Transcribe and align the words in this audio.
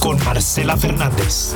Con 0.00 0.18
Marcela 0.24 0.78
Fernández. 0.78 1.52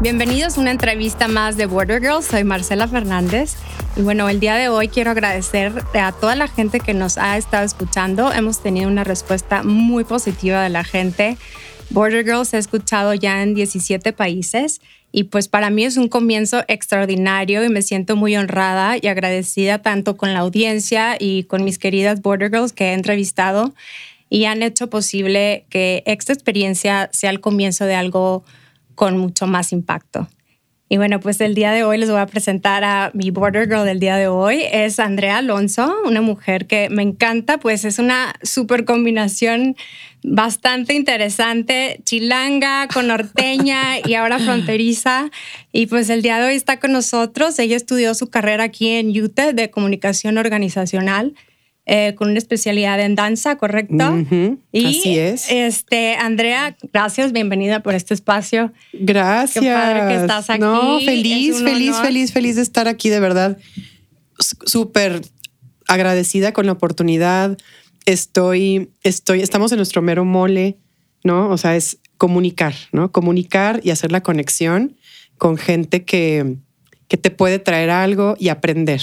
Bienvenidos 0.00 0.56
a 0.56 0.60
una 0.62 0.70
entrevista 0.70 1.28
más 1.28 1.58
de 1.58 1.66
Border 1.66 2.00
Girls. 2.00 2.26
Soy 2.26 2.44
Marcela 2.44 2.88
Fernández. 2.88 3.56
Y 3.94 4.00
bueno, 4.00 4.30
el 4.30 4.40
día 4.40 4.54
de 4.54 4.68
hoy 4.68 4.88
quiero 4.88 5.10
agradecer 5.10 5.84
a 5.92 6.12
toda 6.12 6.34
la 6.34 6.48
gente 6.48 6.80
que 6.80 6.94
nos 6.94 7.18
ha 7.18 7.36
estado 7.36 7.66
escuchando. 7.66 8.32
Hemos 8.32 8.62
tenido 8.62 8.88
una 8.88 9.04
respuesta 9.04 9.62
muy 9.62 10.04
positiva 10.04 10.62
de 10.62 10.70
la 10.70 10.82
gente. 10.82 11.36
Border 11.90 12.24
Girls 12.24 12.54
ha 12.54 12.58
escuchado 12.58 13.12
ya 13.12 13.42
en 13.42 13.54
17 13.54 14.14
países 14.14 14.80
y 15.12 15.24
pues 15.24 15.48
para 15.48 15.68
mí 15.68 15.84
es 15.84 15.98
un 15.98 16.08
comienzo 16.08 16.64
extraordinario 16.68 17.62
y 17.64 17.68
me 17.68 17.82
siento 17.82 18.16
muy 18.16 18.34
honrada 18.36 18.96
y 19.00 19.08
agradecida 19.08 19.82
tanto 19.82 20.16
con 20.16 20.32
la 20.32 20.40
audiencia 20.40 21.16
y 21.18 21.44
con 21.44 21.64
mis 21.64 21.78
queridas 21.78 22.22
Border 22.22 22.50
Girls 22.50 22.72
que 22.72 22.86
he 22.86 22.92
entrevistado 22.94 23.74
y 24.30 24.44
han 24.46 24.62
hecho 24.62 24.88
posible 24.88 25.66
que 25.68 26.02
esta 26.06 26.32
experiencia 26.32 27.10
sea 27.12 27.30
el 27.30 27.40
comienzo 27.40 27.84
de 27.84 27.96
algo 27.96 28.44
con 28.94 29.18
mucho 29.18 29.46
más 29.46 29.72
impacto. 29.72 30.28
Y 30.92 30.96
bueno, 30.96 31.20
pues 31.20 31.40
el 31.40 31.54
día 31.54 31.70
de 31.70 31.84
hoy 31.84 31.98
les 31.98 32.10
voy 32.10 32.18
a 32.18 32.26
presentar 32.26 32.82
a 32.82 33.12
mi 33.14 33.30
border 33.30 33.68
girl 33.68 33.84
del 33.84 34.00
día 34.00 34.16
de 34.16 34.26
hoy. 34.26 34.64
Es 34.72 34.98
Andrea 34.98 35.38
Alonso, 35.38 35.94
una 36.04 36.20
mujer 36.20 36.66
que 36.66 36.90
me 36.90 37.02
encanta, 37.02 37.58
pues 37.58 37.84
es 37.84 38.00
una 38.00 38.34
super 38.42 38.84
combinación 38.84 39.76
bastante 40.24 40.94
interesante, 40.94 42.00
chilanga 42.04 42.88
con 42.92 43.06
norteña 43.06 44.00
y 44.04 44.14
ahora 44.14 44.40
fronteriza. 44.40 45.30
Y 45.70 45.86
pues 45.86 46.10
el 46.10 46.22
día 46.22 46.40
de 46.40 46.48
hoy 46.48 46.54
está 46.54 46.80
con 46.80 46.90
nosotros. 46.90 47.56
Ella 47.60 47.76
estudió 47.76 48.12
su 48.14 48.28
carrera 48.28 48.64
aquí 48.64 48.88
en 48.88 49.10
UTE 49.10 49.52
de 49.52 49.70
comunicación 49.70 50.38
organizacional 50.38 51.34
eh, 51.92 52.14
con 52.14 52.30
una 52.30 52.38
especialidad 52.38 53.00
en 53.00 53.16
danza, 53.16 53.56
¿correcto? 53.56 54.24
y, 54.70 54.84
Así 54.84 55.18
es. 55.18 55.50
Este, 55.50 56.14
Andrea, 56.14 56.76
gracias, 56.92 57.32
bienvenida 57.32 57.82
por 57.82 57.96
este 57.96 58.14
espacio. 58.14 58.72
Gracias. 58.92 59.64
Qué 59.64 59.72
padre 59.72 60.06
que 60.06 60.20
estás 60.20 60.50
aquí. 60.50 60.60
No, 60.60 61.00
feliz, 61.00 61.60
feliz, 61.64 61.96
feliz, 61.96 62.32
feliz 62.32 62.54
de 62.54 62.62
estar 62.62 62.86
aquí, 62.86 63.08
de 63.08 63.18
verdad. 63.18 63.58
Súper 64.38 65.20
agradecida 65.88 66.52
con 66.52 66.66
la 66.66 66.72
oportunidad. 66.72 67.58
Estoy, 68.06 68.90
estoy, 69.02 69.40
estamos 69.40 69.72
en 69.72 69.78
nuestro 69.78 70.00
mero 70.00 70.24
mole, 70.24 70.76
¿no? 71.24 71.50
O 71.50 71.58
sea, 71.58 71.74
es 71.74 71.98
comunicar, 72.18 72.74
¿no? 72.92 73.10
Comunicar 73.10 73.80
y 73.82 73.90
hacer 73.90 74.12
la 74.12 74.22
conexión 74.22 74.96
con 75.38 75.56
gente 75.56 76.04
que, 76.04 76.54
que 77.10 77.16
te 77.16 77.32
puede 77.32 77.58
traer 77.58 77.90
algo 77.90 78.36
y 78.38 78.50
aprender. 78.50 79.02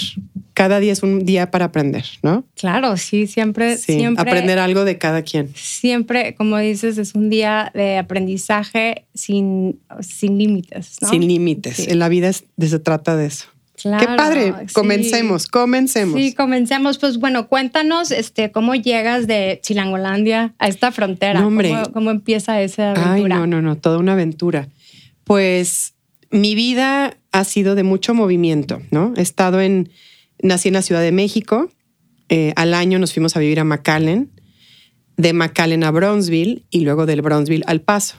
Cada 0.54 0.80
día 0.80 0.94
es 0.94 1.02
un 1.02 1.26
día 1.26 1.50
para 1.50 1.66
aprender, 1.66 2.06
¿no? 2.22 2.46
Claro, 2.56 2.96
sí, 2.96 3.26
siempre, 3.26 3.76
siempre. 3.76 4.22
Aprender 4.22 4.58
algo 4.58 4.86
de 4.86 4.96
cada 4.96 5.20
quien. 5.20 5.50
Siempre, 5.54 6.34
como 6.34 6.56
dices, 6.56 6.96
es 6.96 7.14
un 7.14 7.28
día 7.28 7.70
de 7.74 7.98
aprendizaje 7.98 9.04
sin, 9.12 9.78
sin 10.00 10.38
límites. 10.38 10.96
¿no? 11.02 11.10
Sin 11.10 11.28
límites. 11.28 11.86
En 11.86 11.98
la 11.98 12.08
vida 12.08 12.32
se 12.32 12.78
trata 12.78 13.14
de 13.14 13.26
eso. 13.26 13.44
Claro, 13.76 14.06
Qué 14.06 14.16
padre. 14.16 14.54
Comencemos, 14.72 15.46
comencemos. 15.46 16.18
Sí, 16.18 16.32
comencemos. 16.32 16.96
Pues 16.96 17.18
bueno, 17.18 17.46
cuéntanos 17.46 18.10
este, 18.10 18.50
cómo 18.50 18.74
llegas 18.74 19.26
de 19.26 19.60
Chilangolandia 19.62 20.54
a 20.58 20.68
esta 20.68 20.92
frontera. 20.92 21.46
hombre. 21.46 21.74
¿Cómo, 21.92 22.10
empieza 22.10 22.62
esa 22.62 22.92
aventura? 22.92 23.36
Ay, 23.36 23.40
no, 23.40 23.46
no, 23.46 23.60
no, 23.60 23.76
toda 23.76 23.98
una 23.98 24.14
aventura. 24.14 24.66
Pues 25.24 25.92
mi 26.30 26.54
vida 26.54 27.16
ha 27.32 27.44
sido 27.44 27.74
de 27.74 27.82
mucho 27.82 28.14
movimiento, 28.14 28.80
¿no? 28.90 29.14
He 29.16 29.22
estado 29.22 29.60
en, 29.60 29.90
nací 30.42 30.68
en 30.68 30.74
la 30.74 30.82
Ciudad 30.82 31.02
de 31.02 31.12
México, 31.12 31.70
eh, 32.28 32.52
al 32.56 32.74
año 32.74 32.98
nos 32.98 33.12
fuimos 33.14 33.36
a 33.36 33.40
vivir 33.40 33.60
a 33.60 33.64
McAllen, 33.64 34.30
de 35.16 35.32
McAllen 35.32 35.84
a 35.84 35.90
Brownsville 35.90 36.64
y 36.70 36.80
luego 36.80 37.06
del 37.06 37.22
Brownsville 37.22 37.64
al 37.66 37.80
Paso. 37.80 38.16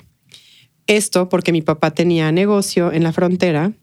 Esto 0.88 1.30
porque 1.30 1.52
mi 1.52 1.62
papá 1.62 1.92
tenía 1.92 2.32
negocio 2.32 2.92
en 2.92 3.04
la 3.04 3.14
frontera, 3.14 3.74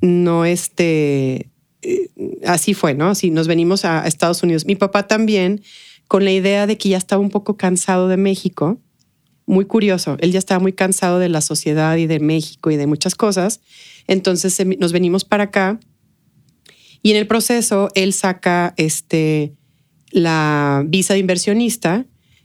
no 0.00 0.44
este, 0.44 1.50
eh, 1.82 2.10
así 2.46 2.74
fue, 2.74 2.94
¿no? 2.94 3.14
Si 3.14 3.30
nos 3.30 3.48
venimos 3.48 3.84
a 3.84 4.06
Estados 4.06 4.42
Unidos. 4.42 4.66
Mi 4.66 4.76
papá 4.76 5.06
también, 5.06 5.62
con 6.06 6.24
la 6.24 6.32
idea 6.32 6.66
de 6.66 6.76
que 6.76 6.90
ya 6.90 6.98
estaba 6.98 7.22
un 7.22 7.30
poco 7.30 7.56
cansado 7.56 8.08
de 8.08 8.16
México, 8.16 8.78
muy 9.48 9.64
curioso. 9.64 10.16
Él 10.20 10.30
ya 10.30 10.38
estaba 10.38 10.60
muy 10.60 10.72
cansado 10.72 11.18
de 11.18 11.28
la 11.28 11.40
sociedad 11.40 11.96
y 11.96 12.06
de 12.06 12.20
México 12.20 12.70
y 12.70 12.76
de 12.76 12.86
muchas 12.86 13.14
cosas. 13.14 13.60
Entonces 14.06 14.62
nos 14.78 14.92
venimos 14.92 15.24
para 15.24 15.44
acá 15.44 15.80
y 17.02 17.10
en 17.10 17.16
el 17.16 17.26
proceso 17.26 17.88
él 17.94 18.12
saca 18.12 18.74
este, 18.76 19.54
la 20.10 20.84
visa 20.86 21.14
de 21.14 21.20
inversionista 21.20 22.04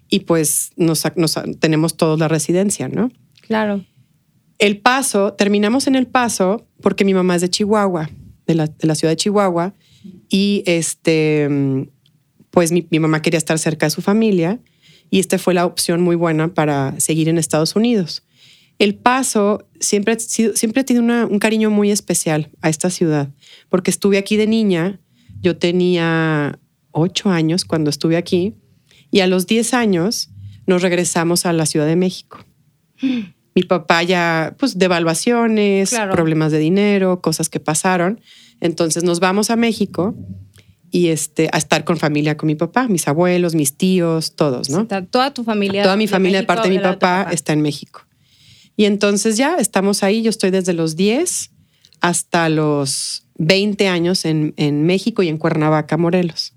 y 0.10 0.22
pues 0.22 0.72
nos, 0.78 1.04
tenemos 1.60 1.98
todos 1.98 2.20
la 2.20 2.28
residencia, 2.28 2.88
¿no? 2.88 3.12
Claro. 3.42 3.84
El 4.60 4.78
paso, 4.78 5.34
terminamos 5.34 5.88
en 5.88 5.96
el 5.96 6.08
paso 6.08 6.66
porque 6.82 7.04
mi 7.04 7.14
mamá 7.14 7.36
es 7.36 7.42
de 7.42 7.50
Chihuahua, 7.50 8.10
de 8.48 8.56
la, 8.56 8.68
de 8.68 8.88
la 8.88 8.96
ciudad 8.96 9.12
de 9.12 9.18
Chihuahua, 9.18 9.74
y 10.30 10.64
este, 10.66 11.50
pues 12.52 12.72
mi, 12.72 12.88
mi 12.92 13.00
mamá 13.00 13.22
quería 13.22 13.38
estar 13.38 13.58
cerca 13.58 13.88
de 13.88 13.90
su 13.90 14.02
familia 14.02 14.60
y 15.14 15.20
esta 15.20 15.38
fue 15.38 15.54
la 15.54 15.68
opción 15.68 16.02
muy 16.02 16.16
buena 16.16 16.56
para 16.56 17.00
seguir 17.00 17.30
en 17.30 17.38
Estados 17.38 17.76
Unidos. 17.76 18.24
El 18.80 18.96
Paso 18.96 19.68
siempre, 19.80 20.20
siempre 20.20 20.84
tiene 20.84 21.26
un 21.26 21.38
cariño 21.38 21.70
muy 21.70 21.92
especial 21.92 22.50
a 22.64 22.70
esta 22.70 22.90
ciudad, 22.90 23.30
porque 23.70 23.92
estuve 23.92 24.18
aquí 24.18 24.38
de 24.38 24.48
niña, 24.48 25.00
yo 25.40 25.56
tenía 25.56 26.58
ocho 26.90 27.30
años 27.30 27.64
cuando 27.64 27.92
estuve 27.92 28.18
aquí, 28.18 28.56
y 29.12 29.20
a 29.20 29.28
los 29.28 29.46
diez 29.46 29.76
años 29.76 30.32
nos 30.66 30.82
regresamos 30.82 31.46
a 31.46 31.54
la 31.54 31.68
Ciudad 31.68 31.86
de 31.86 31.96
México. 31.96 32.44
Mi 33.54 33.62
papá 33.68 34.02
ya, 34.02 34.56
pues, 34.58 34.80
devaluaciones, 34.80 35.94
problemas 36.12 36.52
de 36.52 36.58
dinero, 36.58 37.22
cosas 37.22 37.50
que 37.50 37.60
pasaron. 37.60 38.20
Entonces 38.62 39.04
nos 39.04 39.20
vamos 39.20 39.52
a 39.52 39.58
México 39.58 40.16
y 40.94 41.08
este, 41.08 41.50
a 41.52 41.58
estar 41.58 41.86
con 41.86 41.98
familia 41.98 42.38
con 42.38 42.46
mi 42.46 42.54
papá, 42.54 42.88
mis 42.88 43.08
abuelos, 43.08 43.56
mis 43.56 43.74
tíos, 43.74 44.36
todos, 44.36 44.70
¿no? 44.70 44.86
toda 44.86 45.34
tu 45.34 45.44
familia. 45.44 45.82
Toda 45.82 45.98
mi 45.98 46.06
familia 46.06 46.42
de 46.42 46.46
parte 46.46 46.70
de 46.70 46.76
mi 46.76 46.82
papá, 46.82 47.28
está 47.32 47.52
en 47.52 47.64
México. 47.64 48.06
Y 48.78 48.86
entonces 48.86 49.36
ya 49.36 49.56
estamos 49.56 50.04
ahí, 50.04 50.22
yo 50.22 50.30
estoy 50.30 50.52
desde 50.52 50.74
los 50.74 50.96
10 50.96 51.50
hasta 52.00 52.48
los 52.48 53.26
20 53.40 53.88
años 53.88 54.24
en, 54.24 54.54
en 54.56 54.84
México 54.84 55.24
y 55.24 55.30
en 55.30 55.40
Cuernavaca, 55.40 55.98
Morelos. 55.98 56.54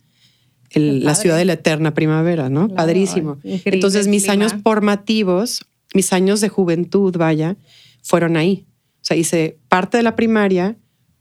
la 0.75 1.15
ciudad 1.15 1.39
de 1.39 1.47
la 1.47 1.55
eterna 1.55 1.95
primavera, 1.95 2.51
¿no? 2.51 2.69
Padrísimo. 2.69 3.39
Entonces 3.43 4.07
mis 4.07 4.29
años 4.29 4.55
formativos, 4.63 5.65
mis 5.95 6.13
años 6.13 6.43
de 6.43 6.51
juventud, 6.51 7.17
vaya, 7.17 7.57
fueron 8.03 8.37
ahí. 8.37 8.67
O 9.01 9.05
sea, 9.07 9.17
hice 9.17 9.57
parte 9.71 9.97
de 9.97 10.03
la 10.03 10.15
primaria, 10.15 10.77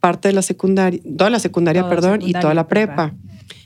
parte 0.05 0.27
de 0.27 0.35
la 0.35 0.43
secundaria, 0.43 1.01
toda 1.17 1.31
la 1.31 1.39
secundaria, 1.39 1.89
perdón, 1.89 2.21
y 2.21 2.33
toda 2.33 2.53
la 2.53 2.67
prepa. 2.67 3.15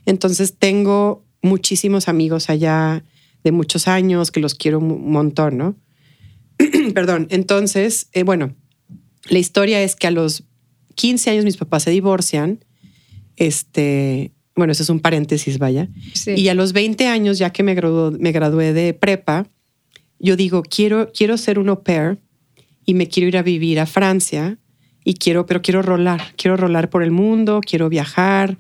Entonces 0.06 0.56
tengo 0.58 1.26
muchísimos 1.42 2.08
amigos 2.08 2.50
allá 2.50 3.04
de 3.44 3.52
muchos 3.52 3.90
años 3.90 4.32
que 4.32 4.40
los 4.40 4.56
quiero 4.56 4.80
un 4.80 5.12
montón, 5.12 5.58
¿no? 5.58 5.76
perdón, 6.94 7.28
entonces, 7.30 8.08
eh, 8.14 8.24
bueno, 8.24 8.56
la 9.28 9.38
historia 9.38 9.84
es 9.84 9.98
que 9.98 10.08
a 10.08 10.12
los 10.12 10.46
15 10.96 11.30
años 11.30 11.44
mis 11.44 11.58
papás 11.58 11.84
se 11.84 11.92
divorcian, 11.92 12.64
este, 13.36 14.32
bueno, 14.56 14.72
ese 14.72 14.84
es 14.84 14.90
un 14.90 15.02
paréntesis, 15.02 15.58
vaya, 15.58 15.90
y 16.26 16.48
a 16.48 16.54
los 16.54 16.72
20 16.72 17.06
años, 17.08 17.38
ya 17.38 17.50
que 17.50 17.64
me, 17.64 17.76
me 17.76 18.32
gradué 18.32 18.72
de 18.72 18.94
prepa, 18.94 19.46
yo 20.20 20.38
digo, 20.38 20.64
quiero, 20.64 21.12
quiero 21.12 21.38
ser 21.38 21.60
un 21.60 21.68
au 21.68 21.84
pair 21.84 22.22
y 22.86 22.94
me 22.94 23.10
quiero 23.10 23.28
ir 23.28 23.36
a 23.36 23.44
vivir 23.44 23.82
a 23.82 23.86
Francia 23.86 24.58
y 25.10 25.16
quiero, 25.16 25.48
pero 25.48 25.64
quiero 25.64 25.82
rolar, 25.82 26.22
quiero 26.38 26.56
rolar 26.56 26.92
por 26.92 27.02
el 27.02 27.10
mundo, 27.10 27.62
quiero 27.66 27.90
viajar, 27.90 28.60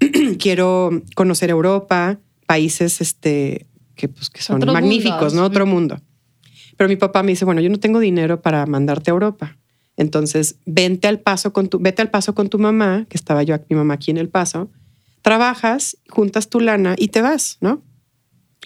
quiero 0.38 1.02
conocer 1.14 1.48
Europa, 1.48 2.18
países 2.44 3.00
este, 3.00 3.66
que, 3.94 4.10
pues, 4.10 4.28
que 4.28 4.42
son 4.42 4.62
magníficos, 4.66 5.32
¿no? 5.32 5.44
Otro 5.44 5.64
mundo. 5.64 5.98
Pero 6.76 6.88
mi 6.90 6.96
papá 6.96 7.22
me 7.22 7.30
dice, 7.30 7.46
bueno, 7.46 7.62
yo 7.62 7.70
no 7.70 7.80
tengo 7.80 8.00
dinero 8.00 8.42
para 8.42 8.66
mandarte 8.66 9.10
a 9.10 9.14
Europa. 9.14 9.56
Entonces, 9.96 10.56
vente 10.66 11.08
al 11.08 11.20
paso 11.20 11.54
con 11.54 11.70
tu, 11.70 11.78
vete 11.78 12.02
al 12.02 12.10
paso 12.10 12.34
con 12.34 12.50
tu 12.50 12.58
mamá, 12.58 13.06
que 13.08 13.16
estaba 13.16 13.42
yo, 13.42 13.56
mi 13.70 13.76
mamá 13.76 13.94
aquí 13.94 14.10
en 14.10 14.18
el 14.18 14.28
paso, 14.28 14.70
trabajas, 15.22 15.96
juntas 16.10 16.50
tu 16.50 16.60
lana 16.60 16.96
y 16.98 17.08
te 17.08 17.22
vas, 17.22 17.56
¿no? 17.62 17.82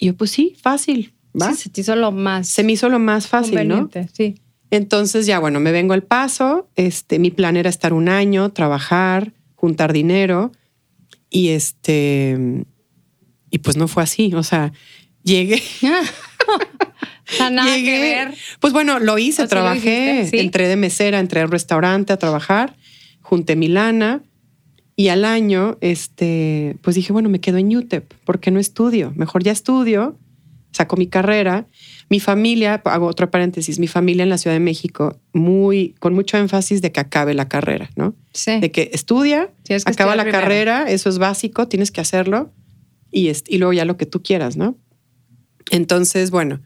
Y 0.00 0.06
yo, 0.06 0.16
pues 0.16 0.32
sí, 0.32 0.56
fácil, 0.60 1.14
¿va? 1.40 1.52
Sí, 1.52 1.62
se 1.62 1.70
te 1.70 1.82
hizo 1.82 1.94
lo 1.94 2.10
más. 2.10 2.48
Se 2.48 2.64
me 2.64 2.72
hizo 2.72 2.88
lo 2.88 2.98
más 2.98 3.28
fácil, 3.28 3.68
¿no? 3.68 3.88
Sí. 4.12 4.42
Entonces 4.72 5.26
ya, 5.26 5.38
bueno, 5.38 5.60
me 5.60 5.70
vengo 5.70 5.92
al 5.92 6.02
paso. 6.02 6.66
Este, 6.76 7.18
mi 7.18 7.30
plan 7.30 7.58
era 7.58 7.68
estar 7.68 7.92
un 7.92 8.08
año, 8.08 8.52
trabajar, 8.52 9.34
juntar 9.54 9.92
dinero 9.92 10.50
y 11.28 11.50
este, 11.50 12.64
y 13.50 13.58
pues 13.58 13.76
no 13.76 13.86
fue 13.86 14.02
así. 14.02 14.32
O 14.34 14.42
sea, 14.42 14.72
llegué. 15.22 15.62
nada 17.52 17.76
que 17.76 18.00
ver. 18.00 18.34
Pues 18.60 18.72
bueno, 18.72 18.98
lo 18.98 19.18
hice, 19.18 19.46
trabajé, 19.46 20.26
entré 20.40 20.68
de 20.68 20.76
mesera, 20.76 21.20
entré 21.20 21.42
al 21.42 21.50
restaurante 21.50 22.14
a 22.14 22.16
trabajar, 22.16 22.74
junté 23.20 23.56
mi 23.56 23.68
lana 23.68 24.22
y 24.96 25.08
al 25.08 25.26
año, 25.26 25.76
este, 25.82 26.76
pues 26.80 26.96
dije, 26.96 27.12
bueno, 27.12 27.28
me 27.28 27.40
quedo 27.40 27.58
en 27.58 27.76
UTEP, 27.76 28.10
porque 28.24 28.50
no 28.50 28.58
estudio? 28.58 29.12
Mejor 29.16 29.42
ya 29.42 29.52
estudio, 29.52 30.18
saco 30.72 30.96
mi 30.96 31.06
carrera. 31.06 31.66
Mi 32.08 32.20
familia, 32.20 32.82
hago 32.84 33.06
otro 33.06 33.30
paréntesis, 33.30 33.78
mi 33.78 33.86
familia 33.86 34.22
en 34.22 34.28
la 34.28 34.38
Ciudad 34.38 34.56
de 34.56 34.60
México, 34.60 35.20
muy, 35.32 35.94
con 36.00 36.14
mucho 36.14 36.36
énfasis 36.36 36.82
de 36.82 36.92
que 36.92 37.00
acabe 37.00 37.34
la 37.34 37.48
carrera, 37.48 37.90
¿no? 37.96 38.14
Sí. 38.32 38.60
De 38.60 38.70
que 38.70 38.90
estudia, 38.92 39.50
acaba 39.84 40.16
la 40.16 40.30
carrera, 40.30 40.90
eso 40.90 41.08
es 41.08 41.18
básico, 41.18 41.68
tienes 41.68 41.90
que 41.90 42.00
hacerlo 42.00 42.52
y, 43.10 43.30
y 43.48 43.58
luego 43.58 43.72
ya 43.72 43.84
lo 43.84 43.96
que 43.96 44.06
tú 44.06 44.22
quieras, 44.22 44.56
¿no? 44.56 44.76
Entonces, 45.70 46.30
bueno, 46.30 46.60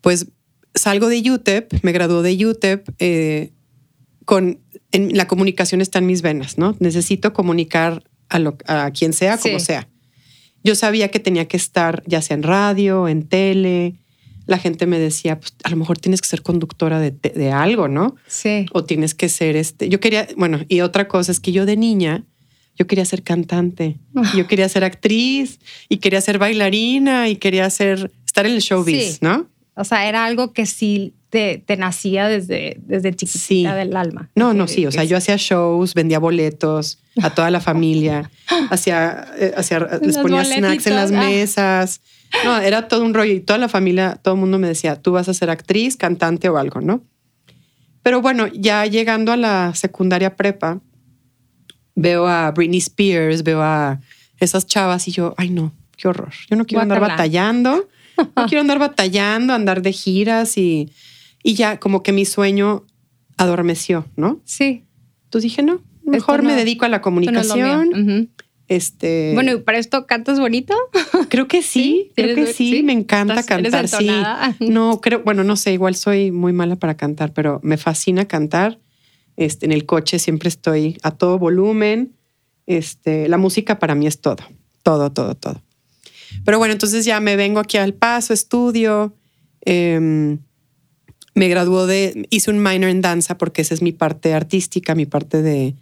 pues 0.00 0.26
salgo 0.74 1.08
de 1.08 1.30
UTEP, 1.30 1.72
me 1.82 1.92
graduó 1.92 2.22
de 2.22 2.46
UTEP, 2.46 2.88
eh, 2.98 3.52
con 4.24 4.60
en, 4.92 5.16
la 5.16 5.26
comunicación 5.26 5.80
está 5.80 5.98
en 5.98 6.06
mis 6.06 6.22
venas, 6.22 6.58
¿no? 6.58 6.76
Necesito 6.78 7.32
comunicar 7.32 8.04
a, 8.28 8.38
lo, 8.38 8.56
a 8.66 8.90
quien 8.90 9.12
sea, 9.12 9.38
como 9.38 9.58
sea. 9.58 9.88
Yo 10.64 10.74
sabía 10.74 11.08
que 11.08 11.20
tenía 11.20 11.46
que 11.46 11.56
estar 11.56 12.02
ya 12.06 12.22
sea 12.22 12.34
en 12.34 12.42
radio, 12.42 13.08
en 13.08 13.26
tele. 13.26 13.94
La 14.46 14.58
gente 14.58 14.86
me 14.86 14.98
decía, 14.98 15.38
pues 15.38 15.54
a 15.64 15.70
lo 15.70 15.76
mejor 15.76 15.98
tienes 15.98 16.20
que 16.20 16.28
ser 16.28 16.42
conductora 16.42 16.98
de, 16.98 17.10
de 17.10 17.52
algo, 17.52 17.88
¿no? 17.88 18.16
Sí. 18.26 18.66
O 18.72 18.84
tienes 18.84 19.14
que 19.14 19.28
ser 19.28 19.56
este. 19.56 19.88
Yo 19.88 20.00
quería, 20.00 20.28
bueno, 20.36 20.60
y 20.68 20.80
otra 20.80 21.08
cosa 21.08 21.32
es 21.32 21.40
que 21.40 21.52
yo 21.52 21.66
de 21.66 21.76
niña, 21.76 22.24
yo 22.76 22.86
quería 22.86 23.04
ser 23.04 23.22
cantante, 23.22 23.98
ah. 24.16 24.32
yo 24.36 24.46
quería 24.46 24.68
ser 24.68 24.84
actriz 24.84 25.60
y 25.88 25.98
quería 25.98 26.20
ser 26.20 26.38
bailarina 26.38 27.28
y 27.28 27.36
quería 27.36 27.68
ser, 27.70 28.10
estar 28.24 28.46
en 28.46 28.52
el 28.52 28.60
showbiz, 28.60 29.20
¿no? 29.22 29.48
O 29.74 29.84
sea, 29.84 30.08
era 30.08 30.24
algo 30.24 30.52
que 30.52 30.66
sí 30.66 31.14
te, 31.32 31.76
nacía 31.78 32.28
desde, 32.28 32.76
desde 32.82 33.14
chiquitita 33.14 33.74
del 33.74 33.96
alma. 33.96 34.28
No, 34.34 34.52
no, 34.52 34.68
sí. 34.68 34.84
O 34.84 34.92
sea, 34.92 35.04
yo 35.04 35.16
hacía 35.16 35.36
shows, 35.38 35.94
vendía 35.94 36.18
boletos 36.18 36.98
a 37.22 37.30
toda 37.30 37.50
la 37.50 37.60
familia, 37.60 38.30
hacía, 38.70 39.32
eh, 39.38 39.54
hacía 39.56 39.80
les 40.02 40.18
ponía 40.18 40.44
snacks 40.44 40.86
en 40.86 40.94
las 40.94 41.10
ah. 41.10 41.14
mesas. 41.14 42.02
No, 42.44 42.58
era 42.58 42.86
todo 42.86 43.02
un 43.02 43.14
rollo 43.14 43.32
y 43.32 43.40
toda 43.40 43.58
la 43.58 43.70
familia, 43.70 44.18
todo 44.22 44.34
el 44.34 44.40
mundo 44.40 44.58
me 44.58 44.68
decía, 44.68 44.96
tú 44.96 45.12
vas 45.12 45.28
a 45.30 45.34
ser 45.34 45.48
actriz, 45.48 45.96
cantante 45.96 46.50
o 46.50 46.58
algo, 46.58 46.82
¿no? 46.82 47.02
Pero 48.02 48.20
bueno, 48.20 48.46
ya 48.48 48.84
llegando 48.84 49.32
a 49.32 49.36
la 49.38 49.74
secundaria 49.74 50.36
prepa, 50.36 50.80
veo 51.94 52.26
a 52.26 52.50
Britney 52.50 52.78
Spears, 52.78 53.42
veo 53.42 53.62
a 53.62 54.00
esas 54.38 54.66
chavas 54.66 55.08
y 55.08 55.12
yo, 55.12 55.34
ay 55.38 55.48
no, 55.48 55.72
qué 55.96 56.08
horror. 56.08 56.32
Yo 56.50 56.56
no 56.56 56.66
quiero 56.66 56.82
andar 56.82 57.00
batallando 57.00 57.88
no 58.16 58.46
quiero 58.46 58.60
andar 58.60 58.78
batallando, 58.78 59.52
andar 59.54 59.82
de 59.82 59.92
giras 59.92 60.56
y, 60.58 60.90
y 61.42 61.54
ya 61.54 61.78
como 61.78 62.02
que 62.02 62.12
mi 62.12 62.24
sueño 62.24 62.84
adormeció, 63.36 64.06
¿no? 64.16 64.40
Sí. 64.44 64.84
Entonces 65.24 65.50
dije, 65.50 65.62
no, 65.62 65.82
mejor 66.04 66.42
me 66.42 66.54
dedico 66.54 66.84
a 66.84 66.88
la 66.88 67.00
comunicación. 67.00 68.30
Este. 68.68 69.32
Bueno, 69.34 69.52
¿y 69.52 69.56
para 69.58 69.78
esto 69.78 70.06
cantas 70.06 70.40
bonito? 70.40 70.74
Creo 71.28 71.46
que 71.46 71.62
sí, 71.62 72.12
creo 72.16 72.34
que 72.34 72.52
sí, 72.52 72.82
me 72.82 72.92
encanta 72.92 73.42
cantar, 73.42 73.88
sí. 73.88 74.08
No, 74.60 75.00
creo, 75.00 75.22
bueno, 75.24 75.44
no 75.44 75.56
sé, 75.56 75.72
igual 75.72 75.94
soy 75.94 76.30
muy 76.30 76.52
mala 76.52 76.76
para 76.76 76.96
cantar, 76.96 77.32
pero 77.32 77.60
me 77.62 77.76
fascina 77.76 78.26
cantar. 78.26 78.78
Este, 79.36 79.66
en 79.66 79.72
el 79.72 79.86
coche 79.86 80.18
siempre 80.18 80.48
estoy 80.48 80.98
a 81.02 81.10
todo 81.10 81.38
volumen. 81.38 82.14
Este, 82.66 83.28
la 83.28 83.38
música 83.38 83.78
para 83.78 83.94
mí 83.94 84.06
es 84.06 84.20
todo, 84.20 84.44
todo, 84.82 85.12
todo, 85.12 85.34
todo. 85.34 85.62
Pero 86.44 86.58
bueno, 86.58 86.72
entonces 86.72 87.04
ya 87.04 87.20
me 87.20 87.36
vengo 87.36 87.60
aquí 87.60 87.76
al 87.76 87.94
paso, 87.94 88.32
estudio. 88.32 89.14
Em, 89.62 90.38
me 91.34 91.48
graduó 91.48 91.86
de, 91.86 92.26
hice 92.30 92.50
un 92.50 92.62
minor 92.62 92.90
en 92.90 93.00
danza 93.00 93.38
porque 93.38 93.62
esa 93.62 93.74
es 93.74 93.82
mi 93.82 93.92
parte 93.92 94.34
artística, 94.34 94.94
mi 94.94 95.06
parte 95.06 95.42
de, 95.42 95.74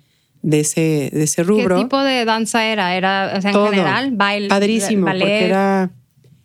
de, 0.42 0.60
ese, 0.60 1.10
de 1.12 1.22
ese 1.22 1.42
rubro. 1.42 1.76
¿Qué 1.76 1.82
tipo 1.82 2.00
de 2.00 2.24
danza 2.24 2.64
era? 2.64 2.96
¿Era 2.96 3.36
en 3.36 3.42
general? 3.42 4.12
¿Baile? 4.12 4.48
Padrísimo, 4.48 5.06
porque 5.06 5.46
era, 5.46 5.90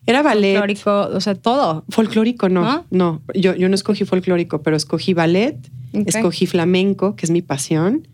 era 0.06 0.24
ballet. 0.24 0.54
Folclórico, 0.54 1.10
o 1.14 1.22
sea, 1.22 1.36
todo. 1.36 1.86
Folclórico, 1.90 2.50
no. 2.50 2.86
No, 2.90 3.22
Yo, 3.34 3.56
yo 3.56 3.70
no 3.70 3.76
escogí 3.76 4.06
folclórico, 4.06 4.62
pero 4.62 4.76
escogí 4.76 5.14
ballet, 5.14 5.58
escogí 5.94 6.48
flamenco, 6.48 7.16
que 7.16 7.26
es 7.26 7.32
mi 7.32 7.42
pasión 7.42 8.08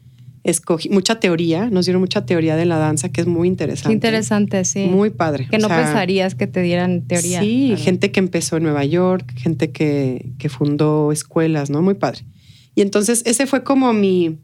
escogí 0.43 0.89
mucha 0.89 1.19
teoría, 1.19 1.69
nos 1.69 1.85
dieron 1.85 2.01
mucha 2.01 2.25
teoría 2.25 2.55
de 2.55 2.65
la 2.65 2.77
danza 2.77 3.09
que 3.09 3.21
es 3.21 3.27
muy 3.27 3.47
interesante. 3.47 3.93
interesante, 3.93 4.65
sí. 4.65 4.85
Muy 4.85 5.11
padre. 5.11 5.47
Que 5.49 5.57
no 5.57 5.67
pensarías 5.67 6.35
que 6.35 6.47
te 6.47 6.61
dieran 6.61 7.07
teoría. 7.07 7.41
Sí, 7.41 7.75
gente 7.77 8.11
que 8.11 8.19
empezó 8.19 8.57
en 8.57 8.63
Nueva 8.63 8.83
York, 8.85 9.33
gente 9.38 9.71
que, 9.71 10.33
que, 10.39 10.49
fundó 10.49 11.11
escuelas, 11.11 11.69
¿no? 11.69 11.81
Muy 11.81 11.93
padre. 11.93 12.25
Y 12.73 12.81
entonces 12.81 13.21
ese 13.25 13.45
fue 13.45 13.63
como 13.63 13.93
mi, 13.93 14.39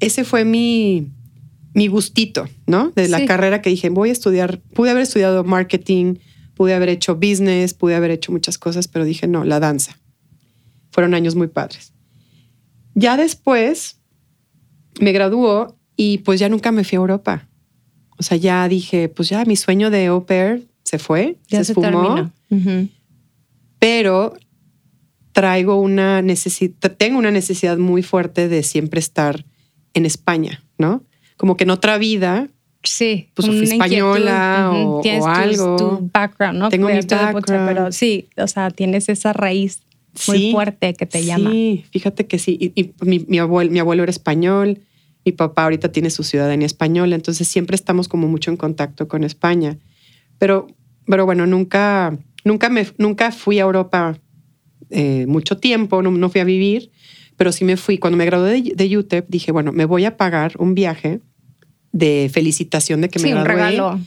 ese 0.00 0.24
fue 0.24 0.44
mi, 0.44 1.10
mi 1.74 1.88
gustito, 1.88 2.48
¿no? 2.66 2.90
De 2.94 3.08
la 3.08 3.24
carrera 3.24 3.62
que 3.62 3.70
dije, 3.70 3.88
voy 3.88 4.10
a 4.10 4.12
estudiar, 4.12 4.60
pude 4.60 4.90
haber 4.90 5.02
estudiado 5.02 5.42
marketing, 5.42 6.14
pude 6.54 6.74
haber 6.74 6.88
hecho 6.88 7.16
business, 7.16 7.74
pude 7.74 7.94
haber 7.94 8.10
hecho 8.10 8.32
muchas 8.32 8.56
cosas, 8.56 8.88
pero 8.88 9.04
dije, 9.04 9.26
no, 9.26 9.44
la 9.44 9.60
danza. 9.60 9.98
Fueron 10.90 11.14
años 11.14 11.34
muy 11.34 11.48
padres. 11.48 11.92
Ya 12.94 13.16
después, 13.18 13.95
me 15.00 15.12
graduó 15.12 15.76
y 15.96 16.18
pues 16.18 16.40
ya 16.40 16.48
nunca 16.48 16.72
me 16.72 16.84
fui 16.84 16.96
a 16.96 17.00
Europa. 17.00 17.48
O 18.18 18.22
sea, 18.22 18.36
ya 18.36 18.68
dije, 18.68 19.08
pues 19.08 19.28
ya 19.28 19.44
mi 19.44 19.56
sueño 19.56 19.90
de 19.90 20.06
au 20.06 20.24
pair 20.24 20.66
se 20.84 20.98
fue, 20.98 21.36
ya 21.48 21.62
se, 21.64 21.72
esfumó. 21.72 22.30
Pero 23.78 24.34
traigo 25.32 25.80
una 25.80 26.22
necesidad, 26.22 26.92
tengo 26.96 27.18
una 27.18 27.30
necesidad 27.30 27.76
muy 27.76 28.02
fuerte 28.02 28.48
de 28.48 28.62
siempre 28.62 29.00
estar 29.00 29.44
en 29.92 30.06
España, 30.06 30.64
¿no? 30.78 31.02
Como 31.36 31.56
que 31.56 31.64
en 31.64 31.70
otra 31.70 31.98
vida, 31.98 32.48
sí, 32.82 33.28
pues 33.34 33.48
española 33.48 34.70
o, 34.72 35.02
algo. 35.26 35.76
Tu, 35.76 36.10
background, 36.12 36.58
¿no? 36.58 36.68
Tengo 36.70 36.88
mi 36.88 36.94
background. 36.94 37.68
pero 37.68 37.92
sí, 37.92 38.28
o 38.38 38.46
sea, 38.46 38.70
tienes 38.70 39.10
esa 39.10 39.34
raíz 39.34 39.82
muy 40.28 40.52
fuerte 40.52 40.94
que 40.94 41.06
te 41.06 41.24
llama. 41.24 41.50
Sí, 41.50 41.84
fíjate 41.90 42.26
que 42.26 42.38
sí. 42.38 42.58
Y, 42.60 42.92
mi, 43.04 43.38
abuelo, 43.38 43.70
mi 43.70 43.78
abuelo 43.78 44.02
era 44.02 44.10
español, 44.10 44.80
mi 45.24 45.32
papá 45.32 45.64
ahorita 45.64 45.90
tiene 45.90 46.10
su 46.10 46.22
ciudadanía 46.22 46.66
española, 46.66 47.14
entonces 47.14 47.48
siempre 47.48 47.74
estamos 47.74 48.08
como 48.08 48.28
mucho 48.28 48.50
en 48.50 48.56
contacto 48.56 49.08
con 49.08 49.24
España. 49.24 49.78
Pero, 50.38 50.68
pero 51.06 51.26
bueno, 51.26 51.46
nunca, 51.46 52.16
nunca, 52.44 52.68
me, 52.68 52.86
nunca 52.98 53.32
fui 53.32 53.58
a 53.58 53.62
Europa 53.62 54.18
eh, 54.90 55.26
mucho 55.26 55.58
tiempo, 55.58 56.02
no, 56.02 56.28
fui 56.28 56.40
a 56.40 56.44
vivir, 56.44 56.90
pero 57.36 57.52
sí 57.52 57.64
me 57.64 57.76
fui. 57.76 57.98
Cuando 57.98 58.16
me 58.16 58.24
gradué 58.24 58.62
de, 58.62 58.72
de, 58.74 58.98
UTEP, 58.98 59.26
dije, 59.28 59.52
bueno, 59.52 59.72
me 59.72 59.84
voy 59.84 60.04
a 60.04 60.16
pagar 60.16 60.52
un 60.58 60.74
viaje 60.74 61.20
de 61.92 62.30
felicitación 62.32 63.00
de 63.00 63.08
que 63.08 63.18
me 63.18 63.30
gradué. 63.30 63.42
Un 63.42 63.48
regalo. 63.48 64.00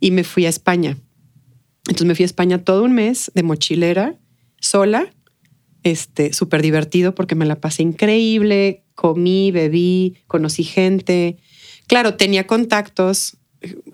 Y 0.00 0.10
me 0.10 0.24
fui 0.24 0.46
a 0.46 0.48
España. 0.48 0.96
Entonces 1.86 2.06
me 2.06 2.14
fui 2.14 2.24
a 2.24 2.26
España 2.26 2.58
todo 2.58 2.82
un 2.82 2.94
mes 2.94 3.30
de 3.34 3.42
mochilera, 3.42 4.16
sola, 4.58 5.06
este, 5.84 6.32
súper 6.32 6.62
divertido 6.62 7.14
porque 7.14 7.34
me 7.34 7.44
la 7.44 7.60
pasé 7.60 7.82
increíble, 7.82 8.82
comí, 8.94 9.52
bebí, 9.52 10.16
conocí 10.26 10.64
gente. 10.64 11.36
Claro, 11.86 12.14
tenía 12.14 12.46
contactos, 12.46 13.36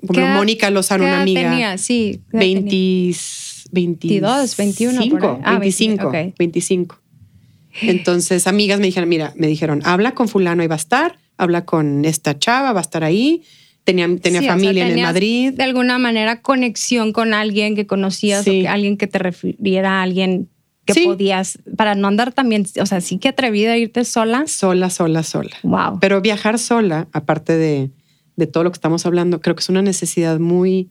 como 0.06 0.26
Mónica 0.28 0.70
Lozano, 0.70 1.04
una 1.04 1.23
amiga. 1.23 1.50
Tenía, 1.50 1.78
sí. 1.78 2.23
20, 2.32 3.16
22, 3.73 4.56
21. 4.56 5.00
25, 5.61 6.12
25. 6.38 7.00
Entonces, 7.82 8.47
amigas 8.47 8.80
me 8.80 8.87
dijeron, 8.87 9.09
mira, 9.09 9.32
me 9.37 9.47
dijeron, 9.47 9.80
habla 9.85 10.12
con 10.12 10.28
fulano, 10.28 10.62
y 10.62 10.66
va 10.66 10.75
a 10.75 10.78
estar, 10.78 11.18
habla 11.37 11.64
con 11.64 12.04
esta 12.04 12.38
chava, 12.38 12.73
va 12.73 12.80
a 12.80 12.82
estar 12.82 13.04
ahí. 13.04 13.42
Tenía, 13.85 14.09
tenía 14.18 14.42
familia 14.42 14.88
en 14.88 15.02
Madrid. 15.02 15.52
De 15.54 15.64
alguna 15.64 15.99
manera 15.99 16.42
conexión 16.42 17.12
con 17.12 17.32
alguien 17.32 17.75
que 17.75 17.87
conocías 17.87 18.47
o 18.47 18.50
alguien 18.68 18.97
que 18.97 19.06
te 19.06 19.18
refiriera 19.18 19.99
a 19.99 20.02
alguien 20.02 20.49
que 20.94 21.04
podías, 21.04 21.59
para 21.76 21.94
no 21.94 22.09
andar 22.09 22.32
también, 22.32 22.66
o 22.80 22.87
sea, 22.87 23.00
sí 23.00 23.18
que 23.18 23.28
atrevida 23.28 23.73
a 23.73 23.76
irte 23.76 24.04
sola. 24.04 24.44
Sola, 24.47 24.90
sola, 24.90 25.23
sola. 25.23 25.56
Wow. 25.62 25.99
Pero 26.00 26.20
viajar 26.20 26.59
sola, 26.59 27.09
aparte 27.12 27.56
de, 27.56 27.90
de 28.37 28.47
todo 28.47 28.64
lo 28.64 28.70
que 28.70 28.76
estamos 28.76 29.06
hablando, 29.06 29.40
creo 29.40 29.54
que 29.54 29.61
es 29.61 29.68
una 29.68 29.82
necesidad 29.82 30.38
muy, 30.38 30.90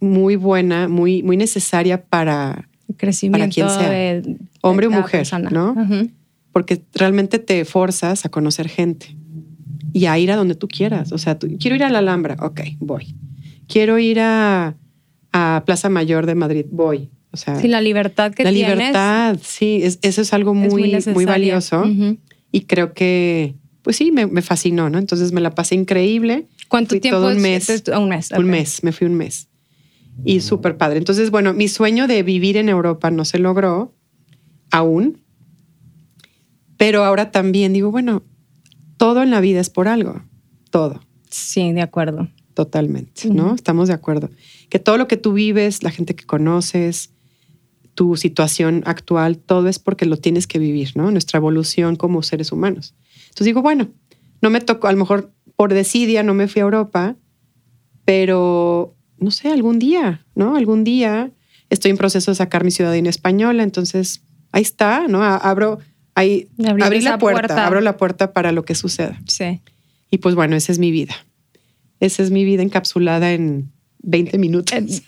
muy 0.00 0.36
buena, 0.36 0.88
muy, 0.88 1.22
muy 1.22 1.36
necesaria 1.36 2.04
para, 2.04 2.68
crecimiento 2.96 3.38
para 3.38 3.52
quien 3.52 3.68
sea, 3.68 4.36
hombre 4.62 4.86
o 4.86 4.90
mujer, 4.90 5.26
¿no? 5.50 5.74
Porque 6.52 6.82
realmente 6.94 7.38
te 7.38 7.64
forzas 7.64 8.24
a 8.24 8.28
conocer 8.28 8.68
gente 8.68 9.16
y 9.92 10.06
a 10.06 10.18
ir 10.18 10.30
a 10.30 10.36
donde 10.36 10.54
tú 10.54 10.68
quieras. 10.68 11.12
O 11.12 11.18
sea, 11.18 11.38
quiero 11.38 11.76
ir 11.76 11.84
a 11.84 11.90
la 11.90 11.98
Alhambra, 11.98 12.36
ok, 12.40 12.60
voy. 12.78 13.14
Quiero 13.66 13.98
ir 13.98 14.20
a, 14.20 14.76
a 15.32 15.62
Plaza 15.66 15.88
Mayor 15.88 16.26
de 16.26 16.34
Madrid, 16.34 16.66
voy 16.70 17.10
O 17.34 17.36
sea, 17.36 17.60
sí, 17.60 17.68
la 17.68 17.80
libertad 17.82 18.32
que 18.32 18.44
la 18.44 18.50
tienes. 18.50 18.76
libertad, 18.78 19.38
sí, 19.42 19.80
es- 19.82 19.98
eso 20.02 20.22
es 20.22 20.32
algo 20.32 20.52
es 20.52 20.72
muy, 20.72 20.96
muy, 21.12 21.24
valioso. 21.26 21.84
Y 22.50 22.62
creo 22.62 22.94
que, 22.94 23.54
pues 23.82 23.96
sí, 23.96 24.10
me, 24.12 24.26
me 24.26 24.40
fascinó, 24.40 24.88
¿no? 24.88 24.98
Entonces 24.98 25.32
me 25.32 25.40
la 25.40 25.54
pasé 25.54 25.74
increíble. 25.74 26.46
¿Cuánto 26.68 26.90
Fui 26.90 27.00
tiempo? 27.00 27.18
todo 27.18 27.26
un 27.30 27.36
es- 27.36 27.42
mes. 27.42 27.68
es- 27.70 27.84
Un 27.88 28.08
mes. 28.08 28.30
Un 28.30 28.46
mes, 28.46 28.82
me 28.84 28.92
fui 28.92 29.06
un 29.06 29.14
mes. 29.14 29.48
Y 30.24 30.40
súper 30.40 30.76
padre. 30.76 30.98
Entonces, 30.98 31.30
bueno, 31.30 31.52
mi 31.52 31.66
sueño 31.68 32.06
de 32.06 32.22
vivir 32.22 32.56
en 32.56 32.68
Europa 32.68 33.10
no 33.10 33.24
se 33.24 33.38
logró 33.38 33.92
aún. 34.70 35.18
Pero 36.76 37.04
ahora 37.04 37.30
también 37.30 37.72
digo, 37.72 37.90
bueno, 37.90 38.22
todo 38.96 39.22
en 39.22 39.30
la 39.30 39.40
vida 39.40 39.60
es 39.60 39.70
por 39.70 39.88
algo. 39.88 40.22
Todo. 40.70 41.00
Sí, 41.30 41.72
de 41.72 41.82
acuerdo. 41.82 42.28
Totalmente, 42.54 43.28
¿no? 43.30 43.54
Estamos 43.54 43.88
de 43.88 43.94
acuerdo. 43.94 44.30
Que 44.68 44.78
todo 44.78 44.96
lo 44.98 45.08
que 45.08 45.16
tú 45.16 45.32
vives, 45.32 45.82
la 45.82 45.90
gente 45.90 46.14
que 46.14 46.24
conoces, 46.24 47.10
tu 47.94 48.16
situación 48.16 48.82
actual, 48.86 49.38
todo 49.38 49.68
es 49.68 49.78
porque 49.78 50.06
lo 50.06 50.16
tienes 50.16 50.46
que 50.46 50.58
vivir, 50.58 50.92
¿no? 50.94 51.10
Nuestra 51.10 51.38
evolución 51.38 51.96
como 51.96 52.22
seres 52.22 52.52
humanos. 52.52 52.94
Entonces 53.24 53.46
digo, 53.46 53.62
bueno, 53.62 53.88
no 54.42 54.50
me 54.50 54.60
tocó, 54.60 54.88
a 54.88 54.92
lo 54.92 54.98
mejor 54.98 55.32
por 55.56 55.72
desidia 55.72 56.22
no 56.22 56.34
me 56.34 56.48
fui 56.48 56.60
a 56.60 56.64
Europa, 56.64 57.16
pero 58.04 58.94
no 59.18 59.30
sé, 59.30 59.48
algún 59.48 59.78
día, 59.78 60.24
¿no? 60.34 60.56
Algún 60.56 60.84
día 60.84 61.30
estoy 61.70 61.90
en 61.90 61.96
proceso 61.96 62.30
de 62.30 62.34
sacar 62.36 62.64
mi 62.64 62.70
ciudadanía 62.70 63.10
española, 63.10 63.62
entonces 63.62 64.22
ahí 64.52 64.62
está, 64.62 65.06
¿no? 65.08 65.22
Abro, 65.22 65.78
ahí, 66.14 66.48
Abrir 66.58 66.84
abrí 66.84 67.00
la 67.00 67.18
puerta, 67.18 67.40
puerta. 67.40 67.66
abro 67.66 67.80
la 67.80 67.96
puerta 67.96 68.32
para 68.32 68.52
lo 68.52 68.64
que 68.64 68.74
suceda. 68.74 69.20
Sí. 69.26 69.60
Y 70.10 70.18
pues 70.18 70.34
bueno, 70.34 70.56
esa 70.56 70.72
es 70.72 70.78
mi 70.78 70.90
vida. 70.90 71.14
Esa 72.00 72.22
es 72.22 72.30
mi 72.30 72.44
vida 72.44 72.62
encapsulada 72.62 73.32
en 73.32 73.72
20 74.04 74.38
minutos. 74.38 75.02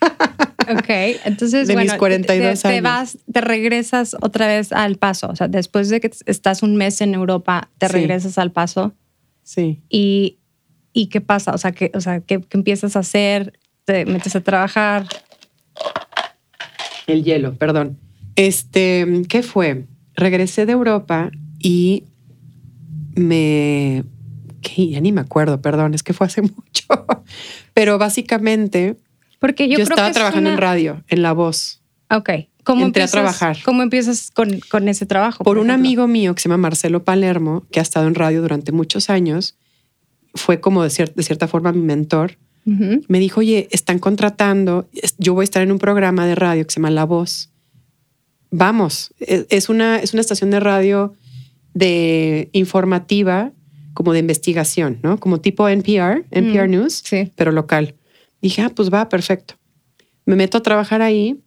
Ok, 0.68 0.88
entonces 1.24 1.68
De 1.68 1.74
bueno, 1.74 1.92
mis 1.92 1.98
42 1.98 2.56
te, 2.60 2.68
te 2.68 2.74
años. 2.74 2.82
vas, 2.82 3.18
te 3.32 3.40
regresas 3.40 4.16
otra 4.20 4.48
vez 4.48 4.72
al 4.72 4.96
paso. 4.96 5.28
O 5.28 5.36
sea, 5.36 5.46
después 5.48 5.88
de 5.90 6.00
que 6.00 6.10
estás 6.26 6.62
un 6.64 6.74
mes 6.76 7.00
en 7.00 7.14
Europa, 7.14 7.70
te 7.78 7.86
Sí. 7.86 7.92
regresas 7.92 8.36
al 8.38 8.50
paso 8.50 8.92
Sí. 9.44 9.80
y, 9.88 10.38
y 10.92 11.06
qué 11.06 11.20
pasa. 11.20 11.52
O 11.54 11.58
sea, 11.58 11.70
¿qué, 11.72 11.92
o 11.94 12.00
sea, 12.00 12.18
¿qué, 12.20 12.40
qué 12.40 12.56
empiezas 12.56 12.96
a 12.96 13.00
hacer? 13.00 13.52
Te 13.84 14.04
metes 14.06 14.34
a 14.34 14.40
trabajar. 14.40 15.06
El 17.06 17.22
hielo, 17.22 17.54
perdón. 17.56 17.98
Este, 18.34 19.06
¿qué 19.28 19.42
fue? 19.44 19.84
Regresé 20.14 20.66
de 20.66 20.72
Europa 20.72 21.30
y 21.60 22.02
me... 23.14 24.04
¿qué? 24.60 24.88
Ya 24.88 25.00
ni 25.00 25.12
me 25.12 25.20
acuerdo, 25.20 25.60
perdón, 25.60 25.94
es 25.94 26.02
que 26.02 26.12
fue 26.12 26.26
hace 26.26 26.42
mucho. 26.42 27.06
Pero 27.74 27.98
básicamente 27.98 28.96
Porque 29.38 29.68
yo, 29.68 29.78
yo, 29.78 29.84
creo 29.84 29.94
estaba 29.94 30.08
que 30.08 30.10
es 30.10 30.16
trabajando 30.16 30.50
en 30.50 30.54
una- 30.56 30.60
radio, 30.66 31.04
en 31.08 31.22
La 31.22 31.32
Voz, 31.32 31.82
Ok. 32.10 32.30
¿Cómo 32.64 32.84
Entré 32.84 33.02
a 33.02 33.04
empiezas- 33.06 33.10
trabajar. 33.12 33.56
¿Cómo 33.64 33.82
empiezas 33.84 34.30
con, 34.32 34.58
con 34.70 34.88
ese 34.88 35.06
trabajo? 35.06 35.44
por 35.44 35.58
un 35.58 35.66
ejemplo? 35.70 35.74
amigo 35.86 36.06
mío 36.08 36.34
que 36.34 36.42
se 36.42 36.48
llama 36.48 36.56
Marcelo 36.62 37.04
Palermo, 37.04 37.64
que 37.70 37.78
ha 37.78 37.82
estado 37.82 38.08
en 38.08 38.14
radio 38.16 38.42
durante 38.42 38.72
muchos 38.72 39.08
años. 39.08 39.56
Fue 40.34 40.60
como 40.60 40.82
de, 40.82 40.88
cier- 40.88 41.14
de 41.14 41.22
cierta 41.22 41.46
forma 41.48 41.70
mi 41.72 41.82
mentor. 41.82 42.38
Ujú. 42.68 43.02
me 43.06 43.20
dijo, 43.20 43.38
oye, 43.38 43.68
están 43.70 44.00
contratando, 44.00 44.88
yo 45.18 45.34
voy 45.34 45.42
a 45.42 45.44
estar 45.44 45.62
en 45.62 45.70
un 45.70 45.78
programa 45.78 46.26
de 46.26 46.34
radio 46.34 46.66
que 46.66 46.72
se 46.72 46.80
llama 46.80 46.90
La 46.90 47.04
Voz. 47.04 47.50
Vamos, 48.50 49.12
es 49.20 49.46
es 49.50 49.68
una, 49.68 49.98
es 50.00 50.12
una 50.14 50.20
estación 50.20 50.50
de 50.50 50.58
radio 50.60 51.14
de 51.74 52.48
informativa, 52.52 53.52
como 53.96 54.12
de 54.12 54.20
investigación, 54.20 55.00
¿no? 55.02 55.18
Como 55.18 55.40
tipo 55.40 55.68
NPR, 55.68 56.24
NPR 56.30 56.68
Mm, 56.68 56.70
News, 56.70 57.02
sí. 57.04 57.32
pero 57.34 57.50
local. 57.50 57.94
Dije, 58.40 58.62
ah, 58.62 58.70
pues 58.72 58.92
va, 58.92 59.08
perfecto. 59.08 59.54
Me 60.26 60.36
meto 60.36 60.58
a 60.58 60.62
trabajar 60.62 61.00
ahí, 61.02 61.40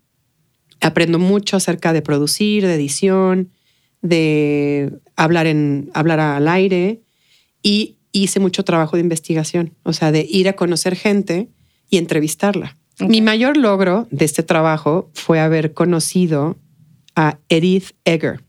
aprendo 0.82 1.20
mucho 1.20 1.56
acerca 1.56 1.94
de 1.94 2.02
producir, 2.02 2.66
de 2.66 2.74
edición, 2.74 3.52
de 4.02 4.92
hablar, 5.16 5.46
en, 5.48 5.92
hablar 5.94 6.20
al 6.20 6.48
aire 6.48 7.02
y 7.62 7.98
hice 8.12 8.40
mucho 8.40 8.64
trabajo 8.64 8.96
de 8.98 9.04
investigación, 9.04 9.76
o 9.84 9.94
sea, 9.94 10.12
de 10.12 10.26
ir 10.28 10.50
a 10.50 10.54
conocer 10.54 10.96
gente 10.96 11.50
y 11.90 11.98
entrevistarla. 11.98 12.76
Mi 13.00 13.22
mayor 13.22 13.58
logro 13.58 14.08
de 14.12 14.26
este 14.26 14.42
trabajo 14.44 15.12
fue 15.14 15.40
haber 15.40 15.74
conocido 15.74 16.58
a 17.16 17.38
Edith 17.48 17.92
Egger. 18.06 18.42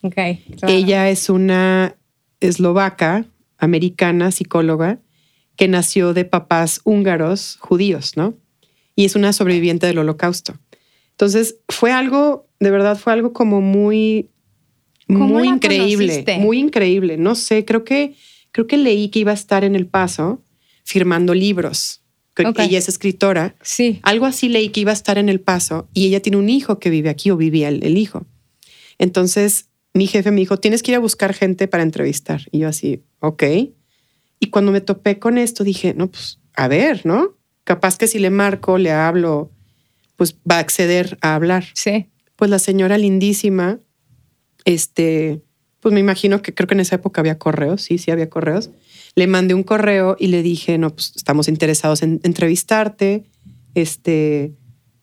Ok. 0.00 0.14
claro. 0.14 0.68
Ella 0.68 1.10
es 1.10 1.28
una 1.28 1.96
eslovaca, 2.40 3.24
americana, 3.62 4.32
psicóloga, 4.32 5.00
que 5.56 5.68
nació 5.68 6.14
de 6.14 6.24
papás 6.24 6.80
húngaros 6.82 7.58
judíos, 7.60 8.16
¿no? 8.16 8.36
Y 8.96 9.04
es 9.04 9.14
una 9.14 9.32
sobreviviente 9.32 9.86
del 9.86 9.98
holocausto. 9.98 10.58
Entonces, 11.12 11.56
fue 11.68 11.92
algo, 11.92 12.48
de 12.58 12.70
verdad, 12.72 12.98
fue 12.98 13.12
algo 13.12 13.32
como 13.32 13.60
muy, 13.60 14.30
¿Cómo 15.06 15.28
muy 15.28 15.48
increíble, 15.48 16.06
conociste? 16.06 16.38
muy 16.38 16.58
increíble. 16.58 17.16
No 17.18 17.36
sé, 17.36 17.64
creo 17.64 17.84
que, 17.84 18.14
creo 18.50 18.66
que 18.66 18.78
leí 18.78 19.08
que 19.10 19.20
iba 19.20 19.30
a 19.30 19.34
estar 19.34 19.62
en 19.62 19.76
El 19.76 19.86
Paso 19.86 20.42
firmando 20.82 21.32
libros. 21.32 22.02
que. 22.34 22.44
Ella 22.58 22.78
es 22.78 22.88
escritora. 22.88 23.54
Sí. 23.62 24.00
Algo 24.02 24.26
así 24.26 24.48
leí 24.48 24.70
que 24.70 24.80
iba 24.80 24.90
a 24.90 24.94
estar 24.94 25.18
en 25.18 25.28
El 25.28 25.40
Paso 25.40 25.88
y 25.94 26.06
ella 26.06 26.20
tiene 26.20 26.38
un 26.38 26.50
hijo 26.50 26.80
que 26.80 26.90
vive 26.90 27.10
aquí 27.10 27.30
o 27.30 27.36
vivía 27.36 27.68
el, 27.68 27.84
el 27.84 27.96
hijo. 27.96 28.26
Entonces 28.98 29.68
mi 29.94 30.06
jefe 30.06 30.30
me 30.30 30.40
dijo, 30.40 30.58
tienes 30.58 30.82
que 30.82 30.92
ir 30.92 30.96
a 30.96 31.00
buscar 31.00 31.34
gente 31.34 31.68
para 31.68 31.82
entrevistar. 31.82 32.42
Y 32.50 32.60
yo 32.60 32.68
así, 32.68 33.02
ok. 33.20 33.42
Y 34.40 34.46
cuando 34.50 34.72
me 34.72 34.80
topé 34.80 35.18
con 35.18 35.38
esto 35.38 35.64
dije, 35.64 35.94
no, 35.94 36.10
pues 36.10 36.40
a 36.54 36.68
ver, 36.68 37.04
¿no? 37.04 37.36
Capaz 37.64 37.96
que 37.98 38.06
si 38.06 38.18
le 38.18 38.30
marco, 38.30 38.78
le 38.78 38.90
hablo, 38.90 39.50
pues 40.16 40.36
va 40.50 40.56
a 40.56 40.60
acceder 40.60 41.18
a 41.20 41.34
hablar. 41.34 41.66
Sí. 41.74 42.08
Pues 42.36 42.50
la 42.50 42.58
señora 42.58 42.98
lindísima, 42.98 43.78
este, 44.64 45.42
pues 45.80 45.92
me 45.92 46.00
imagino 46.00 46.42
que 46.42 46.54
creo 46.54 46.66
que 46.66 46.74
en 46.74 46.80
esa 46.80 46.96
época 46.96 47.20
había 47.20 47.38
correos, 47.38 47.82
sí, 47.82 47.98
sí 47.98 48.10
había 48.10 48.30
correos. 48.30 48.70
Le 49.14 49.26
mandé 49.26 49.54
un 49.54 49.62
correo 49.62 50.16
y 50.18 50.28
le 50.28 50.42
dije, 50.42 50.78
no, 50.78 50.90
pues 50.90 51.12
estamos 51.16 51.48
interesados 51.48 52.02
en 52.02 52.20
entrevistarte, 52.22 53.24
este, 53.74 54.54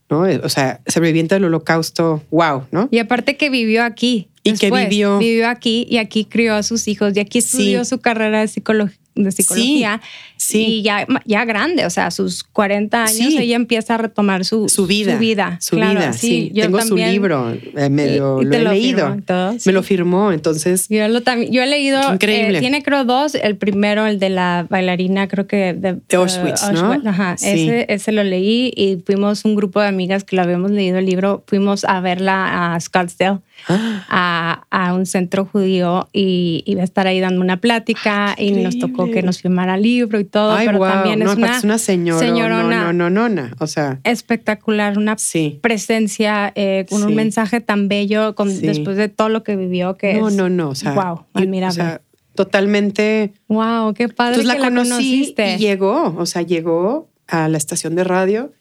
¿no? 0.10 0.22
O 0.22 0.50
sea, 0.50 0.82
sobreviviente 0.88 1.36
del 1.36 1.46
holocausto, 1.46 2.24
wow, 2.32 2.64
¿no? 2.72 2.88
Y 2.92 3.00
aparte 3.00 3.38
que 3.38 3.50
vivió 3.50 3.84
aquí. 3.84 4.29
Y 4.44 4.52
que 4.54 4.68
después. 4.68 4.90
vivió- 4.90 5.18
Vivió 5.20 5.50
aquí 5.50 5.86
y 5.90 5.98
aquí 5.98 6.26
crió 6.26 6.56
a 6.56 6.64
sus 6.64 6.88
hijos 6.88 7.14
y 7.16 7.20
aquí 7.20 7.42
Sí. 7.42 7.48
estudió 7.58 7.86
su 7.86 8.00
carrera 8.00 8.40
de, 8.42 8.48
psicolo- 8.48 8.90
de 9.16 9.32
psicología. 9.34 10.00
sí. 10.38 10.66
Y 10.66 10.82
ya, 10.84 11.06
ya 11.26 11.44
grande, 11.44 11.86
o 11.86 11.90
sea, 11.90 12.08
a 12.08 12.12
sus 12.12 12.44
40 12.46 13.04
años, 13.04 13.34
Sí. 13.34 13.38
ella 13.38 13.58
empieza 13.58 13.96
a 13.96 13.98
retomar 13.98 14.46
su, 14.46 14.70
Su 14.70 14.88
vida. 14.88 15.14
Su 15.16 15.20
vida. 15.20 15.58
Su 15.60 15.76
Claro, 15.76 16.00
vida, 16.00 16.14
sí. 16.14 16.52
yo 16.54 16.64
Tengo 16.64 16.78
también- 16.78 17.08
su 17.08 17.12
libro, 17.14 17.52
eh, 17.76 17.90
me 17.90 18.16
lo, 18.18 18.42
lo 18.42 18.56
he 18.56 18.62
lo 18.62 18.72
leído. 18.72 19.18
todo, 19.26 19.52
sí. 19.54 19.64
Me 19.66 19.74
lo 19.74 19.84
firmó, 19.84 20.32
entonces, 20.32 20.88
Yo, 20.88 21.06
lo 21.10 21.20
yo 21.20 21.62
he 21.64 21.68
leído, 21.68 22.00
Qué 22.08 22.14
increíble. 22.14 22.58
eh, 22.60 22.62
tiene 22.62 22.82
creo 22.82 23.04
dos, 23.04 23.36
el 23.36 23.58
primero, 23.58 24.08
el 24.08 24.20
de 24.20 24.30
la 24.30 24.66
bailarina, 24.70 25.28
creo 25.28 25.46
que 25.48 25.74
de, 25.74 25.98
De 26.08 26.16
Auschwitz, 26.16 26.64
eh, 26.70 26.72
¿no? 26.74 26.94
Ajá, 27.06 27.36
Sí. 27.38 27.50
ese, 27.50 27.86
ese 27.90 28.12
lo 28.14 28.24
leí 28.24 28.72
y 28.76 29.04
fuimos 29.06 29.44
un 29.44 29.56
grupo 29.56 29.82
de 29.82 29.88
amigas 29.88 30.24
que 30.24 30.38
lo 30.38 30.44
habíamos 30.44 30.72
leído 30.72 30.98
el 31.00 31.06
libro, 31.06 31.44
fuimos 31.48 31.84
a 31.84 32.00
verla 32.00 32.74
a 32.74 32.80
Scottsdale, 32.80 33.40
a, 33.68 34.66
a 34.70 34.94
un 34.94 35.06
centro 35.06 35.46
judío 35.46 36.10
y 36.14 36.64
iba 36.66 36.82
a 36.82 36.84
estar 36.84 37.08
ahí 37.08 37.20
dando 37.20 37.42
una 37.42 37.58
plática 37.62 38.36
y 38.38 38.52
nos 38.52 38.80
tocó 38.80 39.10
que 39.12 39.22
nos 39.22 39.42
firmara 39.42 39.78
libro 39.78 40.20
y 40.20 40.24
todo, 40.26 40.54
ay, 40.54 40.66
pero 40.68 40.80
wow, 40.80 40.88
también 40.90 41.20
no, 41.20 41.32
es, 41.32 41.38
una 41.38 41.58
es 41.58 41.64
una 41.64 41.78
señora, 41.78 42.20
señorona 42.20 42.94
no, 42.94 43.10
no, 43.10 43.30
no, 43.30 43.50
o 43.60 43.68
sea, 43.68 44.00
espectacular, 44.04 44.98
una 44.98 45.18
sí. 45.18 45.60
presencia 45.62 46.52
eh, 46.56 46.86
con 46.90 47.00
Sí. 47.00 47.06
un 47.06 47.16
mensaje 47.16 47.62
tan 47.62 47.88
bello 47.88 48.36
con, 48.36 48.50
Sí. 48.52 48.66
después 48.66 48.98
de 48.98 49.10
todo 49.10 49.30
lo 49.30 49.44
que 49.44 49.56
vivió 49.56 49.96
que 49.98 50.16
No, 50.16 50.28
es, 50.30 50.36
no, 50.36 50.50
no, 50.50 50.70
o 50.70 50.76
sea, 50.76 50.94
wow, 50.94 51.26
admirable. 51.34 51.72
o 51.72 51.72
sea, 51.86 52.02
totalmente 52.36 53.34
wow, 53.48 53.94
qué 53.94 54.08
padre 54.10 54.36
Entonces 54.36 54.54
que 54.56 54.60
la 54.60 54.66
conocí 54.70 54.90
conociste. 54.90 55.56
y 55.56 55.58
llegó, 55.58 56.16
o 56.18 56.26
sea, 56.26 56.42
llegó 56.42 57.10
a 57.28 57.48
la 57.48 57.58
estación 57.58 57.96
de 57.96 58.04
radio. 58.04 58.52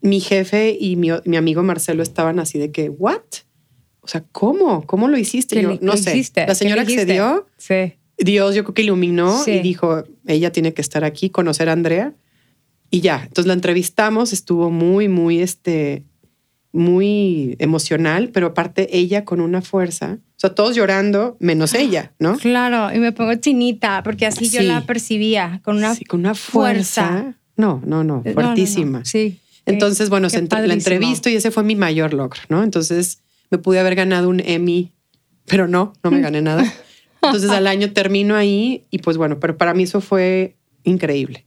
Mi 0.00 0.20
jefe 0.20 0.76
y 0.78 0.96
mi, 0.96 1.08
mi 1.24 1.36
amigo 1.38 1.62
Marcelo 1.62 2.02
estaban 2.02 2.38
así 2.38 2.58
de 2.58 2.70
que, 2.70 2.90
¿what? 2.90 3.22
O 4.04 4.08
sea, 4.08 4.22
¿cómo? 4.32 4.86
¿Cómo 4.86 5.08
lo 5.08 5.16
hiciste? 5.18 5.56
¿Qué 5.56 5.62
Yo 5.62 5.78
no 5.80 5.96
sé. 5.96 6.10
hiciste? 6.12 6.40
La 6.42 6.46
¿Qué 6.48 6.54
señora 6.54 6.82
accedió. 6.82 7.46
Sí. 7.56 7.94
Dios, 8.18 8.54
yo 8.54 8.62
creo 8.64 8.74
que 8.74 8.82
iluminó 8.82 9.42
Sí. 9.42 9.52
y 9.52 9.58
dijo, 9.60 10.04
ella 10.26 10.52
tiene 10.52 10.72
que 10.74 10.82
estar 10.82 11.04
aquí, 11.04 11.30
conocer 11.30 11.68
a 11.68 11.72
Andrea. 11.72 12.12
Y 12.90 13.00
ya, 13.00 13.22
entonces 13.22 13.46
la 13.46 13.54
entrevistamos, 13.54 14.32
estuvo 14.32 14.70
muy, 14.70 15.08
muy, 15.08 15.40
este, 15.40 16.04
muy 16.72 17.56
emocional, 17.60 18.30
pero 18.32 18.48
aparte 18.48 18.96
ella 18.96 19.24
con 19.24 19.40
una 19.40 19.62
fuerza, 19.62 20.18
o 20.36 20.38
sea, 20.40 20.54
todos 20.54 20.74
llorando, 20.76 21.36
menos 21.40 21.72
ella, 21.74 22.12
¿no? 22.18 22.36
Claro, 22.38 22.94
y 22.94 22.98
me 22.98 23.12
pongo 23.12 23.34
chinita 23.36 24.02
porque 24.02 24.26
así 24.26 24.48
yo 24.50 24.60
Sí. 24.60 24.66
la 24.66 24.84
percibía 24.84 25.60
con 25.64 25.76
una 25.78 25.94
Sí, 25.94 26.04
con 26.04 26.20
una 26.20 26.34
fuerza. 26.34 27.08
fuerza. 27.08 27.34
No, 27.56 27.80
no, 27.86 28.02
no, 28.04 28.16
No, 28.16 28.22
no, 28.24 28.24
no. 28.26 28.32
fuertísima. 28.34 29.04
Sí. 29.04 29.38
Entonces, 29.66 30.10
bueno, 30.10 30.28
se 30.28 30.42
la 30.42 30.74
entrevisto 30.74 31.30
y 31.30 31.36
ese 31.36 31.50
fue 31.50 31.62
mi 31.62 31.74
mayor 31.74 32.12
logro, 32.12 32.40
¿no? 32.48 32.62
Entonces 32.62 33.20
me 33.50 33.58
pude 33.58 33.78
haber 33.78 33.94
ganado 33.94 34.28
un 34.28 34.40
Emmy, 34.40 34.92
pero 35.46 35.68
no, 35.68 35.92
no 36.02 36.10
me 36.10 36.20
gané 36.20 36.42
nada. 36.42 36.64
Entonces 37.22 37.50
al 37.50 37.66
año 37.66 37.92
termino 37.92 38.36
ahí 38.36 38.84
y 38.90 38.98
pues 38.98 39.16
bueno, 39.16 39.40
pero 39.40 39.56
para 39.56 39.74
mí 39.74 39.84
eso 39.84 40.00
fue 40.00 40.56
increíble. 40.82 41.46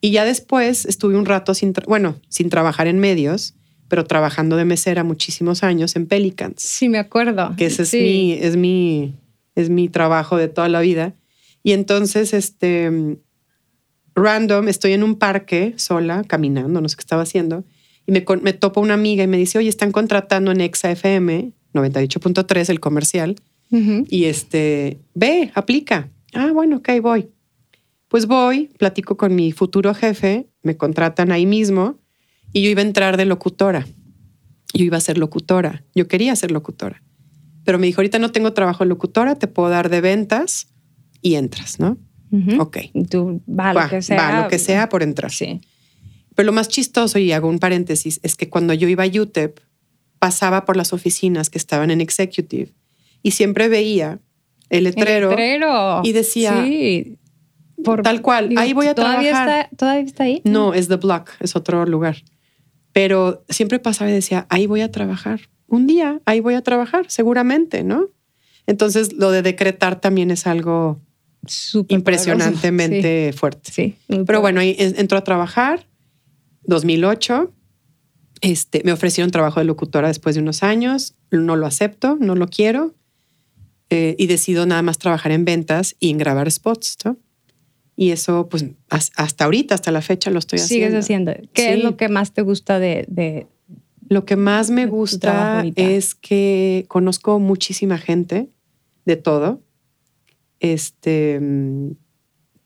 Y 0.00 0.12
ya 0.12 0.24
después 0.24 0.86
estuve 0.86 1.16
un 1.16 1.26
rato 1.26 1.54
sin, 1.54 1.74
bueno, 1.86 2.16
sin 2.28 2.48
trabajar 2.48 2.86
en 2.86 2.98
medios, 2.98 3.54
pero 3.88 4.04
trabajando 4.04 4.56
de 4.56 4.64
mesera 4.64 5.04
muchísimos 5.04 5.62
años 5.62 5.96
en 5.96 6.06
Pelicans. 6.06 6.62
Sí, 6.62 6.88
me 6.88 6.98
acuerdo. 6.98 7.54
Que 7.56 7.66
ese 7.66 7.82
es, 7.82 7.92
mi, 7.92 8.32
es, 8.32 8.56
mi, 8.56 9.14
es 9.56 9.68
mi 9.68 9.88
trabajo 9.88 10.36
de 10.36 10.48
toda 10.48 10.68
la 10.68 10.80
vida. 10.80 11.14
Y 11.62 11.72
entonces, 11.72 12.32
este, 12.32 13.18
random, 14.14 14.68
estoy 14.68 14.92
en 14.92 15.02
un 15.02 15.16
parque 15.16 15.74
sola, 15.76 16.24
caminando, 16.24 16.80
no 16.80 16.88
sé 16.88 16.96
qué 16.96 17.00
estaba 17.00 17.22
haciendo, 17.22 17.64
y 18.10 18.12
me, 18.12 18.24
me 18.42 18.52
topo 18.52 18.80
una 18.80 18.94
amiga 18.94 19.22
y 19.22 19.28
me 19.28 19.36
dice, 19.36 19.58
oye, 19.58 19.68
están 19.68 19.92
contratando 19.92 20.50
en 20.50 20.60
Exa 20.60 20.90
FM 20.90 21.52
98.3, 21.72 22.68
el 22.68 22.80
comercial, 22.80 23.36
y 24.08 24.24
este, 24.24 24.98
ve, 25.14 25.52
aplica. 25.54 26.10
Ah, 26.34 26.50
bueno, 26.52 26.78
ok, 26.78 26.88
voy. 27.00 27.28
Pues 28.08 28.26
voy, 28.26 28.66
platico 28.78 29.16
con 29.16 29.36
mi 29.36 29.52
futuro 29.52 29.94
jefe, 29.94 30.48
me 30.64 30.76
contratan 30.76 31.30
ahí 31.30 31.46
mismo 31.46 32.00
y 32.52 32.62
yo 32.62 32.70
iba 32.70 32.82
a 32.82 32.84
entrar 32.84 33.16
de 33.16 33.26
locutora. 33.26 33.86
Yo 34.74 34.84
iba 34.84 34.96
a 34.96 35.00
ser 35.00 35.18
locutora. 35.18 35.84
Yo 35.94 36.08
quería 36.08 36.34
ser 36.34 36.50
locutora. 36.50 37.00
Pero 37.64 37.78
me 37.78 37.86
dijo, 37.86 38.00
ahorita 38.00 38.18
no 38.18 38.32
tengo 38.32 38.52
trabajo 38.54 38.82
de 38.82 38.88
locutora, 38.88 39.36
te 39.36 39.46
puedo 39.46 39.68
dar 39.68 39.88
de 39.88 40.00
ventas 40.00 40.66
y 41.22 41.36
entras, 41.36 41.78
¿no? 41.78 41.96
Ok. 42.58 42.78
Tú 43.08 43.40
va, 43.48 43.72
lo 43.72 43.88
que 43.88 44.02
sea. 44.02 44.16
Va 44.16 44.42
lo 44.42 44.48
que 44.48 44.58
sea 44.58 44.88
por 44.88 45.04
entrar. 45.04 45.30
Sí. 45.30 45.60
Pero 46.34 46.46
lo 46.46 46.52
más 46.52 46.68
chistoso, 46.68 47.18
y 47.18 47.32
hago 47.32 47.48
un 47.48 47.58
paréntesis, 47.58 48.20
es 48.22 48.36
que 48.36 48.48
cuando 48.48 48.74
yo 48.74 48.88
iba 48.88 49.04
a 49.04 49.06
UTEP, 49.06 49.60
pasaba 50.18 50.64
por 50.64 50.76
las 50.76 50.92
oficinas 50.92 51.50
que 51.50 51.58
estaban 51.58 51.90
en 51.90 52.00
Executive 52.00 52.72
y 53.22 53.32
siempre 53.32 53.68
veía 53.68 54.20
el 54.68 54.84
letrero, 54.84 56.00
y 56.04 56.12
decía, 56.12 56.62
sí. 56.64 57.16
Por, 57.82 58.02
tal 58.02 58.20
cual, 58.20 58.50
ahí 58.56 58.72
voy 58.72 58.86
a 58.86 58.94
¿todavía 58.94 59.30
trabajar. 59.30 59.64
Está, 59.64 59.76
¿Todavía 59.76 60.04
está 60.04 60.24
ahí? 60.24 60.42
No, 60.44 60.74
es 60.74 60.88
The 60.88 60.96
Block, 60.96 61.30
es 61.40 61.56
otro 61.56 61.84
lugar. 61.86 62.18
Pero 62.92 63.44
siempre 63.48 63.78
pasaba 63.78 64.10
y 64.10 64.14
decía, 64.14 64.46
ahí 64.50 64.66
voy 64.66 64.82
a 64.82 64.90
trabajar. 64.90 65.40
Un 65.66 65.86
día, 65.86 66.20
ahí 66.26 66.40
voy 66.40 66.54
a 66.54 66.62
trabajar, 66.62 67.06
seguramente, 67.08 67.82
¿no? 67.82 68.08
Entonces, 68.66 69.14
lo 69.14 69.30
de 69.30 69.42
decretar 69.42 70.00
también 70.00 70.30
es 70.30 70.46
algo 70.46 71.00
impresionantemente 71.88 73.32
fuerte. 73.32 73.72
Sí. 73.72 73.96
Pero 74.26 74.40
bueno, 74.40 74.60
ahí 74.60 74.76
entró 74.78 75.18
a 75.18 75.24
trabajar, 75.24 75.86
2008. 76.70 77.52
Este, 78.40 78.80
me 78.84 78.92
ofrecieron 78.92 79.30
trabajo 79.30 79.60
de 79.60 79.66
locutora 79.66 80.08
después 80.08 80.34
de 80.34 80.40
unos 80.40 80.62
años, 80.62 81.14
no 81.30 81.56
lo 81.56 81.66
acepto, 81.66 82.16
no 82.18 82.34
lo 82.34 82.48
quiero, 82.48 82.94
eh, 83.90 84.16
y 84.18 84.26
decido 84.26 84.64
nada 84.64 84.80
más 84.80 84.96
trabajar 84.96 85.32
en 85.32 85.44
ventas 85.44 85.94
y 86.00 86.08
en 86.08 86.16
grabar 86.16 86.50
spots, 86.50 86.96
¿no? 87.04 87.18
Y 87.96 88.12
eso, 88.12 88.48
pues, 88.48 88.64
hasta 88.88 89.44
ahorita, 89.44 89.74
hasta 89.74 89.90
la 89.90 90.00
fecha 90.00 90.30
lo 90.30 90.38
estoy 90.38 90.58
haciendo. 90.58 90.86
Sigues 90.86 91.04
haciendo. 91.04 91.34
¿Qué 91.52 91.74
es 91.74 91.84
lo 91.84 91.98
que 91.98 92.08
más 92.08 92.32
te 92.32 92.40
gusta 92.40 92.78
de...? 92.78 93.46
lo 94.10 94.24
que 94.24 94.34
más 94.34 94.70
me 94.70 94.86
gusta 94.86 95.64
es 95.76 96.16
que 96.16 96.84
conozco 96.88 97.38
muchísima 97.38 97.96
gente 97.96 98.48
de 99.04 99.16
todo. 99.16 99.62
Este, 100.58 101.40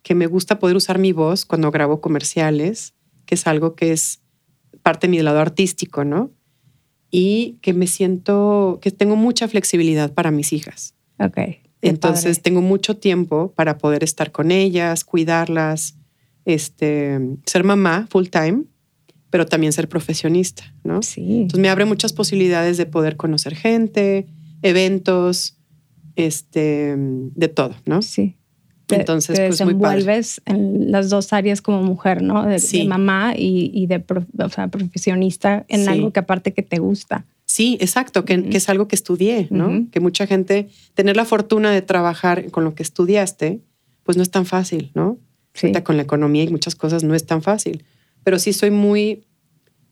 que 0.02 0.14
me 0.14 0.26
gusta 0.26 0.58
poder 0.58 0.74
usar 0.74 0.98
mi 0.98 1.12
voz 1.12 1.44
cuando 1.44 1.70
grabo 1.70 2.00
comerciales, 2.00 2.93
que 3.26 3.34
es 3.34 3.46
algo 3.46 3.74
que 3.74 3.92
es 3.92 4.20
parte 4.82 5.06
de 5.06 5.12
mi 5.12 5.22
lado 5.22 5.40
artístico, 5.40 6.04
¿no? 6.04 6.30
Y 7.10 7.58
que 7.62 7.72
me 7.72 7.86
siento, 7.86 8.78
que 8.82 8.90
tengo 8.90 9.16
mucha 9.16 9.48
flexibilidad 9.48 10.12
para 10.12 10.30
mis 10.30 10.52
hijas. 10.52 10.94
Ok. 11.18 11.38
Entonces 11.80 12.40
tengo 12.40 12.62
mucho 12.62 12.96
tiempo 12.96 13.52
para 13.54 13.78
poder 13.78 14.02
estar 14.04 14.32
con 14.32 14.50
ellas, 14.50 15.04
cuidarlas, 15.04 15.96
este, 16.44 17.20
ser 17.44 17.64
mamá 17.64 18.06
full 18.10 18.26
time, 18.28 18.64
pero 19.30 19.46
también 19.46 19.72
ser 19.72 19.88
profesionista, 19.88 20.74
¿no? 20.82 21.02
Sí. 21.02 21.42
Entonces 21.42 21.60
me 21.60 21.68
abre 21.68 21.84
muchas 21.84 22.12
posibilidades 22.12 22.76
de 22.76 22.86
poder 22.86 23.16
conocer 23.16 23.54
gente, 23.54 24.26
eventos, 24.62 25.58
este, 26.16 26.94
de 26.96 27.48
todo, 27.48 27.74
¿no? 27.84 28.00
Sí. 28.00 28.36
Entonces, 28.88 29.36
te 29.36 29.46
pues 29.46 29.58
desenvuelves 29.58 30.42
en 30.44 30.90
las 30.90 31.08
dos 31.10 31.32
áreas 31.32 31.62
como 31.62 31.82
mujer, 31.82 32.22
¿no? 32.22 32.44
De, 32.44 32.60
mamá 32.86 33.34
y, 33.36 33.86
de 33.86 34.00
profesionista 34.00 35.64
en 35.68 35.88
algo 35.88 36.12
que 36.12 36.20
aparte 36.20 36.52
que 36.52 36.62
te 36.62 36.78
gusta. 36.78 37.24
Sí, 37.46 37.76
exacto, 37.80 38.24
que, 38.24 38.48
es 38.52 38.68
algo 38.68 38.88
que 38.88 38.96
estudié, 38.96 39.48
¿no? 39.50 39.86
Que 39.90 40.00
mucha 40.00 40.26
gente, 40.26 40.68
tener 40.94 41.16
la 41.16 41.24
fortuna 41.24 41.70
de 41.70 41.82
trabajar 41.82 42.50
con 42.50 42.64
lo 42.64 42.74
que 42.74 42.82
estudiaste, 42.82 43.60
pues 44.02 44.16
no 44.16 44.22
es 44.22 44.30
tan 44.30 44.46
fácil, 44.46 44.90
¿no? 44.94 45.18
Sí. 45.54 45.72
Con 45.82 45.96
la 45.96 46.02
economía 46.02 46.42
y 46.42 46.48
muchas 46.48 46.74
cosas 46.74 47.04
no 47.04 47.14
es 47.14 47.26
tan 47.26 47.42
fácil. 47.42 47.84
Pero 48.24 48.38
sí 48.38 48.52
soy 48.52 48.70
muy, 48.70 49.24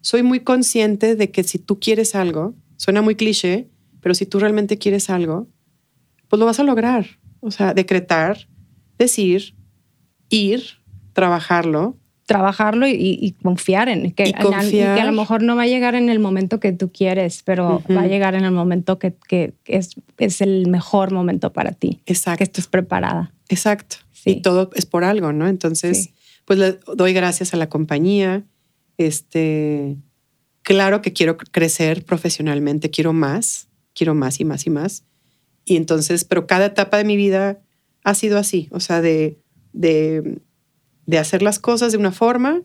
soy 0.01 0.23
muy 0.23 0.41
consciente 0.41 1.15
de 1.15 1.31
que 1.31 1.45
si 1.45 1.59
tú 1.59 1.79
quieres 1.79 2.15
algo, 2.15 2.55
suena 2.77 3.01
muy 3.01 3.15
cliché, 3.15 3.69
pero 4.01 4.15
si 4.15 4.27
tú 4.27 4.41
realmente 4.41 4.77
quieres 4.77 5.09
algo, 5.09 5.47
pues 6.29 6.41
lo 6.41 6.47
vas 6.47 6.59
a 6.59 6.65
lograr. 6.65 7.07
O 7.41 7.51
sea, 7.51 7.75
decretar, 7.75 8.49
decir, 8.99 9.55
ir, 10.29 10.63
trabajarlo. 11.13 11.97
Trabajarlo 12.27 12.87
y, 12.87 13.35
confiar 13.43 13.89
en 13.89 14.13
que, 14.13 14.33
que 14.33 14.85
a 14.85 15.05
lo 15.05 15.13
mejor 15.13 15.43
no 15.43 15.57
va 15.57 15.63
a 15.63 15.67
llegar 15.67 15.95
en 15.95 16.09
el 16.09 16.19
momento 16.19 16.61
que 16.61 16.73
tú 16.73 16.91
quieres, 16.91 17.43
pero 17.45 17.83
va 17.91 18.03
a 18.03 18.07
llegar 18.07 18.35
en 18.35 18.45
el 18.45 18.53
momento 18.53 18.99
que, 18.99 19.15
es, 19.67 19.97
es, 20.19 20.41
el 20.41 20.69
mejor 20.69 21.13
momento 21.13 21.53
para 21.53 21.73
ti. 21.73 22.01
Exacto. 22.07 22.39
Que 22.39 22.45
estés 22.45 22.69
preparada. 22.69 23.35
Exacto. 23.49 23.97
Y 24.25 24.41
todo 24.41 24.71
es 24.75 24.87
por 24.87 25.05
algo, 25.05 25.33
¿no? 25.33 25.49
Entonces, 25.49 26.11
pues 26.45 26.59
le 26.59 26.79
doy 26.97 27.13
gracias 27.13 27.55
a 27.55 27.57
la 27.57 27.69
compañía. 27.69 28.45
Este, 28.97 29.97
claro 30.63 31.03
que 31.03 31.13
quiero 31.13 31.37
crecer 31.37 32.05
profesionalmente, 32.05 32.91
quiero 32.91 33.13
más, 33.13 33.69
quiero 33.95 34.15
más 34.15 34.41
y 34.41 34.45
más 34.45 34.67
y 34.67 34.71
más. 34.71 35.05
Y 35.65 35.77
entonces, 35.77 36.25
pero 36.25 36.47
cada 36.47 36.67
etapa 36.67 36.97
de 36.99 37.05
mi 37.05 37.17
vida 37.17 37.61
ha 38.05 38.15
sido 38.15 38.39
así, 38.39 38.69
o 38.71 38.81
sea, 38.81 39.01
de, 39.01 39.39
de, 39.73 40.39
hacer 41.19 41.43
las 41.43 41.59
cosas 41.59 41.93
de 41.93 41.99
una 41.99 42.13
forma 42.13 42.63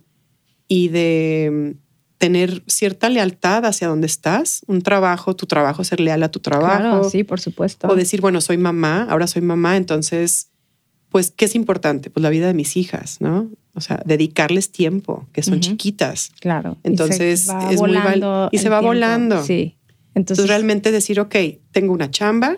y 0.67 0.89
de 0.89 1.76
tener 2.17 2.63
cierta 2.67 3.10
lealtad 3.10 3.65
hacia 3.65 3.88
donde 3.88 4.08
estás, 4.08 4.62
un 4.67 4.82
trabajo, 4.82 5.36
tu 5.36 5.45
trabajo, 5.45 5.84
ser 5.84 6.00
leal 6.00 6.23
a 6.23 6.30
tu 6.30 6.39
trabajo. 6.39 6.80
Claro, 6.80 7.10
sí, 7.10 7.23
por 7.23 7.39
supuesto. 7.39 7.88
O 7.88 7.95
decir, 7.95 8.21
bueno, 8.21 8.41
soy 8.41 8.58
mamá, 8.58 9.06
ahora 9.10 9.28
soy 9.28 9.43
mamá, 9.43 9.78
entonces, 9.78 10.50
pues, 11.10 11.32
¿qué 11.32 11.45
es 11.45 11.56
importante? 11.56 12.10
Pues 12.10 12.23
la 12.23 12.30
vida 12.30 12.47
de 12.47 12.54
mis 12.54 12.76
hijas, 12.76 13.21
¿no? 13.21 13.52
O 13.73 13.82
sea, 13.82 14.02
dedicarles 14.06 14.71
tiempo, 14.71 15.28
que 15.34 15.43
son 15.43 15.60
chiquitas. 15.60 16.32
Claro. 16.39 16.78
Entonces, 16.84 17.47
es 17.69 17.80
muy 17.80 17.95
Y 18.52 18.58
se 18.58 18.69
va 18.69 18.82
volando. 18.82 19.43
Sí. 19.43 19.78
Entonces, 20.15 20.47
realmente 20.47 20.91
decir, 20.91 21.19
ok, 21.19 21.36
tengo 21.71 21.93
una 21.93 22.10
chamba, 22.10 22.58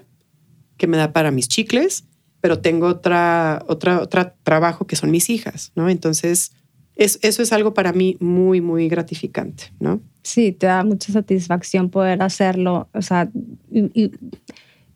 que 0.78 0.88
me 0.88 0.96
da 0.96 1.12
para 1.12 1.30
mis 1.30 1.50
chicles, 1.50 2.06
pero 2.42 2.60
tengo 2.60 2.88
otra, 2.88 3.64
otra, 3.68 4.02
otra 4.02 4.36
trabajo 4.44 4.88
que 4.88 4.96
son 4.96 5.12
mis 5.12 5.30
hijas, 5.30 5.72
¿no? 5.76 5.90
Entonces, 5.90 6.52
es, 6.96 7.20
eso 7.22 7.42
es 7.42 7.54
algo 7.54 7.74
para 7.74 7.94
mí 7.94 8.18
muy, 8.20 8.62
muy 8.62 8.88
gratificante, 8.88 9.72
¿no? 9.80 10.02
Sí, 10.22 10.52
te 10.52 10.68
da 10.68 10.84
mucha 10.84 11.12
satisfacción 11.12 11.90
poder 11.90 12.22
hacerlo, 12.22 12.90
o 12.94 13.02
sea, 13.02 13.30
y, 13.72 14.12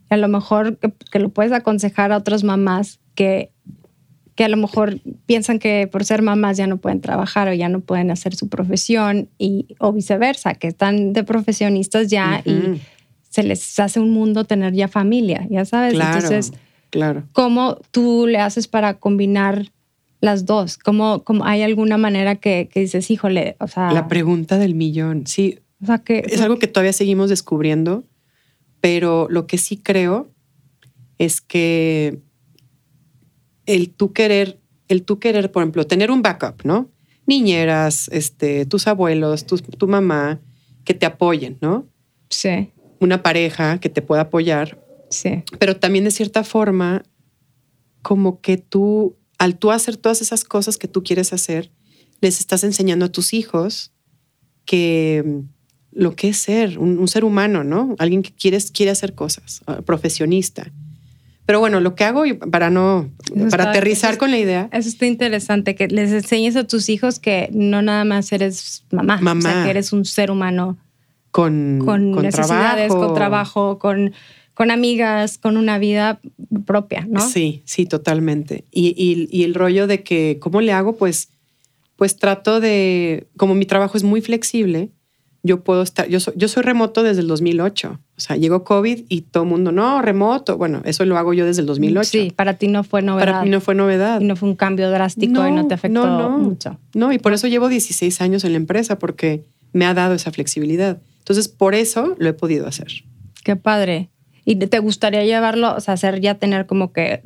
a 0.10 0.18
lo 0.18 0.28
mejor 0.28 0.78
que, 0.78 1.20
lo 1.20 1.30
puedes 1.30 1.52
aconsejar 1.54 2.12
a 2.12 2.18
otras 2.18 2.44
mamás 2.44 3.00
que, 3.16 3.52
que 4.36 4.44
a 4.44 4.48
lo 4.50 4.58
mejor 4.58 5.00
piensan 5.26 5.60
que 5.60 5.88
por 5.92 6.04
ser 6.04 6.22
mamás 6.22 6.58
ya 6.58 6.68
no 6.68 6.78
pueden 6.78 7.02
trabajar 7.02 7.48
o 7.48 7.54
ya 7.54 7.68
no 7.68 7.80
pueden 7.80 8.12
hacer 8.12 8.36
su 8.36 8.48
profesión 8.48 9.30
y, 9.40 9.76
o 9.80 9.92
viceversa, 9.92 10.54
que 10.54 10.68
están 10.68 11.14
de 11.14 11.24
profesionistas 11.24 12.10
ya 12.10 12.42
y 12.46 12.80
se 13.30 13.44
les 13.44 13.80
hace 13.80 14.00
un 14.00 14.12
mundo 14.12 14.44
tener 14.44 14.74
ya 14.74 14.88
familia, 14.88 15.48
ya 15.50 15.66
sabes. 15.66 15.94
Claro, 15.94 16.18
Entonces, 16.20 16.54
claro. 16.94 17.24
¿cómo 17.34 17.80
tú 17.90 18.28
le 18.28 18.38
haces 18.38 18.68
para 18.68 19.00
combinar 19.00 19.72
las 20.22 20.46
dos? 20.46 20.78
¿Cómo, 20.78 21.24
cómo 21.24 21.44
hay 21.44 21.64
alguna 21.64 21.98
manera 21.98 22.36
que, 22.36 22.70
dices, 22.74 23.10
híjole, 23.10 23.56
o 23.60 23.68
sea... 23.68 23.92
La 23.92 24.08
pregunta 24.08 24.60
del 24.60 24.76
millón, 24.76 25.26
sí. 25.26 25.60
O 25.82 25.88
sea, 25.88 25.98
que... 25.98 26.24
Es 26.28 26.40
algo 26.40 26.60
que 26.60 26.68
todavía 26.68 26.94
seguimos 26.94 27.30
descubriendo, 27.30 28.04
pero 28.80 29.28
lo 29.30 29.48
que 29.48 29.58
sí 29.58 29.78
creo 29.78 30.30
es 31.18 31.42
que 31.42 32.20
el 33.66 33.90
tú 33.90 34.14
querer, 34.14 34.60
el 34.88 35.04
tú 35.04 35.18
querer, 35.18 35.52
por 35.52 35.64
ejemplo, 35.64 35.88
tener 35.88 36.12
un 36.12 36.22
backup, 36.22 36.64
¿no? 36.64 36.90
Niñeras, 37.26 38.08
este, 38.14 38.66
tus 38.66 38.88
abuelos, 38.88 39.46
tu, 39.46 39.58
tu 39.58 39.88
mamá, 39.88 40.40
que 40.86 40.94
te 40.94 41.08
apoyen, 41.08 41.58
¿no? 41.60 41.88
Sí 42.30 42.70
una 43.04 43.22
pareja 43.22 43.80
que 43.80 43.90
te 43.90 44.02
pueda 44.02 44.24
apoyar. 44.24 44.80
Sí. 45.16 45.44
Pero 45.60 45.78
también 45.78 46.06
de 46.06 46.12
cierta 46.12 46.44
forma, 46.44 47.04
como 48.02 48.42
que 48.42 48.58
tú, 48.58 49.16
al 49.38 49.58
tú 49.58 49.72
hacer 49.72 49.98
todas 49.98 50.22
esas 50.22 50.44
cosas 50.44 50.78
que 50.78 50.88
tú 50.88 51.04
quieres 51.04 51.34
hacer, 51.34 51.72
les 52.22 52.40
estás 52.40 52.64
enseñando 52.64 53.06
a 53.06 53.12
tus 53.12 53.34
hijos 53.34 53.92
que 54.66 55.24
mm, 55.26 55.40
lo 55.92 56.16
que 56.16 56.30
es 56.30 56.38
ser 56.38 56.80
un, 56.80 57.08
ser 57.08 57.24
humano, 57.24 57.64
¿no? 57.64 57.96
Alguien 58.00 58.24
que 58.24 58.32
quieres, 58.32 58.72
quiere 58.72 58.92
hacer 58.92 59.14
cosas, 59.14 59.62
ah, 59.68 59.82
profesionista. 59.82 60.72
Pero 61.46 61.60
bueno, 61.60 61.82
lo 61.82 61.94
que 61.94 62.06
hago 62.06 62.24
para 62.50 62.70
no, 62.70 63.10
para 63.52 63.70
aterrizar 63.70 64.18
con 64.18 64.32
la 64.32 64.38
idea. 64.38 64.70
Eso 64.72 64.88
está 64.88 65.06
interesante, 65.06 65.76
que 65.76 65.90
les 65.90 66.12
enseñes 66.12 66.56
a 66.56 66.66
tus 66.66 66.88
hijos 66.88 67.20
que 67.20 67.50
no 67.52 67.82
nada 67.82 68.06
más 68.06 68.32
eres 68.32 68.86
mamá, 68.92 69.20
mamá. 69.22 69.40
O 69.40 69.42
sea, 69.42 69.64
que 69.66 69.70
eres 69.70 69.92
un 69.92 70.06
ser 70.06 70.32
humano 70.32 70.78
con, 71.32 71.80
con, 71.84 72.14
con 72.14 72.24
necesidades, 72.24 72.88
trabajo. 72.88 73.08
con 73.08 73.16
trabajo, 73.16 73.80
con, 73.80 74.14
con 74.54 74.72
amigas, 74.72 75.38
con 75.38 75.58
una 75.58 75.78
vida 75.78 76.20
propia, 76.66 77.06
¿no? 77.10 77.20
Sí, 77.28 77.64
sí, 77.66 77.86
totalmente. 77.86 78.66
Y, 78.72 78.90
y- 78.98 79.28
y 79.32 79.44
el 79.44 79.54
rollo 79.56 79.88
de 79.88 80.04
que, 80.04 80.38
¿cómo 80.40 80.62
le 80.62 80.72
hago? 80.72 80.96
Pues, 80.96 81.30
pues 81.96 82.18
trato 82.18 82.60
de, 82.60 83.28
como 83.38 83.56
mi 83.56 83.66
trabajo 83.66 83.98
es 83.98 84.04
muy 84.04 84.22
flexible, 84.22 84.90
yo 85.46 85.62
puedo 85.62 85.82
estar, 85.82 86.08
yo 86.08 86.22
soy, 86.22 86.34
yo 86.38 86.48
soy 86.48 86.64
remoto 86.64 87.04
desde 87.04 87.22
el 87.22 87.28
2008. 87.28 88.00
O 88.16 88.20
sea, 88.22 88.38
llegó 88.38 88.64
COVID 88.64 89.02
y 89.10 89.22
todo 89.22 89.44
el 89.44 89.50
mundo, 89.50 89.74
no, 89.74 90.02
remoto. 90.02 90.58
Bueno, 90.58 90.82
eso 90.86 91.04
lo 91.04 91.18
hago 91.18 91.34
yo 91.34 91.46
desde 91.46 91.60
el 91.62 91.68
2008. 91.68 92.10
Sí, 92.10 92.32
para 92.34 92.54
ti 92.54 92.70
no 92.70 92.86
fue 92.86 93.02
novedad. 93.02 93.26
Para 93.26 93.44
mí 93.44 93.50
no 93.50 93.60
fue 93.60 93.76
novedad. 93.76 94.22
Y 94.22 94.24
no 94.26 94.38
fue 94.38 94.48
un 94.48 94.56
cambio 94.56 94.90
drástico 94.90 95.46
y 95.46 95.52
no 95.52 95.68
te 95.68 95.74
afectó 95.74 96.06
no, 96.06 96.30
no. 96.30 96.38
mucho. 96.38 96.80
No, 96.94 97.12
y 97.12 97.20
por 97.20 97.34
eso 97.34 97.48
llevo 97.48 97.68
16 97.68 98.22
años 98.22 98.46
en 98.46 98.54
la 98.54 98.58
empresa, 98.58 99.00
porque 99.00 99.44
me 99.74 99.86
ha 99.86 99.94
dado 99.94 100.14
esa 100.14 100.32
flexibilidad. 100.32 101.02
Entonces, 101.20 101.50
por 101.50 101.76
eso 101.76 102.16
lo 102.20 102.30
he 102.30 102.34
podido 102.34 102.66
hacer. 102.66 103.04
Qué 103.44 103.58
padre. 103.58 104.10
¿Y 104.46 104.56
te 104.58 104.80
gustaría 104.80 105.24
llevarlo, 105.24 105.74
o 105.76 105.80
sea, 105.80 105.94
hacer 105.94 106.20
ya 106.20 106.36
tener 106.36 106.66
como 106.66 106.92
que 106.92 107.22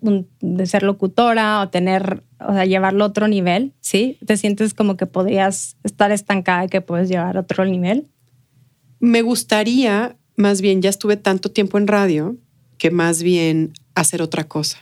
un- 0.00 0.26
de 0.40 0.64
ser 0.66 0.82
locutora 0.82 1.60
o 1.60 1.68
tener, 1.68 2.22
o 2.40 2.52
sea, 2.54 2.64
llevarlo 2.64 3.04
a 3.04 3.08
otro 3.08 3.28
nivel? 3.28 3.72
¿Sí? 3.80 4.16
¿Te 4.26 4.36
sientes 4.36 4.72
como 4.72 4.96
que 4.96 5.06
podrías 5.06 5.76
estar 5.84 6.12
estancada 6.12 6.64
y 6.64 6.68
que 6.68 6.80
puedes 6.80 7.08
llevar 7.08 7.36
a 7.36 7.40
otro 7.40 7.64
nivel? 7.66 8.06
Me 9.00 9.22
gustaría, 9.22 10.16
más 10.36 10.60
bien, 10.62 10.80
ya 10.80 10.90
estuve 10.90 11.16
tanto 11.16 11.50
tiempo 11.50 11.76
en 11.78 11.86
radio, 11.88 12.36
que 12.78 12.90
más 12.90 13.22
bien 13.22 13.72
hacer 13.94 14.22
otra 14.22 14.44
cosa. 14.44 14.78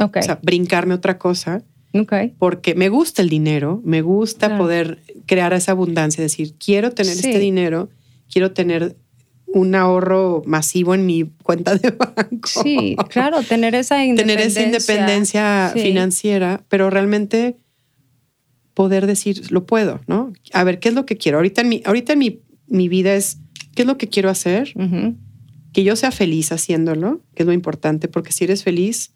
Ok. 0.00 0.18
O 0.18 0.22
sea, 0.22 0.38
brincarme 0.42 0.94
otra 0.94 1.18
cosa, 1.18 1.62
ok. 1.94 2.12
porque 2.38 2.74
me 2.74 2.88
gusta 2.88 3.22
el 3.22 3.28
dinero, 3.28 3.80
me 3.84 4.02
gusta 4.02 4.48
Claro. 4.48 4.62
poder 4.64 5.02
crear 5.26 5.52
esa 5.52 5.72
abundancia, 5.72 6.22
decir, 6.22 6.54
quiero 6.58 6.92
tener 6.92 7.14
Sí. 7.14 7.26
este 7.28 7.38
dinero, 7.38 7.88
quiero 8.32 8.52
tener 8.52 8.96
un 9.58 9.74
ahorro 9.74 10.42
masivo 10.46 10.94
en 10.94 11.06
mi 11.06 11.24
cuenta 11.42 11.76
de 11.76 11.90
banco. 11.90 12.48
Sí, 12.62 12.96
claro, 13.08 13.42
tener 13.42 13.74
esa 13.74 13.96
tener 13.98 14.08
independencia. 14.10 14.62
esa 14.62 14.66
independencia 14.66 15.70
Sí. 15.74 15.80
financiera, 15.82 16.64
pero 16.68 16.90
realmente 16.90 17.56
poder 18.74 19.06
decir, 19.06 19.50
lo 19.50 19.64
puedo, 19.64 20.00
¿no? 20.06 20.32
A 20.52 20.62
ver, 20.64 20.78
¿qué 20.80 20.88
es 20.90 20.94
lo 20.94 21.06
que 21.06 21.16
quiero? 21.16 21.38
Ahorita 21.38 21.62
en 21.62 21.68
mi, 21.70 21.82
ahorita 21.86 22.12
en 22.12 22.18
mi, 22.18 22.40
mi 22.66 22.88
vida 22.88 23.14
es, 23.14 23.38
¿qué 23.74 23.82
es 23.82 23.88
lo 23.88 23.96
que 23.96 24.08
quiero 24.08 24.28
hacer? 24.28 24.74
Que 25.72 25.82
yo 25.84 25.96
sea 25.96 26.10
feliz 26.10 26.52
haciéndolo, 26.52 27.22
que 27.34 27.42
es 27.42 27.46
lo 27.46 27.52
importante, 27.54 28.08
porque 28.08 28.32
si 28.32 28.44
eres 28.44 28.62
feliz, 28.64 29.12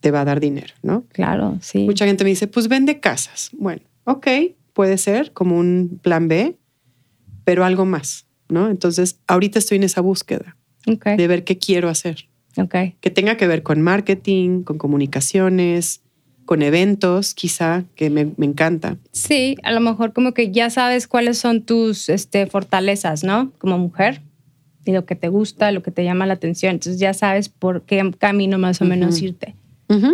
te 0.00 0.10
va 0.10 0.22
a 0.22 0.24
dar 0.24 0.40
dinero, 0.40 0.72
¿no? 0.82 1.04
Claro, 1.12 1.58
sí. 1.60 1.80
Mucha 1.84 2.06
gente 2.06 2.24
me 2.24 2.30
dice, 2.30 2.46
pues 2.46 2.68
vende 2.68 3.00
casas. 3.00 3.50
Bueno, 3.52 3.82
ok, 4.04 4.26
puede 4.72 4.96
ser 4.96 5.32
como 5.32 5.58
un 5.58 6.00
plan 6.02 6.28
B, 6.28 6.56
pero 7.44 7.66
algo 7.66 7.84
más, 7.84 8.26
¿no? 8.50 8.68
Entonces, 8.68 9.20
ahorita 9.26 9.58
estoy 9.58 9.76
en 9.76 9.84
esa 9.84 10.00
búsqueda 10.00 10.56
de 10.86 11.26
ver 11.26 11.44
qué 11.44 11.58
quiero 11.58 11.88
hacer 11.88 12.30
que 13.00 13.10
tenga 13.10 13.36
que 13.36 13.46
ver 13.46 13.62
con 13.62 13.80
marketing, 13.80 14.62
con 14.62 14.78
comunicaciones, 14.78 16.02
con 16.44 16.62
eventos, 16.62 17.34
quizá, 17.34 17.84
que 17.94 18.10
me, 18.10 18.32
me 18.36 18.46
encanta. 18.46 18.96
Sí, 19.12 19.56
a 19.62 19.72
lo 19.72 19.80
mejor 19.80 20.12
como 20.12 20.34
que 20.34 20.50
ya 20.50 20.68
sabes 20.70 21.06
cuáles 21.06 21.38
son 21.38 21.62
tus 21.62 22.08
este, 22.08 22.46
fortalezas, 22.46 23.22
¿no? 23.22 23.52
Como 23.58 23.78
mujer 23.78 24.22
y 24.84 24.92
lo 24.92 25.04
que 25.04 25.14
te 25.14 25.28
gusta, 25.28 25.70
lo 25.70 25.82
que 25.82 25.90
te 25.90 26.02
llama 26.02 26.26
la 26.26 26.34
atención. 26.34 26.72
Entonces 26.72 27.00
ya 27.00 27.14
sabes 27.14 27.48
por 27.48 27.82
qué 27.82 28.10
camino 28.18 28.58
más 28.58 28.80
o 28.80 28.84
menos 28.84 29.20
irte. 29.22 29.54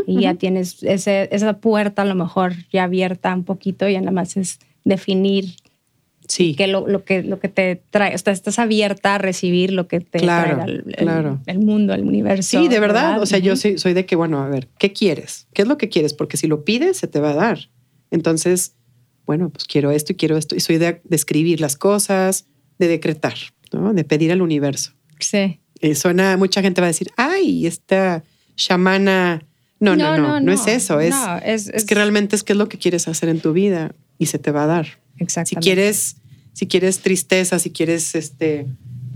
Y 0.06 0.22
ya 0.22 0.34
tienes 0.34 0.82
ese, 0.82 1.28
esa 1.32 1.58
puerta 1.58 2.00
a 2.00 2.06
lo 2.06 2.14
mejor 2.14 2.54
ya 2.72 2.84
abierta 2.84 3.34
un 3.34 3.44
poquito 3.44 3.86
y 3.86 3.98
nada 3.98 4.10
más 4.10 4.38
es 4.38 4.58
definir 4.84 5.54
Sí, 6.28 6.54
que 6.56 6.66
lo, 6.66 6.88
lo 6.88 7.04
que 7.04 7.22
lo 7.22 7.38
que 7.38 7.48
te 7.48 7.80
trae, 7.90 8.14
o 8.14 8.18
sea, 8.18 8.32
estás 8.32 8.58
abierta 8.58 9.14
a 9.14 9.18
recibir 9.18 9.72
lo 9.72 9.86
que 9.86 10.00
te 10.00 10.18
Claro, 10.18 10.56
trae 10.56 10.64
el, 10.68 10.84
el- 10.88 10.94
claro. 10.96 11.40
el 11.46 11.58
mundo, 11.60 11.94
el 11.94 12.02
universo. 12.04 12.58
sí, 12.60 12.68
de 12.68 12.80
verdad. 12.80 13.20
O 13.22 13.26
sea, 13.26 13.38
yo 13.38 13.52
Ujú. 13.52 13.60
soy, 13.62 13.78
soy 13.78 13.94
de 13.94 14.06
que, 14.06 14.16
bueno, 14.16 14.42
a 14.42 14.48
ver, 14.48 14.68
¿qué 14.78 14.92
quieres? 14.92 15.46
¿Qué 15.54 15.62
es 15.62 15.68
lo 15.68 15.78
que 15.78 15.88
quieres? 15.88 16.14
Porque 16.14 16.36
si 16.36 16.46
lo 16.48 16.64
pides, 16.64 16.96
se 16.96 17.06
te 17.06 17.20
va 17.20 17.30
a 17.30 17.34
dar. 17.34 17.58
Entonces, 18.10 18.74
bueno, 19.24 19.50
pues 19.50 19.64
quiero 19.64 19.90
esto 19.90 20.12
y 20.12 20.16
quiero 20.16 20.36
esto. 20.36 20.56
Y 20.56 20.60
soy 20.60 20.78
de, 20.78 21.00
de 21.04 21.16
escribir 21.16 21.60
las 21.60 21.76
cosas, 21.76 22.46
de 22.78 22.88
decretar, 22.88 23.34
¿no? 23.72 23.92
De 23.94 24.04
pedir 24.04 24.32
al 24.32 24.42
universo. 24.42 24.92
Sí. 25.20 25.60
Eh, 25.80 25.94
suena, 25.94 26.36
mucha 26.36 26.62
gente 26.62 26.80
va 26.80 26.86
a 26.86 26.88
decir, 26.88 27.08
ay, 27.16 27.66
esta 27.66 28.24
chamana. 28.56 29.42
No, 29.78 29.94
no, 29.94 30.16
no, 30.16 30.40
no, 30.40 30.52
es 30.52 30.66
eso. 30.66 31.00
Es, 31.00 31.10
no, 31.10 31.36
es, 31.38 31.68
es 31.68 31.84
que 31.84 31.94
realmente 31.94 32.34
es 32.34 32.42
qué 32.42 32.54
es 32.54 32.58
lo 32.58 32.68
que 32.68 32.78
quieres 32.78 33.08
hacer 33.08 33.28
en 33.28 33.40
tu 33.40 33.52
vida 33.52 33.94
y 34.18 34.26
se 34.26 34.38
te 34.38 34.50
va 34.50 34.64
a 34.64 34.66
dar. 34.66 34.86
Si 35.18 35.24
Exactamente. 35.24 35.64
quieres, 35.64 36.16
si 36.52 36.66
quieres 36.66 37.00
tristeza, 37.00 37.58
si 37.58 37.70
quieres 37.70 38.14
este, 38.14 38.66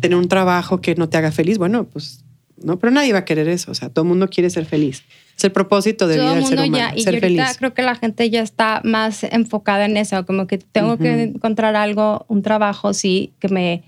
tener 0.01 0.17
un 0.19 0.29
trabajo 0.29 0.81
que 0.81 0.95
no 0.95 1.09
te 1.09 1.17
haga 1.19 1.33
feliz, 1.33 1.59
bueno, 1.59 1.85
pues 1.85 2.25
no, 2.63 2.79
pero 2.79 2.91
nadie 2.91 3.13
va 3.13 3.21
a 3.21 3.25
querer 3.25 3.49
eso. 3.49 3.71
O 3.71 3.75
sea, 3.75 3.89
todo 3.89 4.03
el 4.05 4.09
mundo 4.09 4.29
quiere 4.29 4.51
ser 4.51 4.67
feliz. 4.67 5.03
Es 5.37 5.45
el 5.45 5.53
propósito 5.53 6.07
de 6.07 6.17
todo 6.17 6.25
vida 6.25 6.35
el 6.35 6.41
del 6.41 6.49
ser 6.49 6.59
humano, 6.59 6.77
ya, 6.77 6.95
y 6.95 7.03
ser 7.03 7.15
ahorita 7.15 7.45
feliz. 7.45 7.57
creo 7.59 7.73
que 7.75 7.83
la 7.83 7.95
gente 7.95 8.29
ya 8.29 8.43
está 8.43 8.83
más 8.85 9.25
enfocada 9.25 9.87
en 9.87 9.97
eso, 9.97 10.27
como 10.27 10.47
que 10.47 10.59
tengo 10.59 10.99
que 10.99 11.11
Ujú. 11.11 11.21
encontrar 11.37 11.77
algo, 11.77 12.27
un 12.29 12.43
trabajo, 12.43 12.93
sí, 12.93 13.33
que 13.39 13.49
me, 13.49 13.83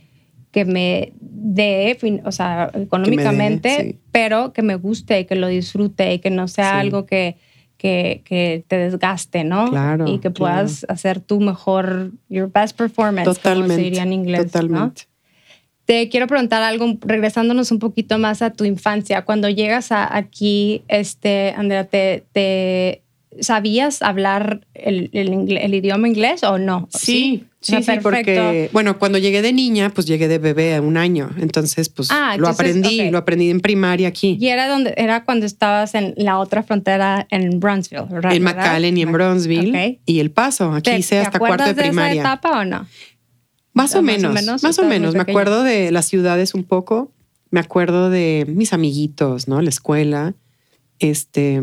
que 0.53 0.65
me 0.65 1.13
dé, 1.21 1.99
o 2.25 2.33
sea, 2.33 2.71
económicamente, 2.75 3.77
sí. 3.93 3.99
pero 4.11 4.53
que 4.55 4.63
me 4.63 4.77
guste 4.77 5.21
y 5.21 5.25
que 5.27 5.35
lo 5.35 5.49
disfrute 5.49 6.15
y 6.15 6.19
que 6.21 6.31
no 6.31 6.49
sea 6.49 6.73
Sí. 6.73 6.79
algo 6.79 7.05
que, 7.05 7.37
que, 7.83 8.23
que 8.25 8.65
te 8.69 8.77
desgaste, 8.77 9.43
¿no? 9.43 9.69
Claro, 9.71 10.07
Y 10.07 10.19
que 10.19 10.31
puedas 10.31 10.87
hacer 10.89 11.19
tu 11.19 11.41
mejor, 11.41 12.13
your 12.29 12.49
best 12.49 12.77
performance, 12.79 13.25
como 13.25 13.35
se 13.35 13.41
Totalmente. 13.41 13.83
diría 13.83 14.03
en 14.05 14.13
inglés, 14.13 14.45
¿no? 14.45 14.47
Totalmente. 14.47 15.03
Te 15.85 16.09
quiero 16.09 16.29
preguntar 16.29 16.63
algo, 16.63 16.97
regresándonos 17.01 17.73
un 17.73 17.81
poquito 17.81 18.17
más 18.19 18.41
a 18.41 18.51
tu 18.51 18.65
infancia. 18.65 19.25
Cuando 19.25 19.49
llegas 19.49 19.91
a, 19.91 20.17
aquí, 20.17 20.85
este, 20.87 21.55
Andrea, 21.57 21.85
¿te, 21.89 22.25
te 22.31 23.02
sabías 23.41 24.03
hablar 24.03 24.67
el, 24.75 25.11
el 25.13 25.31
ingle- 25.33 25.61
el 25.63 25.75
idioma 25.75 26.07
inglés 26.09 26.43
o 26.43 26.59
no? 26.59 26.89
Sí, 26.91 27.45
sí, 27.61 27.83
sí, 27.83 27.93
porque, 28.03 28.69
bueno, 28.73 28.99
cuando 28.99 29.19
llegué 29.19 29.41
de 29.43 29.53
niña, 29.53 29.91
pues 29.91 30.07
llegué 30.07 30.29
de 30.29 30.39
bebé 30.39 30.75
a 30.77 30.83
un 30.83 30.97
año. 30.97 31.31
Entonces, 31.39 31.89
pues 31.89 32.09
Ah, 32.11 32.37
lo 32.37 32.49
entonces, 32.49 32.55
aprendí, 32.77 33.11
lo 33.11 33.19
aprendí 33.19 33.51
en 33.51 33.61
primaria 33.61 34.09
aquí. 34.09 34.37
Y 34.41 34.49
era 34.49 34.69
donde 34.69 34.95
era 34.97 35.25
cuando 35.25 35.47
estabas 35.47 35.95
en 35.95 36.15
la 36.17 36.39
otra 36.39 36.63
frontera 36.63 37.27
en 37.31 37.59
Brownsville, 37.61 38.05
¿verdad? 38.11 38.35
en 38.35 38.43
McAllen 38.43 38.99
y 38.99 39.03
en 39.03 39.13
Bronzeville 39.13 39.71
Ok. 39.95 39.99
y 40.07 40.21
El 40.21 40.31
Paso. 40.31 40.73
Aquí 40.73 40.91
¿Te, 40.91 40.99
hice 40.99 41.17
te 41.17 41.21
hasta 41.23 41.39
cuarto 41.39 41.55
acuerdas 41.63 41.77
de 41.77 41.83
esa 41.83 41.91
primaria. 41.91 42.21
etapa 42.21 42.61
o 42.61 42.65
no? 42.65 42.87
Más 43.75 43.95
o 43.95 44.03
Más 44.03 44.23
o 44.25 44.31
menos, 44.33 44.63
más 44.63 44.79
o 44.79 44.85
menos. 44.85 45.15
Me 45.15 45.21
acuerdo 45.23 45.63
de 45.63 45.91
las 45.93 46.05
ciudades 46.07 46.53
un 46.55 46.65
poco. 46.65 47.11
Me 47.51 47.61
acuerdo 47.61 48.11
de 48.11 48.45
mis 48.49 48.73
amiguitos, 48.75 49.49
¿no? 49.49 49.63
La 49.63 49.71
escuela. 49.71 50.35
Este, 50.99 51.61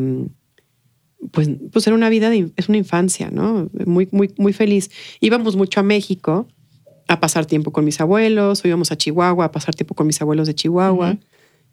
pues, 1.32 1.49
pues 1.71 1.86
era 1.88 1.95
una 1.95 2.10
vida, 2.10 2.29
de, 2.29 2.49
es 2.55 2.69
una 2.69 2.77
infancia, 2.77 3.29
¿no? 3.32 3.69
Muy, 3.86 4.08
muy, 4.12 4.34
muy 4.38 4.53
feliz. 4.53 4.89
Íbamos 5.19 5.55
mucho 5.55 5.79
a 5.79 5.84
México 5.84 6.47
a 7.08 7.19
pasar 7.19 7.45
tiempo 7.45 7.71
con 7.71 7.86
mis 7.86 7.99
abuelos, 8.01 8.63
o 8.63 8.67
íbamos 8.67 8.91
a 8.91 8.97
Chihuahua 8.97 9.45
a 9.45 9.51
pasar 9.51 9.75
tiempo 9.75 9.95
con 9.95 10.08
mis 10.08 10.21
abuelos 10.21 10.47
de 10.47 10.55
Chihuahua. 10.55 11.12
Ujú. 11.12 11.19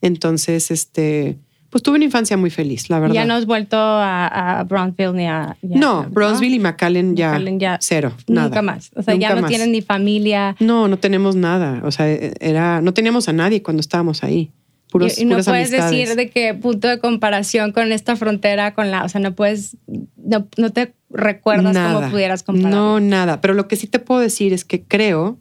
Entonces, 0.03 0.71
este, 0.71 1.37
pues 1.71 1.83
tuve 1.83 1.97
una 1.97 2.05
infancia 2.05 2.37
muy 2.37 2.51
feliz, 2.51 2.89
la 2.91 2.99
verdad. 3.01 3.15
Ya 3.15 3.25
no 3.25 3.35
has 3.35 3.47
vuelto 3.47 3.77
a, 3.77 4.61
a 4.61 4.65
Brownsville 4.65 5.13
ni 5.15 5.27
a... 5.27 5.57
ya- 5.63 5.79
no, 5.79 6.07
Bronzeville 6.11 6.57
y 6.57 6.59
McAllen 6.59 7.17
ya, 7.17 7.29
McAllen 7.31 7.61
ya 7.61 7.79
cero, 7.81 8.13
nada. 8.29 8.49
Nunca 8.49 8.63
más. 8.63 8.91
O 8.95 9.03
sea, 9.03 9.15
ya 9.15 9.29
Nunca 9.29 9.35
no 9.37 9.41
más. 9.43 9.49
tienen 9.51 9.73
ni 9.73 9.83
familia. 9.83 10.57
No, 10.61 10.89
no 10.89 10.99
tenemos 10.99 11.37
nada. 11.37 11.83
O 11.85 11.91
sea, 11.91 12.09
era, 12.11 12.81
no 12.81 12.95
teníamos 12.95 13.29
a 13.29 13.33
nadie 13.33 13.63
cuando 13.63 13.81
estábamos 13.81 14.23
ahí. 14.23 14.51
Puros, 14.91 15.19
y, 15.19 15.25
no 15.25 15.37
puedes 15.37 15.49
amistades. 15.49 15.91
decir 15.91 16.17
de 16.17 16.31
qué 16.31 16.55
punto 16.55 16.89
de 16.89 16.99
comparación 16.99 17.73
con 17.73 17.91
esta 17.91 18.17
frontera, 18.17 18.73
con 18.75 18.91
la, 18.91 19.05
o 19.05 19.09
sea, 19.09 19.21
no 19.21 19.35
puedes, 19.35 19.77
no, 20.17 20.49
no 20.57 20.73
te 20.73 20.95
recuerdas 21.11 21.75
nada. 21.75 21.95
cómo 21.95 22.11
pudieras 22.11 22.43
comparar. 22.43 22.73
No, 22.73 23.01
nada. 23.01 23.41
Pero 23.41 23.55
lo 23.55 23.67
que 23.69 23.77
sí 23.77 23.89
te 23.89 23.99
puedo 23.99 24.21
decir 24.21 24.53
es 24.53 24.65
que 24.65 24.85
creo, 24.85 25.39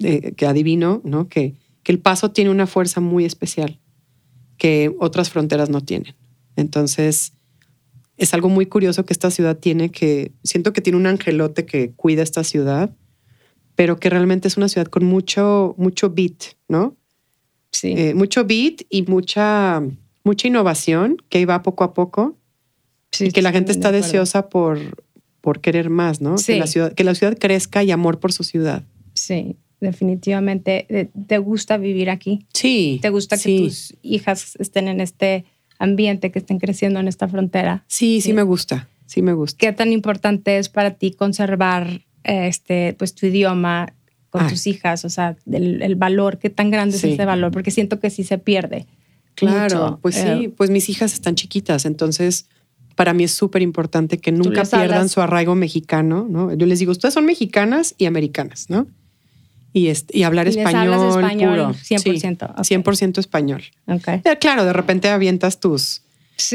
eh, 0.00 0.32
que 0.36 0.46
adivino, 0.46 1.00
¿no? 1.04 1.28
Que, 1.28 1.54
que 1.82 1.92
el 1.92 2.00
paso 2.00 2.32
tiene 2.32 2.50
una 2.50 2.66
fuerza 2.66 3.00
muy 3.00 3.24
especial 3.24 3.78
que 4.56 4.94
otras 4.98 5.30
fronteras 5.30 5.70
no 5.70 5.80
tienen. 5.80 6.14
Entonces, 6.56 7.34
es 8.16 8.34
algo 8.34 8.48
muy 8.48 8.66
curioso 8.66 9.04
que 9.04 9.12
esta 9.12 9.30
ciudad 9.30 9.58
tiene 9.58 9.90
que, 9.90 10.32
siento 10.42 10.72
que 10.72 10.80
tiene 10.80 10.98
un 10.98 11.06
angelote 11.06 11.66
que 11.66 11.92
cuida 11.92 12.22
esta 12.22 12.44
ciudad, 12.44 12.94
pero 13.74 13.98
que 13.98 14.10
realmente 14.10 14.48
es 14.48 14.56
una 14.56 14.68
ciudad 14.68 14.86
con 14.86 15.04
mucho, 15.04 15.74
mucho 15.78 16.10
beat, 16.10 16.54
¿no? 16.68 16.96
Sí. 17.74 17.92
Eh, 17.96 18.14
mucho 18.14 18.44
beat 18.44 18.82
y 18.88 19.02
mucha, 19.02 19.82
mucha 20.22 20.46
innovación 20.48 21.16
que 21.28 21.44
va 21.44 21.62
poco 21.62 21.82
a 21.82 21.92
poco 21.92 22.36
sí, 23.10 23.26
y 23.26 23.30
que 23.32 23.42
la 23.42 23.50
gente 23.50 23.72
está 23.72 23.90
de 23.90 24.00
deseosa 24.00 24.48
por, 24.48 24.78
por 25.40 25.60
querer 25.60 25.90
más, 25.90 26.20
¿no? 26.20 26.38
Sí. 26.38 26.52
Que, 26.52 26.58
la 26.60 26.66
ciudad, 26.68 26.92
que 26.94 27.02
la 27.04 27.14
ciudad 27.16 27.36
crezca 27.38 27.82
y 27.82 27.90
amor 27.90 28.20
por 28.20 28.32
su 28.32 28.44
ciudad. 28.44 28.84
Sí, 29.14 29.56
definitivamente. 29.80 30.86
Eh, 30.88 31.08
¿Te 31.26 31.38
gusta 31.38 31.76
vivir 31.76 32.10
aquí? 32.10 32.46
Sí. 32.52 33.00
¿Te 33.02 33.10
gusta 33.10 33.36
que 33.36 33.58
tus 33.58 33.94
hijas 34.02 34.54
estén 34.60 34.86
en 34.88 35.00
este 35.00 35.44
ambiente, 35.78 36.30
que 36.30 36.38
estén 36.38 36.58
creciendo 36.60 37.00
en 37.00 37.08
esta 37.08 37.26
frontera? 37.26 37.84
Sí, 37.88 38.20
sí, 38.20 38.28
Sí. 38.28 38.32
me 38.34 38.42
gusta. 38.42 38.88
Sí 39.06 39.20
me 39.20 39.32
gusta. 39.34 39.58
¿Qué 39.58 39.72
tan 39.72 39.92
importante 39.92 40.58
es 40.58 40.68
para 40.68 40.92
ti 40.94 41.10
conservar 41.10 42.02
este, 42.22 42.94
pues, 42.98 43.14
tu 43.14 43.26
idioma? 43.26 43.92
Con 44.34 44.48
tus 44.48 44.66
hijas? 44.66 45.04
O 45.04 45.08
sea, 45.10 45.36
el, 45.50 45.94
valor, 45.94 46.38
qué 46.38 46.50
tan 46.50 46.70
grande 46.70 46.96
es 46.96 47.04
ese 47.04 47.24
valor, 47.24 47.52
porque 47.52 47.70
siento 47.70 48.00
que 48.00 48.10
sí 48.10 48.24
se 48.24 48.38
pierde. 48.38 48.86
Claro, 49.34 49.98
pues 50.02 50.16
sí, 50.16 50.52
pues 50.56 50.70
mis 50.70 50.88
hijas 50.88 51.12
están 51.12 51.34
chiquitas, 51.34 51.86
entonces 51.86 52.46
para 52.94 53.12
mí 53.12 53.24
es 53.24 53.32
súper 53.32 53.62
importante 53.62 54.18
que 54.18 54.30
nunca 54.32 54.64
pierdan 54.64 55.08
su 55.08 55.20
arraigo 55.20 55.54
mexicano, 55.54 56.26
¿no? 56.28 56.52
Yo 56.54 56.66
les 56.66 56.78
digo, 56.78 56.92
ustedes 56.92 57.14
son 57.14 57.26
mexicanas 57.26 57.94
y 57.98 58.06
americanas, 58.06 58.66
¿no? 58.68 58.86
Y, 59.72 59.92
y 60.12 60.22
hablar 60.22 60.46
español, 60.46 61.08
español 61.08 61.74
100%. 61.74 62.54
100% 62.54 63.18
español. 63.18 63.62
Okay. 63.86 64.20
claro, 64.40 64.64
de 64.64 64.72
repente 64.72 65.08
avientas 65.08 65.58
tus 65.58 66.02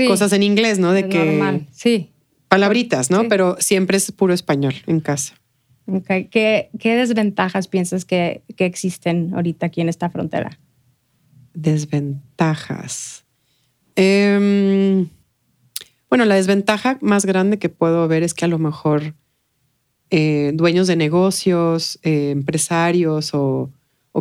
cosas 0.07 0.31
en 0.31 0.43
inglés, 0.43 0.79
¿no? 0.79 0.93
De 0.93 1.09
que 1.09 1.25
normal. 1.25 1.67
sí. 1.71 2.09
Palabritas, 2.47 3.11
¿no? 3.11 3.27
Pero 3.27 3.57
siempre 3.59 3.97
es 3.97 4.11
puro 4.11 4.33
español 4.33 4.73
en 4.87 5.01
casa. 5.01 5.38
Okay. 5.97 6.25
¿Qué, 6.25 6.69
¿Qué, 6.79 6.95
desventajas 6.95 7.67
piensas 7.67 8.05
que, 8.05 8.43
que 8.55 8.65
existen 8.65 9.33
ahorita 9.33 9.65
aquí 9.65 9.81
en 9.81 9.89
esta 9.89 10.09
frontera? 10.09 10.59
Desventajas. 11.53 13.25
Eh, 13.95 15.05
bueno, 16.09 16.25
la 16.25 16.35
desventaja 16.35 16.97
más 17.01 17.25
grande 17.25 17.59
que 17.59 17.69
puedo 17.69 18.07
ver 18.07 18.23
es 18.23 18.33
que 18.33 18.45
a 18.45 18.47
lo 18.47 18.57
mejor 18.57 19.13
eh, 20.09 20.51
dueños 20.55 20.87
de 20.87 20.95
negocios, 20.95 21.99
eh, 22.01 22.31
empresarios 22.31 23.31
o, 23.33 23.71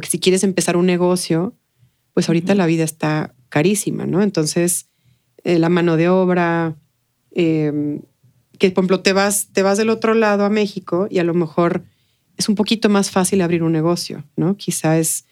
que 0.01 0.09
si 0.09 0.21
quieres 0.21 0.45
empezar 0.45 0.77
un 0.77 0.87
negocio, 0.87 1.55
pues 2.15 2.29
ahorita 2.29 2.55
la 2.55 2.67
vida 2.67 2.85
está 2.85 3.35
carísima, 3.49 4.07
¿no? 4.07 4.23
Entonces, 4.23 4.89
eh, 5.43 5.59
la 5.59 5.69
mano 5.71 5.97
de 5.97 6.09
obra, 6.09 6.77
em, 7.33 8.03
que 8.59 8.71
por 8.71 8.83
ejemplo 8.83 9.01
te 9.01 9.13
vas, 9.13 9.49
te 9.53 9.63
vas 9.63 9.79
del 9.79 9.91
otro 9.91 10.15
lado 10.15 10.45
a 10.45 10.51
México 10.51 11.07
y 11.11 11.19
a 11.19 11.25
lo 11.25 11.35
mejor 11.35 11.85
es 12.37 12.49
un 12.49 12.55
poquito 12.55 12.89
más 12.89 13.11
fácil 13.11 13.41
abrir 13.41 13.63
un 13.63 13.73
negocio, 13.73 14.25
¿no? 14.37 14.57
Quizá 14.57 14.99
es, 14.99 15.25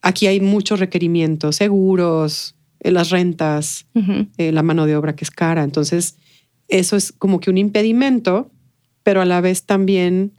aquí 0.00 0.26
hay 0.26 0.40
muchos 0.40 0.80
requerimientos, 0.80 1.56
seguros, 1.56 2.56
eh, 2.80 2.90
las 2.90 3.10
rentas, 3.10 3.86
eh, 4.38 4.50
la 4.50 4.62
mano 4.62 4.86
de 4.86 4.96
obra 4.96 5.14
que 5.14 5.24
es 5.24 5.30
cara. 5.30 5.62
Entonces, 5.62 6.16
eso 6.68 6.96
es 6.96 7.12
como 7.12 7.38
que 7.38 7.50
un 7.50 7.58
impedimento, 7.58 8.50
pero 9.02 9.20
a 9.20 9.24
la 9.24 9.40
vez 9.40 9.64
también 9.64 10.32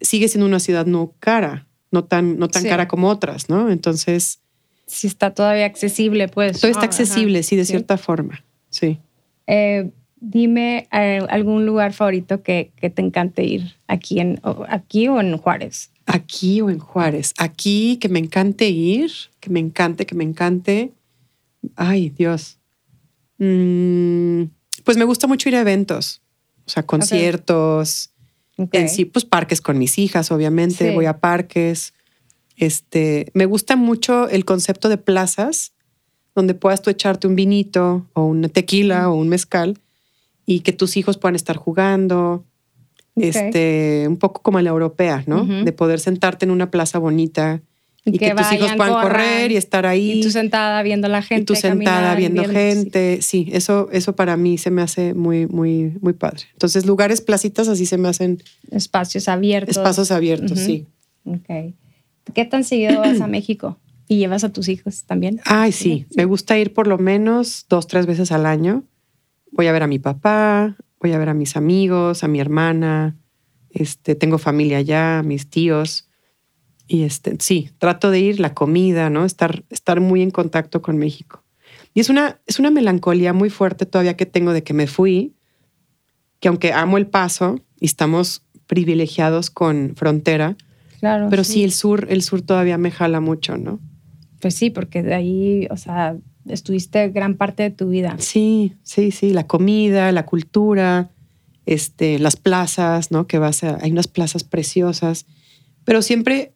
sigue 0.00 0.28
siendo 0.28 0.46
una 0.46 0.60
ciudad 0.60 0.86
no 0.86 1.14
cara, 1.18 1.66
no 1.90 2.04
tan, 2.04 2.38
no 2.38 2.48
tan 2.48 2.64
cara 2.64 2.86
como 2.86 3.08
otras, 3.08 3.48
¿no? 3.48 3.70
Entonces... 3.70 4.40
Si 4.86 5.08
está 5.08 5.34
todavía 5.34 5.66
accesible, 5.66 6.28
pues. 6.28 6.60
Todo 6.60 6.70
está 6.70 6.84
accesible, 6.84 7.42
sí, 7.42 7.56
de 7.56 7.64
cierta 7.64 7.98
forma, 7.98 8.44
sí. 8.70 9.00
Eh, 9.48 9.90
dime 10.30 10.88
algún 10.90 11.66
lugar 11.66 11.92
favorito 11.92 12.42
que, 12.42 12.72
que, 12.76 12.90
te 12.90 13.02
encante 13.02 13.44
ir 13.44 13.76
aquí, 13.86 14.20
en, 14.20 14.40
aquí 14.68 15.08
o 15.08 15.20
en 15.20 15.36
Juárez. 15.36 15.90
Aquí 16.06 16.60
o 16.60 16.70
en 16.70 16.78
Juárez. 16.78 17.34
Aquí 17.38 17.98
que 18.00 18.08
me 18.08 18.18
encante 18.18 18.68
ir, 18.68 19.10
que 19.40 19.50
me 19.50 19.60
encante, 19.60 20.06
que 20.06 20.14
me 20.14 20.24
encante. 20.24 20.92
Ay, 21.76 22.10
Dios. 22.10 22.58
Mm, 23.38 24.44
pues 24.84 24.96
me 24.96 25.04
gusta 25.04 25.26
mucho 25.26 25.48
ir 25.48 25.56
a 25.56 25.60
eventos, 25.60 26.22
o 26.66 26.70
sea, 26.70 26.84
conciertos. 26.84 28.10
En 28.72 28.88
sí, 28.88 29.04
pues 29.04 29.24
parques 29.24 29.60
con 29.60 29.78
mis 29.78 29.98
hijas, 29.98 30.30
obviamente. 30.30 30.94
Voy 30.94 31.06
a 31.06 31.18
parques. 31.18 31.92
Este, 32.56 33.30
me 33.34 33.44
gusta 33.44 33.76
mucho 33.76 34.28
el 34.28 34.46
concepto 34.46 34.88
de 34.88 34.96
plazas, 34.96 35.72
donde 36.34 36.54
puedas 36.54 36.80
tú 36.80 36.88
echarte 36.88 37.26
un 37.26 37.36
vinito 37.36 38.06
o 38.14 38.24
una 38.24 38.48
tequila 38.48 39.10
o 39.10 39.14
un 39.14 39.28
mezcal 39.28 39.78
y 40.46 40.60
que 40.60 40.72
tus 40.72 40.96
hijos 40.96 41.18
puedan 41.18 41.36
estar 41.36 41.56
jugando. 41.56 42.44
Este, 43.16 44.04
un 44.08 44.18
poco 44.18 44.42
como 44.42 44.60
la 44.60 44.68
europea, 44.68 45.24
¿no? 45.26 45.44
De 45.44 45.72
poder 45.72 46.00
sentarte 46.00 46.44
en 46.44 46.50
una 46.50 46.70
plaza 46.70 46.98
bonita 46.98 47.62
y, 48.06 48.18
que, 48.18 48.34
tus 48.34 48.52
hijos 48.52 48.72
puedan 48.76 49.02
correr 49.02 49.50
y 49.50 49.56
estar 49.56 49.84
ahí. 49.84 50.20
Y 50.20 50.22
tú 50.22 50.30
sentada 50.30 50.80
viendo 50.82 51.08
la 51.08 51.22
gente. 51.22 51.42
Y 51.42 51.44
tú 51.44 51.56
sentada 51.56 52.14
viendo 52.14 52.44
gente. 52.44 53.18
Sí. 53.20 53.48
eso, 53.52 53.88
eso 53.90 54.14
para 54.14 54.36
mí 54.36 54.58
se 54.58 54.70
me 54.70 54.80
hace 54.80 55.12
muy, 55.12 55.46
muy, 55.46 55.96
muy 56.00 56.12
padre. 56.12 56.44
Entonces, 56.52 56.86
lugares, 56.86 57.20
placitas, 57.20 57.66
así 57.68 57.84
se 57.84 57.98
me 57.98 58.08
hacen. 58.08 58.42
Espacios 58.70 59.28
abiertos. 59.28 59.76
Espacios 59.76 60.12
abiertos, 60.12 60.58
sí. 60.60 60.86
Ok. 61.24 61.74
¿Qué 62.32 62.44
tan 62.44 62.62
seguido 62.62 63.00
vas 63.00 63.20
a 63.20 63.26
México? 63.28 63.76
¿Y 64.06 64.18
llevas 64.18 64.44
a 64.44 64.52
tus 64.52 64.68
hijos 64.68 65.02
también? 65.02 65.40
Ay, 65.44 65.72
sí. 65.72 66.06
Me 66.14 66.26
gusta 66.26 66.56
ir 66.58 66.72
por 66.72 66.86
lo 66.86 66.98
menos 66.98 67.66
dos, 67.68 67.88
tres 67.88 68.06
veces 68.06 68.30
al 68.30 68.46
año. 68.46 68.84
Voy 69.56 69.66
a 69.68 69.72
ver 69.72 69.82
a 69.82 69.86
mi 69.86 69.98
papá, 69.98 70.76
voy 71.00 71.12
a 71.12 71.18
ver 71.18 71.30
a 71.30 71.34
mis 71.34 71.56
amigos, 71.56 72.22
a 72.22 72.28
mi 72.28 72.40
hermana. 72.40 73.16
Este, 73.70 74.14
tengo 74.14 74.38
familia 74.38 74.78
allá, 74.78 75.22
mis 75.24 75.48
tíos. 75.48 76.08
Y 76.86 77.02
este, 77.02 77.36
sí, 77.40 77.70
trato 77.78 78.10
de 78.10 78.20
ir, 78.20 78.38
la 78.38 78.54
comida, 78.54 79.10
¿no? 79.10 79.24
Estar, 79.24 79.64
estar 79.70 80.00
muy 80.00 80.22
en 80.22 80.30
contacto 80.30 80.82
con 80.82 80.98
México. 80.98 81.42
Y 81.94 82.00
es 82.00 82.10
una, 82.10 82.40
es 82.46 82.58
una 82.58 82.70
melancolía 82.70 83.32
muy 83.32 83.48
fuerte 83.48 83.86
todavía 83.86 84.16
que 84.16 84.26
tengo 84.26 84.52
de 84.52 84.62
que 84.62 84.74
me 84.74 84.86
fui, 84.86 85.34
que 86.38 86.48
aunque 86.48 86.74
amo 86.74 86.98
el 86.98 87.06
paso 87.06 87.58
y 87.80 87.86
estamos 87.86 88.42
privilegiados 88.66 89.50
con 89.50 89.94
frontera, 89.96 90.56
claro, 91.00 91.28
pero 91.30 91.42
sí. 91.42 91.64
el 91.64 91.72
sur, 91.72 92.06
el 92.10 92.22
sur 92.22 92.42
todavía 92.42 92.76
me 92.76 92.90
jala 92.90 93.20
mucho, 93.20 93.56
¿no? 93.56 93.80
Pues 94.40 94.54
sí, 94.54 94.68
porque 94.68 95.02
de 95.02 95.14
ahí, 95.14 95.66
o 95.70 95.78
sea, 95.78 96.16
estuviste 96.48 97.08
gran 97.10 97.36
parte 97.36 97.62
de 97.64 97.70
tu 97.70 97.88
vida. 97.88 98.16
Sí, 98.18 98.74
sí, 98.82 99.10
sí, 99.10 99.32
la 99.32 99.46
comida, 99.46 100.12
la 100.12 100.26
cultura, 100.26 101.10
este, 101.66 102.18
las 102.18 102.36
plazas, 102.36 103.10
¿no? 103.10 103.26
Que 103.26 103.38
vas 103.38 103.64
a, 103.64 103.78
hay 103.82 103.90
unas 103.90 104.08
plazas 104.08 104.44
preciosas, 104.44 105.26
pero 105.84 106.02
siempre 106.02 106.54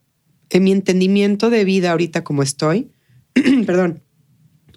en 0.51 0.65
mi 0.65 0.73
entendimiento 0.73 1.51
de 1.51 1.65
vida 1.65 1.93
ahorita 1.93 2.25
como 2.25 2.43
estoy, 2.43 2.91
perdón, 3.67 4.03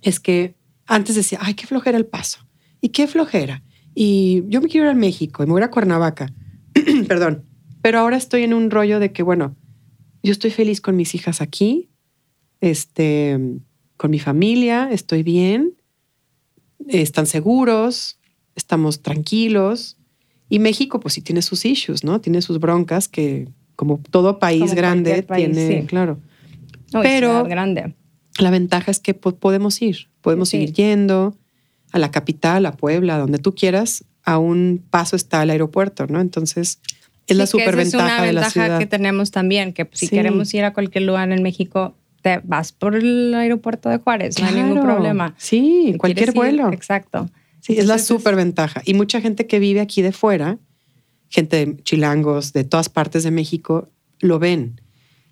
es 0.01 0.19
que 0.19 0.55
antes 0.85 1.15
decía, 1.15 1.39
ay, 1.41 1.53
qué 1.53 1.65
flojera 1.65 1.97
el 1.97 2.05
paso. 2.05 2.45
¿Y 2.81 2.89
qué 2.89 3.07
flojera? 3.07 3.63
Y 3.95 4.43
yo 4.47 4.61
me 4.61 4.67
quiero 4.67 4.87
ir 4.87 4.91
a 4.91 4.95
México 4.95 5.43
y 5.43 5.45
me 5.45 5.53
voy 5.53 5.61
a 5.61 5.71
Cuernavaca. 5.71 6.33
perdón. 7.07 7.45
Pero 7.81 7.99
ahora 7.99 8.17
estoy 8.17 8.43
en 8.43 8.53
un 8.53 8.69
rollo 8.71 8.99
de 8.99 9.11
que, 9.11 9.23
bueno, 9.23 9.55
yo 10.21 10.31
estoy 10.31 10.51
feliz 10.51 10.81
con 10.81 10.95
mis 10.95 11.15
hijas 11.15 11.41
aquí, 11.41 11.89
este, 12.61 13.39
con 14.03 14.11
mi 14.11 14.19
familia, 14.19 14.89
estoy 14.91 15.23
bien, 15.23 15.75
están 16.89 17.25
seguros, 17.25 18.19
estamos 18.53 19.01
tranquilos. 19.01 19.95
Y 20.49 20.59
México, 20.59 20.99
pues 20.99 21.13
sí 21.13 21.21
tiene 21.21 21.41
sus 21.41 21.63
issues, 21.63 22.03
¿no? 22.03 22.19
Tiene 22.19 22.41
sus 22.41 22.59
broncas 22.59 23.07
que 23.07 23.47
como 23.77 24.01
todo 24.11 24.39
país 24.39 24.73
grande 24.73 25.21
tiene, 25.21 25.85
claro. 25.85 26.19
Pero 26.91 27.45
grande. 27.45 27.95
la 28.39 28.49
ventaja 28.49 28.91
es 28.91 28.99
que 28.99 29.13
podemos 29.13 29.81
ir, 29.81 30.09
podemos 30.19 30.49
seguir 30.49 30.73
yendo 30.73 31.37
a 31.93 31.97
la 31.97 32.11
capital, 32.11 32.65
a 32.65 32.73
Puebla, 32.73 33.17
donde 33.17 33.37
tú 33.37 33.55
quieras, 33.55 34.03
a 34.25 34.37
un 34.37 34.83
paso 34.89 35.15
está 35.15 35.43
el 35.43 35.49
aeropuerto, 35.49 36.07
¿no? 36.07 36.19
Entonces, 36.19 36.81
es 37.27 37.37
la 37.37 37.47
superventaja 37.47 38.23
de 38.23 38.33
la 38.33 38.41
ciudad. 38.41 38.47
Es 38.47 38.55
una 38.55 38.63
ventaja 38.63 38.79
que 38.79 38.85
tenemos 38.85 39.31
también, 39.31 39.71
que 39.71 39.89
si 39.93 40.09
queremos 40.09 40.53
ir 40.53 40.65
a 40.65 40.73
cualquier 40.73 41.05
lugar 41.05 41.31
en 41.31 41.41
México, 41.41 41.95
te 42.23 42.39
vas 42.43 42.71
por 42.71 42.95
el 42.95 43.33
aeropuerto 43.35 43.89
de 43.89 43.97
Juárez, 43.97 44.39
no 44.39 44.47
hay 44.47 44.55
ningún 44.55 44.81
problema. 44.81 45.35
Sí, 45.37 45.93
cualquier 45.99 46.31
vuelo. 46.31 46.71
exacto. 46.71 47.29
Sí, 47.59 47.77
es 47.77 47.85
la 47.85 47.99
superventaja. 47.99 48.81
Y 48.85 48.93
mucha 48.93 49.21
gente 49.21 49.45
que 49.45 49.59
vive 49.59 49.81
aquí 49.81 50.01
de 50.01 50.11
fuera, 50.11 50.57
gente 51.29 51.65
de 51.65 51.83
chilangos 51.83 52.53
de 52.53 52.63
todas 52.63 52.89
partes 52.89 53.23
de 53.23 53.31
México, 53.31 53.89
lo 54.19 54.39
ven 54.39 54.81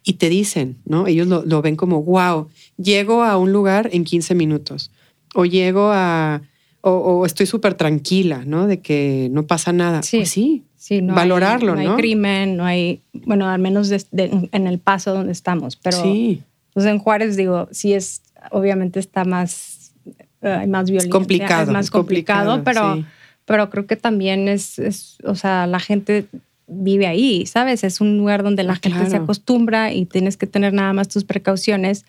y 0.04 0.14
te 0.14 0.30
dicen, 0.30 0.78
¿no? 0.86 1.08
Ellos 1.08 1.28
lo, 1.28 1.62
ven 1.62 1.76
como, 1.76 2.04
wow, 2.04 2.48
llego 2.78 3.24
a 3.24 3.38
un 3.38 3.52
lugar 3.52 3.90
en 3.94 4.04
15 4.04 4.36
minutos 4.36 4.92
o 5.34 5.46
llego 5.46 5.92
a, 5.94 6.42
o, 6.82 7.26
estoy 7.26 7.46
súper 7.46 7.76
tranquila, 7.76 8.44
¿no? 8.46 8.68
De 8.68 8.80
que 8.80 9.30
no 9.32 9.48
pasa 9.48 9.72
nada. 9.72 10.02
Sí, 10.04 10.18
pues 10.18 10.30
sí, 10.30 10.64
sí 10.76 11.02
no 11.02 11.14
valorarlo, 11.14 11.76
¿no? 11.76 11.84
No 11.84 11.92
hay 11.92 11.98
crimen, 11.98 12.58
no 12.58 12.66
hay, 12.66 13.02
bueno, 13.14 13.48
al 13.48 13.60
menos 13.60 13.92
en 14.12 14.68
el 14.68 14.80
paso 14.80 15.14
donde 15.14 15.32
estamos, 15.32 15.76
pero 15.78 16.02
sí. 16.02 16.44
Pues 16.74 16.86
en 16.86 17.00
Juárez 17.00 17.36
digo, 17.36 17.68
sí 17.72 17.94
es, 17.94 18.22
obviamente 18.52 19.00
está 19.00 19.26
más, 19.26 19.94
hay 20.42 20.68
más 20.68 20.90
violencia. 20.90 21.08
Es 21.08 21.12
complicado. 21.12 21.64
Es 21.64 21.70
más 21.70 21.90
complicado, 21.92 22.64
pero 22.64 23.04
pero 23.46 23.70
creo 23.70 23.86
que 23.86 23.98
también 23.98 24.48
es, 24.48 24.80
es, 24.80 25.18
o 25.26 25.36
sea, 25.36 25.68
la 25.68 25.80
gente 25.80 26.26
vive 26.68 27.08
ahí, 27.08 27.46
¿sabes? 27.46 27.84
Es 27.84 28.00
un 28.00 28.18
lugar 28.18 28.44
donde 28.44 28.64
la 28.64 28.76
gente 28.76 29.10
se 29.10 29.18
acostumbra 29.18 29.92
y 29.92 30.06
tienes 30.06 30.38
que 30.38 30.48
tener 30.48 30.74
nada 30.74 30.94
más 30.94 31.10
tus 31.10 31.26
precauciones, 31.26 32.06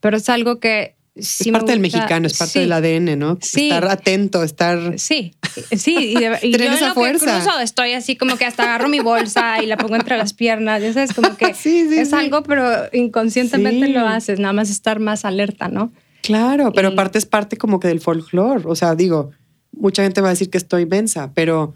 pero 0.00 0.16
es 0.16 0.28
algo 0.28 0.60
que... 0.60 0.94
Sí 1.16 1.50
es 1.50 1.52
parte 1.52 1.70
del 1.70 1.80
mexicano, 1.80 2.26
es 2.26 2.36
parte 2.36 2.58
del 2.58 2.72
ADN, 2.72 3.16
¿no? 3.16 3.38
Sí. 3.40 3.68
Estar 3.68 3.88
atento, 3.88 4.42
estar... 4.42 4.98
Sí, 4.98 5.34
sí. 5.76 5.94
Y, 5.96 6.46
y 6.46 6.52
yo 6.58 6.64
esa 6.64 6.92
fuerza. 6.92 7.38
incluso 7.38 7.60
estoy 7.60 7.92
así 7.92 8.16
como 8.16 8.36
que 8.36 8.44
hasta 8.44 8.64
agarro 8.64 8.88
mi 8.88 8.98
bolsa 8.98 9.62
y 9.62 9.66
la 9.66 9.76
pongo 9.76 9.94
entre 9.94 10.16
las 10.18 10.34
piernas, 10.34 10.82
ya 10.82 10.92
sabes, 10.92 11.12
como 11.12 11.36
que 11.36 11.54
es 12.00 12.12
algo, 12.12 12.42
pero 12.42 12.66
inconscientemente 12.92 13.88
lo 13.88 14.06
haces, 14.08 14.40
nada 14.40 14.52
más 14.52 14.70
estar 14.70 14.98
más 14.98 15.24
alerta, 15.24 15.68
¿no? 15.68 15.92
Claro, 16.22 16.72
pero 16.72 16.88
aparte 16.88 17.18
es 17.18 17.26
parte 17.26 17.56
como 17.56 17.78
que 17.78 17.88
del 17.88 18.00
folclore, 18.00 18.64
o 18.66 18.74
sea, 18.74 18.94
digo, 18.96 19.30
mucha 19.72 20.02
gente 20.02 20.20
va 20.20 20.28
a 20.28 20.30
decir 20.30 20.50
que 20.50 20.58
estoy 20.58 20.86
mensa, 20.86 21.32
pero 21.34 21.74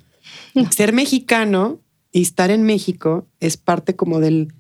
ser 0.71 0.93
mexicano 0.93 1.81
y 2.11 2.23
estar 2.23 2.51
en 2.51 2.63
México 2.63 3.29
es 3.41 3.57
parte 3.57 3.95
como 3.95 4.21
del, 4.21 4.53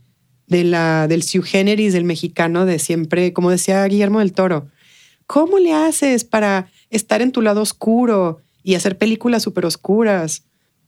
de 0.48 0.64
la, 0.64 1.06
del 1.08 1.22
sui 1.22 1.42
generis 1.42 1.92
del 1.92 2.04
mexicano 2.04 2.66
de 2.66 2.78
siempre, 2.78 3.32
como 3.32 3.50
decía 3.50 3.84
Guillermo 3.84 4.18
del 4.18 4.32
Toro, 4.32 4.68
¿cómo 5.26 5.58
le 5.58 5.72
haces 5.72 6.24
para 6.24 6.70
estar 6.90 7.22
en 7.22 7.32
tu 7.32 7.42
lado 7.42 7.61
oscuro 7.61 8.40
y 8.62 8.74
hacer 8.74 8.98
películas 8.98 9.42
súper 9.42 9.66
oscuras 9.66 10.44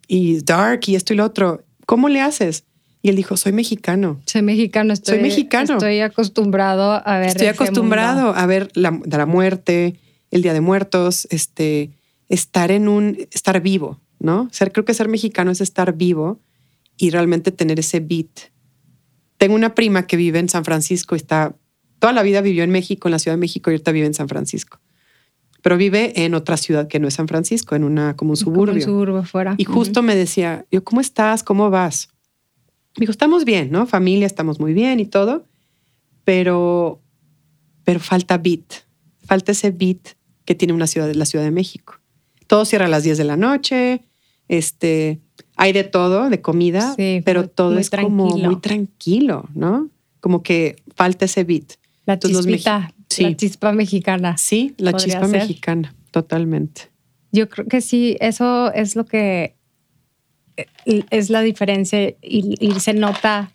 y 0.09 0.41
dark 0.41 0.81
y 0.87 0.97
esto 0.97 1.13
y 1.13 1.17
lo 1.17 1.25
otro? 1.25 1.63
¿Cómo 1.87 2.09
le 2.09 2.21
haces? 2.21 2.65
Y 3.03 3.09
él 3.09 3.17
dijo, 3.17 3.37
soy 3.37 3.53
mexicano. 3.53 4.21
Soy 4.27 4.43
mexicano, 4.43 4.93
estoy, 4.93 5.15
soy 5.15 5.23
mexicano. 5.23 5.75
Estoy 5.75 6.01
acostumbrado 6.01 7.03
a 7.07 7.19
ver. 7.19 7.29
Estoy 7.29 7.47
acostumbrado 7.47 8.35
a 8.35 8.47
ver 8.47 8.71
la, 8.75 9.01
la, 9.05 9.27
muerte, 9.27 9.99
el 10.31 10.43
Día 10.43 10.53
de 10.53 10.61
Muertos, 10.61 11.27
este, 11.31 11.91
estar 12.29 12.71
en 12.71 12.89
un, 12.89 13.27
estar 13.33 13.61
vivo, 13.63 14.01
¿no? 14.19 14.49
Ser, 14.53 14.73
creo 14.73 14.85
que 14.85 14.93
ser 14.93 15.09
mexicano 15.09 15.51
es 15.51 15.63
estar 15.63 15.95
vivo 15.95 16.41
y 16.99 17.11
realmente 17.11 17.53
tener 17.53 17.81
ese 17.81 18.01
beat. 18.01 18.50
Tengo 19.41 19.55
una 19.55 19.75
prima 19.75 20.07
que 20.07 20.19
vive 20.19 20.39
en 20.39 20.51
San 20.51 20.67
Francisco 20.67 21.15
está, 21.15 21.57
toda 21.99 22.13
la 22.13 22.23
vida 22.23 22.43
vivió 22.43 22.63
en 22.63 22.71
México, 22.71 23.09
en 23.09 23.13
la 23.13 23.19
Ciudad 23.19 23.39
de 23.39 23.41
México 23.41 23.71
y 23.71 23.73
ahorita 23.73 23.91
vive 23.91 24.07
en 24.07 24.13
San 24.13 24.29
Francisco. 24.29 24.81
Pero 25.63 25.79
vive 25.79 26.13
en 26.27 26.35
otra 26.35 26.59
ciudad 26.59 26.89
que 26.89 26.99
no 26.99 27.09
es 27.09 27.15
San 27.15 27.27
Francisco, 27.27 27.75
en 27.75 27.85
una, 27.85 28.17
como 28.17 28.33
un 28.33 28.37
suburbio. 28.37 28.75
un 28.75 28.83
suburbio 28.83 29.25
fuera. 29.25 29.55
Y 29.57 29.65
justo 29.65 30.03
me 30.03 30.15
decía, 30.15 30.67
yo, 30.71 30.85
¿cómo 30.85 31.01
estás? 31.01 31.43
¿Cómo 31.43 31.71
vas? 31.71 32.11
Me 32.99 33.05
dijo, 33.05 33.13
estamos 33.13 33.47
bien, 33.47 33.71
¿no? 33.71 33.87
Familia, 33.87 34.27
estamos 34.27 34.61
muy 34.61 34.75
bien 34.75 35.01
y 35.01 35.07
todo, 35.07 35.47
pero, 36.25 37.01
pero 37.85 37.99
falta 37.99 38.37
beat, 38.37 38.85
falta 39.25 39.53
ese 39.53 39.71
beat 39.71 40.17
que 40.45 40.55
tiene 40.55 40.75
una 40.75 40.87
ciudad, 40.87 41.11
la 41.15 41.25
Ciudad 41.25 41.47
de 41.47 41.51
México. 41.51 41.95
Todo 42.47 42.67
cierra 42.67 42.85
a 42.85 42.89
las 42.91 43.05
10 43.05 43.17
de 43.17 43.25
la 43.25 43.39
noche, 43.39 44.03
este, 44.49 45.19
hay 45.61 45.75
de 45.75 45.85
todo, 45.85 46.31
de 46.31 46.41
comida, 46.41 46.97
pero 47.23 47.47
todo 47.47 47.79
es 47.79 47.91
como 47.91 48.35
muy 48.35 48.57
tranquilo, 48.61 49.47
¿no? 49.55 49.91
Como 50.21 50.43
que 50.43 50.77
falta 50.97 51.27
ese 51.27 51.45
beat. 51.45 51.75
La 52.07 52.19
chispita, 52.19 52.95
la 53.19 53.37
chispa 53.37 53.73
mexicana. 53.73 54.39
Sí, 54.39 54.75
la 54.79 54.95
chispa 54.95 55.29
mexicana, 55.29 55.95
totalmente. 56.13 56.89
Yo 57.31 57.51
creo 57.51 57.67
que 57.67 57.83
sí, 57.83 58.17
eso 58.21 58.73
es 58.73 58.97
lo 58.97 59.05
que 59.05 59.55
es 60.85 61.29
la 61.29 61.43
diferencia 61.43 62.09
y, 62.23 62.73
se 62.81 62.95
nota 62.95 63.53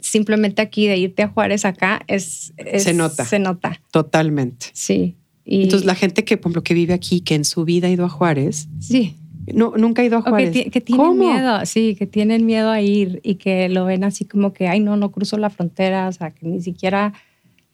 simplemente 0.00 0.62
aquí 0.62 0.86
de 0.86 0.98
irte 0.98 1.24
a 1.24 1.28
Juárez 1.28 1.64
acá 1.64 2.00
es, 2.06 2.54
se 2.78 2.94
nota 2.94 3.24
se 3.26 3.38
nota 3.38 3.82
totalmente 3.92 4.66
sí 4.72 5.14
entonces 5.44 5.84
la 5.84 5.94
gente 5.94 6.24
que 6.24 6.38
por 6.38 6.54
lo 6.54 6.62
que 6.62 6.72
vive 6.72 6.94
aquí 6.94 7.20
que 7.20 7.34
en 7.34 7.44
su 7.44 7.66
vida 7.66 7.86
ha 7.86 7.90
ido 7.90 8.06
a 8.06 8.08
Juárez 8.08 8.66
sí 8.80 9.14
no 9.54 9.72
nunca 9.76 10.02
ha 10.02 10.04
ido 10.04 10.18
a 10.18 10.22
Juárez 10.22 10.50
que, 10.70 10.80
tienen 10.80 11.18
miedo 11.18 11.66
sí 11.66 11.94
que 11.96 12.06
tienen 12.06 12.46
miedo 12.46 12.70
a 12.70 12.80
ir 12.80 13.20
y 13.22 13.36
que 13.36 13.68
lo 13.68 13.84
ven 13.84 14.04
así 14.04 14.24
como 14.24 14.52
que 14.52 14.68
ay 14.68 14.80
no 14.80 14.96
no 14.96 15.10
cruzo 15.10 15.36
la 15.36 15.50
frontera 15.50 16.08
o 16.08 16.12
sea 16.12 16.30
que 16.30 16.46
ni 16.46 16.60
siquiera 16.60 17.12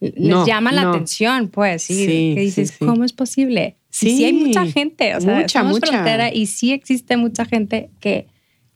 les 0.01 0.47
llama 0.47 0.73
la 0.73 0.91
atención 0.91 1.49
pues 1.49 1.83
sí, 1.83 2.35
que 2.35 2.41
dices 2.41 2.77
cómo 2.79 3.05
es 3.05 3.13
posible 3.13 3.77
sí, 3.91 4.17
sí 4.17 4.25
hay 4.25 4.33
mucha 4.33 4.67
gente 4.67 5.15
o 5.17 5.21
sea 5.21 5.41
mucha, 5.41 5.63
mucha. 5.63 5.87
frontera 5.87 6.33
y 6.33 6.47
sí 6.47 6.73
existe 6.73 7.17
mucha 7.17 7.45
gente 7.45 7.91
que 8.01 8.27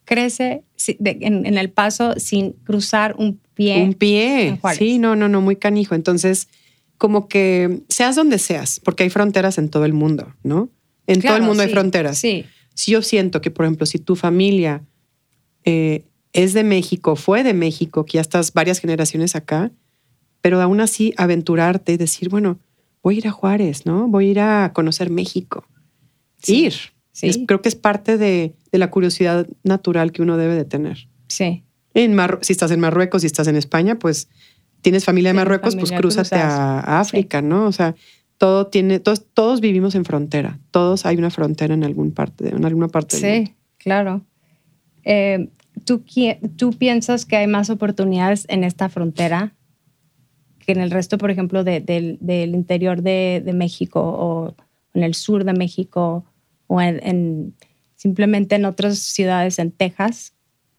crece 0.08 0.64
en, 0.86 1.58
el 1.58 1.70
paso 1.70 2.14
sin 2.16 2.52
cruzar 2.52 3.14
un 3.18 3.40
pie. 3.52 3.82
Un 3.82 3.92
pie. 3.92 4.58
Sí, 4.74 4.98
no, 4.98 5.16
no, 5.16 5.28
no, 5.28 5.42
muy 5.42 5.56
canijo. 5.56 5.94
Entonces, 5.94 6.48
como 6.96 7.28
que 7.28 7.82
seas 7.90 8.16
donde 8.16 8.38
seas, 8.38 8.80
porque 8.82 9.02
hay 9.02 9.10
fronteras 9.10 9.58
en 9.58 9.68
todo 9.68 9.84
el 9.84 9.92
mundo, 9.92 10.34
¿no? 10.42 10.70
En 11.06 11.20
todo 11.20 11.36
el 11.36 11.42
mundo 11.42 11.62
hay 11.62 11.68
fronteras. 11.68 12.16
Sí. 12.16 12.46
Si 12.78 12.92
yo 12.92 13.02
siento 13.02 13.40
que, 13.40 13.50
por 13.50 13.64
ejemplo, 13.64 13.86
si 13.86 13.98
tu 13.98 14.14
familia 14.14 14.84
eh, 15.64 16.04
es 16.32 16.52
de 16.52 16.62
México, 16.62 17.16
fue 17.16 17.42
de 17.42 17.52
México, 17.52 18.06
que 18.06 18.18
ya 18.18 18.20
estás 18.20 18.52
varias 18.52 18.78
generaciones 18.78 19.34
acá, 19.34 19.72
pero 20.42 20.62
aún 20.62 20.80
así 20.80 21.12
aventurarte 21.16 21.94
y 21.94 21.96
decir, 21.96 22.28
bueno, 22.28 22.60
voy 23.02 23.16
a 23.16 23.18
ir 23.18 23.26
a 23.26 23.32
Juárez, 23.32 23.84
¿no? 23.84 24.06
Voy 24.06 24.28
a 24.28 24.30
ir 24.30 24.38
a 24.38 24.72
conocer 24.72 25.10
México. 25.10 25.66
Ir 26.46 26.72
creo 27.48 27.62
que 27.62 27.68
es 27.68 27.74
parte 27.74 28.16
de, 28.16 28.54
la 28.70 28.92
curiosidad 28.92 29.48
natural 29.64 30.12
que 30.12 30.22
uno 30.22 30.36
debe 30.36 30.54
de 30.54 30.64
tener. 30.64 31.08
Sí. 31.26 31.64
En 31.94 32.16
si 32.42 32.52
estás 32.52 32.70
en 32.70 32.78
Marruecos, 32.78 33.22
si 33.22 33.26
estás 33.26 33.48
en 33.48 33.56
España, 33.56 33.98
pues 33.98 34.28
tienes 34.82 35.04
familia 35.04 35.30
en 35.30 35.36
Marruecos, 35.36 35.74
pues 35.74 35.90
crúzate 35.90 36.36
a, 36.36 37.00
África, 37.00 37.42
¿no? 37.42 37.66
O 37.66 37.72
sea, 37.72 37.96
todo 38.38 38.68
tiene, 38.68 39.00
todos, 39.00 39.26
todos 39.34 39.60
vivimos 39.60 39.94
en 39.94 40.04
frontera. 40.04 40.58
Todos 40.70 41.04
hay 41.06 41.16
una 41.16 41.30
frontera 41.30 41.74
en 41.74 41.84
algún 41.84 42.12
parte, 42.12 42.48
en 42.48 42.64
alguna 42.64 42.88
parte 42.88 43.16
sí, 43.16 43.22
del 43.22 43.36
mundo. 43.36 43.52
claro. 43.78 44.22
Eh, 45.04 45.48
¿tú, 45.84 46.02
¿Tú 46.56 46.72
piensas 46.72 47.26
que 47.26 47.36
hay 47.36 47.46
más 47.46 47.70
oportunidades 47.70 48.46
en 48.48 48.64
esta 48.64 48.88
frontera 48.88 49.54
que 50.64 50.72
en 50.72 50.80
el 50.80 50.90
resto, 50.90 51.18
por 51.18 51.30
ejemplo, 51.30 51.64
del 51.64 52.18
interior 52.20 53.02
de, 53.02 53.42
de 53.44 53.52
México 53.52 54.00
o 54.00 54.54
en 54.94 55.02
el 55.02 55.14
sur 55.14 55.44
de 55.44 55.54
México? 55.54 56.24
o 56.68 56.80
en, 56.80 57.54
simplemente 57.96 58.54
en 58.54 58.64
otras 58.64 58.98
ciudades 58.98 59.58
en 59.58 59.72
Texas 59.72 60.34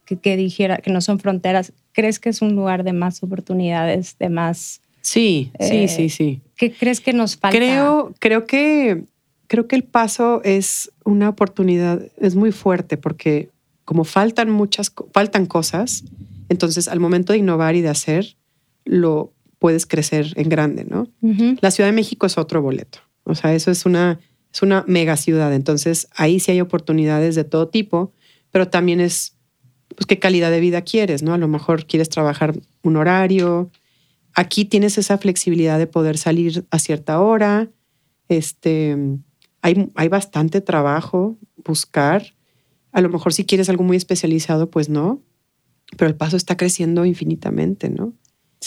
que, 0.05 0.37
dijera 0.37 0.77
que 0.77 0.91
no 0.91 1.01
son 1.01 1.19
fronteras, 1.19 1.73
¿crees 1.91 2.19
que 2.19 2.29
es 2.29 2.41
un 2.41 2.55
lugar 2.55 2.83
de 2.83 2.93
más 2.93 3.21
oportunidades, 3.21 4.17
de 4.17 4.29
más... 4.29 4.81
Sí, 5.01 5.51
sí, 5.59 5.83
eh, 5.83 5.87
sí, 5.87 6.09
sí. 6.09 6.41
¿Qué 6.59 6.71
crees 6.71 7.01
que 7.01 7.13
nos 7.13 7.37
falta? 7.37 7.57
Creo, 7.57 8.13
creo 8.19 8.45
que 8.45 9.05
creo 9.49 9.67
que 9.67 9.75
el 9.75 9.83
paso 9.83 10.41
es 10.43 10.91
una 11.03 11.27
oportunidad, 11.27 12.03
es 12.17 12.35
muy 12.35 12.51
fuerte 12.51 12.97
porque 12.97 13.49
como 13.83 14.03
faltan 14.03 14.51
muchas, 14.51 14.93
faltan 15.11 15.47
cosas, 15.47 16.03
entonces 16.49 16.87
al 16.87 16.99
momento 16.99 17.33
de 17.33 17.39
innovar 17.39 17.75
y 17.75 17.81
de 17.81 17.89
hacer, 17.89 18.37
lo 18.85 19.33
puedes 19.57 19.87
crecer 19.87 20.33
en 20.35 20.47
grande, 20.49 20.85
¿no? 20.85 21.09
La 21.61 21.71
Ciudad 21.71 21.89
de 21.89 21.95
México 21.95 22.27
es 22.27 22.37
otro 22.37 22.61
boleto. 22.61 22.99
O 23.23 23.33
sea, 23.33 23.55
eso 23.55 23.71
es 23.71 23.87
una, 23.87 24.19
es 24.53 24.61
una 24.61 24.85
mega 24.87 25.17
ciudad, 25.17 25.51
entonces 25.53 26.07
ahí 26.15 26.39
sí 26.39 26.51
hay 26.51 26.61
oportunidades 26.61 27.33
de 27.33 27.43
todo 27.43 27.69
tipo, 27.69 28.13
pero 28.51 28.67
también 28.67 29.01
es, 29.01 29.35
pues, 29.95 30.05
qué 30.05 30.19
calidad 30.19 30.51
de 30.51 30.59
vida 30.59 30.83
quieres, 30.83 31.23
¿no? 31.23 31.33
A 31.33 31.39
lo 31.39 31.47
mejor 31.47 31.87
quieres 31.87 32.09
trabajar 32.09 32.53
un 32.83 32.97
horario. 32.97 33.71
Aquí 34.33 34.65
tienes 34.65 34.97
esa 34.97 35.17
flexibilidad 35.17 35.77
de 35.77 35.87
poder 35.87 36.17
salir 36.17 36.65
a 36.71 36.79
cierta 36.79 37.19
hora. 37.19 37.69
Este, 38.27 38.95
hay, 39.61 39.91
hay 39.95 40.07
bastante 40.07 40.61
trabajo, 40.61 41.37
buscar. 41.65 42.33
A 42.91 43.01
lo 43.01 43.09
mejor 43.09 43.33
si 43.33 43.45
quieres 43.45 43.69
algo 43.69 43.83
muy 43.83 43.97
especializado, 43.97 44.69
pues 44.69 44.89
no, 44.89 45.21
pero 45.97 46.09
el 46.09 46.15
paso 46.15 46.37
está 46.37 46.57
creciendo 46.57 47.05
infinitamente, 47.05 47.89
¿no? 47.89 48.13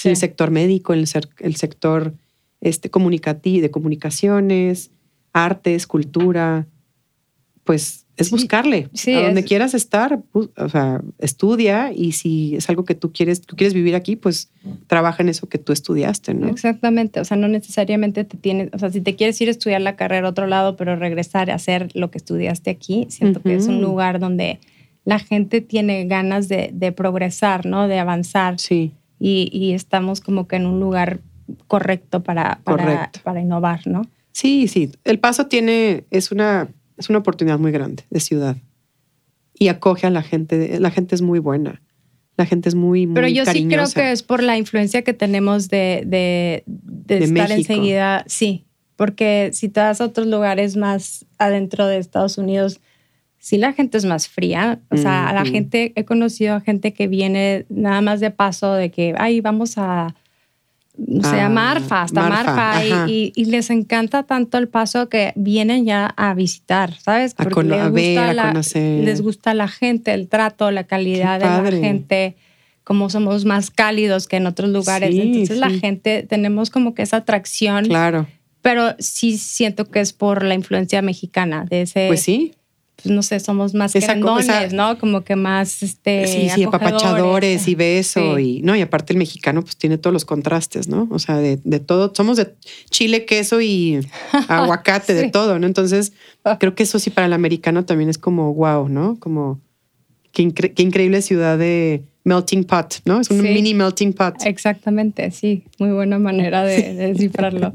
El 0.04 0.16
sector 0.16 0.50
médico, 0.50 0.92
el, 0.94 1.06
el 1.38 1.56
sector 1.56 2.14
este, 2.60 2.90
comunicativo, 2.90 3.62
de 3.62 3.70
comunicaciones, 3.70 4.90
arte, 5.32 5.74
escultura, 5.74 6.66
pues 7.64 8.01
es 8.16 8.30
buscarle. 8.30 8.88
Sí, 8.92 9.14
a 9.14 9.22
donde 9.22 9.44
quieras 9.44 9.74
estar, 9.74 10.20
o 10.32 10.68
sea, 10.68 11.00
estudia 11.18 11.92
y 11.92 12.12
si 12.12 12.56
es 12.56 12.68
algo 12.68 12.84
que 12.84 12.94
tú 12.94 13.12
quieres, 13.12 13.40
tú 13.40 13.56
quieres 13.56 13.74
vivir 13.74 13.94
aquí, 13.94 14.16
pues 14.16 14.50
trabaja 14.86 15.22
en 15.22 15.30
eso 15.30 15.48
que 15.48 15.58
tú 15.58 15.72
estudiaste, 15.72 16.34
¿no? 16.34 16.48
Exactamente, 16.48 17.20
o 17.20 17.24
sea, 17.24 17.36
no 17.36 17.48
necesariamente 17.48 18.24
te 18.24 18.36
tienes, 18.36 18.68
o 18.72 18.78
sea, 18.78 18.90
si 18.90 19.00
te 19.00 19.16
quieres 19.16 19.40
ir 19.40 19.48
a 19.48 19.52
estudiar 19.52 19.80
la 19.80 19.96
carrera 19.96 20.26
a 20.26 20.30
otro 20.30 20.46
lado, 20.46 20.76
pero 20.76 20.96
regresar 20.96 21.50
a 21.50 21.54
hacer 21.54 21.88
lo 21.94 22.10
que 22.10 22.18
estudiaste 22.18 22.70
aquí, 22.70 23.06
siento 23.08 23.40
que 23.40 23.54
es 23.54 23.66
un 23.66 23.80
lugar 23.80 24.18
donde 24.18 24.60
la 25.04 25.18
gente 25.18 25.60
tiene 25.60 26.04
ganas 26.04 26.48
de, 26.48 26.94
progresar, 26.96 27.66
¿no? 27.66 27.88
De 27.88 27.98
avanzar. 27.98 28.58
Sí. 28.58 28.92
Y, 29.18 29.72
estamos 29.72 30.20
como 30.20 30.46
que 30.46 30.56
en 30.56 30.66
un 30.66 30.80
lugar 30.80 31.20
correcto 31.66 32.22
para, 32.22 32.60
para, 32.64 33.10
para 33.22 33.40
innovar, 33.40 33.86
¿no? 33.86 34.02
Sí, 34.32 34.68
sí. 34.68 34.90
El 35.04 35.18
Paso 35.18 35.46
tiene, 35.46 36.04
es 36.10 36.32
una, 36.32 36.68
es 36.96 37.08
una 37.08 37.18
oportunidad 37.18 37.58
muy 37.58 37.72
grande 37.72 38.04
de 38.10 38.20
ciudad. 38.20 38.56
Y 39.54 39.68
acoge 39.68 40.06
a 40.06 40.10
la 40.10 40.22
gente. 40.22 40.80
La 40.80 40.90
gente 40.90 41.14
es 41.14 41.22
muy 41.22 41.38
buena. 41.38 41.82
La 42.36 42.46
gente 42.46 42.68
es 42.68 42.74
muy, 42.74 43.06
muy 43.06 43.14
Pero 43.14 43.28
yo 43.28 43.44
sí 43.44 43.66
creo 43.68 43.84
que 43.90 44.10
es 44.10 44.22
por 44.22 44.42
la 44.42 44.56
influencia 44.56 45.02
que 45.02 45.12
tenemos 45.12 45.68
de, 45.68 46.02
de, 46.06 46.64
de, 46.66 47.18
estar 47.18 47.52
enseguida. 47.52 48.24
Sí, 48.26 48.64
porque 48.96 49.50
si 49.52 49.68
te 49.68 49.80
vas 49.80 50.00
a 50.00 50.06
otros 50.06 50.26
lugares 50.26 50.76
más 50.76 51.26
adentro 51.38 51.86
de 51.86 51.98
Estados 51.98 52.38
Unidos, 52.38 52.80
sí 53.38 53.58
la 53.58 53.74
gente 53.74 53.98
es 53.98 54.06
más 54.06 54.28
fría. 54.28 54.80
O 54.90 54.96
sea, 54.96 55.28
a 55.28 55.34
la 55.34 55.44
gente, 55.44 55.92
he 55.94 56.04
conocido 56.04 56.54
a 56.54 56.60
gente 56.60 56.94
que 56.94 57.06
viene 57.06 57.66
nada 57.68 58.00
más 58.00 58.20
de 58.20 58.30
paso 58.30 58.72
de 58.72 58.90
que, 58.90 59.14
ay, 59.18 59.40
vamos 59.40 59.74
a 59.76 60.14
no 60.96 61.28
sé, 61.28 61.40
a 61.40 61.48
Marfa, 61.48 62.02
hasta 62.02 62.28
Marfa, 62.28 62.84
y, 63.08 63.32
les 63.46 63.70
encanta 63.70 64.24
tanto 64.24 64.58
el 64.58 64.68
paso 64.68 65.08
que 65.08 65.32
vienen 65.36 65.84
ya 65.86 66.06
a 66.06 66.34
visitar, 66.34 66.98
¿sabes? 66.98 67.34
Porque 67.34 67.62
les, 67.62 67.90
gusta 67.90 68.34
la, 68.34 68.62
les 68.74 69.20
gusta 69.22 69.54
la 69.54 69.68
gente, 69.68 70.12
el 70.12 70.28
trato, 70.28 70.70
la 70.70 70.84
calidad 70.84 71.40
de 71.40 71.46
la 71.46 71.70
gente, 71.70 72.36
como 72.84 73.08
somos 73.08 73.44
más 73.44 73.70
cálidos 73.70 74.28
que 74.28 74.36
en 74.36 74.46
otros 74.46 74.70
lugares. 74.70 75.14
Entonces 75.14 75.58
la 75.58 75.70
gente, 75.70 76.26
tenemos 76.28 76.70
como 76.70 76.94
que 76.94 77.02
esa 77.02 77.18
atracción. 77.18 77.86
Claro. 77.86 78.26
Pero 78.60 78.94
sí 78.98 79.38
siento 79.38 79.86
que 79.86 80.00
es 80.00 80.12
por 80.12 80.44
la 80.44 80.54
influencia 80.54 81.02
mexicana 81.02 81.64
de 81.68 81.82
ese... 81.82 82.06
Pues 82.06 82.22
sí. 82.22 82.54
Pues 83.02 83.12
no 83.12 83.22
sé, 83.22 83.40
somos 83.40 83.74
más 83.74 83.92
querendones, 83.92 84.72
¿no? 84.72 84.96
Como 84.98 85.22
que 85.22 85.34
más, 85.34 85.82
este, 85.82 86.26
Sí, 86.28 86.48
sí, 86.54 86.62
apapachadores 86.62 87.66
y 87.66 87.74
beso 87.74 88.38
y, 88.38 88.62
no, 88.62 88.76
y 88.76 88.80
aparte 88.80 89.12
el 89.12 89.18
mexicano 89.18 89.62
pues 89.62 89.76
tiene 89.76 89.98
todos 89.98 90.14
los 90.14 90.24
contrastes, 90.24 90.88
¿no? 90.88 91.08
O 91.10 91.18
sea, 91.18 91.38
de, 91.38 91.56
todo, 91.80 92.12
somos 92.14 92.36
de 92.36 92.54
chile, 92.90 93.24
queso 93.24 93.60
y 93.60 94.00
aguacate, 94.48 95.14
de 95.14 95.30
todo, 95.30 95.58
¿no? 95.58 95.66
Entonces, 95.66 96.12
ah. 96.44 96.58
creo 96.60 96.74
que 96.76 96.84
eso 96.84 97.00
sí 97.00 97.10
para 97.10 97.26
el 97.26 97.32
americano 97.32 97.84
también 97.84 98.08
es 98.08 98.18
como 98.18 98.54
wow, 98.54 98.88
¿no? 98.88 99.18
Como 99.18 99.60
qué, 100.30 100.42
increíble 100.42 101.22
ciudad 101.22 101.58
de 101.58 102.04
melting 102.22 102.64
pot, 102.64 103.00
¿no? 103.04 103.20
Es 103.20 103.30
un 103.30 103.42
mini 103.42 103.74
melting 103.74 104.12
pot. 104.12 104.36
Exactamente, 104.44 105.32
sí, 105.32 105.64
muy 105.78 105.90
buena 105.90 106.20
manera 106.20 106.62
de, 106.64 106.94
descifrarlo. 106.94 107.72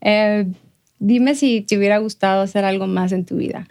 Eh, 0.00 0.46
dime 0.98 1.34
si 1.34 1.60
te 1.60 1.76
hubiera 1.76 1.98
gustado 1.98 2.40
hacer 2.40 2.64
algo 2.64 2.86
más 2.86 3.12
en 3.12 3.26
tu 3.26 3.36
vida. 3.36 3.68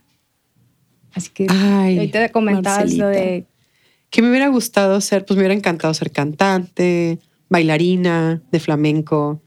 Así 1.16 1.30
que 1.34 1.48
Ay, 1.50 1.98
ahorita 1.98 2.30
comentabas 2.30 2.94
lo 2.94 3.08
de... 3.08 3.46
Que 4.10 4.22
me 4.22 4.30
hubiera 4.30 4.50
gustado 4.50 5.02
ser, 5.02 5.26
pues 5.26 5.36
me 5.36 5.42
hubiera 5.42 5.56
encantado 5.56 5.94
ser 5.94 6.12
cantante, 6.12 7.20
bailarina 7.50 8.44
de 8.52 8.60
flamenco 8.60 9.42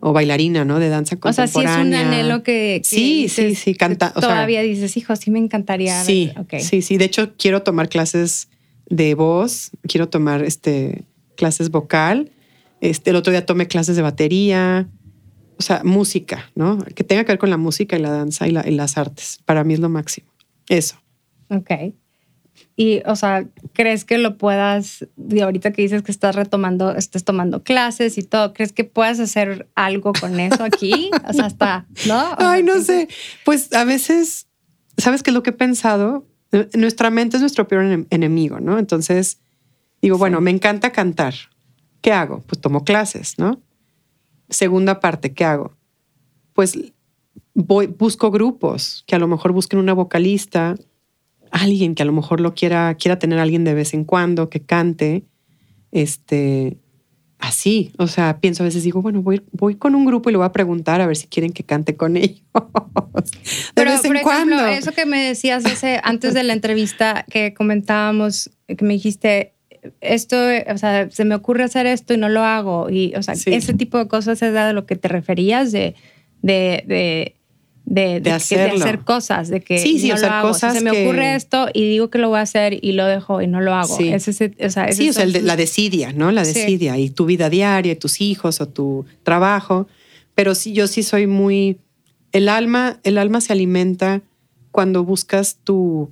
o 0.00 0.12
bailarina, 0.12 0.64
¿no? 0.64 0.78
De 0.78 0.88
danza 0.88 1.16
contemporánea. 1.16 1.44
O 1.44 1.64
sea, 1.64 1.74
sí 1.74 1.80
es 1.80 1.86
un 1.86 1.94
anhelo 1.94 2.42
que, 2.42 2.80
sí, 2.84 3.28
sí, 3.28 3.54
sí, 3.54 3.74
canta. 3.74 4.12
todavía 4.12 4.62
dices, 4.62 4.96
hijo, 4.96 5.16
sí 5.16 5.30
me 5.30 5.38
encantaría. 5.38 6.04
Sí, 6.04 6.32
sí, 6.60 6.82
sí. 6.82 6.96
De 6.98 7.06
hecho, 7.06 7.34
quiero 7.36 7.62
tomar 7.62 7.88
clases 7.88 8.48
de 8.88 9.14
voz, 9.14 9.70
quiero 9.88 10.08
tomar 10.08 10.44
este, 10.44 11.04
clases 11.34 11.70
vocal. 11.70 12.30
Este, 12.80 13.10
el 13.10 13.16
otro 13.16 13.32
día 13.32 13.46
tomé 13.46 13.66
clases 13.66 13.96
de 13.96 14.02
batería, 14.02 14.88
o 15.58 15.62
sea, 15.62 15.82
música, 15.82 16.50
¿no? 16.54 16.78
Que 16.94 17.04
tenga 17.04 17.24
que 17.24 17.32
ver 17.32 17.38
con 17.38 17.50
la 17.50 17.56
música 17.56 17.96
y 17.96 18.00
la 18.00 18.10
danza 18.10 18.46
y, 18.46 18.50
y 18.50 18.70
las 18.72 18.98
artes. 18.98 19.40
Para 19.44 19.64
mí 19.64 19.74
es 19.74 19.80
lo 19.80 19.88
máximo. 19.88 20.28
Eso. 20.68 20.96
Ok. 21.48 21.70
Y, 22.74 23.02
o 23.06 23.16
sea, 23.16 23.46
¿crees 23.72 24.04
que 24.04 24.18
lo 24.18 24.38
puedas, 24.38 25.06
de 25.16 25.42
ahorita 25.42 25.72
que 25.72 25.82
dices 25.82 26.02
que 26.02 26.12
estás 26.12 26.34
retomando, 26.34 26.94
estás 26.94 27.24
tomando 27.24 27.62
clases 27.62 28.18
y 28.18 28.22
todo, 28.22 28.52
¿crees 28.52 28.72
que 28.72 28.84
puedas 28.84 29.20
hacer 29.20 29.68
algo 29.74 30.12
con 30.12 30.38
eso 30.40 30.64
aquí? 30.64 31.10
O 31.28 31.32
sea, 31.32 31.46
hasta, 31.46 31.86
¿no? 32.06 32.34
Ay, 32.38 32.62
no 32.62 32.80
sé. 32.80 33.08
Pues 33.44 33.72
a 33.72 33.84
veces, 33.84 34.46
¿sabes 34.96 35.22
qué 35.22 35.30
es 35.30 35.34
lo 35.34 35.42
que 35.42 35.50
he 35.50 35.54
pensado? 35.54 36.26
Nuestra 36.74 37.10
mente 37.10 37.36
es 37.36 37.40
nuestro 37.40 37.68
peor 37.68 38.06
enemigo, 38.10 38.60
¿no? 38.60 38.78
Entonces, 38.78 39.40
digo, 40.00 40.16
bueno, 40.18 40.40
me 40.40 40.50
encanta 40.50 40.92
cantar. 40.92 41.34
¿Qué 42.00 42.12
hago? 42.12 42.42
Pues 42.46 42.60
tomo 42.60 42.84
clases, 42.84 43.38
¿no? 43.38 43.60
Segunda 44.48 45.00
parte, 45.00 45.34
¿qué 45.34 45.44
hago? 45.44 45.76
Pues 46.52 46.78
voy, 47.52 47.86
busco 47.86 48.30
grupos 48.30 49.02
que 49.06 49.16
a 49.16 49.18
lo 49.18 49.26
mejor 49.26 49.52
busquen 49.52 49.78
una 49.78 49.92
vocalista 49.92 50.76
alguien 51.50 51.94
que 51.94 52.02
a 52.02 52.06
lo 52.06 52.12
mejor 52.12 52.40
lo 52.40 52.54
quiera, 52.54 52.94
quiera 52.94 53.18
tener 53.18 53.38
alguien 53.38 53.64
de 53.64 53.74
vez 53.74 53.94
en 53.94 54.04
cuando, 54.04 54.50
que 54.50 54.60
cante, 54.60 55.24
este, 55.92 56.78
así. 57.38 57.92
O 57.98 58.06
sea, 58.06 58.38
pienso 58.40 58.62
a 58.62 58.66
veces, 58.66 58.82
digo, 58.82 59.02
bueno, 59.02 59.22
voy, 59.22 59.42
voy 59.52 59.76
con 59.76 59.94
un 59.94 60.04
grupo 60.04 60.28
y 60.28 60.32
le 60.32 60.38
voy 60.38 60.46
a 60.46 60.52
preguntar 60.52 61.00
a 61.00 61.06
ver 61.06 61.16
si 61.16 61.26
quieren 61.26 61.52
que 61.52 61.64
cante 61.64 61.96
con 61.96 62.16
ellos. 62.16 62.42
de 63.74 63.84
vez 63.84 64.04
en 64.04 64.18
cuando. 64.22 64.66
eso 64.66 64.92
que 64.92 65.06
me 65.06 65.22
decías 65.22 65.64
ese, 65.64 66.00
antes 66.02 66.34
de 66.34 66.42
la 66.42 66.52
entrevista 66.52 67.24
que 67.30 67.54
comentábamos, 67.54 68.50
que 68.66 68.84
me 68.84 68.94
dijiste, 68.94 69.54
esto, 70.00 70.36
o 70.68 70.78
sea, 70.78 71.10
se 71.10 71.24
me 71.24 71.34
ocurre 71.34 71.64
hacer 71.64 71.86
esto 71.86 72.14
y 72.14 72.16
no 72.16 72.28
lo 72.28 72.42
hago. 72.42 72.90
Y, 72.90 73.14
o 73.14 73.22
sea, 73.22 73.34
ese 73.34 73.74
tipo 73.74 73.98
de 73.98 74.08
cosas 74.08 74.42
es 74.42 74.52
de 74.52 74.72
lo 74.72 74.86
que 74.86 74.96
te 74.96 75.08
referías 75.08 75.72
de, 75.72 75.94
de 76.42 76.84
de, 76.86 77.36
de, 77.86 78.30
hacer 78.32 79.04
cosas, 79.04 79.48
de 79.48 79.60
que 79.60 79.78
sí, 79.78 80.00
sí, 80.00 80.08
no 80.08 80.16
lo 80.16 80.42
cosas 80.42 80.74
se 80.74 80.80
me 80.80 80.90
ocurre 80.90 81.36
esto 81.36 81.68
y 81.72 81.88
digo 81.88 82.10
que 82.10 82.18
lo 82.18 82.28
voy 82.28 82.40
a 82.40 82.42
hacer 82.42 82.84
y 82.84 82.92
lo 82.92 83.06
dejo 83.06 83.40
y 83.40 83.46
no 83.46 83.60
lo 83.60 83.74
hago. 83.74 83.96
Sí, 83.96 84.08
es 84.08 84.28
o 84.28 84.32
sea, 84.70 84.92
sí, 84.92 85.08
o 85.08 85.12
sea 85.12 85.24
la 85.26 85.56
desidia, 85.56 86.12
¿no? 86.12 86.32
La 86.32 86.44
desidia 86.44 86.98
y 86.98 87.10
tu 87.10 87.26
vida 87.26 87.48
diaria, 87.48 87.92
y 87.92 87.96
tus 87.96 88.20
hijos 88.20 88.60
o 88.60 88.68
tu 88.68 89.06
trabajo. 89.22 89.86
Pero 90.34 90.54
sí, 90.54 90.72
yo 90.72 90.86
sí 90.88 91.02
soy 91.02 91.26
muy... 91.26 91.78
El 92.32 92.48
alma, 92.48 92.98
el 93.04 93.16
alma 93.16 93.40
se 93.40 93.52
alimenta 93.52 94.20
cuando 94.72 95.04
buscas 95.04 95.58
tu... 95.62 96.10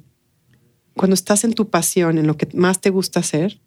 Cuando 0.94 1.14
estás 1.14 1.42
en 1.42 1.54
tu 1.54 1.70
pasión, 1.70 2.18
en 2.18 2.28
lo 2.28 2.36
que 2.36 2.48
más 2.54 2.80
te 2.80 2.90
gusta 2.90 3.18
hacer, 3.18 3.58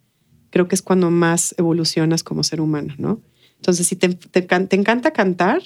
creo 0.48 0.66
que 0.66 0.74
es 0.74 0.80
cuando 0.80 1.10
más 1.10 1.54
evolucionas 1.58 2.22
como 2.22 2.42
ser 2.42 2.62
humano, 2.62 2.94
¿no? 2.96 3.20
Entonces, 3.56 3.86
si 3.86 3.96
te, 3.96 4.08
te, 4.08 4.40
te 4.40 4.76
encanta 4.76 5.10
cantar, 5.10 5.60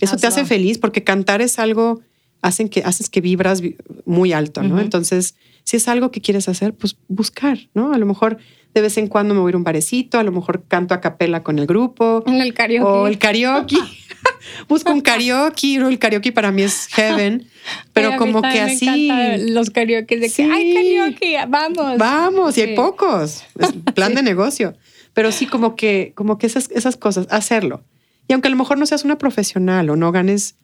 eso 0.00 0.16
te 0.16 0.26
hace 0.26 0.44
feliz 0.44 0.78
porque 0.78 1.04
cantar 1.04 1.42
es 1.42 1.58
algo, 1.58 2.00
hacen 2.42 2.68
que, 2.68 2.80
haces 2.80 3.08
que 3.10 3.20
vibras 3.20 3.62
muy 4.04 4.32
alto, 4.32 4.62
¿no? 4.62 4.80
Entonces, 4.80 5.34
si 5.64 5.76
es 5.76 5.88
algo 5.88 6.10
que 6.10 6.20
quieres 6.20 6.48
hacer, 6.48 6.74
pues 6.74 6.96
buscar, 7.08 7.58
¿no? 7.74 7.92
A 7.92 7.98
lo 7.98 8.06
mejor 8.06 8.38
de 8.74 8.80
vez 8.80 8.96
en 8.98 9.08
cuando 9.08 9.34
me 9.34 9.40
voy 9.40 9.48
a 9.48 9.50
ir 9.50 9.54
a 9.54 9.58
un 9.58 9.64
barecito, 9.64 10.18
a 10.18 10.22
lo 10.22 10.32
mejor 10.32 10.64
canto 10.68 10.94
a 10.94 11.00
capela 11.00 11.42
con 11.42 11.58
el 11.58 11.66
grupo. 11.66 12.22
En 12.26 12.40
el 12.40 12.54
karaoke. 12.54 12.90
O 12.90 13.06
el 13.06 13.18
karaoke. 13.18 13.76
Busco 14.68 14.92
un 14.92 15.00
karaoke, 15.00 15.76
el 15.76 15.98
karaoke 15.98 16.32
para 16.32 16.52
mí 16.52 16.62
es 16.62 16.86
heaven, 16.88 17.46
pero 17.92 18.16
como 18.16 18.42
que 18.42 18.60
así. 18.60 19.10
los 19.48 19.70
karaoke 19.70 20.18
de 20.18 20.30
que 20.30 20.44
hay 20.44 20.74
karaoke, 20.74 21.36
vamos. 21.48 21.98
Vamos, 21.98 22.58
y 22.58 22.62
hay 22.62 22.76
pocos. 22.76 23.44
Es 23.58 23.72
plan 23.94 24.14
de 24.14 24.22
negocio. 24.22 24.74
Pero 25.12 25.32
sí, 25.32 25.46
como 25.46 25.74
que, 25.74 26.12
como 26.14 26.38
que 26.38 26.46
esas, 26.46 26.70
esas 26.70 26.96
cosas, 26.96 27.26
hacerlo. 27.30 27.82
Y 28.30 28.32
aunque 28.32 28.46
a 28.46 28.52
lo 28.52 28.56
mejor 28.56 28.78
no 28.78 28.86
seas 28.86 29.04
una 29.04 29.18
profesional 29.18 29.90
o 29.90 29.96
no 29.96 30.12
ganes 30.12 30.54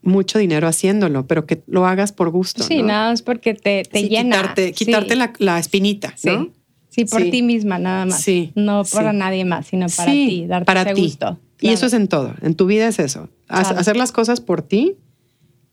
mucho 0.00 0.38
dinero 0.38 0.66
haciéndolo, 0.66 1.26
pero 1.26 1.44
que 1.44 1.62
lo 1.66 1.84
hagas 1.84 2.10
por 2.10 2.30
gusto. 2.30 2.62
Sí, 2.62 2.82
nada 2.82 3.10
más 3.10 3.20
porque 3.20 3.52
te, 3.52 3.82
te 3.82 4.08
llena. 4.08 4.36
Quitarte, 4.36 4.72
quitarte 4.72 5.16
la, 5.38 5.58
espinita, 5.58 6.14
¿no? 6.24 6.48
Sí, 6.88 7.04
por 7.04 7.20
ti 7.20 7.42
misma, 7.42 7.78
nada 7.78 8.06
más. 8.06 8.22
Sí. 8.22 8.52
No 8.54 8.84
para 8.90 9.12
nadie 9.12 9.44
más, 9.44 9.66
sino 9.66 9.88
para 9.94 10.10
ti, 10.10 10.46
darte 10.46 10.64
para 10.64 10.82
ese 10.84 10.94
ti. 10.94 11.02
gusto. 11.02 11.38
Y 11.60 11.68
eso 11.68 11.84
es 11.84 11.92
en 11.92 12.08
todo. 12.08 12.34
En 12.40 12.54
tu 12.54 12.64
vida 12.64 12.88
es 12.88 12.98
eso. 12.98 13.28
Hacer 13.46 13.98
las 13.98 14.10
cosas 14.10 14.40
por 14.40 14.62
ti, 14.62 14.96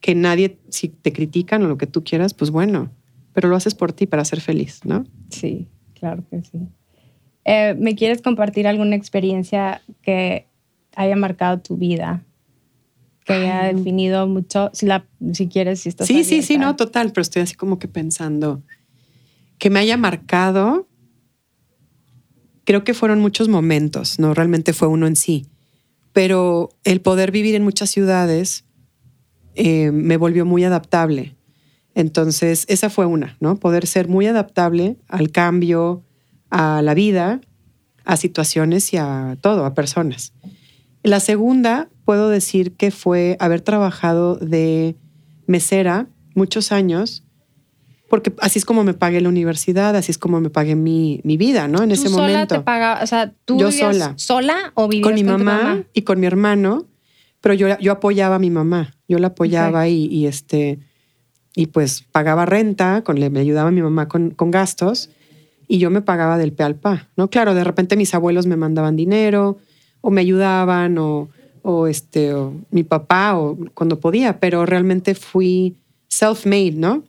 que 0.02 0.16
nadie, 0.16 0.58
si 0.68 0.90
te 0.90 1.14
critican 1.14 1.64
o 1.64 1.70
lo 1.70 1.78
que 1.78 1.88
tú 1.88 2.04
quieras, 2.04 2.34
pues 2.34 2.52
bueno, 2.52 2.92
pero 3.32 3.48
lo 3.48 3.56
haces 3.56 3.76
por 3.76 3.94
ti 3.94 4.08
para 4.08 4.26
ser 4.26 4.42
feliz, 4.42 4.82
¿no? 4.84 5.06
Sí, 5.30 5.70
claro 5.94 6.22
que 6.30 6.44
sí. 6.44 6.60
Eh, 7.46 7.76
¿Me 7.80 7.96
quieres 7.96 8.22
compartir 8.22 8.68
alguna 8.68 8.98
experiencia 8.98 9.82
que 10.02 10.49
haya 11.00 11.16
marcado 11.16 11.60
tu 11.62 11.78
vida, 11.78 12.26
que 13.24 13.32
haya 13.32 13.74
definido 13.74 14.28
mucho, 14.28 14.70
si, 14.74 14.86
la, 14.86 15.06
si 15.32 15.48
quieres, 15.48 15.80
si 15.80 15.90
estás 15.90 16.08
Sí, 16.08 16.26
sí, 16.26 16.42
sí, 16.42 16.58
no, 16.58 16.76
total, 16.76 17.14
pero 17.14 17.22
estoy 17.22 17.42
así 17.42 17.56
como 17.56 17.80
que 17.80 17.88
pensando, 17.88 18.62
que 19.60 19.70
me 19.70 19.80
haya 19.80 19.96
marcado, 19.96 20.90
creo 22.66 22.84
que 22.84 22.94
fueron 22.94 23.22
muchos 23.22 23.48
momentos, 23.48 24.20
no 24.20 24.34
realmente 24.34 24.74
fue 24.74 24.90
uno 24.90 25.08
en 25.08 25.16
sí, 25.16 25.48
pero 26.12 26.70
el 26.84 27.00
poder 27.00 27.32
vivir 27.32 27.56
en 27.56 27.64
muchas 27.64 27.90
ciudades 27.90 28.66
eh, 29.56 29.92
me 29.92 30.18
volvió 30.18 30.46
muy 30.46 30.66
adaptable. 30.66 31.38
Entonces, 31.96 32.66
esa 32.68 32.90
fue 32.90 33.06
una, 33.06 33.38
¿no? 33.40 33.56
Poder 33.56 33.88
ser 33.88 34.10
muy 34.10 34.28
adaptable 34.28 34.98
al 35.08 35.32
cambio, 35.32 36.04
a 36.50 36.82
la 36.82 36.94
vida, 36.94 37.40
a 38.04 38.18
situaciones 38.18 38.94
y 38.94 38.98
a 38.98 39.38
todo, 39.40 39.66
a 39.66 39.74
personas. 39.74 40.34
La 41.04 41.20
segunda, 41.20 41.90
puedo 42.06 42.30
decir 42.30 42.74
que 42.74 42.92
fue 42.92 43.38
haber 43.40 43.62
trabajado 43.62 44.36
de 44.36 44.96
mesera 45.48 46.08
muchos 46.36 46.72
años, 46.72 47.24
porque 48.10 48.34
así 48.40 48.60
es 48.60 48.66
como 48.66 48.84
me 48.84 48.94
pagué 48.94 49.22
la 49.22 49.30
universidad, 49.30 49.96
así 49.96 50.12
es 50.12 50.18
como 50.18 50.42
me 50.42 50.50
pagué 50.50 50.76
mi, 50.76 51.22
vida, 51.24 51.68
¿no? 51.68 51.84
En 51.84 51.92
ese 51.92 52.10
momento. 52.10 52.56
te 52.56 52.62
pagaba, 52.62 53.04
o 53.04 53.08
sea, 53.08 53.34
tú 53.46 53.60
yo 53.60 53.72
sola. 53.72 54.14
sola 54.18 54.72
o 54.74 54.88
vivías 54.88 55.08
con 55.08 55.16
mi 55.16 55.24
mamá, 55.24 55.84
y 55.94 56.02
con 56.02 56.20
mi 56.20 56.26
hermano, 56.26 56.88
pero 57.42 57.54
yo, 57.54 57.78
yo 57.80 57.92
apoyaba 57.92 58.36
a 58.36 58.40
mi 58.40 58.50
mamá, 58.50 58.96
yo 59.08 59.20
la 59.20 59.28
apoyaba 59.28 59.88
y, 59.88 60.26
este 60.26 60.80
y 61.56 61.68
pues 61.68 62.04
pagaba 62.12 62.46
renta, 62.46 63.04
con, 63.04 63.20
me 63.20 63.40
ayudaba 63.40 63.70
a 63.70 63.72
mi 63.72 63.82
mamá 63.82 64.08
con, 64.08 64.32
con 64.32 64.52
gastos 64.52 65.10
y 65.68 65.78
yo 65.78 65.90
me 65.90 66.02
pagaba 66.02 66.38
del 66.38 66.54
pe 66.54 66.64
al 66.64 66.76
pa, 66.76 67.10
¿no? 67.16 67.30
Claro, 67.30 67.54
de 67.54 67.64
repente 67.64 67.96
mis 67.96 68.14
abuelos 68.14 68.48
me 68.48 68.56
mandaban 68.56 68.96
dinero, 68.96 69.58
o 70.02 70.12
me 70.12 70.22
ayudaban 70.22 70.98
o, 70.98 71.30
o 71.62 71.88
este, 71.88 72.34
o 72.34 72.54
mi 72.72 72.84
papá 72.84 73.38
o 73.38 73.58
cuando 73.74 74.00
podía, 74.00 74.40
pero 74.40 74.66
realmente 74.66 75.16
fui 75.16 75.76
self-made, 76.08 76.76
¿no? 76.76 77.04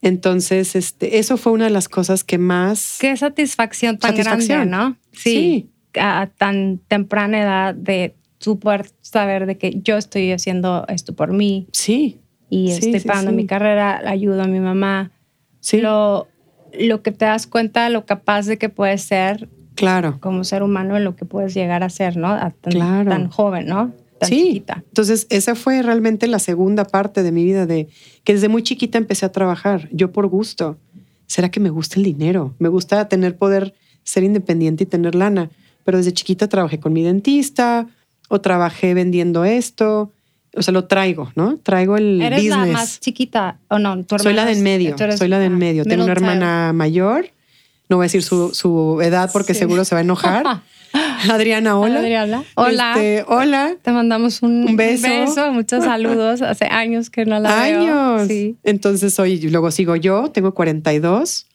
Entonces, 0.00 0.76
este, 0.76 1.18
eso 1.18 1.36
fue 1.36 1.52
una 1.52 1.64
de 1.64 1.70
las 1.70 1.88
cosas 1.88 2.22
que 2.22 2.38
más... 2.38 2.98
Qué 3.00 3.16
satisfacción 3.16 3.98
tan 3.98 4.16
grande, 4.16 4.66
¿no? 4.66 4.96
Sí, 5.12 5.70
A 5.98 6.28
tan 6.36 6.78
temprana 6.86 7.40
edad 7.40 7.74
de 7.74 8.14
tú 8.38 8.58
poder 8.60 8.86
saber 9.00 9.46
de 9.46 9.58
que 9.58 9.80
yo 9.82 9.96
estoy 9.96 10.30
haciendo 10.30 10.84
esto 10.88 11.14
por 11.14 11.32
mí. 11.32 11.66
Sí. 11.72 12.20
Y 12.48 12.70
estoy 12.70 13.00
pagando 13.00 13.32
mi 13.32 13.46
carrera, 13.46 14.00
ayudo 14.08 14.42
a 14.42 14.46
mi 14.46 14.60
mamá. 14.60 15.10
Sí. 15.60 15.80
Lo, 15.80 16.28
lo 16.78 17.02
que 17.02 17.10
te 17.10 17.24
das 17.24 17.46
cuenta, 17.48 17.90
lo 17.90 18.06
capaz 18.06 18.46
de 18.46 18.56
que 18.56 18.68
puedes 18.68 19.02
ser 19.02 19.48
Claro. 19.78 20.18
Como 20.20 20.44
ser 20.44 20.62
humano 20.62 20.96
en 20.96 21.04
lo 21.04 21.14
que 21.16 21.24
puedes 21.24 21.54
llegar 21.54 21.82
a 21.82 21.88
ser, 21.90 22.16
¿no? 22.16 22.36
tan, 22.60 23.06
tan 23.06 23.28
joven, 23.30 23.66
¿no? 23.66 23.92
tan 24.18 24.28
chiquita. 24.30 24.82
Entonces, 24.88 25.26
esa 25.30 25.54
fue 25.54 25.80
realmente 25.82 26.26
la 26.26 26.40
segunda 26.40 26.84
parte 26.84 27.22
de 27.22 27.30
mi 27.32 27.44
vida, 27.44 27.66
de 27.66 27.88
que 28.24 28.32
desde 28.34 28.48
muy 28.48 28.62
chiquita 28.64 28.98
empecé 28.98 29.24
a 29.26 29.30
trabajar, 29.32 29.88
yo 29.92 30.10
por 30.10 30.26
gusto. 30.26 30.76
¿Será 31.26 31.50
que 31.50 31.60
me 31.60 31.70
gusta 31.70 31.96
el 31.96 32.04
dinero? 32.04 32.54
Me 32.58 32.68
gusta 32.68 33.06
tener 33.08 33.36
poder 33.36 33.74
ser 34.02 34.24
independiente 34.24 34.84
y 34.84 34.86
tener 34.86 35.14
lana. 35.14 35.50
Pero 35.84 35.98
desde 35.98 36.12
chiquita 36.12 36.48
trabajé 36.48 36.80
con 36.80 36.92
mi 36.92 37.02
dentista 37.02 37.86
o 38.28 38.40
trabajé 38.40 38.94
vendiendo 38.94 39.44
esto. 39.44 40.10
O 40.56 40.62
sea, 40.62 40.72
lo 40.72 40.86
traigo, 40.86 41.30
¿no? 41.36 41.58
Traigo 41.58 41.96
el 41.96 42.20
¿Eres 42.20 42.40
business. 42.40 42.66
la 42.66 42.72
más 42.72 43.00
chiquita 43.00 43.58
o 43.68 43.78
no? 43.78 44.02
¿Tu 44.04 44.18
Soy 44.18 44.32
la 44.34 44.44
del 44.46 44.56
es- 44.56 44.62
medio. 44.62 44.96
eres- 44.98 45.18
Soy 45.18 45.28
la 45.28 45.38
del 45.38 45.52
ah, 45.52 45.56
medio. 45.56 45.84
Tengo 45.84 46.02
una 46.04 46.12
hermana 46.12 46.72
mayor. 46.72 47.26
No 47.88 47.96
voy 47.96 48.04
a 48.04 48.06
decir 48.06 48.22
su, 48.22 48.54
su 48.54 49.00
edad 49.02 49.30
porque 49.32 49.54
Sí. 49.54 49.60
seguro 49.60 49.84
se 49.84 49.94
va 49.94 50.00
a 50.00 50.02
enojar. 50.04 50.44
Adriana, 51.30 51.78
hola. 51.78 52.00
Adriana, 52.00 52.44
hola. 52.54 52.92
Este, 52.96 53.24
hola. 53.28 53.76
Te 53.82 53.90
mandamos 53.92 54.42
un, 54.42 54.68
Un 54.68 54.76
beso. 54.76 55.52
muchos 55.52 55.84
saludos. 55.84 56.42
Hace 56.42 56.66
años 56.66 57.10
que 57.10 57.24
no 57.26 57.38
la 57.40 57.62
veo. 57.62 57.80
años. 57.80 58.28
Sí. 58.28 58.56
Entonces 58.62 59.12
soy, 59.14 59.40
luego 59.50 59.70
sigo 59.70 59.96
yo, 59.96 60.30
tengo 60.30 60.54
42 60.54 61.46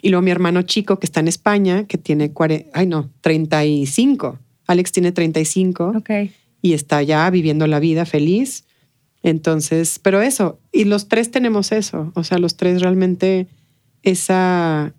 y 0.00 0.08
luego 0.08 0.22
mi 0.22 0.30
hermano 0.30 0.62
chico 0.62 0.98
que 0.98 1.06
está 1.06 1.20
en 1.20 1.28
España, 1.28 1.84
que 1.86 1.96
tiene, 1.98 2.32
cuare- 2.34 2.68
ay 2.74 2.86
no, 2.86 3.10
35. 3.20 4.38
Alex 4.66 4.92
tiene 4.92 5.12
35 5.12 5.92
Ok. 5.98 6.10
y 6.62 6.72
está 6.72 7.02
ya 7.02 7.28
viviendo 7.30 7.66
la 7.66 7.78
vida 7.80 8.04
feliz. 8.06 8.64
Entonces, 9.22 10.00
pero 10.02 10.20
eso, 10.22 10.58
y 10.72 10.84
los 10.84 11.06
tres 11.08 11.30
tenemos 11.30 11.70
eso, 11.70 12.10
o 12.14 12.24
sea, 12.24 12.38
los 12.38 12.56
tres 12.56 12.80
realmente 12.82 13.46
esa, 14.02 14.92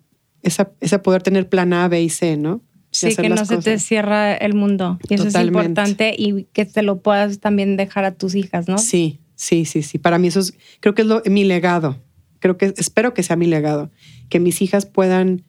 esa, 0.44 0.70
esa 0.80 1.02
poder 1.02 1.22
tener 1.22 1.48
plan 1.48 1.72
A, 1.72 1.88
B 1.88 2.02
y 2.02 2.10
C, 2.10 2.36
¿no? 2.36 2.62
Sí, 2.90 3.16
que 3.16 3.28
no 3.28 3.44
se 3.44 3.58
te 3.58 3.80
cierra 3.80 4.34
el 4.34 4.54
mundo. 4.54 5.00
Y 5.08 5.14
eso 5.14 5.26
es 5.26 5.34
importante 5.34 6.14
y 6.16 6.44
que 6.52 6.64
te 6.64 6.82
lo 6.82 7.00
puedas 7.00 7.40
también 7.40 7.76
dejar 7.76 8.04
a 8.04 8.12
tus 8.12 8.36
hijas, 8.36 8.68
¿no? 8.68 8.78
Sí, 8.78 9.18
sí, 9.34 9.64
sí, 9.64 9.82
sí. 9.82 9.98
Para 9.98 10.18
mí 10.18 10.28
eso 10.28 10.38
es, 10.38 10.54
creo 10.78 10.94
que 10.94 11.02
es 11.02 11.08
lo, 11.08 11.20
mi 11.26 11.42
legado. 11.42 12.00
Creo 12.38 12.56
que 12.56 12.72
espero 12.76 13.12
que 13.12 13.24
sea 13.24 13.34
mi 13.34 13.46
legado, 13.46 13.90
que 14.28 14.38
mis 14.38 14.62
hijas 14.62 14.86
puedan, 14.86 15.42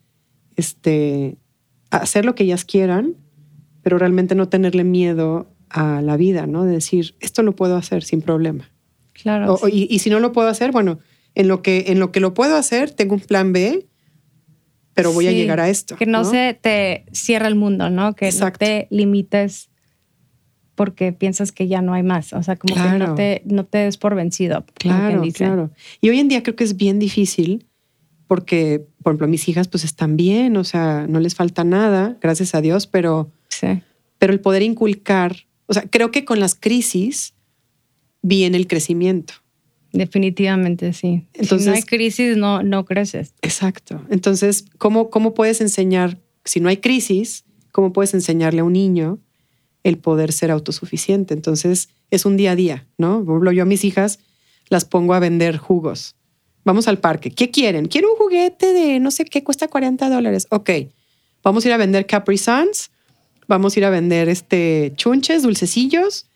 este, 0.55 1.37
hacer 1.91 2.25
lo 2.25 2.33
que 2.33 2.45
ellas 2.45 2.65
quieran, 2.65 3.15
pero 3.83 3.99
realmente 3.99 4.33
no 4.33 4.49
tenerle 4.49 4.83
miedo 4.83 5.51
a 5.69 6.01
la 6.01 6.17
vida, 6.17 6.47
¿no? 6.47 6.63
De 6.63 6.71
decir 6.73 7.15
esto 7.19 7.43
lo 7.43 7.55
puedo 7.55 7.75
hacer 7.75 8.03
sin 8.03 8.21
problema. 8.21 8.71
Claro. 9.13 9.55
O- 9.61 9.67
y, 9.67 9.87
y 9.89 9.99
si 9.99 10.09
no 10.09 10.19
lo 10.19 10.31
puedo 10.31 10.47
hacer, 10.47 10.71
bueno, 10.71 10.97
en 11.35 11.47
lo 11.47 11.61
que 11.61 11.85
en 11.87 11.99
lo 11.99 12.11
que 12.11 12.19
lo 12.21 12.33
puedo 12.33 12.55
hacer 12.55 12.89
tengo 12.91 13.13
un 13.13 13.21
plan 13.21 13.53
B, 13.53 13.85
pero 14.95 15.11
voy 15.13 15.27
a 15.27 15.31
llegar 15.31 15.59
a 15.59 15.69
esto. 15.69 15.95
Que 15.97 16.05
no, 16.07 16.23
se 16.23 16.57
te 16.59 17.05
cierra 17.11 17.47
el 17.47 17.55
mundo, 17.55 17.89
¿no? 17.89 18.15
Que 18.15 18.25
Exacto. 18.25 18.65
no 18.65 18.67
te 18.67 18.87
limites 18.89 19.69
porque 20.73 21.13
piensas 21.13 21.51
que 21.51 21.67
ya 21.67 21.81
no 21.81 21.93
hay 21.93 22.03
más. 22.03 22.33
O 22.33 22.41
sea, 22.41 22.55
como 22.55 22.73
que 22.75 22.97
no 22.97 23.13
te, 23.15 23.41
no 23.45 23.65
te 23.65 23.79
des 23.79 23.97
por 23.97 24.15
vencido. 24.15 24.65
Claro, 24.75 25.21
claro. 25.33 25.69
Y 26.01 26.09
hoy 26.09 26.19
en 26.19 26.27
día 26.27 26.43
creo 26.43 26.55
que 26.55 26.63
es 26.63 26.75
bien 26.75 26.97
difícil 26.99 27.65
porque, 28.27 28.85
por 29.03 29.11
ejemplo, 29.11 29.27
mis 29.27 29.47
hijas 29.47 29.67
pues 29.67 29.83
están 29.83 30.17
bien, 30.17 30.57
o 30.57 30.63
sea, 30.63 31.05
no 31.07 31.19
les 31.19 31.35
falta 31.35 31.63
nada, 31.63 32.17
gracias 32.21 32.55
a 32.55 32.61
Dios, 32.61 32.87
pero, 32.87 33.31
Sí. 33.49 33.81
pero 34.17 34.33
el 34.33 34.39
poder 34.39 34.63
inculcar, 34.63 35.45
o 35.67 35.73
sea, 35.73 35.83
creo 35.83 36.09
que 36.11 36.25
con 36.25 36.39
las 36.39 36.55
crisis 36.55 37.35
viene 38.21 38.57
el 38.57 38.67
crecimiento. 38.67 39.35
Definitivamente 39.95 40.93
sí. 40.93 41.25
si 41.33 41.41
Entonces- 41.41 41.67
no 41.67 41.73
hay 41.73 41.83
crisis, 41.83 42.37
no, 42.37 42.61
no 42.63 42.85
creces. 42.85 43.33
Exacto. 43.41 44.01
Entonces, 44.09 44.65
¿cómo, 44.77 45.09
¿cómo 45.09 45.33
puedes 45.33 45.61
enseñar, 45.61 46.19
si 46.43 46.59
no 46.59 46.69
hay 46.69 46.77
crisis, 46.77 47.45
cómo 47.71 47.93
puedes 47.93 48.13
enseñarle 48.13 48.61
a 48.61 48.63
un 48.63 48.73
niño 48.73 49.19
el 49.83 49.97
poder 49.97 50.31
ser 50.33 50.51
autosuficiente? 50.51 51.33
Entonces, 51.33 51.89
es 52.11 52.25
un 52.25 52.37
día 52.37 52.51
a 52.51 52.55
día, 52.55 52.87
¿no? 52.97 53.23
Por 53.23 53.35
ejemplo, 53.35 53.51
yo 53.51 53.63
a 53.63 53.65
mis 53.65 53.83
hijas 53.83 54.19
las 54.69 54.85
pongo 54.85 55.13
a 55.13 55.19
vender 55.19 55.57
jugos. 55.57 56.15
Vamos 56.63 56.87
al 56.87 56.97
parque. 56.99 57.31
¿Qué 57.31 57.51
quieren? 57.51 57.85
Quiero 57.87 58.11
un 58.11 58.17
juguete 58.17 58.73
de 58.73 58.99
no 58.99 59.11
sé 59.11 59.25
qué, 59.25 59.43
cuesta 59.43 59.67
40 59.67 60.09
dólares. 60.09 60.47
Ok, 60.49 60.69
vamos 61.43 61.63
a 61.63 61.67
ir 61.67 61.73
a 61.73 61.77
vender 61.77 62.07
Capri 62.07 62.37
Suns, 62.37 62.89
vamos 63.47 63.75
a 63.75 63.79
ir 63.79 63.85
a 63.85 63.91
vender 63.91 64.29
este 64.29 64.91
chunches, 64.95 65.43
dulcecillos, 65.43 66.27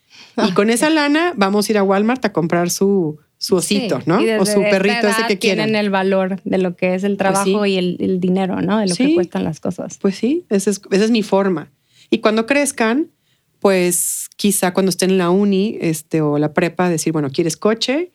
y 0.47 0.51
con 0.53 0.69
esa 0.69 0.89
lana 0.91 1.33
vamos 1.35 1.67
a 1.67 1.71
ir 1.71 1.77
a 1.79 1.83
Walmart 1.83 2.23
a 2.25 2.31
comprar 2.31 2.69
su, 2.69 3.17
su 3.41 3.55
osito, 3.55 3.99
Sí, 4.01 4.03
¿no? 4.05 4.19
O 4.39 4.45
su 4.45 4.61
perrito 4.61 5.07
ese 5.07 5.25
que 5.27 5.39
quieren. 5.39 5.65
Tienen 5.67 5.75
el 5.77 5.89
valor 5.89 6.41
de 6.43 6.57
lo 6.57 6.75
que 6.75 6.93
es 6.93 7.03
el 7.05 7.15
trabajo 7.17 7.63
sí. 7.63 7.71
y 7.71 7.77
el, 7.77 7.95
el 7.99 8.19
dinero, 8.19 8.61
¿no? 8.61 8.77
De 8.79 8.87
lo 8.87 8.93
Sí. 8.93 9.07
que 9.07 9.13
cuestan 9.15 9.45
las 9.45 9.59
cosas. 9.61 9.97
Pues 9.99 10.15
sí, 10.15 10.45
esa 10.49 10.69
es, 10.69 10.81
esa 10.91 11.05
es 11.05 11.09
mi 11.11 11.23
forma. 11.23 11.71
Y 12.09 12.19
cuando 12.19 12.45
crezcan, 12.45 13.11
pues 13.59 14.27
quizá 14.35 14.73
cuando 14.73 14.89
estén 14.89 15.11
en 15.11 15.17
la 15.17 15.29
uni 15.29 15.77
este, 15.81 16.21
o 16.21 16.37
la 16.37 16.53
prepa, 16.53 16.89
decir, 16.89 17.13
bueno, 17.13 17.29
¿quieres 17.29 17.55
coche? 17.57 18.11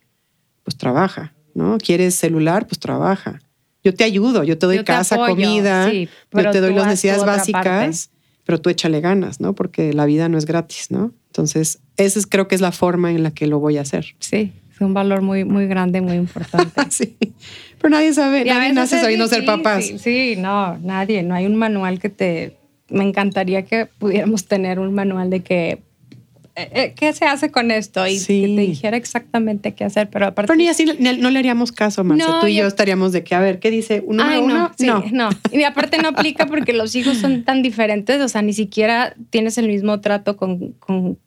Pues 0.62 0.76
trabaja, 0.76 1.34
¿no? 1.54 1.78
¿Quieres 1.78 2.14
celular? 2.14 2.66
Pues 2.66 2.78
trabaja. 2.78 3.40
Yo 3.82 3.94
te 3.94 4.04
ayudo, 4.04 4.44
yo 4.44 4.58
te 4.58 4.66
doy 4.66 4.76
Yo 4.76 4.82
te 4.84 4.92
casa, 4.92 5.14
apoyo, 5.16 5.34
comida, 5.34 5.90
yo 5.92 6.50
te 6.50 6.60
doy 6.60 6.74
las 6.74 6.86
necesidades 6.86 7.24
básicas, 7.24 8.10
pero 8.44 8.60
tú 8.60 8.70
échale 8.70 9.00
ganas, 9.00 9.40
¿no? 9.40 9.54
Porque 9.54 9.92
la 9.94 10.04
vida 10.06 10.28
no 10.28 10.36
es 10.38 10.44
gratis, 10.46 10.90
¿no? 10.90 11.12
Entonces, 11.28 11.80
esa 11.96 12.18
es, 12.18 12.26
creo 12.26 12.46
que 12.48 12.54
es 12.54 12.60
la 12.60 12.72
forma 12.72 13.10
en 13.10 13.22
la 13.22 13.30
que 13.32 13.46
lo 13.46 13.58
voy 13.58 13.76
a 13.78 13.82
hacer. 13.82 14.16
Sí, 14.20 14.52
un 14.84 14.94
valor 14.94 15.22
muy, 15.22 15.44
muy 15.44 15.66
grande, 15.66 16.00
muy 16.00 16.14
importante. 16.16 16.80
sí. 16.90 17.16
Pero 17.78 17.90
nadie 17.90 18.12
sabe, 18.14 18.42
Y 18.42 18.44
nadie 18.44 18.72
nace 18.72 19.00
sabiendo 19.00 19.26
ser 19.28 19.44
papás. 19.44 19.84
Sí, 19.98 20.34
no, 20.38 20.78
nadie. 20.78 21.22
No 21.22 21.34
hay 21.34 21.46
un 21.46 21.56
manual 21.56 21.98
que 21.98 22.08
te. 22.08 22.56
Me 22.88 23.04
encantaría 23.04 23.62
que 23.64 23.86
pudiéramos 23.86 24.46
tener 24.46 24.78
un 24.78 24.94
manual 24.94 25.28
de 25.30 25.40
que. 25.40 25.82
eh, 26.56 26.70
eh, 26.72 26.94
¿Qué 26.96 27.12
se 27.12 27.24
hace 27.24 27.50
con 27.50 27.70
esto? 27.70 28.06
Y 28.06 28.18
Sí. 28.18 28.42
que 28.42 28.46
te 28.54 28.60
dijera 28.60 28.96
exactamente 28.96 29.74
qué 29.74 29.84
hacer. 29.84 30.08
Pero 30.08 30.26
aparte. 30.26 30.46
Pero 30.46 30.56
ni 30.56 30.68
así 30.68 30.84
ni- 30.98 31.16
no 31.18 31.30
le 31.30 31.38
haríamos 31.40 31.72
caso, 31.72 32.04
Marce. 32.04 32.24
No, 32.26 32.38
Tú 32.40 32.46
y 32.46 32.54
yo 32.54 32.62
yo- 32.62 32.68
estaríamos 32.68 33.12
de 33.12 33.24
que, 33.24 33.34
a 33.34 33.40
ver, 33.40 33.58
¿qué 33.58 33.70
dice? 33.70 34.02
¿Un 34.06 34.18
número 34.18 34.36
Ay, 34.36 34.46
no, 34.46 34.54
uno? 34.54 34.72
sí, 34.78 34.86
no. 34.86 35.04
no. 35.12 35.28
Y 35.52 35.64
aparte 35.64 35.98
no 35.98 36.08
aplica 36.10 36.46
porque 36.46 36.72
los 36.72 36.94
hijos 36.94 37.16
son 37.18 37.42
tan 37.44 37.62
diferentes, 37.62 38.20
o 38.20 38.28
sea, 38.28 38.40
ni 38.42 38.52
siquiera 38.52 39.14
tienes 39.30 39.58
el 39.58 39.66
mismo 39.66 40.00
trato 40.00 40.36
con, 40.36 40.72
con, 40.78 41.18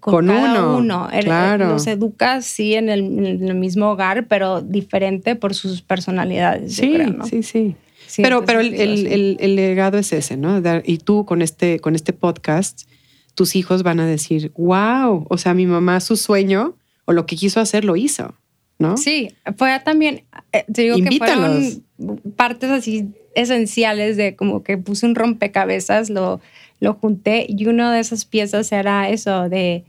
Con 0.00 0.26
cada 0.26 0.68
uno, 0.76 1.08
el- 1.12 1.24
claro. 1.24 1.68
Los 1.68 1.86
educas, 1.86 2.44
sí, 2.44 2.74
en 2.74 2.88
el, 2.88 3.00
en 3.00 3.48
el 3.48 3.54
mismo 3.54 3.90
hogar, 3.90 4.26
pero 4.28 4.60
diferente 4.62 5.34
por 5.36 5.54
sus 5.54 5.82
personalidades, 5.82 6.74
Sí, 6.76 6.92
creo, 6.94 7.10
¿no? 7.10 7.24
sí, 7.26 7.42
sí. 7.42 7.74
Sí, 8.06 8.22
pero 8.22 8.44
pero 8.46 8.60
el, 8.60 8.72
el- 8.74 9.36
el- 9.38 9.56
legado 9.56 9.98
es 9.98 10.12
ese, 10.14 10.36
¿no? 10.38 10.62
Y 10.84 10.98
tú 10.98 11.26
con 11.26 11.42
este, 11.42 11.78
con 11.80 11.94
este 11.94 12.14
podcast, 12.14 12.88
tus 13.34 13.54
hijos 13.54 13.82
van 13.82 14.00
a 14.00 14.06
decir, 14.06 14.50
wow, 14.56 15.26
o 15.28 15.36
sea, 15.38 15.52
mi 15.52 15.66
mamá 15.66 16.00
su 16.00 16.16
sueño 16.16 16.74
o 17.04 17.12
lo 17.12 17.26
que 17.26 17.36
quiso 17.36 17.60
hacer 17.60 17.84
lo 17.84 17.96
hizo, 17.96 18.34
¿no? 18.78 18.96
Sí, 18.96 19.30
fue 19.58 19.78
también, 19.84 20.24
eh, 20.52 20.64
te 20.72 20.82
digo 20.82 20.96
Invítalos. 20.96 21.36
que 21.58 21.80
fueron 21.98 22.18
partes 22.36 22.70
así 22.70 23.08
esenciales 23.34 24.16
de 24.16 24.34
como 24.36 24.62
que 24.62 24.78
puse 24.78 25.04
un 25.06 25.14
rompecabezas, 25.14 26.08
lo, 26.10 26.40
lo 26.80 26.94
junté 26.94 27.46
y 27.48 27.66
una 27.66 27.92
de 27.92 28.00
esas 28.00 28.24
piezas 28.24 28.70
era 28.72 29.08
eso, 29.10 29.48
de, 29.48 29.84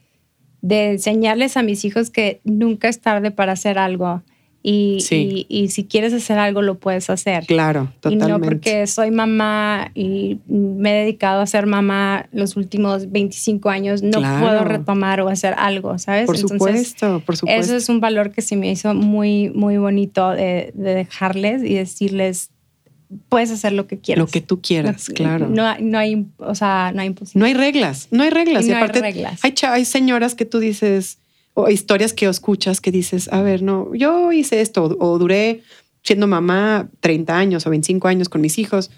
de 0.61 0.91
enseñarles 0.91 1.55
a 1.57 1.63
mis 1.63 1.85
hijos 1.85 2.09
que 2.09 2.41
nunca 2.43 2.87
es 2.89 2.99
tarde 2.99 3.31
para 3.31 3.53
hacer 3.53 3.77
algo 3.77 4.23
y, 4.61 4.97
Sí. 4.99 5.45
y, 5.47 5.63
y 5.63 5.67
si 5.69 5.85
quieres 5.85 6.11
hacer 6.13 6.37
algo 6.37 6.61
lo 6.61 6.79
puedes 6.79 7.09
hacer. 7.09 7.45
Claro, 7.45 7.87
Y 7.95 7.99
totalmente. 8.01 8.27
no 8.33 8.39
porque 8.41 8.87
soy 8.87 9.09
mamá 9.09 9.89
y 9.95 10.39
me 10.47 10.91
he 10.91 10.99
dedicado 11.05 11.39
a 11.41 11.47
ser 11.47 11.65
mamá 11.65 12.27
los 12.33 12.57
últimos 12.57 13.09
25 13.09 13.69
años, 13.69 14.03
no 14.03 14.19
Claro. 14.19 14.45
puedo 14.45 14.63
retomar 14.65 15.21
o 15.21 15.29
hacer 15.29 15.53
algo, 15.57 15.97
¿sabes? 15.97 16.25
por 16.25 16.37
supuesto, 16.37 17.21
por 17.25 17.37
supuesto. 17.37 17.61
Eso 17.61 17.77
es 17.77 17.87
un 17.87 18.01
valor 18.01 18.31
que 18.31 18.41
se 18.41 18.57
me 18.57 18.69
hizo 18.69 18.93
muy, 18.93 19.49
muy 19.51 19.77
bonito 19.77 20.31
de, 20.31 20.71
de 20.75 20.93
dejarles 20.93 21.63
y 21.63 21.75
decirles, 21.75 22.51
puedes 23.27 23.51
hacer 23.51 23.73
lo 23.73 23.87
que 23.87 23.99
quieras. 23.99 24.19
lo 24.23 24.27
que 24.27 24.41
tú 24.41 24.61
quieras, 24.61 25.09
No- 25.09 25.15
claro. 25.15 25.49
No, 25.49 25.65
hay- 25.65 25.83
no 25.83 25.97
hay, 25.97 26.25
o 26.37 26.55
sea, 26.55 26.91
no 26.93 27.01
hay 27.01 27.07
imposible. 27.07 27.39
No 27.39 27.45
hay 27.45 27.53
reglas, 27.53 28.07
no 28.11 28.23
hay 28.23 28.29
reglas. 28.29 28.63
No 28.65 28.69
y 28.71 28.73
hay 28.73 28.77
aparte, 28.77 29.01
reglas. 29.01 29.39
Hay, 29.43 29.53
hay 29.63 29.85
señoras 29.85 30.35
que 30.35 30.45
tú 30.45 30.59
dices, 30.59 31.17
o 31.53 31.69
historias 31.69 32.13
que 32.13 32.27
escuchas 32.27 32.81
que 32.81 32.91
dices, 32.91 33.27
a 33.31 33.41
ver, 33.41 33.63
no, 33.63 33.93
yo 33.95 34.31
hice 34.31 34.61
esto, 34.61 34.95
o, 34.99 35.17
duré 35.17 35.61
siendo 36.03 36.27
mamá 36.27 36.89
30 37.01 37.37
años 37.37 37.65
o 37.65 37.69
25 37.69 38.07
años 38.07 38.29
con 38.29 38.41
mis 38.41 38.57
hijos, 38.59 38.91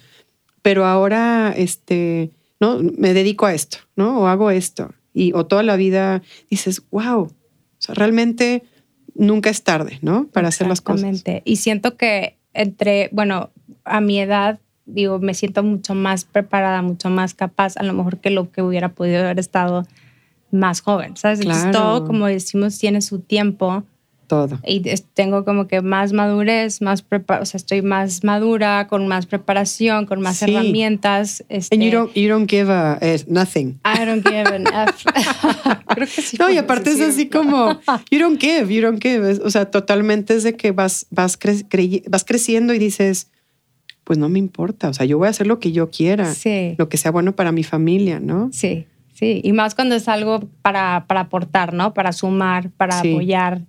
pero 0.61 0.85
ahora, 0.85 1.53
este, 1.57 2.31
¿no? 2.59 2.79
Me 2.79 3.13
dedico 3.13 3.45
a 3.45 3.53
esto, 3.53 3.77
¿no? 3.95 4.19
O 4.19 4.27
hago 4.27 4.51
esto. 4.51 4.93
Y, 5.13 5.33
o 5.33 5.45
toda 5.45 5.63
la 5.63 5.75
vida 5.75 6.21
dices, 6.49 6.83
wow, 6.91 7.21
o 7.23 7.31
sea, 7.79 7.95
realmente 7.95 8.63
nunca 9.15 9.49
es 9.49 9.63
tarde, 9.63 9.97
¿no? 10.01 10.27
Para 10.27 10.49
hacer 10.49 10.67
las 10.67 10.81
cosas. 10.81 11.03
Exactamente. 11.09 11.41
Y 11.49 11.55
siento 11.55 11.97
que 11.97 12.37
entre, 12.53 13.09
bueno, 13.11 13.49
a 13.85 14.01
mi 14.01 14.19
edad, 14.19 14.59
digo, 14.85 15.19
me 15.19 15.33
siento 15.33 15.63
mucho 15.63 15.95
más 15.95 16.25
preparada, 16.25 16.81
mucho 16.81 17.09
más 17.09 17.33
capaz, 17.33 17.77
a 17.77 17.83
lo 17.83 17.93
mejor 17.93 18.17
que 18.19 18.29
lo 18.29 18.51
que 18.51 18.61
hubiera 18.61 18.89
podido 18.89 19.19
haber 19.23 19.39
estado 19.39 19.85
más 20.51 20.81
joven, 20.81 21.15
¿sabes? 21.17 21.39
Entonces 21.39 21.63
Claro. 21.69 21.79
todo, 21.79 22.07
como 22.07 22.25
decimos, 22.27 22.77
tiene 22.77 23.01
su 23.01 23.19
tiempo. 23.19 23.83
todo. 24.27 24.59
Y 24.65 24.79
tengo 25.13 25.43
como 25.43 25.67
que 25.67 25.81
más 25.81 26.13
madurez, 26.13 26.81
más 26.81 27.03
o 27.03 27.45
sea, 27.45 27.57
estoy 27.57 27.81
más 27.81 28.23
madura, 28.23 28.87
con 28.87 29.05
más 29.05 29.25
preparación, 29.25 30.05
con 30.05 30.21
más 30.21 30.41
herramientas. 30.41 31.43
Este, 31.49 31.75
And 31.75 31.83
you 31.83 31.91
don't, 31.91 32.13
you 32.15 32.29
don't 32.29 32.49
give 32.49 32.71
a, 32.71 32.97
nothing. 33.27 33.77
I 33.83 34.05
don't 34.05 34.25
give 34.25 34.47
an 34.47 34.67
F. 34.87 35.03
Creo 35.87 36.07
que 36.07 36.21
sí. 36.21 36.37
No, 36.39 36.49
y 36.49 36.57
aparte 36.57 36.91
es 36.91 37.01
así 37.01 37.27
como, 37.27 37.81
you 38.09 38.19
don't 38.19 38.39
give, 38.39 38.73
you 38.73 38.81
don't 38.81 39.03
give. 39.03 39.41
O 39.43 39.49
sea, 39.49 39.69
totalmente 39.69 40.33
es 40.33 40.43
de 40.43 40.55
que 40.55 40.71
vas, 40.71 41.07
vas, 41.09 41.37
vas 42.07 42.23
creciendo 42.23 42.73
y 42.73 42.79
dices, 42.79 43.27
pues 44.11 44.19
no 44.19 44.27
me 44.27 44.39
importa. 44.39 44.89
O 44.89 44.93
sea, 44.93 45.05
yo 45.05 45.17
voy 45.17 45.27
a 45.27 45.29
hacer 45.29 45.47
lo 45.47 45.61
que 45.61 45.71
yo 45.71 45.89
quiera. 45.89 46.33
Sí. 46.33 46.75
Lo 46.77 46.89
que 46.89 46.97
sea 46.97 47.11
bueno 47.11 47.33
para 47.33 47.53
mi 47.53 47.63
familia, 47.63 48.19
¿no? 48.19 48.49
Sí. 48.51 48.85
Sí, 49.13 49.39
y 49.41 49.53
más 49.53 49.73
cuando 49.73 49.95
es 49.95 50.09
algo 50.09 50.49
para, 50.61 51.05
para 51.07 51.21
aportar, 51.21 51.71
¿no? 51.71 51.93
Para 51.93 52.11
sumar, 52.11 52.71
para 52.71 52.99
apoyar, 52.99 53.61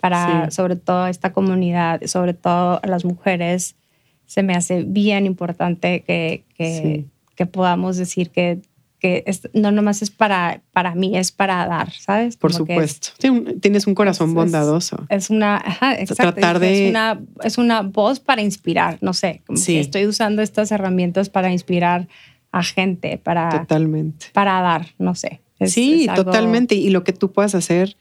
para 0.00 0.50
sobre 0.50 0.76
todo 0.76 1.06
esta 1.06 1.34
comunidad, 1.34 2.00
sobre 2.06 2.32
todo 2.32 2.80
a 2.82 2.86
las 2.86 3.04
mujeres, 3.04 3.76
se 4.24 4.42
me 4.42 4.54
hace 4.54 4.84
bien 4.84 5.26
importante 5.26 6.00
que, 6.00 6.44
que, 6.56 7.04
que 7.36 7.44
podamos 7.44 7.98
decir 7.98 8.30
que, 8.30 8.62
que 8.98 9.24
no 9.52 9.70
nomás 9.70 10.00
es 10.00 10.10
para, 10.10 10.62
para 10.72 10.94
mí, 10.94 11.16
es 11.16 11.30
para 11.30 11.66
dar, 11.66 11.92
¿sabes? 11.92 12.36
Por 12.36 12.52
supuesto. 12.52 13.08
tienes 13.60 13.86
un 13.86 13.94
corazón 13.94 14.32
bondadoso. 14.34 15.06
Es, 15.10 15.30
una, 15.30 15.56
ajá, 15.56 15.94
exacto, 15.94 16.32
Tratar 16.32 16.58
de... 16.58 16.84
es, 16.86 16.90
una, 16.90 17.20
es 17.42 17.58
una 17.58 17.82
voz 17.82 18.20
para 18.20 18.40
inspirar, 18.40 18.98
no 19.02 19.12
sé, 19.12 19.42
como 19.46 19.62
que 19.62 19.80
estoy 19.80 20.06
usando 20.06 20.40
estas 20.40 20.72
herramientas 20.72 21.28
para 21.28 21.52
inspirar 21.52 22.08
a 22.50 22.62
gente 22.62 23.18
para, 23.18 23.50
totalmente. 23.50 24.26
para 24.32 24.60
dar, 24.62 24.86
no 24.98 25.14
sé. 25.14 25.42
sí, 25.66 26.08
totalmente. 26.14 26.74
Y 26.74 26.90
lo 26.90 27.04
que 27.04 27.12
tú 27.12 27.30
puedas 27.30 27.54
hacer, 27.54 27.96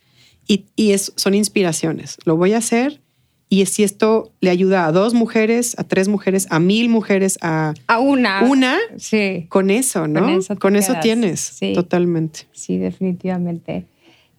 y, 0.48 0.66
y 0.76 0.92
es, 0.92 1.12
son 1.16 1.34
inspiraciones. 1.34 2.18
Lo 2.24 2.38
voy 2.38 2.54
a 2.54 2.60
hacer 2.60 3.03
y 3.50 3.66
si 3.66 3.84
esto 3.84 4.32
le 4.42 4.50
ayuda 4.50 4.86
a 4.86 4.92
dos 4.92 5.14
mujeres, 5.14 5.76
a 5.78 5.84
tres 5.84 6.08
mujeres, 6.08 6.48
a 6.50 6.60
mil 6.60 6.90
mujeres, 6.90 7.38
a, 7.42 7.74
a 7.88 8.00
una. 8.00 8.44
Una, 8.44 8.78
sí. 8.98 9.46
con 9.50 9.70
eso, 9.70 10.08
¿no? 10.08 10.40
Con 10.60 10.76
eso, 10.76 10.96
tienes. 11.02 11.40
Sí. 11.40 11.74
Totalmente. 11.74 12.48
Sí, 12.52 12.78
definitivamente. 12.78 13.86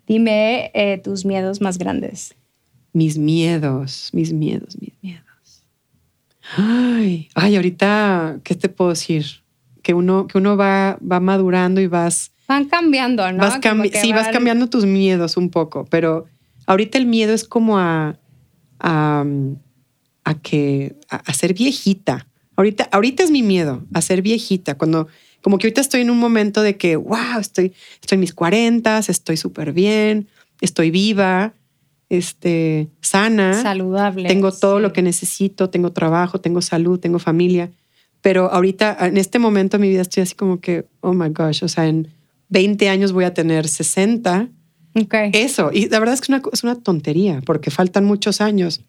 Dime 0.07 0.71
eh, 0.75 0.99
tus 0.99 1.25
miedos 1.25 1.61
más 1.61 1.79
grandes. 1.79 2.35
Mis 2.93 3.19
miedos, 3.19 4.11
mis 4.13 4.33
miedos, 4.33 4.77
mis 4.81 4.93
miedos. 5.03 5.23
Ay, 6.57 7.29
ay, 7.35 7.57
ahorita, 7.57 8.41
¿qué 8.43 8.55
te 8.55 8.69
puedo 8.69 8.91
decir? 8.91 9.45
que 9.85 9.95
uno, 9.95 10.27
que 10.27 10.39
uno 10.39 10.57
va, 10.57 10.99
va 11.01 11.21
madurando 11.21 11.81
y 11.81 11.87
vas... 11.87 12.33
Van 12.49 12.65
cambiando, 12.65 13.31
¿no? 13.31 13.39
Vas 13.39 13.61
sí, 13.93 14.13
vas 14.13 14.29
cambiando 14.29 14.69
tus 14.69 14.85
miedos 14.85 15.37
un 15.37 15.51
poco, 15.51 15.87
pero 15.89 16.27
ahorita 16.67 16.99
el 16.99 17.07
miedo 17.07 17.33
es 17.33 17.45
como 17.45 17.79
a, 17.79 18.17
a, 18.79 19.25
a 20.25 20.35
que, 20.35 20.97
a, 21.09 21.33
ser 21.33 21.55
viejita. 21.55 22.27
Ahorita, 22.57 22.89
ahorita 22.93 23.23
es 23.23 23.31
mi 23.31 23.43
miedo, 23.43 23.85
a 23.93 24.01
ser 24.01 24.23
viejita, 24.23 24.77
cuando 24.77 25.09
como 25.43 25.59
que 25.59 25.67
ahorita 25.67 25.83
estoy 25.83 26.01
en 26.01 26.11
un 26.11 26.19
momento 26.19 26.63
de 26.63 26.77
que, 26.77 26.97
wow, 26.97 27.39
estoy, 27.39 27.75
estoy 28.01 28.17
en 28.17 28.21
mis 28.21 28.33
cuarentas, 28.33 29.11
estoy 29.11 29.37
súper 29.37 29.73
bien, 29.73 30.29
estoy 30.63 30.91
viva, 30.91 31.53
este, 32.09 32.89
sana. 33.01 33.61
Saludable. 33.61 34.29
Tengo 34.29 34.53
todo 34.53 34.81
lo 34.81 34.93
que 34.93 35.03
necesito, 35.03 35.69
tengo 35.69 35.93
trabajo, 35.93 36.41
tengo 36.41 36.63
salud, 36.63 36.99
tengo 36.99 37.19
familia. 37.19 37.71
Pero 38.23 38.51
ahorita, 38.51 38.97
en 39.01 39.19
este 39.19 39.39
momento 39.39 39.77
de 39.77 39.83
mi 39.83 39.91
vida, 39.91 40.01
estoy 40.01 40.23
así 40.23 40.35
como 40.35 40.61
que, 40.61 40.87
oh 41.01 41.13
my 41.13 41.29
gosh, 41.29 41.63
o 41.63 41.69
sea, 41.69 41.87
en 41.87 42.09
20 42.49 42.89
años 42.89 43.13
voy 43.13 43.25
a 43.25 43.35
tener 43.35 43.69
60. 43.69 44.49
Okay. 44.95 45.31
Eso. 45.33 45.71
Y 45.73 45.89
la 45.89 45.99
verdad 45.99 46.15
es 46.15 46.21
que 46.21 46.27
es 46.27 46.29
una, 46.29 46.43
es 46.53 46.65
una 46.65 46.77
tontería 46.77 47.43
porque 47.45 47.71
faltan 47.71 48.05
muchos 48.05 48.41
años. 48.41 48.83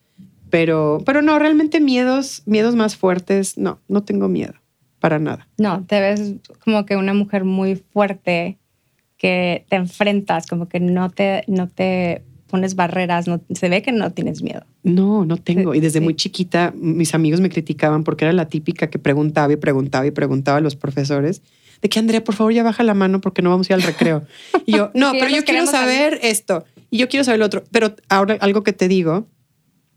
Pero, 0.50 1.02
pero 1.06 1.22
no, 1.22 1.38
realmente 1.40 1.82
miedos, 1.82 2.44
miedos 2.46 2.76
más 2.76 2.96
fuertes, 2.96 3.58
no, 3.58 3.80
no 3.88 4.04
tengo 4.04 4.30
miedo 4.30 4.54
para 5.00 5.20
nada. 5.20 5.48
No, 5.58 5.84
te 5.86 6.00
ves 6.00 6.36
como 6.64 6.86
que 6.86 6.96
una 6.96 7.14
mujer 7.14 7.44
muy 7.44 7.76
fuerte 7.76 8.58
que 9.18 9.66
te 9.70 9.76
enfrentas, 9.76 10.46
como 10.46 10.70
que 10.70 10.80
no 10.80 11.10
te, 11.10 11.44
no 11.48 11.68
te 11.68 12.24
pones 12.48 12.76
barreras, 12.76 13.28
no, 13.28 13.42
se 13.54 13.70
ve 13.70 13.82
que 13.82 13.92
no 13.92 14.12
tienes 14.12 14.42
miedo. 14.42 14.62
No, 14.84 15.26
no 15.26 15.38
tengo. 15.38 15.74
Y 15.74 15.80
desde 15.80 16.00
muy 16.00 16.16
chiquita 16.16 16.74
mis 16.76 17.14
amigos 17.16 17.42
me 17.42 17.50
criticaban 17.50 18.04
porque 18.04 18.26
era 18.26 18.34
la 18.34 18.48
típica 18.48 18.88
que 18.88 19.00
preguntaba 19.00 19.52
y 19.52 19.58
preguntaba 19.58 20.06
y 20.06 20.12
preguntaba 20.12 20.60
a 20.60 20.62
los 20.62 20.76
profesores 20.76 21.42
de 21.82 21.90
que 21.90 22.00
Andrea, 22.00 22.24
por 22.24 22.36
favor, 22.36 22.54
ya 22.54 22.64
baja 22.64 22.84
la 22.84 22.94
mano 22.94 23.22
porque 23.22 23.42
no 23.42 23.50
vamos 23.50 23.70
a 23.70 23.74
ir 23.74 23.76
al 23.76 23.84
recreo. 23.84 24.26
Y 24.66 24.74
yo, 24.74 24.92
no, 24.94 25.12
pero 25.20 25.30
yo 25.30 25.44
quiero 25.44 25.66
saber 25.66 26.20
esto 26.22 26.66
y 26.90 26.98
yo 26.98 27.10
quiero 27.10 27.24
saber 27.24 27.40
lo 27.40 27.46
otro. 27.46 27.64
Pero 27.72 27.96
ahora 28.10 28.38
algo 28.40 28.64
que 28.64 28.74
te 28.74 28.88
digo 28.88 29.28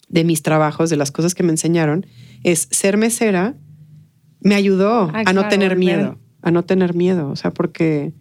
de 0.09 0.25
mis 0.25 0.43
trabajos, 0.43 0.91
de 0.91 0.97
las 0.97 1.11
cosas 1.11 1.35
que 1.35 1.43
me 1.43 1.51
enseñaron, 1.51 2.07
es 2.43 2.69
ser 2.71 2.97
mesera 2.97 3.55
me 4.41 4.55
ayudó 4.55 5.11
ah, 5.13 5.23
a 5.27 5.33
no 5.33 5.49
tener 5.49 5.77
miedo, 5.77 6.19
a 6.43 6.51
no 6.51 6.65
tener 6.65 6.95
miedo. 6.95 7.31
O 7.31 7.37
sea, 7.37 7.53
porque, 7.53 8.13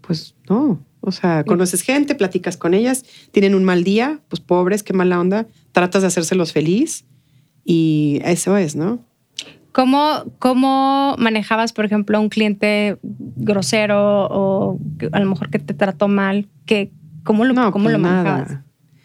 pues 0.00 0.34
no, 0.48 0.84
o 1.00 1.12
sea, 1.12 1.44
conoces 1.44 1.82
gente, 1.82 2.14
platicas 2.14 2.56
con 2.56 2.74
ellas, 2.74 3.04
tienen 3.32 3.54
un 3.54 3.64
mal 3.64 3.84
día, 3.84 4.20
pues 4.28 4.40
pobres, 4.40 4.82
qué 4.82 4.92
mala 4.92 5.20
onda, 5.20 5.46
tratas 5.72 6.02
de 6.02 6.08
hacérselos 6.08 6.52
feliz 6.52 7.04
y 7.64 8.20
eso 8.24 8.56
es, 8.56 8.76
¿no? 8.76 9.04
¿Cómo, 9.72 10.24
¿Cómo 10.38 11.14
manejabas, 11.18 11.72
por 11.72 11.84
ejemplo, 11.84 12.20
un 12.20 12.28
cliente 12.28 12.98
grosero 13.02 14.26
o 14.30 14.78
a 15.12 15.20
lo 15.20 15.26
mejor 15.26 15.50
que 15.50 15.58
te 15.58 15.74
trató 15.74 16.08
mal? 16.08 16.48
¿Qué, 16.66 16.92
¿Cómo 17.24 17.44
lo, 17.44 17.70
cómo 17.70 17.88
lo 17.88 17.98
manejabas? 17.98 18.58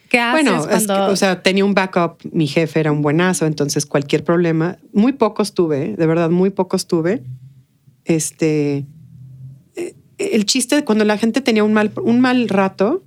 ¿Qué 0.08 0.20
haces 0.20 0.44
bueno, 0.44 0.66
cuando... 0.66 1.06
o 1.06 1.16
sea, 1.16 1.42
tenía 1.42 1.64
un 1.64 1.74
backup, 1.74 2.18
mi 2.32 2.46
jefe 2.46 2.80
era 2.80 2.92
un 2.92 3.02
buenazo, 3.02 3.46
entonces 3.46 3.86
cualquier 3.86 4.24
problema, 4.24 4.78
muy 4.92 5.12
pocos 5.12 5.52
tuve, 5.52 5.96
de 5.96 6.06
verdad, 6.06 6.30
muy 6.30 6.50
pocos 6.50 6.86
tuve. 6.86 7.22
Este, 8.04 8.86
el 10.18 10.46
chiste 10.46 10.76
de 10.76 10.84
cuando 10.84 11.04
la 11.04 11.18
gente 11.18 11.40
tenía 11.40 11.64
un 11.64 11.72
mal, 11.72 11.92
un 12.02 12.20
mal 12.20 12.48
rato 12.48 13.04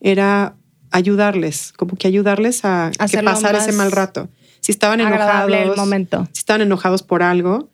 era 0.00 0.56
ayudarles, 0.90 1.72
como 1.72 1.96
que 1.96 2.06
ayudarles 2.06 2.64
a 2.64 2.90
que 3.10 3.22
pasar 3.22 3.54
ese 3.56 3.72
mal 3.72 3.90
rato. 3.90 4.28
Si 4.64 4.72
estaban 4.72 4.98
enojados, 4.98 5.76
momento. 5.76 6.26
si 6.32 6.38
estaban 6.38 6.62
enojados 6.62 7.02
por 7.02 7.22
algo, 7.22 7.68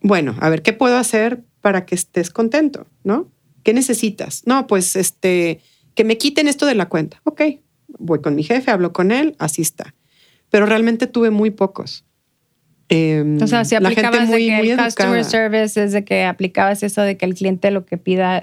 bueno, 0.00 0.34
a 0.40 0.48
ver, 0.48 0.62
¿qué 0.62 0.72
puedo 0.72 0.96
hacer 0.96 1.44
para 1.60 1.86
que 1.86 1.94
estés 1.94 2.30
contento? 2.30 2.88
¿No? 3.04 3.30
¿Qué 3.62 3.72
necesitas? 3.72 4.42
No, 4.44 4.66
pues 4.66 4.96
este, 4.96 5.60
que 5.94 6.02
me 6.02 6.18
quiten 6.18 6.48
esto 6.48 6.66
de 6.66 6.74
la 6.74 6.88
cuenta. 6.88 7.20
Ok, 7.22 7.42
voy 7.86 8.20
con 8.22 8.34
mi 8.34 8.42
jefe, 8.42 8.72
hablo 8.72 8.92
con 8.92 9.12
él, 9.12 9.36
así 9.38 9.62
está. 9.62 9.94
Pero 10.50 10.66
realmente 10.66 11.06
tuve 11.06 11.30
muy 11.30 11.52
pocos. 11.52 12.04
Em, 12.88 13.40
o 13.40 13.46
sea, 13.46 13.64
si 13.64 13.76
aplicabas 13.76 14.28
de 14.28 14.36
que 14.36 14.58
el 14.58 14.76
customer 14.76 15.24
service 15.24 15.80
es 15.80 15.92
de 15.92 16.04
que 16.04 16.24
aplicabas 16.24 16.82
eso 16.82 17.02
de 17.02 17.16
que 17.16 17.24
el 17.24 17.36
cliente 17.36 17.70
lo 17.70 17.86
que 17.86 17.98
pida. 17.98 18.42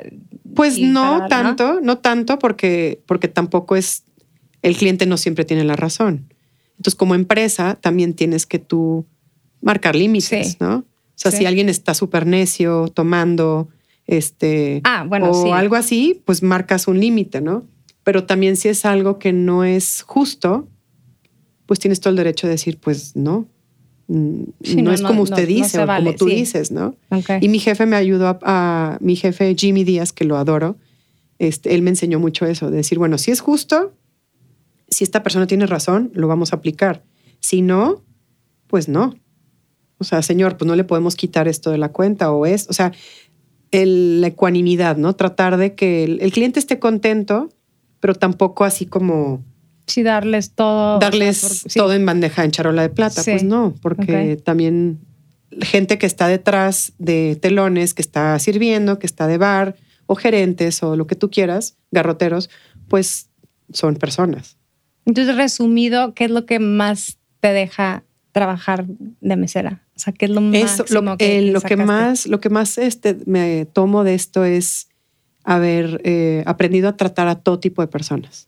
Pues 0.56 0.80
no 0.80 1.28
tanto, 1.28 1.82
¿no? 1.82 1.98
tanto 1.98 2.40
porque, 2.40 3.02
porque 3.08 3.28
tampoco 3.28 3.76
es, 3.76 4.06
el 4.62 4.78
cliente 4.78 5.06
no 5.06 5.18
siempre 5.18 5.44
tiene 5.44 5.66
la 5.66 5.76
razón. 5.76 6.33
Entonces, 6.78 6.96
como 6.96 7.16
empresa, 7.16 7.76
también 7.80 8.14
tienes 8.14 8.46
que 8.46 8.60
tú 8.60 9.06
marcar 9.62 9.96
límites, 9.96 10.60
¿no? 10.60 10.78
O 10.78 10.86
sea, 11.16 11.32
si 11.32 11.46
alguien 11.46 11.70
está 11.70 11.94
súper 11.94 12.26
necio, 12.26 12.88
tomando, 12.88 13.70
este, 14.08 14.82
ah, 14.84 15.06
bueno, 15.08 15.32
o 15.32 15.54
algo 15.54 15.76
así, 15.76 16.22
pues 16.26 16.44
marcas 16.44 16.88
un 16.88 17.00
límite, 17.00 17.40
¿no? 17.40 17.66
Pero 18.04 18.26
también 18.26 18.58
si 18.58 18.68
es 18.68 18.84
algo 18.84 19.20
que 19.20 19.32
no 19.32 19.64
es 19.64 20.02
justo, 20.02 20.68
pues 21.66 21.80
tienes 21.80 22.02
todo 22.02 22.10
el 22.10 22.18
derecho 22.18 22.48
de 22.48 22.52
decir, 22.52 22.80
pues 22.80 23.16
no, 23.16 23.48
Mm, 24.08 24.44
no, 24.84 24.92
es 24.92 25.02
como 25.02 25.24
usted 25.24 25.48
dice 25.48 25.82
o 25.82 25.88
como 25.88 26.14
tú 26.14 26.26
dices, 26.26 26.72
¿no? 26.72 26.96
Y 27.42 27.48
mi 27.48 27.60
jefe 27.60 27.86
me 27.86 27.96
ayudó 27.96 28.38
a, 28.44 28.98
mi 29.00 29.16
jefe 29.16 29.56
Jimmy 29.58 29.84
Díaz, 29.84 30.12
que 30.12 30.26
lo 30.26 30.38
adoro, 30.38 30.78
este, 31.40 31.74
él 31.74 31.82
me 31.82 31.90
enseñó 31.90 32.20
mucho 32.20 32.46
eso, 32.46 32.70
de 32.70 32.78
decir, 32.78 32.98
bueno, 32.98 33.18
si 33.18 33.32
es 33.32 33.40
justo, 33.40 33.94
si 34.94 35.04
esta 35.04 35.24
persona 35.24 35.48
tiene 35.48 35.66
razón, 35.66 36.12
lo 36.14 36.28
vamos 36.28 36.54
a 36.54 36.58
aplicar. 36.58 37.04
Si 37.40 37.62
no, 37.62 38.04
pues 38.68 38.88
no. 38.88 39.16
O 39.98 40.04
sea, 40.04 40.22
señor, 40.22 40.58
pues 40.58 40.68
no 40.68 40.76
le 40.76 40.84
podemos 40.84 41.16
quitar 41.16 41.48
esto 41.48 41.72
de 41.72 41.78
la 41.78 41.92
cuenta 41.92 42.32
o 42.32 42.46
es, 42.46 42.70
o 42.70 42.74
sea, 42.74 42.92
la 43.72 44.28
ecuanimidad, 44.28 44.98
¿no? 44.98 45.16
Tratar 45.16 45.58
de 45.58 45.74
que 45.74 46.04
el 46.04 46.32
cliente 46.32 46.60
esté 46.60 46.80
contento, 46.80 47.50
pero 48.00 48.14
tampoco 48.14 48.64
así 48.66 48.86
como 48.86 49.44
Sí, 49.88 50.04
darles 50.04 50.52
todo. 50.52 51.00
Darles 51.00 51.66
todo 51.76 51.94
en 51.94 52.06
bandeja, 52.06 52.46
en 52.46 52.52
charola 52.52 52.84
de 52.84 52.90
plata. 52.90 53.22
Pues 53.24 53.44
no, 53.44 53.74
porque 53.82 54.38
también 54.44 55.00
gente 55.62 55.98
que 55.98 56.06
está 56.06 56.28
detrás 56.28 56.94
de 56.98 57.38
telones, 57.42 57.94
que 57.94 58.02
está 58.02 58.40
sirviendo, 58.40 58.98
que 58.98 59.06
está 59.06 59.28
de 59.28 59.38
bar, 59.38 59.76
o 60.06 60.16
gerentes, 60.16 60.82
o 60.84 60.96
lo 60.96 61.06
que 61.06 61.16
tú 61.16 61.30
quieras, 61.30 61.76
garroteros, 61.92 62.50
pues 62.88 63.30
son 63.72 63.96
personas. 63.96 64.58
Entonces, 65.06 65.36
resumido, 65.36 66.14
¿qué 66.14 66.26
es 66.26 66.32
lo 66.32 66.46
que 66.46 66.60
más 66.60 67.18
te 67.40 67.50
deja 67.54 68.04
trabajar 68.32 68.86
de 68.88 69.36
mesera? 69.36 69.84
O 69.96 70.00
sea, 70.00 70.14
¿qué 70.14 70.26
es 70.26 70.32
lo 70.32 70.42
más 70.42 70.90
lo, 70.90 71.18
que, 71.18 71.42
lo 71.42 71.62
que 71.62 71.78
más, 71.78 72.26
lo 72.26 72.40
que 72.40 72.50
más 72.50 72.78
este, 72.78 73.18
me 73.26 73.66
tomo 73.66 74.04
de 74.04 74.16
esto 74.16 74.44
es 74.44 74.88
haber 75.44 76.02
eh, 76.04 76.44
aprendido 76.46 76.90
a 76.90 76.98
tratar 76.98 77.28
a 77.28 77.36
todo 77.36 77.60
tipo 77.60 77.82
de 77.82 77.88
personas 77.88 78.48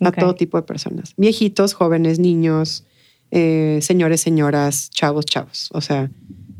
a 0.00 0.12
todo 0.12 0.34
tipo 0.34 0.56
de 0.56 0.62
personas. 0.62 1.14
Viejitos, 1.16 1.74
jóvenes, 1.74 2.18
niños, 2.18 2.84
eh, 3.30 3.78
señores, 3.82 4.20
señoras, 4.20 4.90
chavos, 4.90 5.26
chavos. 5.26 5.68
O 5.72 5.80
sea, 5.80 6.10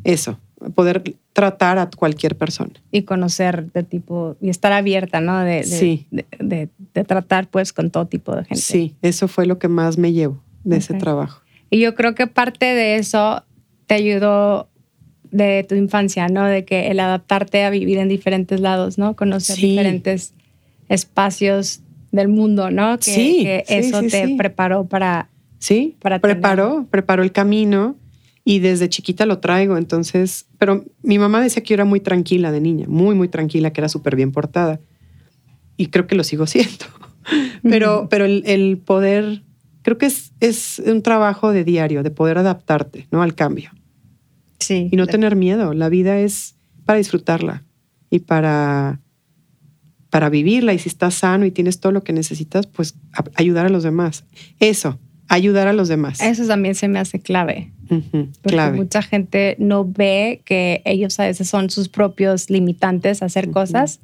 eso, 0.05 0.39
poder 0.74 1.14
tratar 1.32 1.78
a 1.78 1.88
cualquier 1.88 2.36
persona. 2.36 2.72
Y 2.90 3.02
conocer 3.02 3.70
de 3.72 3.82
tipo, 3.82 4.36
y 4.40 4.48
estar 4.50 4.72
abierta, 4.72 5.20
¿no? 5.20 5.38
De, 5.40 5.62
sí. 5.64 6.06
De, 6.11 6.68
tratar 7.04 7.48
pues 7.48 7.72
con 7.72 7.90
todo 7.90 8.06
tipo 8.06 8.34
de 8.34 8.44
gente. 8.44 8.61
Sí, 8.61 8.96
eso 9.02 9.28
fue 9.28 9.46
lo 9.46 9.59
que 9.59 9.68
más 9.68 9.98
me 9.98 10.12
llevo 10.12 10.42
de 10.64 10.78
ese 10.78 10.94
trabajo. 10.94 11.42
Y 11.70 11.80
yo 11.80 11.94
creo 11.94 12.14
que 12.14 12.26
parte 12.26 12.66
de 12.66 12.96
eso 12.96 13.44
te 13.86 13.94
ayudó 13.94 14.68
de 15.30 15.64
tu 15.68 15.74
infancia, 15.74 16.28
¿no? 16.28 16.44
De 16.46 16.64
que 16.64 16.88
el 16.88 16.98
adaptarte 17.00 17.64
a 17.64 17.70
vivir 17.70 17.98
en 17.98 18.09
diferentes 18.09 18.61
lados, 18.61 18.98
¿no? 18.98 19.14
Conocer 19.14 19.56
diferentes 19.56 20.34
espacios 20.88 21.80
del 22.11 22.28
mundo, 22.28 22.70
¿no? 22.70 22.98
Que, 22.98 23.12
sí, 23.12 23.40
que 23.42 23.64
eso 23.68 24.02
te 24.02 24.34
preparó 24.36 24.86
para... 24.86 25.28
Sí, 25.59 25.96
para 26.00 26.20
preparó, 26.20 26.86
preparó 26.88 27.22
el 27.22 27.32
camino 27.32 27.96
y 28.49 28.61
desde 28.61 28.88
chiquita 28.88 29.26
lo 29.26 29.40
traigo. 29.40 29.76
Entonces, 29.76 30.46
pero 30.57 30.82
mi 31.03 31.18
mamá 31.18 31.42
decía 31.42 31.62
que 31.62 31.68
yo 31.68 31.74
era 31.74 31.84
muy 31.84 32.01
tranquila 32.01 32.51
de 32.51 32.62
niña, 32.62 32.86
muy, 32.88 33.14
muy 33.14 33.28
tranquila, 33.28 33.74
que 33.74 33.82
era 33.82 33.90
súper 33.90 34.16
bien 34.16 34.32
portada. 34.32 34.80
Y 35.76 35.88
creo 35.88 36.07
que 36.07 36.14
lo 36.14 36.24
sigo 36.24 36.46
siendo. 36.55 36.86
pero, 37.62 38.09
pero 38.09 38.24
el, 38.24 38.78
poder, 38.78 39.42
creo 39.82 39.99
que 39.99 40.07
es, 40.07 40.32
es 40.40 40.78
un 40.78 41.03
trabajo 41.03 41.53
de 41.53 41.62
diario, 41.62 42.03
de 42.03 42.11
poder 42.11 42.38
adaptarte, 42.38 43.07
¿no? 43.11 43.20
Al 43.20 43.34
cambio. 43.34 43.70
Sí. 44.61 44.88
Y 44.90 44.96
no 44.96 45.07
tener 45.07 45.36
miedo. 45.36 45.74
La 45.74 45.90
vida 45.90 46.18
es 46.18 46.57
para 46.86 46.96
disfrutarla 46.96 47.66
y 48.09 48.20
para, 48.20 49.03
para 50.09 50.30
vivirla. 50.30 50.72
Y 50.72 50.78
si 50.78 50.88
estás 50.88 51.16
sano 51.16 51.44
y 51.44 51.51
tienes 51.51 51.80
todo 51.80 51.92
lo 51.92 52.03
que 52.03 52.14
necesitas, 52.14 52.66
pues 52.66 52.94
ayudar 53.34 53.66
a 53.66 53.68
los 53.68 53.82
demás. 53.82 54.24
Eso, 54.59 54.99
ayudar 55.28 55.68
a 55.68 55.72
los 55.72 55.88
demás. 55.88 56.20
Eso 56.20 56.46
también 56.46 56.74
se 56.74 56.88
me 56.88 56.98
hace 56.98 57.20
clave. 57.20 57.70
porque 58.42 58.70
mucha 58.72 59.02
gente 59.02 59.56
no 59.58 59.84
ve 59.84 60.42
que 60.44 60.82
ellos 60.84 61.18
a 61.20 61.24
veces 61.24 61.48
son 61.48 61.70
sus 61.70 61.88
propios 61.88 62.50
limitantes 62.50 63.22
a 63.22 63.26
hacer 63.26 63.50
cosas 63.50 64.00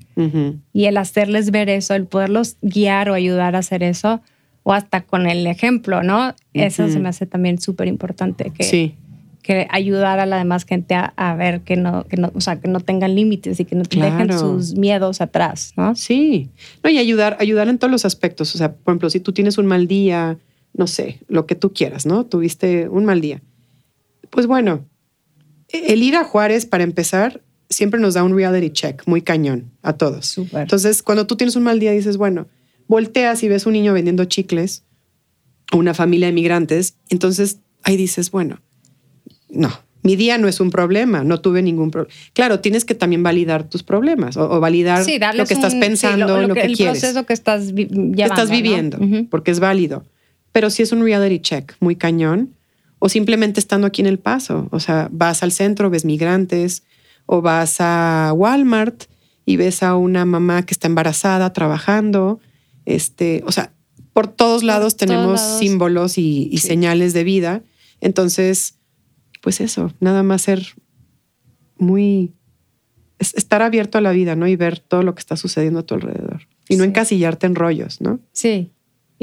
y 0.72 0.84
el 0.84 0.96
hacerles 0.96 1.50
ver 1.50 1.68
eso, 1.68 1.94
el 1.94 2.06
poderlos 2.06 2.56
guiar 2.62 3.10
o 3.10 3.14
ayudar 3.14 3.56
a 3.56 3.58
hacer 3.58 3.82
eso, 3.82 4.20
o 4.62 4.72
hasta 4.72 5.02
con 5.02 5.26
el 5.26 5.46
ejemplo, 5.46 6.02
¿no? 6.02 6.34
Eso 6.54 6.88
se 6.88 6.98
me 6.98 7.08
hace 7.08 7.26
también 7.26 7.60
súper 7.60 7.88
importante. 7.88 8.50
Que, 8.50 8.64
sí 8.64 8.94
que 9.44 9.68
ayudar 9.70 10.20
a 10.20 10.26
la 10.26 10.38
demás 10.38 10.64
gente 10.64 10.94
a, 10.94 11.34
ver 11.36 11.60
que 11.60 11.76
no, 11.76 12.04
que 12.04 12.16
no, 12.16 12.32
o 12.34 12.40
sea, 12.40 12.58
que 12.58 12.66
no 12.66 12.80
tengan 12.80 13.14
límites 13.14 13.60
y 13.60 13.66
que 13.66 13.76
no 13.76 13.82
dejen 13.82 14.32
sus 14.32 14.74
miedos 14.74 15.20
atrás, 15.20 15.74
¿no? 15.76 15.94
Sí, 15.94 16.48
no, 16.82 16.88
y 16.88 16.96
ayudar, 16.96 17.36
ayudar 17.38 17.68
en 17.68 17.76
todos 17.76 17.90
los 17.90 18.06
aspectos. 18.06 18.54
O 18.54 18.58
sea, 18.58 18.72
por 18.72 18.92
ejemplo, 18.92 19.10
si 19.10 19.20
tú 19.20 19.32
tienes 19.34 19.58
un 19.58 19.66
mal 19.66 19.86
día, 19.86 20.38
no 20.74 20.86
sé, 20.86 21.20
lo 21.28 21.46
que 21.46 21.54
tú 21.54 21.72
quieras, 21.72 22.04
¿no? 22.04 22.26
Tuviste 22.26 22.88
un 22.88 23.04
mal 23.04 23.20
día. 23.20 23.40
Pues 24.30 24.46
bueno, 24.46 24.84
el 25.68 26.02
ir 26.02 26.16
a 26.16 26.24
Juárez, 26.24 26.66
para 26.66 26.84
empezar, 26.84 27.40
siempre 27.70 28.00
nos 28.00 28.14
da 28.14 28.24
un 28.24 28.36
reality 28.36 28.70
check 28.70 29.02
muy 29.06 29.22
cañón 29.22 29.70
a 29.82 29.94
todos. 29.94 30.36
Entonces, 30.52 31.02
cuando 31.02 31.26
tú 31.26 31.36
tienes 31.36 31.56
un 31.56 31.62
mal 31.62 31.78
día, 31.78 31.92
dices, 31.92 32.16
bueno, 32.16 32.48
volteas 32.88 33.42
y 33.42 33.48
ves 33.48 33.66
un 33.66 33.72
niño 33.72 33.92
vendiendo 33.92 34.24
chicles, 34.24 34.82
una 35.72 35.94
familia 35.94 36.26
de 36.26 36.32
migrantes, 36.32 36.96
entonces 37.08 37.58
ahí 37.82 37.96
dices, 37.96 38.30
bueno, 38.30 38.60
no, 39.48 39.70
mi 40.02 40.16
día 40.16 40.38
no 40.38 40.48
es 40.48 40.60
un 40.60 40.70
problema, 40.70 41.24
no 41.24 41.40
tuve 41.40 41.62
ningún 41.62 41.90
problema. 41.90 42.14
Claro, 42.32 42.60
tienes 42.60 42.84
que 42.84 42.94
también 42.94 43.22
validar 43.22 43.68
tus 43.68 43.82
problemas 43.82 44.36
o, 44.36 44.60
validar 44.60 45.04
lo 45.34 45.46
que 45.46 45.54
estás 45.54 45.74
pensando, 45.74 46.40
lo, 46.42 46.54
que, 46.54 46.60
el 46.60 46.76
quieres. 46.76 46.96
El 46.96 47.00
proceso 47.00 47.26
que 47.26 47.32
estás, 47.32 47.72
estás 48.18 48.50
viviendo, 48.50 48.98
porque 49.30 49.50
es 49.50 49.60
válido. 49.60 50.04
Pero 50.54 50.70
si 50.70 50.84
es 50.84 50.92
un 50.92 51.02
reality 51.02 51.40
check 51.40 51.74
muy 51.80 51.96
cañón, 51.96 52.54
o 53.00 53.08
simplemente 53.08 53.58
estando 53.58 53.88
aquí 53.88 54.02
en 54.02 54.06
El 54.06 54.20
Paso, 54.20 54.68
o 54.70 54.78
sea, 54.78 55.08
vas 55.10 55.42
al 55.42 55.50
centro, 55.50 55.90
ves 55.90 56.04
migrantes, 56.04 56.84
o 57.26 57.42
vas 57.42 57.80
a 57.80 58.32
Walmart 58.32 59.06
y 59.44 59.56
ves 59.56 59.82
a 59.82 59.96
una 59.96 60.24
mamá 60.24 60.64
que 60.64 60.72
está 60.72 60.86
embarazada 60.86 61.52
trabajando, 61.52 62.38
este, 62.84 63.42
o 63.48 63.50
sea, 63.50 63.72
por 64.12 64.28
todos 64.28 64.62
lados 64.62 64.96
tenemos 64.96 65.40
símbolos 65.40 66.18
y 66.18 66.56
señales 66.58 67.14
de 67.14 67.24
vida. 67.24 67.62
Entonces, 68.00 68.76
pues 69.40 69.60
eso, 69.60 69.92
nada 69.98 70.22
más 70.22 70.42
ser 70.42 70.64
muy, 71.78 72.32
estar 73.18 73.60
abierto 73.60 73.98
a 73.98 74.02
la 74.02 74.12
vida, 74.12 74.36
¿no? 74.36 74.46
Y 74.46 74.54
ver 74.54 74.78
todo 74.78 75.02
lo 75.02 75.16
que 75.16 75.20
está 75.20 75.36
sucediendo 75.36 75.80
a 75.80 75.82
tu 75.82 75.96
alrededor. 75.96 76.46
Y 76.68 76.76
no 76.76 76.84
encasillarte 76.84 77.48
en 77.48 77.56
rollos, 77.56 78.00
¿no? 78.00 78.20
Sí. 78.30 78.70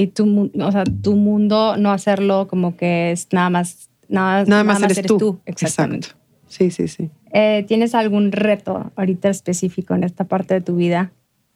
Y 0.02 0.08
tu, 0.08 0.52
o 0.60 0.72
sea, 0.72 0.84
tu 0.84 1.16
mundo 1.16 1.78
no 1.78 1.92
hacerlo 1.92 2.48
como 2.48 2.76
que 2.76 3.12
es 3.12 3.28
nada 3.32 3.52
más, 3.52 3.92
nada, 4.10 4.46
nada, 4.46 4.64
más, 4.64 4.82
eres, 4.82 5.04
tú. 5.06 5.40
Exactamente. 5.46 6.08
Sí, 6.48 6.72
sí, 6.72 6.88
sí. 6.88 7.12
Eh, 7.32 7.64
¿Tienes 7.68 7.94
algún 7.94 8.32
reto 8.32 8.92
ahorita 8.96 9.30
específico 9.30 9.94
en 9.94 10.04
esta 10.04 10.24
parte 10.24 10.56
de 10.56 10.62
tu 10.62 10.76
vida? 10.76 11.12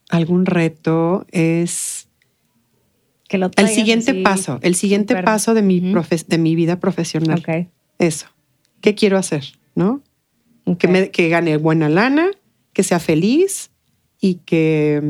Algún 0.09 0.45
reto 0.45 1.25
es 1.31 2.07
que 3.27 3.39
lo 3.39 3.49
el 3.57 3.67
siguiente 3.67 4.13
paso, 4.13 4.59
el 4.61 4.75
siguiente 4.75 5.23
paso 5.23 5.55
de 5.55 5.63
mi, 5.63 5.79
de 6.27 6.37
mi 6.37 6.53
vida 6.53 6.79
profesional. 6.79 7.39
Okay. 7.39 7.69
Eso. 7.97 8.27
¿Qué 8.81 8.93
quiero 8.93 9.17
hacer? 9.17 9.43
¿No? 9.73 10.03
Que, 10.77 10.87
me, 10.87 11.09
que 11.09 11.29
gane 11.29 11.57
buena 11.57 11.89
lana, 11.89 12.29
que 12.73 12.83
sea 12.83 12.99
feliz 12.99 13.71
y 14.21 14.35
que, 14.45 15.01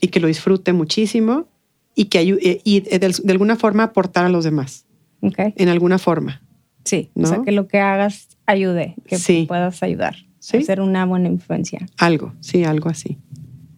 y 0.00 0.08
que 0.08 0.20
lo 0.20 0.28
disfrute 0.28 0.72
muchísimo 0.72 1.48
y 1.96 2.04
que 2.04 2.18
ayude, 2.18 2.60
y 2.62 2.80
de, 2.80 3.14
alguna 3.28 3.56
forma 3.56 3.82
aportar 3.82 4.26
a 4.26 4.28
los 4.28 4.44
demás. 4.44 4.86
Okay. 5.22 5.54
En 5.56 5.68
alguna 5.68 5.98
forma. 5.98 6.42
Sí, 6.84 7.10
o 7.14 7.26
sea, 7.26 7.42
que 7.42 7.50
lo 7.50 7.66
que 7.66 7.80
hagas 7.80 8.28
ayude, 8.44 8.94
que 9.06 9.46
puedas 9.48 9.82
ayudar, 9.82 10.14
¿Sí? 10.38 10.62
ser 10.62 10.80
una 10.80 11.04
buena 11.04 11.26
influencia. 11.28 11.84
Algo, 11.96 12.32
sí, 12.38 12.62
algo 12.62 12.88
así. 12.88 13.18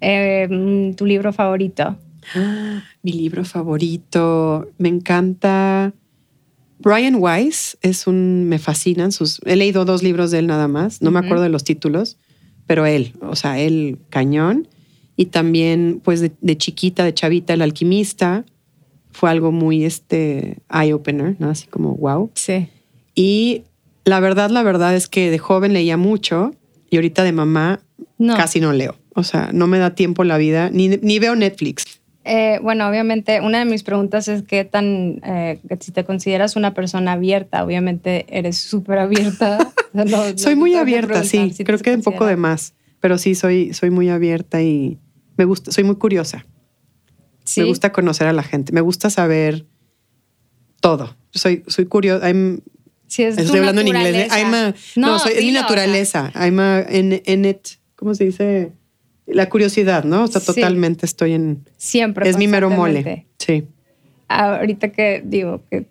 Eh, 0.03 0.93
¿Tu 0.95 1.07
libro 1.07 1.33
favorito? 1.33 1.97
mi 3.03 3.12
libro 3.12 3.45
favorito, 3.45 4.69
me 4.77 4.91
encanta 4.91 5.95
Brian 6.81 7.16
Weiss 7.16 7.79
es 7.83 8.07
un, 8.07 8.49
me 8.49 8.59
fascinan 8.59 9.12
sus, 9.12 9.41
he 9.47 9.57
leído 9.57 9.85
dos 9.85 10.03
libros 10.03 10.31
de 10.31 10.41
él 10.41 10.47
nada 10.47 10.69
más, 10.69 11.03
no 11.03 11.11
me 11.11 11.19
acuerdo 11.19 11.43
de 11.43 11.49
los 11.49 11.64
títulos, 11.64 12.19
pero 12.66 12.85
él, 12.85 13.14
o 13.21 13.37
sea, 13.37 13.59
él 13.59 13.99
cañón. 14.11 14.69
Y 15.21 15.27
también, 15.27 16.01
pues 16.05 16.21
de, 16.21 16.57
chiquita, 16.57 17.05
de 17.05 17.12
chavita, 17.12 17.53
El 17.53 17.62
alquimista, 17.62 18.45
fue 19.11 19.29
algo 19.29 19.51
muy 19.51 19.85
este, 19.85 20.59
eye-opener, 20.71 21.35
¿no? 21.41 21.51
Así 21.51 21.66
como, 21.66 21.97
wow. 21.97 22.31
Sí. 22.35 22.69
Y 23.16 23.64
la 24.05 24.21
verdad, 24.21 24.49
la 24.51 24.62
verdad 24.62 24.95
es 24.95 25.09
que 25.09 25.29
de 25.33 25.39
joven 25.39 25.73
leía 25.73 25.97
mucho 25.97 26.55
y 26.89 26.97
ahorita 26.99 27.25
de 27.25 27.33
mamá 27.33 27.81
casi 28.37 28.61
no 28.61 28.73
leo. 28.73 28.95
O 29.12 29.25
sea, 29.25 29.51
no 29.53 29.66
me 29.66 29.79
da 29.79 29.97
tiempo 29.97 30.23
la 30.23 30.39
vida, 30.39 30.71
ni, 30.71 30.87
ni 30.89 31.19
veo 31.19 31.35
Netflix. 31.35 31.85
Eh, 32.23 32.61
bueno, 32.62 32.89
obviamente, 32.89 33.41
una 33.41 33.59
de 33.59 33.64
mis 33.64 33.83
preguntas 33.83 34.29
es 34.29 34.45
qué 34.45 34.64
tan, 34.64 35.21
eh, 35.25 35.59
si 35.81 35.91
te 35.91 36.05
consideras 36.05 36.55
una 36.55 36.75
persona 36.75 37.14
abierta, 37.14 37.64
obviamente 37.64 38.25
eres 38.29 38.57
súper 38.57 38.99
abierta. 38.99 39.73
soy 40.37 40.55
muy 40.55 40.77
abierta, 40.77 41.25
sí, 41.25 41.53
creo 41.64 41.81
que 41.81 41.93
un 41.93 42.03
poco 42.03 42.25
de 42.25 42.37
más, 42.37 42.75
pero 43.01 43.19
sí, 43.19 43.35
soy, 43.35 43.75
soy 43.75 43.91
muy 43.91 44.11
abierta 44.11 44.62
y 44.62 44.99
me 45.39 45.45
gusta, 45.47 45.72
soy 45.72 45.84
muy 45.84 45.97
curiosa. 45.97 46.45
Me 47.57 47.64
gusta 47.64 47.93
conocer 47.93 48.26
a 48.26 48.34
la 48.34 48.43
gente, 48.43 48.72
me 48.72 48.82
gusta 48.82 49.09
saber 49.09 49.64
todo. 50.80 51.16
Soy, 51.30 51.64
soy 51.66 51.86
curiosa. 51.86 52.28
Es 52.28 53.39
Estoy 53.39 53.61
hablando 53.61 53.80
en 53.80 53.89
inglés. 53.89 54.30
¿eh? 54.30 54.74
no, 54.97 55.18
soy, 55.18 55.32
es 55.32 55.45
mi 55.45 55.53
naturaleza. 55.53 56.30
I'm 56.34 56.61
en, 56.61 57.22
en 57.24 57.45
it, 57.47 57.68
¿cómo 57.97 58.14
se 58.14 58.24
dice? 58.24 58.72
la 59.28 59.49
curiosidad, 59.49 60.05
¿no? 60.05 60.24
O 60.24 60.26
sea, 60.26 60.41
totalmente 60.41 61.07
estoy 61.07 61.34
en... 61.34 61.64
Siempre. 61.76 62.28
Es 62.28 62.36
mi 62.36 62.49
mero 62.49 62.70
mole. 62.70 63.26
Sí. 63.39 63.66
Ahorita 64.28 64.91
que 64.91 65.22
digo 65.24 65.62
que, 65.70 65.86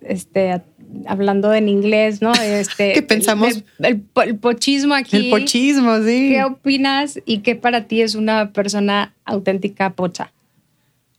este, 0.00 0.62
hablando 1.06 1.52
en 1.54 1.68
inglés, 1.68 2.22
¿no? 2.22 2.32
Este, 2.42 2.92
¿Qué 2.92 3.02
pensamos? 3.02 3.62
El, 3.78 4.00
pochismo 4.40 4.94
aquí. 4.94 5.16
El 5.16 5.30
pochismo, 5.30 5.98
sí. 5.98 6.30
¿Qué 6.30 6.44
opinas 6.44 7.20
y 7.24 7.38
qué 7.38 7.54
para 7.54 7.84
ti 7.86 8.02
es 8.02 8.14
una 8.14 8.52
persona 8.52 9.14
auténtica 9.24 9.90
pocha? 9.90 10.32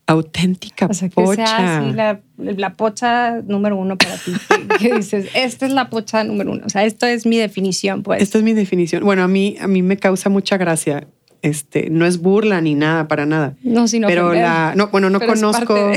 Auténtica 0.08 0.88
o 0.88 0.94
sea, 0.94 1.10
pocha. 1.10 1.30
Que 1.30 1.36
sea 1.36 1.78
así 1.80 1.94
la, 1.94 2.20
la, 2.38 2.74
pocha 2.74 3.42
número 3.42 3.78
uno 3.78 3.96
para 3.96 4.18
ti. 4.18 4.34
que, 4.80 4.96
dices, 4.96 5.30
esta 5.36 5.68
es 5.68 5.72
la 5.72 5.90
pocha 5.90 6.24
número 6.24 6.52
uno. 6.52 6.64
O 6.66 6.70
sea, 6.70 6.84
esto 6.84 7.06
es 7.06 7.28
mi 7.28 7.38
definición, 7.38 8.02
pues. 8.02 8.22
Esta 8.22 8.40
es 8.40 8.44
mi 8.44 8.54
definición. 8.54 9.04
Bueno, 9.04 9.22
a 9.22 9.28
mí, 9.28 9.56
a 9.62 9.68
mí 9.68 9.84
me 9.84 9.98
causa 9.98 10.30
mucha 10.30 10.58
gracia. 10.58 11.08
Este, 11.42 11.90
no 11.90 12.06
es 12.06 12.20
burla 12.20 12.60
ni 12.60 12.74
nada, 12.74 13.08
para 13.08 13.26
nada. 13.26 13.56
No, 13.62 13.88
sino 13.88 14.08
Pero 14.08 14.34
la, 14.34 14.74
no, 14.76 14.88
bueno, 14.88 15.10
no 15.10 15.20
conozco. 15.20 15.92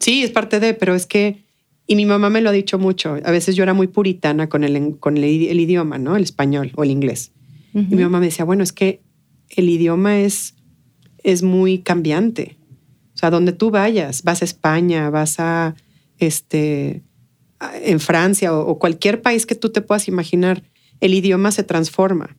sí, 0.00 0.22
es 0.22 0.30
parte 0.30 0.60
de, 0.60 0.72
pero 0.72 0.94
es 0.94 1.06
que, 1.06 1.45
y 1.86 1.96
mi 1.96 2.06
mamá 2.06 2.30
me 2.30 2.40
lo 2.40 2.50
ha 2.50 2.52
dicho 2.52 2.78
mucho. 2.78 3.16
A 3.24 3.30
veces 3.30 3.54
yo 3.54 3.62
era 3.62 3.74
muy 3.74 3.86
puritana 3.86 4.48
con 4.48 4.64
el, 4.64 4.98
con 4.98 5.16
el, 5.16 5.24
idioma, 5.24 5.98
¿no? 5.98 6.16
El 6.16 6.24
español 6.24 6.72
o 6.74 6.82
el 6.82 6.90
inglés. 6.90 7.32
Y 7.74 7.94
mi 7.94 8.02
mamá 8.02 8.20
me 8.20 8.26
decía, 8.26 8.46
bueno, 8.46 8.62
es 8.62 8.72
que 8.72 9.02
el 9.50 9.68
idioma 9.68 10.20
es, 10.20 10.54
es 11.22 11.42
muy 11.42 11.80
cambiante 11.80 12.56
O 13.14 13.18
sea, 13.18 13.28
donde 13.28 13.52
tú 13.52 13.70
vayas, 13.70 14.22
vas 14.22 14.40
a 14.40 14.46
España, 14.46 15.10
vas 15.10 15.38
a, 15.38 15.74
este, 16.18 17.02
en 17.82 18.00
Francia 18.00 18.56
o, 18.56 18.78
cualquier 18.78 19.22
país 19.22 19.46
que 19.46 19.54
tú 19.54 19.70
te 19.70 19.82
puedas 19.82 20.08
imaginar, 20.08 20.62
el 21.00 21.14
idioma 21.14 21.50
se 21.52 21.64
transforma. 21.64 22.36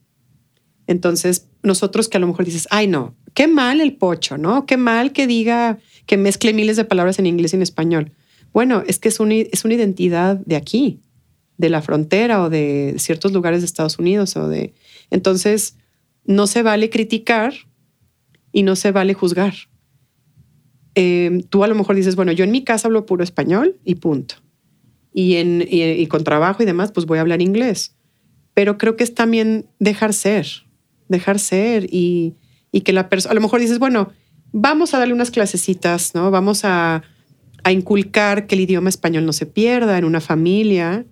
Entonces, 0.88 1.48
nosotros 1.64 2.08
que 2.08 2.18
a 2.18 2.20
lo 2.20 2.28
mejor 2.28 2.46
dices, 2.46 2.68
ay, 2.72 2.88
no, 2.88 3.16
qué 3.34 3.48
mal 3.48 3.82
el 3.82 3.96
pocho, 3.96 4.38
¿no? 4.38 4.66
Qué 4.66 4.78
mal 4.78 5.12
que 5.12 5.28
diga, 5.28 5.78
que 6.06 6.18
mezcle 6.18 6.54
miles 6.54 6.78
de 6.78 6.86
palabras 6.86 7.20
en 7.20 7.28
inglés 7.28 7.54
y 7.54 7.58
en 7.58 7.62
español. 7.62 8.12
Bueno, 8.58 8.82
es 8.88 8.98
que 8.98 9.10
es 9.10 9.20
una, 9.20 9.36
es 9.36 9.66
una 9.66 9.76
identidad 9.76 10.36
de 10.36 10.56
aquí, 10.56 11.00
de 11.60 11.70
la 11.70 11.84
frontera 11.84 12.42
o 12.42 12.50
de 12.50 12.96
ciertos 12.98 13.32
lugares 13.32 13.62
de 13.62 13.68
Estados 13.68 14.00
Unidos 14.00 14.36
o 14.36 14.50
de... 14.50 14.74
Entonces, 15.12 15.76
no 16.26 16.48
se 16.48 16.64
vale 16.64 16.90
criticar 16.90 17.54
y 18.52 18.64
no 18.64 18.76
se 18.76 18.92
vale 18.92 19.14
juzgar. 19.14 19.54
Em, 20.96 21.44
tú 21.44 21.64
a 21.64 21.68
lo 21.68 21.76
mejor 21.76 21.98
dices, 21.98 22.16
bueno, 22.16 22.32
yo 22.32 22.46
en 22.46 22.50
mi 22.50 22.64
casa 22.64 22.88
hablo 22.88 23.06
puro 23.06 23.24
español 23.24 23.78
y 23.86 23.94
punto. 23.94 24.38
Y, 25.14 25.36
en, 25.36 25.64
y, 25.70 26.08
con 26.08 26.24
trabajo 26.24 26.64
y 26.64 26.66
demás, 26.66 26.92
pues 26.92 27.06
voy 27.06 27.20
a 27.20 27.22
hablar 27.22 27.44
inglés. 27.44 27.96
Pero 28.56 28.80
creo 28.80 28.96
que 28.96 29.04
es 29.04 29.14
también 29.14 29.68
dejar 29.78 30.14
ser, 30.14 30.48
dejar 31.10 31.38
ser 31.38 31.86
y, 31.94 32.34
y 32.72 32.82
que 32.82 32.92
la 32.92 33.08
persona, 33.08 33.34
a 33.34 33.36
lo 33.36 33.42
mejor 33.42 33.60
dices, 33.60 33.78
bueno, 33.78 34.14
vamos 34.52 34.96
a 34.96 34.98
darle 34.98 35.14
unas 35.14 35.30
clasecitas, 35.30 36.16
¿no? 36.16 36.32
Vamos 36.32 36.62
a, 36.64 37.04
a 37.68 37.72
inculcar 37.74 38.48
que 38.48 38.56
el 38.56 38.62
idioma 38.62 38.90
español 38.90 39.26
no 39.26 39.34
se 39.34 39.46
pierda 39.46 39.98
en 39.98 40.06
una 40.06 40.22
familia 40.22 41.06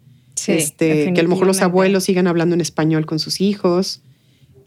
este, 0.47 1.13
que 1.13 1.19
a 1.19 1.23
lo 1.23 1.29
mejor 1.29 1.47
los 1.47 1.61
abuelos 1.61 2.05
sigan 2.05 2.27
hablando 2.27 2.55
en 2.55 2.61
español 2.61 3.05
con 3.05 3.19
sus 3.19 3.41
hijos. 3.41 4.01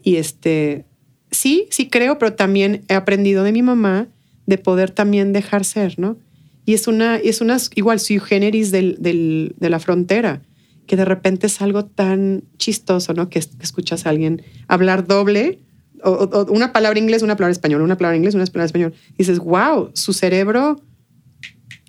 Y 0.03 0.17
este, 0.17 0.85
sí, 1.31 1.67
sí 1.71 1.89
creo, 1.89 2.17
pero 2.17 2.33
también 2.33 2.83
he 2.89 2.93
aprendido 2.93 3.43
de 3.43 3.51
mi 3.51 3.61
mamá 3.61 4.07
de 4.45 4.57
poder 4.57 4.91
también 4.91 5.33
dejar 5.33 5.65
ser, 5.65 5.97
¿no? 5.99 6.17
Y 6.65 6.73
es 6.73 6.87
una, 6.87 7.17
es 7.17 7.41
una 7.41 7.57
igual 7.75 7.99
sui 7.99 8.19
generis 8.19 8.71
del, 8.71 8.97
del, 8.99 9.55
de 9.57 9.69
la 9.69 9.79
frontera, 9.79 10.43
que 10.85 10.95
de 10.95 11.05
repente 11.05 11.47
es 11.47 11.61
algo 11.61 11.85
tan 11.85 12.43
chistoso, 12.57 13.13
¿no? 13.13 13.29
Que, 13.29 13.39
escuchas 13.39 14.05
a 14.05 14.09
alguien 14.09 14.43
hablar 14.67 15.07
doble, 15.07 15.59
o, 16.03 16.45
una 16.49 16.71
palabra 16.71 16.99
inglés, 16.99 17.23
una 17.23 17.35
palabra 17.35 17.51
español, 17.51 17.81
una 17.81 17.97
palabra 17.97 18.17
inglés, 18.17 18.35
una 18.35 18.45
palabra 18.45 18.65
español. 18.65 18.93
Y 19.13 19.17
dices, 19.19 19.39
wow, 19.39 19.91
su 19.93 20.13
cerebro 20.13 20.81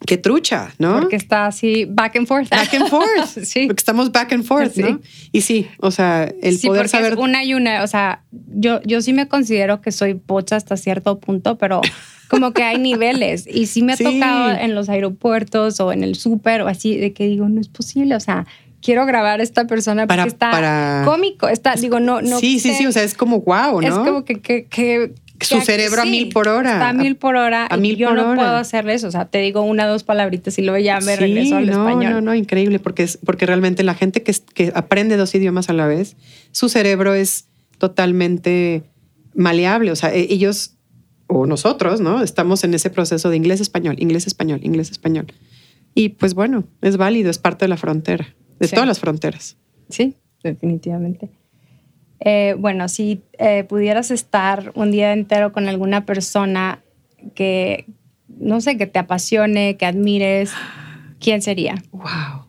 qué 0.07 0.16
trucha, 0.16 0.72
¿no? 0.78 1.01
Porque 1.01 1.16
está 1.16 1.46
así 1.46 1.86
back 1.88 2.16
and 2.16 2.26
forth. 2.26 2.48
Back 2.48 2.74
and 2.74 2.88
forth. 2.88 3.26
sí. 3.44 3.66
Porque 3.66 3.80
estamos 3.80 4.11
back 4.12 4.32
and 4.32 4.44
forth, 4.44 4.76
¿no? 4.76 5.01
Y 5.32 5.42
sí, 5.42 5.68
o 5.78 5.90
sea, 5.90 6.32
el 6.42 6.59
sí, 6.59 6.66
poder 6.66 6.88
saber. 6.88 7.12
Es 7.12 7.18
una 7.18 7.44
y 7.44 7.55
una. 7.55 7.82
O 7.82 7.86
sea, 7.86 8.22
yo, 8.30 8.80
yo 8.82 9.03
sí 9.03 9.12
me 9.12 9.28
considero 9.28 9.80
que 9.80 9.92
soy 9.92 10.14
pocha 10.14 10.57
hasta 10.57 10.76
cierto 10.76 11.18
punto, 11.20 11.59
pero 11.59 11.80
como 12.28 12.53
que 12.53 12.62
hay 12.62 12.78
niveles. 12.78 13.46
Y 13.46 13.66
sí 13.66 13.82
me 13.82 13.92
ha 13.92 13.96
tocado 13.96 14.51
en 14.51 14.74
los 14.74 14.88
aeropuertos 14.88 15.80
o 15.80 15.92
en 15.92 16.05
el 16.05 16.14
súper 16.14 16.62
o 16.62 16.68
así, 16.68 16.96
de 16.96 17.12
que 17.12 17.26
digo, 17.26 17.48
no 17.48 17.61
es 17.61 17.68
posible. 17.68 18.14
O 18.14 18.20
sea, 18.20 18.46
quiero 18.80 19.05
grabar 19.07 19.40
a 19.40 19.42
esta 19.42 19.66
persona 19.66 20.07
porque 20.07 20.28
está 20.28 21.03
cómico. 21.05 21.48
Está, 21.48 21.74
digo, 21.74 22.01
no, 22.01 22.22
no. 22.22 22.38
Sí, 22.40 22.59
sí, 22.59 22.74
sí. 22.74 22.86
O 22.86 22.92
sea, 22.92 23.03
es 23.03 23.14
como 23.14 23.40
wow, 23.40 23.80
¿no? 23.80 23.86
Es 23.86 23.94
como 23.94 24.24
que, 24.24 24.40
que, 24.40 24.64
que 24.64 25.14
su 25.41 25.61
cerebro 25.61 26.03
a 26.03 26.05
mil 26.05 26.28
por 26.28 26.49
hora. 26.49 26.88
a 26.88 26.93
mil 26.93 27.16
por 27.16 27.36
hora. 27.36 27.66
A 27.70 27.76
mil 27.76 27.97
yo 27.97 28.14
no 28.14 28.34
puedo 28.34 28.57
hacerle 28.57 28.95
eso. 28.95 29.09
O 29.09 29.11
sea, 29.11 29.26
te 29.26 29.38
digo 29.38 29.62
una 29.62 29.86
dos 29.86 30.05
palabritas 30.05 30.59
y 30.59 30.62
luego 30.62 30.78
ya 30.78 31.01
me 31.01 31.16
regreso 31.16 31.57
al 31.57 31.68
español. 31.68 32.12
No, 32.12 32.20
no, 32.20 32.34
increíble, 32.34 32.78
porque, 32.78 33.03
es, 33.03 33.18
porque 33.18 33.47
realmente 33.47 33.82
la 33.82 33.95
gente 33.95 34.22
que, 34.22 34.34
que 34.55 34.72
aprende 34.74 35.16
dos 35.16 35.34
idiomas 35.34 35.68
a 35.68 35.72
la 35.72 35.86
vez, 35.86 36.16
su 36.53 36.68
cerebro 36.68 37.14
es 37.14 37.47
totalmente 37.78 38.82
maleable. 39.34 39.91
O 39.91 39.97
sea, 39.97 40.14
e, 40.14 40.26
ellos 40.30 40.76
o 41.26 41.47
nosotros, 41.47 42.01
¿no? 42.01 42.22
Estamos 42.22 42.64
en 42.64 42.74
ese 42.74 42.91
proceso 42.91 43.30
de 43.30 43.36
inglés-español, 43.36 43.97
inglés-español, 43.99 44.61
inglés-español. 44.62 45.26
Y 45.95 46.11
pues 46.11 46.34
bueno, 46.34 46.64
es 46.82 46.97
válido, 46.97 47.30
es 47.30 47.38
parte 47.38 47.64
de 47.64 47.68
la 47.68 47.76
frontera, 47.76 48.34
de 48.59 48.68
todas 48.68 48.86
las 48.86 48.99
fronteras. 48.99 49.57
Sí, 49.88 50.16
definitivamente. 50.43 51.30
Eh, 52.21 52.55
bueno, 52.59 52.89
si 52.89 53.23
eh, 53.39 53.64
pudieras 53.64 54.11
estar 54.11 54.73
un 54.75 54.91
día 54.91 55.12
entero 55.12 55.53
con 55.53 55.68
alguna 55.68 56.05
persona 56.05 56.81
que, 57.35 57.87
no 58.29 58.61
sé, 58.61 58.77
que 58.77 58.87
te 58.87 58.99
apasione, 58.99 59.77
que 59.77 59.87
admires, 59.87 60.53
¿quién 61.18 61.41
sería? 61.41 61.83
Wow. 61.93 62.47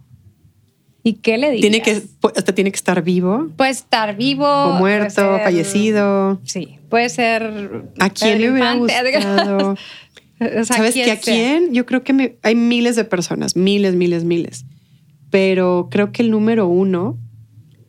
¿Y 1.04 1.14
qué 1.14 1.38
le 1.38 1.52
dirías? 1.52 1.62
¿Tiene 1.62 1.82
que, 1.82 2.04
hasta 2.36 2.54
tiene 2.54 2.72
que 2.72 2.76
estar 2.76 3.02
vivo? 3.02 3.50
Puede 3.56 3.72
estar 3.72 4.16
vivo. 4.16 4.46
O 4.46 4.74
muerto, 4.74 5.40
fallecido. 5.44 6.40
Sí, 6.44 6.78
puede 6.90 7.10
ser. 7.10 7.86
¿A 8.00 8.10
quién 8.10 8.42
le 8.42 8.52
hubiera 8.52 8.76
gustado? 8.76 9.76
¿Sabes 10.64 10.94
que 10.94 11.12
a 11.12 11.20
quién? 11.20 11.74
Yo 11.74 11.86
creo 11.86 12.04
que 12.04 12.38
hay 12.44 12.56
miles 12.56 12.96
de 12.96 13.04
personas, 13.04 13.56
miles, 13.56 13.96
miles, 13.96 14.26
miles. 14.26 14.66
Pero 15.30 15.88
creo 15.90 16.12
que 16.12 16.24
el 16.24 16.30
número 16.30 16.68
uno 16.68 17.18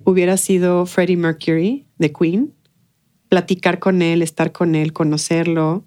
hubiera 0.05 0.37
sido 0.37 0.87
Freddie 0.87 1.17
Mercury 1.17 1.87
de 1.99 2.13
Queen, 2.13 2.55
platicar 3.29 3.79
con 3.79 4.03
él, 4.03 4.23
estar 4.23 4.53
con 4.53 4.75
él, 4.75 4.93
conocerlo, 4.93 5.85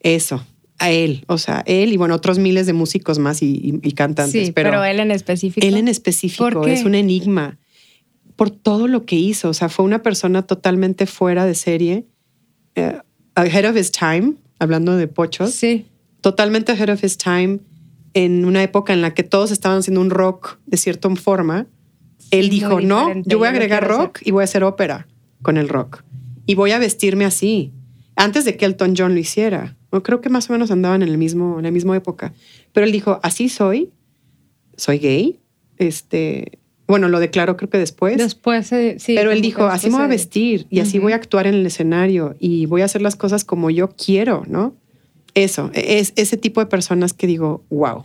eso, 0.00 0.44
a 0.78 0.90
él, 0.90 1.24
o 1.28 1.38
sea, 1.38 1.62
él 1.66 1.92
y 1.92 1.96
bueno, 1.96 2.14
otros 2.14 2.38
miles 2.38 2.66
de 2.66 2.72
músicos 2.72 3.18
más 3.18 3.42
y, 3.42 3.80
cantantes. 3.94 4.46
Sí, 4.46 4.52
pero, 4.52 4.84
él 4.84 5.00
en 5.00 5.10
específico. 5.10 5.66
Él 5.66 5.76
en 5.76 5.88
específico 5.88 6.66
es 6.66 6.84
un 6.84 6.94
enigma 6.94 7.58
por 8.36 8.50
todo 8.50 8.88
lo 8.88 9.06
que 9.06 9.16
hizo, 9.16 9.48
o 9.48 9.54
sea, 9.54 9.68
fue 9.68 9.84
una 9.84 10.02
persona 10.02 10.42
totalmente 10.42 11.06
fuera 11.06 11.46
de 11.46 11.54
serie, 11.54 12.06
eh, 12.74 12.98
ahead 13.34 13.70
of 13.70 13.76
his 13.76 13.92
time, 13.92 14.34
hablando 14.58 14.96
de 14.96 15.06
pochos. 15.06 15.52
Sí. 15.52 15.86
Totalmente 16.20 16.72
ahead 16.72 16.90
of 16.90 17.02
his 17.04 17.16
time 17.16 17.60
en 18.14 18.44
una 18.44 18.62
época 18.62 18.92
en 18.92 19.02
la 19.02 19.12
que 19.12 19.22
todos 19.22 19.50
estaban 19.50 19.78
haciendo 19.78 20.00
un 20.00 20.10
rock 20.10 20.58
de 20.66 20.76
cierta 20.76 21.14
forma 21.16 21.66
él 22.30 22.50
dijo, 22.50 22.80
no, 22.80 23.12
yo 23.24 23.38
voy 23.38 23.46
a 23.46 23.50
agregar 23.50 23.86
rock 23.86 24.20
y 24.24 24.30
voy 24.30 24.42
a 24.42 24.44
hacer 24.44 24.64
ópera 24.64 25.06
con 25.42 25.56
el 25.56 25.68
rock. 25.68 26.02
Y 26.46 26.54
voy 26.54 26.72
a 26.72 26.78
vestirme 26.78 27.24
así. 27.24 27.72
Antes 28.16 28.44
de 28.44 28.56
que 28.56 28.64
Elton 28.64 28.94
John 28.96 29.14
lo 29.14 29.20
hiciera. 29.20 29.76
creo 30.02 30.20
que 30.20 30.28
más 30.28 30.48
o 30.50 30.52
menos 30.52 30.70
andaban 30.70 31.02
en, 31.02 31.08
el 31.08 31.18
mismo, 31.18 31.58
en 31.58 31.64
la 31.64 31.70
misma 31.70 31.96
época. 31.96 32.32
Pero 32.72 32.86
él 32.86 32.92
dijo, 32.92 33.20
así 33.22 33.48
soy. 33.48 33.90
Soy 34.76 34.98
gay. 34.98 35.40
Este, 35.78 36.58
bueno, 36.86 37.08
lo 37.08 37.18
declaró 37.18 37.56
creo 37.56 37.70
que 37.70 37.78
después. 37.78 38.16
Después, 38.16 38.66
sí. 38.66 39.14
Pero 39.14 39.30
él 39.30 39.40
dijo, 39.40 39.64
así 39.66 39.88
me 39.88 39.96
voy 39.96 40.04
a 40.04 40.08
vestir 40.08 40.66
y 40.70 40.80
así 40.80 40.98
voy 40.98 41.12
a 41.12 41.16
actuar 41.16 41.46
en 41.46 41.54
el 41.54 41.66
escenario 41.66 42.36
y 42.38 42.66
voy 42.66 42.82
a 42.82 42.84
hacer 42.84 43.02
las 43.02 43.16
cosas 43.16 43.44
como 43.44 43.70
yo 43.70 43.90
quiero, 43.90 44.42
¿no? 44.46 44.74
Eso, 45.34 45.70
es 45.74 46.12
ese 46.16 46.36
tipo 46.36 46.60
de 46.60 46.66
personas 46.66 47.12
que 47.12 47.26
digo, 47.26 47.64
wow. 47.70 48.04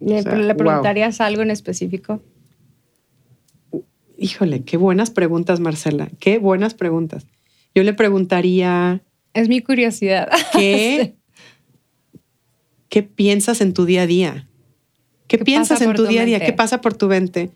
¿Le, 0.00 0.22
preguntarías 0.54 1.20
algo 1.20 1.42
en 1.42 1.50
específico? 1.50 2.20
Híjole, 4.24 4.64
qué 4.64 4.78
buenas 4.78 5.10
preguntas, 5.10 5.60
Marcela. 5.60 6.08
Qué 6.18 6.38
buenas 6.38 6.72
preguntas. 6.72 7.26
Yo 7.74 7.82
le 7.82 7.92
preguntaría. 7.92 9.02
Es 9.34 9.50
mi 9.50 9.60
curiosidad. 9.60 10.30
¿Qué, 10.54 11.16
¿qué 12.88 13.02
piensas 13.02 13.60
en 13.60 13.74
tu 13.74 13.84
día 13.84 14.00
a 14.00 14.06
día? 14.06 14.48
¿Qué, 15.26 15.36
piensas 15.36 15.82
en 15.82 15.92
tu, 15.92 16.06
día 16.06 16.22
a 16.22 16.24
día? 16.24 16.40
¿Qué 16.40 16.54
pasa 16.54 16.80
por 16.80 16.94
tu 16.94 17.06
mente 17.06 17.50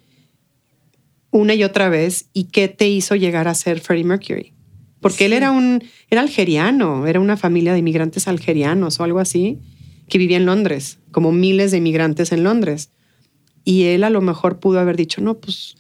una 1.31 1.55
y 1.55 1.65
otra 1.65 1.89
vez? 1.89 2.29
¿Y 2.35 2.45
qué 2.45 2.69
te 2.69 2.87
hizo 2.87 3.17
llegar 3.17 3.49
a 3.49 3.55
ser 3.55 3.81
Freddie 3.81 4.05
Mercury? 4.05 4.53
Porque 5.01 5.25
él 5.25 5.33
era 5.33 5.53
un, 5.53 5.83
era 6.11 6.21
algeriano, 6.21 7.07
era 7.07 7.19
una 7.19 7.39
familia 7.39 7.73
de 7.73 7.79
inmigrantes 7.79 8.29
algerianos 8.29 9.01
o 9.01 9.05
algo 9.05 9.21
así, 9.21 9.59
que 10.07 10.19
vivía 10.19 10.37
en 10.37 10.45
Londres, 10.45 10.99
como 11.13 11.33
miles 11.33 11.71
de 11.71 11.79
inmigrantes 11.79 12.31
en 12.31 12.45
Londres. 12.45 12.91
Y 13.65 13.85
él 13.85 14.05
a 14.05 14.11
lo 14.11 14.21
mejor 14.21 14.59
pudo 14.61 14.81
haber 14.81 14.97
dicho, 14.99 15.23
no, 15.23 15.39
pues 15.39 15.79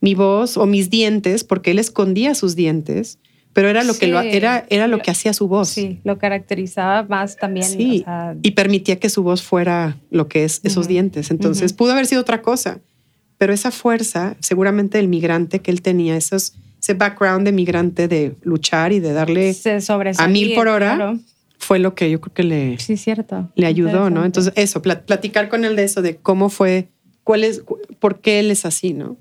mi 0.00 0.14
voz 0.14 0.56
o 0.56 0.66
mis 0.66 0.90
dientes, 0.90 1.44
porque 1.44 1.72
él 1.72 1.78
escondía 1.78 2.34
sus 2.34 2.54
dientes, 2.54 3.18
pero 3.52 3.68
era 3.68 3.82
lo 3.82 3.94
que 3.94 4.06
lo, 4.06 4.20
era, 4.20 4.66
era 4.70 4.86
lo 4.86 5.00
que 5.00 5.10
hacía 5.10 5.32
su 5.32 5.48
voz. 5.48 5.70
Sí, 5.70 5.98
lo 6.04 6.18
caracterizaba 6.18 7.02
más 7.02 7.36
también. 7.36 7.66
Sí, 7.66 8.04
y 8.42 8.50
permitía 8.52 9.00
que 9.00 9.10
su 9.10 9.22
voz 9.22 9.42
fuera 9.42 9.98
lo 10.10 10.28
que 10.28 10.44
es 10.44 10.60
esos 10.62 10.86
dientes. 10.86 11.30
Entonces 11.30 11.72
pudo 11.72 11.92
haber 11.92 12.06
sido 12.06 12.20
otra 12.20 12.40
cosa, 12.40 12.80
pero 13.36 13.52
esa 13.52 13.70
fuerza, 13.70 14.36
seguramente 14.40 14.98
el 14.98 15.08
migrante 15.08 15.60
que 15.60 15.70
él 15.70 15.82
tenía, 15.82 16.16
esos, 16.16 16.54
ese 16.80 16.94
background 16.94 17.46
de 17.46 17.52
migrante 17.52 18.06
de 18.06 18.36
luchar 18.42 18.92
y 18.92 19.00
de 19.00 19.12
darle 19.12 19.56
a 20.18 20.28
mil 20.28 20.54
por 20.54 20.68
hora. 20.68 21.18
Fue 21.60 21.80
lo 21.80 21.96
que 21.96 22.08
yo 22.08 22.20
creo 22.20 22.34
que 22.34 22.44
le, 22.44 22.78
sí, 22.78 22.96
cierto. 22.96 23.50
le 23.56 23.66
ayudó, 23.66 24.10
¿no? 24.10 24.24
Entonces, 24.24 24.52
eso, 24.54 24.80
platicar 24.80 25.48
con 25.48 25.64
él 25.64 25.74
de 25.74 25.82
eso, 25.82 26.02
de 26.02 26.14
cómo 26.14 26.50
fue, 26.50 26.86
cuál 27.24 27.42
es, 27.42 27.64
por 27.98 28.20
qué 28.20 28.38
él 28.38 28.52
es 28.52 28.64
así, 28.64 28.94
¿no? 28.94 29.16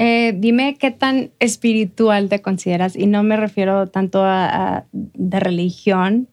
Eh, 0.00 0.32
dime 0.36 0.76
qué 0.78 0.92
tan 0.92 1.32
espiritual 1.40 2.28
te 2.28 2.40
consideras, 2.40 2.94
y 2.94 3.06
no 3.06 3.24
me 3.24 3.36
refiero 3.36 3.88
tanto 3.88 4.20
a, 4.22 4.86
de 4.92 5.40
religión, 5.40 6.28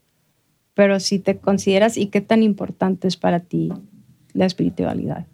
pero 0.76 1.00
si 1.00 1.18
te 1.18 1.38
consideras 1.38 1.98
y 1.98 2.08
qué 2.08 2.22
tan 2.22 2.44
importante 2.44 3.08
es 3.08 3.18
para 3.18 3.40
ti 3.40 3.72
la 4.34 4.46
espiritualidad. 4.46 5.26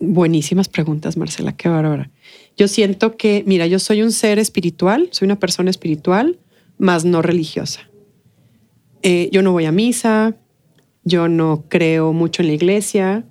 Buenísimas 0.00 0.68
preguntas, 0.68 1.16
Marcela, 1.16 1.52
qué 1.52 1.68
bárbara. 1.68 2.10
Yo 2.56 2.66
siento 2.66 3.16
que, 3.16 3.44
mira, 3.46 3.68
yo 3.68 3.78
soy 3.78 4.02
un 4.02 4.10
ser 4.10 4.40
espiritual, 4.40 5.08
soy 5.12 5.26
una 5.26 5.38
persona 5.38 5.70
espiritual, 5.70 6.40
más 6.78 7.04
no 7.04 7.22
religiosa. 7.22 7.82
Eh, 9.02 9.28
yo 9.30 9.42
no 9.42 9.52
voy 9.52 9.66
a 9.66 9.72
misa, 9.72 10.34
Yo 11.04 11.28
no 11.28 11.66
creo 11.68 12.12
mucho 12.12 12.42
en 12.42 12.48
la 12.48 12.54
iglesia. 12.54 13.24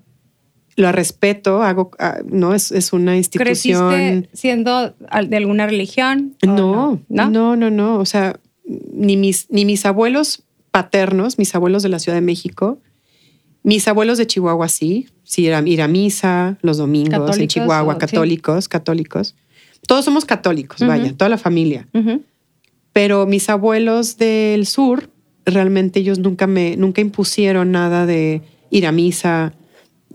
Lo 0.78 0.91
respeto, 0.91 1.63
hago, 1.63 1.91
ah, 1.99 2.17
no 2.26 2.53
es, 2.53 2.71
es 2.71 2.91
una 2.91 3.15
institución. 3.15 3.89
¿Creciste 3.89 4.30
siendo 4.34 4.89
de 4.89 5.38
alguna 5.38 5.67
religión? 5.67 6.36
No, 6.45 6.99
no, 7.07 7.30
no, 7.30 7.55
no, 7.55 7.69
no. 7.69 7.97
O 7.97 8.05
sea, 8.05 8.39
ni 8.65 9.15
mis, 9.15 9.47
ni 9.49 9.63
mis 9.63 9.86
abuelos 9.86 10.43
paternos, 10.71 11.38
mis 11.38 11.55
abuelos 11.55 11.84
de 11.84 11.89
la 11.89 11.99
Ciudad 11.99 12.17
de 12.17 12.21
México, 12.21 12.80
mis 13.63 13.88
abuelos 13.88 14.17
de 14.17 14.28
Chihuahua 14.28 14.67
sí, 14.67 15.07
sí, 15.23 15.47
era 15.47 15.61
ir 15.65 15.82
a 15.82 15.88
misa 15.88 16.57
los 16.61 16.78
domingos 16.78 17.38
en 17.38 17.47
Chihuahua, 17.47 17.97
católicos, 17.97 18.67
católicos. 18.67 19.36
Todos 19.88 20.05
somos 20.05 20.26
católicos, 20.26 20.86
vaya, 20.86 21.13
toda 21.13 21.30
la 21.30 21.38
familia. 21.38 21.88
Pero 22.93 23.26
mis 23.26 23.49
abuelos 23.49 24.17
del 24.17 24.65
sur, 24.67 25.09
realmente 25.45 25.99
ellos 25.99 26.19
nunca 26.19 26.45
me, 26.47 26.78
nunca 26.78 27.01
impusieron 27.01 27.71
nada 27.71 28.05
de 28.05 28.41
ir 28.69 28.86
a 28.86 28.91
misa, 28.91 29.53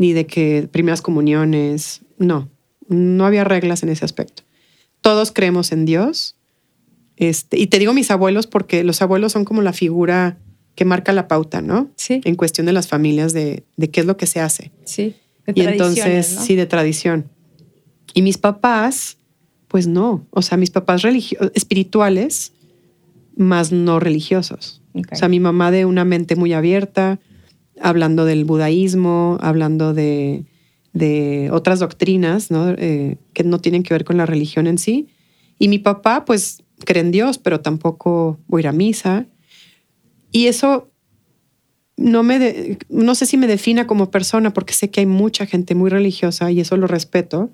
ni 0.01 0.15
de 0.15 0.27
que 0.27 0.67
primeras 0.73 1.03
comuniones. 1.03 2.01
No, 2.17 2.49
no 2.89 3.27
había 3.27 3.45
reglas 3.45 3.83
en 3.83 3.91
ese 3.91 4.07
aspecto. 4.07 4.45
Todos 5.03 5.31
creemos 5.31 5.73
en 5.73 5.85
Dios. 5.85 6.37
Este, 7.19 7.59
y 7.59 7.67
te 7.67 7.79
digo 7.79 7.93
mis 7.93 8.11
abuelos 8.11 8.47
porque 8.47 8.83
los 8.83 9.03
abuelos 9.03 9.33
son 9.33 9.45
como 9.45 9.61
la 9.61 9.75
figura 9.75 10.39
que 10.75 10.87
marca 10.87 11.13
la 11.13 11.29
pauta, 11.29 11.61
¿no? 11.61 11.91
Sí. 11.97 12.23
En 12.25 12.35
cuestión 12.35 12.67
de 12.67 12.73
las 12.73 12.89
familias, 12.89 13.35
de, 13.35 13.65
qué 13.93 14.01
es 14.01 14.07
lo 14.07 14.17
que 14.17 14.27
se 14.27 14.41
hace. 14.41 14.73
Sí. 14.85 15.17
y 15.55 15.61
entonces, 15.61 16.27
sí, 16.27 16.57
de 16.57 16.65
tradición. 16.65 17.27
Y 18.15 18.23
mis 18.23 18.39
papás, 18.39 19.19
pues 19.69 19.87
no. 19.87 20.27
O 20.31 20.41
sea, 20.41 20.57
mis 20.57 20.71
papás 20.71 21.03
espirituales, 21.53 22.55
más 23.37 23.71
no 23.71 24.01
religiosos. 24.01 24.81
O 25.13 25.17
sea, 25.17 25.29
mi 25.29 25.41
mamá 25.41 25.71
de 25.71 25.85
una 25.85 26.07
mente 26.07 26.37
muy 26.37 26.55
abierta, 26.55 27.21
hablando 27.81 28.25
del 28.25 28.45
budaísmo, 28.45 29.39
hablando 29.41 29.95
de, 29.95 30.45
otras 31.53 31.79
doctrinas, 31.79 32.51
¿no? 32.51 32.71
Eh, 32.71 33.19
que 33.33 33.45
no 33.45 33.59
tienen 33.59 33.83
que 33.83 33.95
ver 33.95 34.05
con 34.05 34.17
la 34.17 34.27
religión 34.27 34.67
en 34.67 34.79
sí. 34.79 35.09
Y 35.59 35.69
mi 35.69 35.79
papá, 35.79 36.25
pues, 36.25 36.63
cree 36.85 37.03
en 37.03 37.11
Dios, 37.11 37.39
pero 37.39 37.61
tampoco 37.61 38.39
voy 38.47 38.61
a 38.61 38.63
ir 38.63 38.69
a 38.69 38.73
misa. 38.73 39.27
Y 40.33 40.47
eso 40.47 40.91
no 41.97 42.23
me, 42.23 42.79
no 42.89 43.15
sé 43.15 43.27
si 43.27 43.37
me 43.37 43.47
defina 43.47 43.87
como 43.87 44.11
persona, 44.11 44.53
porque 44.53 44.75
sé 44.75 44.91
que 44.91 45.01
hay 45.01 45.07
mucha 45.07 45.47
gente 45.47 45.75
muy 45.75 45.91
religiosa 45.91 46.51
y 46.51 46.61
eso 46.61 46.77
lo 46.77 46.87
respeto, 46.87 47.51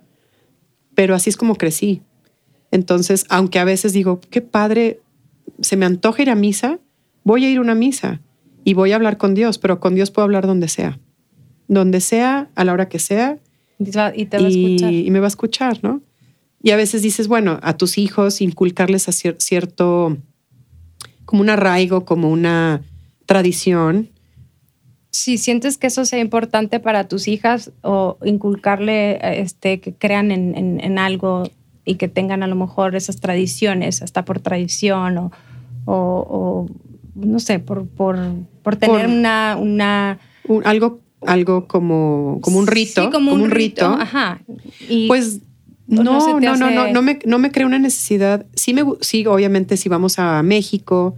pero 0.95 1.14
así 1.14 1.31
es 1.31 1.37
como 1.37 1.57
crecí. 1.57 2.03
Entonces, 2.70 3.27
aunque 3.29 3.59
a 3.59 3.64
veces 3.64 3.93
digo, 3.93 4.20
qué 4.31 4.41
padre, 4.41 5.01
se 5.61 5.77
me 5.77 5.87
antoja 5.87 6.22
ir 6.22 6.31
a 6.31 6.35
misa, 6.35 6.79
voy 7.24 7.45
a 7.45 7.51
ir 7.51 7.59
a 7.59 7.61
una 7.61 7.74
misa 7.74 8.20
y 8.67 8.75
voy 8.75 8.91
a 8.91 8.97
hablar 8.97 9.17
con 9.17 9.35
Dios, 9.35 9.59
pero 9.59 9.79
con 9.79 9.95
Dios 9.95 10.11
puedo 10.11 10.25
hablar 10.25 10.45
donde 10.45 10.67
sea. 10.67 10.99
Donde 11.69 12.01
sea, 12.01 12.51
a 12.57 12.64
la 12.64 12.73
hora 12.73 12.89
que 12.89 12.99
sea. 12.99 13.39
Y 13.79 13.93
te 13.93 13.97
va, 13.97 14.07
a 14.07 14.49
escuchar. 14.49 14.93
Y 14.93 15.09
me 15.12 15.21
va 15.21 15.27
a 15.27 15.29
escuchar, 15.29 15.85
¿no? 15.85 16.03
Y 16.64 16.73
a 16.73 16.77
veces 16.77 17.01
dices, 17.01 17.29
bueno, 17.29 17.61
a 17.62 17.77
tus 17.77 17.97
hijos 17.97 18.41
inculcarles 18.41 19.09
a 19.09 19.12
cierto 19.12 20.19
como 21.25 21.43
un 21.43 21.49
arraigo, 21.51 22.05
como 22.05 22.29
una 22.29 22.83
tradición. 23.25 24.09
Si 25.12 25.39
sientes 25.39 25.79
que 25.79 25.87
eso 25.87 26.05
sea 26.05 26.19
importante 26.19 26.81
para 26.81 27.07
tus 27.07 27.29
hijas 27.29 27.71
o 27.83 28.19
inculcarle 28.25 29.21
este, 29.43 29.79
que 29.79 29.95
crean 29.95 30.33
en, 30.33 30.99
algo 30.99 31.53
y 31.85 31.95
que 31.95 32.09
tengan 32.09 32.43
a 32.43 32.49
lo 32.49 32.57
mejor 32.57 32.97
esas 32.97 33.21
tradiciones, 33.21 34.03
hasta 34.03 34.25
por 34.25 34.41
tradición 34.41 35.19
o, 35.19 35.31
o, 35.85 36.67
no 37.17 37.41
sé, 37.41 37.59
por, 37.59 37.87
por, 37.89 38.19
por 38.62 38.77
tener 38.77 39.07
una... 39.07 39.57
una 39.59 40.19
algo, 40.64 41.01
algo 41.23 41.67
como, 41.67 42.39
como 42.43 42.59
un 42.59 42.67
rito. 42.67 43.11
como, 43.11 43.33
un, 43.33 43.51
rito. 43.51 43.87
Ajá. 43.87 44.41
pues 45.09 45.41
no, 45.87 46.03
no, 46.03 46.41
no, 46.41 46.57
no, 46.57 46.93
no, 46.93 47.03
me, 47.03 47.19
no 47.25 47.39
me 47.39 47.51
creo 47.51 47.67
una 47.67 47.79
necesidad. 47.79 48.47
Sí, 48.55 48.75
me, 48.75 48.85
sí, 49.01 49.27
obviamente, 49.27 49.77
si 49.77 49.89
vamos 49.89 50.19
a 50.19 50.43
México 50.43 51.17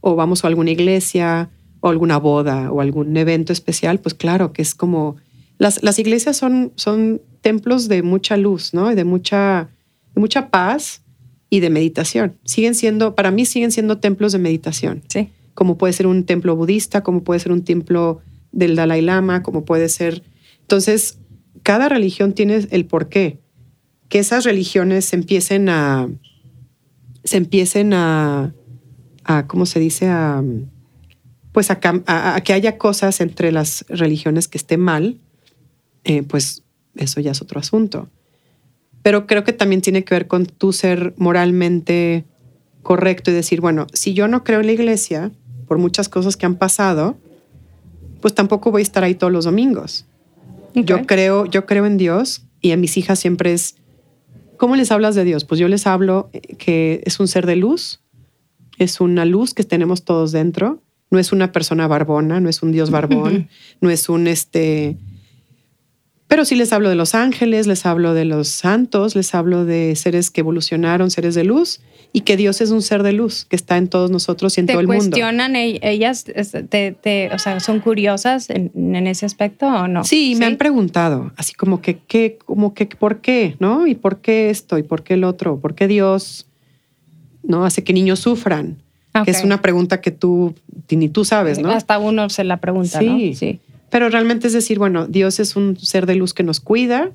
o 0.00 0.16
vamos 0.16 0.44
a 0.44 0.48
alguna 0.48 0.70
iglesia 0.70 1.50
o 1.80 1.88
alguna 1.88 2.18
boda 2.18 2.70
o 2.70 2.80
algún 2.80 3.16
evento 3.16 3.52
especial, 3.52 4.00
pues 4.00 4.14
claro 4.14 4.52
que 4.52 4.62
es 4.62 4.74
como. 4.74 5.16
Las, 5.60 5.82
las 5.82 5.98
iglesias 5.98 6.36
son, 6.36 6.72
son 6.76 7.20
templos 7.40 7.88
de 7.88 8.04
mucha 8.04 8.36
luz, 8.36 8.74
¿no? 8.74 8.94
De 8.94 9.02
mucha, 9.04 9.68
de 10.14 10.20
mucha 10.20 10.50
paz 10.50 11.02
y 11.50 11.58
de 11.58 11.68
meditación. 11.68 12.36
Siguen 12.44 12.76
siendo, 12.76 13.16
para 13.16 13.32
mí, 13.32 13.44
siguen 13.44 13.72
siendo 13.72 13.98
templos 13.98 14.30
de 14.30 14.38
meditación. 14.38 15.02
Sí. 15.08 15.30
Como 15.58 15.76
puede 15.76 15.92
ser 15.92 16.06
un 16.06 16.22
templo 16.22 16.54
budista, 16.54 17.02
como 17.02 17.24
puede 17.24 17.40
ser 17.40 17.50
un 17.50 17.64
templo 17.64 18.20
del 18.52 18.76
Dalai 18.76 19.02
Lama, 19.02 19.42
como 19.42 19.64
puede 19.64 19.88
ser. 19.88 20.22
Entonces, 20.60 21.18
cada 21.64 21.88
religión 21.88 22.32
tiene 22.32 22.64
el 22.70 22.86
porqué 22.86 23.40
que 24.08 24.20
esas 24.20 24.44
religiones 24.44 25.06
se 25.06 25.16
empiecen 25.16 25.68
a, 25.68 26.08
se 27.24 27.38
empiecen 27.38 27.92
a, 27.92 28.54
a 29.24 29.48
¿cómo 29.48 29.66
se 29.66 29.80
dice? 29.80 30.06
A, 30.06 30.44
pues 31.50 31.72
a, 31.72 31.80
que 32.44 32.52
haya 32.52 32.78
cosas 32.78 33.20
entre 33.20 33.50
las 33.50 33.84
religiones 33.88 34.46
que 34.46 34.58
esté 34.58 34.76
mal, 34.76 35.18
eh, 36.04 36.22
pues 36.22 36.62
eso 36.94 37.20
ya 37.20 37.32
es 37.32 37.42
otro 37.42 37.58
asunto. 37.58 38.08
Pero 39.02 39.26
creo 39.26 39.42
que 39.42 39.52
también 39.52 39.80
tiene 39.80 40.04
que 40.04 40.14
ver 40.14 40.28
con 40.28 40.46
tu 40.46 40.72
ser 40.72 41.14
moralmente 41.16 42.26
correcto 42.84 43.32
y 43.32 43.34
decir, 43.34 43.60
bueno, 43.60 43.88
si 43.92 44.14
yo 44.14 44.28
no 44.28 44.44
creo 44.44 44.60
en 44.60 44.66
la 44.66 44.72
iglesia, 44.72 45.32
por 45.68 45.78
muchas 45.78 46.08
cosas 46.08 46.36
que 46.36 46.46
han 46.46 46.56
pasado, 46.56 47.16
pues 48.20 48.34
tampoco 48.34 48.72
voy 48.72 48.80
a 48.80 48.82
estar 48.82 49.04
ahí 49.04 49.14
todos 49.14 49.32
los 49.32 49.44
domingos. 49.44 50.06
Yo 50.74 51.06
creo, 51.06 51.46
yo 51.46 51.66
creo 51.66 51.86
en 51.86 51.96
Dios 51.96 52.42
y 52.60 52.72
a 52.72 52.76
mis 52.76 52.96
hijas 52.96 53.18
siempre 53.18 53.52
es 53.52 53.76
¿Cómo 54.58 54.74
les 54.74 54.90
hablas 54.90 55.14
de 55.14 55.24
Dios? 55.24 55.44
Pues 55.44 55.60
yo 55.60 55.68
les 55.68 55.86
hablo 55.86 56.28
eh, 56.32 56.56
que 56.56 57.00
es 57.06 57.20
un 57.20 57.28
ser 57.28 57.46
de 57.46 57.56
luz, 57.56 58.00
es 58.76 59.00
una 59.00 59.24
luz 59.24 59.54
que 59.54 59.62
tenemos 59.62 60.04
todos 60.04 60.32
dentro, 60.32 60.82
no 61.10 61.18
es 61.18 61.32
una 61.32 61.52
persona 61.52 61.86
barbona, 61.86 62.40
no 62.40 62.48
es 62.48 62.62
un 62.62 62.72
Dios 62.72 62.90
barbón, 62.90 63.48
no 63.80 63.88
es 63.88 64.08
un 64.08 64.26
este... 64.26 64.98
Pero 66.28 66.44
sí 66.44 66.56
les 66.56 66.74
hablo 66.74 66.90
de 66.90 66.94
los 66.94 67.14
ángeles, 67.14 67.66
les 67.66 67.86
hablo 67.86 68.12
de 68.12 68.26
los 68.26 68.48
santos, 68.48 69.16
les 69.16 69.34
hablo 69.34 69.64
de 69.64 69.96
seres 69.96 70.30
que 70.30 70.42
evolucionaron, 70.42 71.10
seres 71.10 71.34
de 71.34 71.42
luz, 71.42 71.80
y 72.12 72.20
que 72.20 72.36
Dios 72.36 72.60
es 72.60 72.70
un 72.70 72.82
ser 72.82 73.02
de 73.02 73.12
luz 73.12 73.46
que 73.46 73.56
está 73.56 73.78
en 73.78 73.88
todos 73.88 74.10
nosotros 74.10 74.56
y 74.56 74.60
en 74.60 74.66
todo 74.66 74.80
el 74.80 74.86
mundo. 74.86 75.04
¿Te 75.04 75.08
cuestionan 75.08 75.56
ellas? 75.56 76.24
Te, 76.24 77.30
o 77.32 77.38
sea, 77.38 77.60
¿Son 77.60 77.80
curiosas 77.80 78.50
en, 78.50 79.06
ese 79.06 79.24
aspecto 79.24 79.66
o 79.66 79.88
no? 79.88 80.04
Sí, 80.04 80.34
me 80.38 80.44
han 80.44 80.58
preguntado, 80.58 81.32
así 81.36 81.54
como 81.54 81.80
que, 81.80 81.98
¿qué, 81.98 82.38
como 82.44 82.74
que, 82.74 82.86
¿por 82.86 83.20
qué? 83.20 83.56
¿No? 83.58 83.86
¿Y 83.86 83.94
por 83.94 84.20
qué 84.20 84.50
esto? 84.50 84.76
¿Y 84.76 84.82
por 84.82 85.02
qué 85.02 85.14
el 85.14 85.24
otro? 85.24 85.58
¿Por 85.58 85.74
qué 85.74 85.88
Dios 85.88 86.46
no 87.42 87.64
hace 87.64 87.84
que 87.84 87.94
niños 87.94 88.20
sufran? 88.20 88.76
Que 89.24 89.30
es 89.32 89.42
una 89.42 89.62
pregunta 89.62 90.00
que 90.00 90.12
tú 90.12 90.54
ni 90.90 91.08
tú 91.08 91.24
sabes, 91.24 91.58
¿no? 91.58 91.70
Hasta 91.70 91.98
uno 91.98 92.28
se 92.28 92.44
la 92.44 92.58
pregunta, 92.58 93.00
¿no? 93.00 93.16
Sí. 93.34 93.60
Pero 93.90 94.08
realmente 94.08 94.46
es 94.46 94.52
decir, 94.52 94.78
bueno, 94.78 95.06
Dios 95.06 95.40
es 95.40 95.56
un 95.56 95.76
ser 95.78 96.06
de 96.06 96.14
luz 96.14 96.34
que 96.34 96.42
nos 96.42 96.60
cuida 96.60 97.10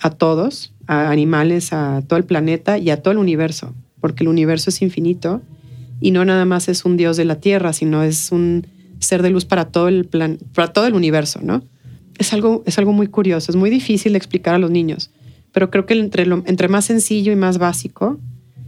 a 0.00 0.10
todos, 0.10 0.72
a 0.86 1.10
animales, 1.10 1.72
a 1.72 2.02
todo 2.06 2.18
el 2.18 2.24
planeta 2.24 2.78
y 2.78 2.90
a 2.90 3.02
todo 3.02 3.12
el 3.12 3.18
universo 3.18 3.74
porque 4.02 4.24
el 4.24 4.28
universo 4.28 4.68
es 4.68 4.82
infinito 4.82 5.40
y 6.00 6.10
no 6.10 6.26
nada 6.26 6.44
más 6.44 6.68
es 6.68 6.84
un 6.84 6.98
dios 6.98 7.16
de 7.16 7.24
la 7.24 7.36
tierra, 7.36 7.72
sino 7.72 8.02
es 8.02 8.32
un 8.32 8.66
ser 8.98 9.22
de 9.22 9.30
luz 9.30 9.46
para 9.46 9.66
todo 9.66 9.88
el 9.88 10.04
plan, 10.04 10.38
para 10.54 10.72
todo 10.72 10.86
el 10.86 10.94
universo, 10.94 11.40
¿no? 11.42 11.62
Es 12.18 12.32
algo, 12.32 12.64
es 12.66 12.76
algo 12.78 12.92
muy 12.92 13.06
curioso, 13.06 13.50
es 13.50 13.56
muy 13.56 13.70
difícil 13.70 14.12
de 14.12 14.18
explicar 14.18 14.56
a 14.56 14.58
los 14.58 14.70
niños, 14.70 15.10
pero 15.52 15.70
creo 15.70 15.86
que 15.86 15.94
entre, 15.94 16.24
entre 16.24 16.68
más 16.68 16.84
sencillo 16.84 17.32
y 17.32 17.36
más 17.36 17.58
básico, 17.58 18.18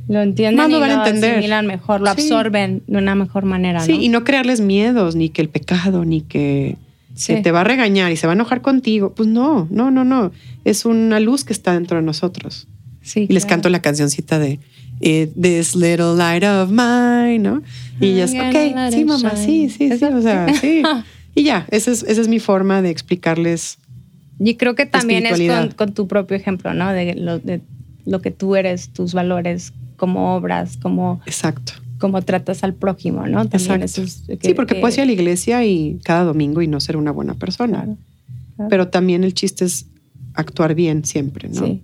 lo 0.06 0.20
entienden 0.20 0.56
más 0.56 0.70
lo 0.70 0.80
van 0.80 0.90
a 0.90 1.08
entender. 1.08 1.64
mejor, 1.64 2.00
lo 2.00 2.10
absorben 2.10 2.82
de 2.86 2.98
una 2.98 3.14
mejor 3.14 3.44
manera. 3.44 3.80
Sí, 3.80 3.98
y 4.00 4.08
no 4.10 4.22
crearles 4.22 4.60
miedos, 4.60 5.16
ni 5.16 5.30
que 5.30 5.42
el 5.42 5.48
pecado, 5.48 6.04
ni 6.04 6.20
que, 6.20 6.76
te 7.14 7.50
va 7.52 7.60
a 7.62 7.64
regañar 7.64 8.12
y 8.12 8.16
se 8.16 8.26
va 8.26 8.32
a 8.32 8.36
enojar 8.36 8.60
contigo. 8.60 9.14
Pues 9.14 9.28
no, 9.28 9.68
no, 9.70 9.90
no, 9.90 10.04
no. 10.04 10.32
Es 10.64 10.84
una 10.84 11.20
luz 11.20 11.44
que 11.44 11.52
está 11.52 11.74
dentro 11.74 11.96
de 11.98 12.02
nosotros. 12.02 12.66
Sí, 13.02 13.26
y 13.28 13.32
les 13.32 13.44
canto 13.44 13.68
la 13.68 13.82
cancioncita 13.82 14.38
de 14.38 14.58
This 15.00 15.76
Little 15.76 16.16
Light 16.16 16.44
of 16.44 16.70
Mine, 16.70 17.38
¿no? 17.38 17.62
Y 18.00 18.14
ya 18.14 18.24
es, 18.24 18.32
ok, 18.32 18.92
sí, 18.92 19.04
mamá, 19.04 19.36
sí, 19.36 19.68
sí, 19.68 19.90
sí, 19.96 20.04
o 20.04 20.22
sea, 20.22 20.52
sí. 20.54 20.82
Y 21.36 21.42
ya, 21.42 21.66
esa 21.70 21.90
es, 21.90 22.04
esa 22.04 22.20
es 22.20 22.28
mi 22.28 22.38
forma 22.38 22.80
de 22.80 22.90
explicarles. 22.90 23.78
Y 24.38 24.54
creo 24.54 24.76
que 24.76 24.86
también 24.86 25.26
es 25.26 25.74
con, 25.74 25.92
tu 25.92 26.06
propio 26.06 26.36
ejemplo, 26.36 26.74
¿no? 26.74 26.92
De 26.92 27.14
lo, 27.14 27.40
de 27.40 27.60
lo 28.04 28.20
que 28.20 28.30
tú 28.30 28.54
eres, 28.54 28.90
tus 28.90 29.14
valores, 29.14 29.72
cómo 29.96 30.36
obras, 30.36 30.76
cómo. 30.80 31.20
Exacto. 31.26 31.72
Cómo 32.04 32.20
tratas 32.20 32.62
al 32.64 32.74
prójimo, 32.74 33.26
¿no? 33.26 33.40
Exacto. 33.40 33.88
sí, 33.88 34.52
porque 34.54 34.74
puedes 34.74 34.98
ir 34.98 35.04
a 35.04 35.06
la 35.06 35.12
iglesia 35.12 35.64
y 35.64 35.98
cada 36.04 36.24
domingo 36.24 36.60
y 36.60 36.66
no 36.66 36.78
ser 36.78 36.98
una 36.98 37.12
buena 37.12 37.32
persona. 37.32 37.96
Pero 38.68 38.88
también 38.88 39.24
el 39.24 39.32
chiste 39.32 39.64
es 39.64 39.86
actuar 40.34 40.74
bien 40.74 41.06
siempre, 41.06 41.48
¿no? 41.48 41.64
Sí. 41.64 41.82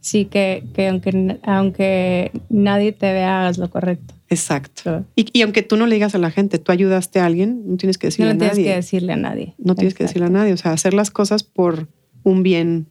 Sí, 0.00 0.26
que, 0.26 0.62
que 0.74 0.88
aunque, 0.88 1.40
aunque 1.42 2.32
nadie 2.50 2.92
te 2.92 3.10
vea, 3.14 3.40
hagas 3.40 3.56
lo 3.56 3.70
correcto. 3.70 4.12
Exacto. 4.28 5.06
Y, 5.14 5.40
aunque 5.40 5.62
tú 5.62 5.78
no 5.78 5.86
le 5.86 5.94
digas 5.94 6.14
a 6.14 6.18
la 6.18 6.30
gente, 6.30 6.58
tú 6.58 6.70
ayudaste 6.70 7.18
a 7.18 7.24
alguien, 7.24 7.62
no 7.66 7.78
tienes 7.78 7.96
que 7.96 8.08
decirle 8.08 8.32
a 8.32 8.34
nadie. 8.34 8.48
No 8.48 8.52
tienes 8.52 8.68
que 8.68 8.76
decirle 8.76 9.12
a 9.14 9.16
nadie. 9.16 9.54
No 9.56 9.74
tienes 9.74 9.94
que 9.94 10.04
decirle 10.04 10.26
a 10.26 10.30
nadie. 10.30 10.52
O 10.52 10.58
sea, 10.58 10.72
hacer 10.72 10.92
las 10.92 11.10
cosas 11.10 11.44
por 11.44 11.88
un 12.24 12.42
bien 12.42 12.88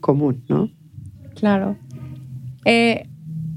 común, 0.00 0.44
¿no? 0.48 0.70
Claro. 1.34 1.76
Eh, 2.64 3.06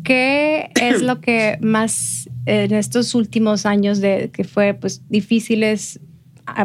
¿Qué 0.03 0.69
es 0.81 1.01
lo 1.01 1.21
que 1.21 1.57
más 1.61 2.29
en 2.45 2.73
estos 2.73 3.15
últimos 3.15 3.65
años 3.65 3.99
de 3.99 4.29
que 4.31 4.43
fue 4.43 4.73
pues 4.73 5.01
difíciles 5.09 5.99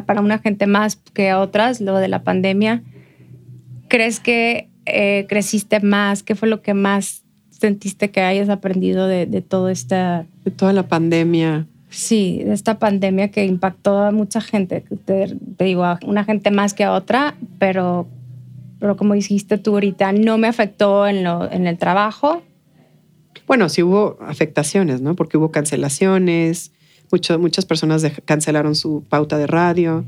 para 0.07 0.21
una 0.21 0.39
gente 0.39 0.67
más 0.67 0.97
que 0.97 1.31
a 1.31 1.41
otras, 1.41 1.81
lo 1.81 1.97
de 1.99 2.09
la 2.09 2.23
pandemia? 2.23 2.83
¿Crees 3.89 4.21
que 4.21 4.69
eh, 4.87 5.27
creciste 5.29 5.81
más? 5.81 6.23
¿Qué 6.23 6.35
fue 6.35 6.49
lo 6.49 6.63
que 6.63 6.75
más 6.75 7.25
sentiste 7.51 8.11
que 8.11 8.21
hayas 8.21 8.49
aprendido 8.49 9.07
de, 9.07 9.27
de 9.27 9.43
todo 9.43 9.69
esta... 9.69 10.27
De 10.45 10.51
toda 10.51 10.73
la 10.73 10.87
pandemia. 10.87 11.67
Sí, 11.91 12.43
de 12.45 12.53
esta 12.53 12.79
pandemia 12.79 13.31
que 13.31 13.45
impactó 13.45 13.99
a 13.99 14.11
mucha 14.11 14.41
gente. 14.41 14.85
Te, 15.05 15.35
te, 15.57 15.65
digo, 15.65 15.85
a 15.85 15.99
una 16.05 16.25
gente 16.25 16.51
más 16.51 16.75
que 16.75 16.85
a 16.85 16.93
otra, 16.93 17.35
pero, 17.59 18.07
pero 18.79 18.97
como 18.97 19.15
dijiste 19.15 19.59
tú 19.59 19.73
ahorita, 19.73 20.13
no 20.13 20.39
me 20.39 20.49
afectó 20.49 21.07
en, 21.07 21.25
lo, 21.25 21.51
en 21.51 21.67
el 21.67 21.79
trabajo. 21.79 22.43
Bueno, 23.47 23.69
sí 23.69 23.83
hubo 23.83 24.19
afectaciones, 24.21 25.01
¿no? 25.01 25.15
Porque 25.15 25.37
hubo 25.39 25.51
cancelaciones, 25.51 26.73
mucho, 27.11 27.39
muchas 27.39 27.65
personas 27.65 28.05
cancelaron 28.25 28.75
su 28.75 29.05
pauta 29.09 29.39
de 29.39 29.47
radio. 29.47 30.05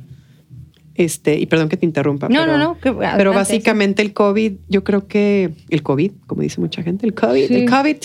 Este, 0.94 1.38
y 1.38 1.46
perdón 1.46 1.68
que 1.70 1.78
te 1.78 1.86
interrumpa. 1.86 2.28
No, 2.28 2.46
no, 2.46 2.58
no. 2.58 2.76
pero 3.16 3.32
básicamente 3.32 4.02
el 4.02 4.12
COVID, 4.12 4.52
yo 4.68 4.84
creo 4.84 5.06
que 5.06 5.52
el 5.70 5.82
COVID, 5.82 6.12
como 6.26 6.42
dice 6.42 6.60
mucha 6.60 6.82
gente, 6.82 7.06
el 7.06 7.14
COVID, 7.14 7.50
el 7.50 7.70
COVID, 7.70 7.96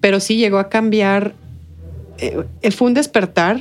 pero 0.00 0.18
sí 0.18 0.36
llegó 0.36 0.58
a 0.58 0.68
cambiar. 0.68 1.34
Eh, 2.18 2.70
fue 2.72 2.88
un 2.88 2.94
despertar 2.94 3.60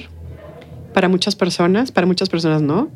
para 0.93 1.07
muchas 1.07 1.35
personas, 1.35 1.91
para 1.91 2.07
muchas 2.07 2.29
personas 2.29 2.61
no, 2.61 2.89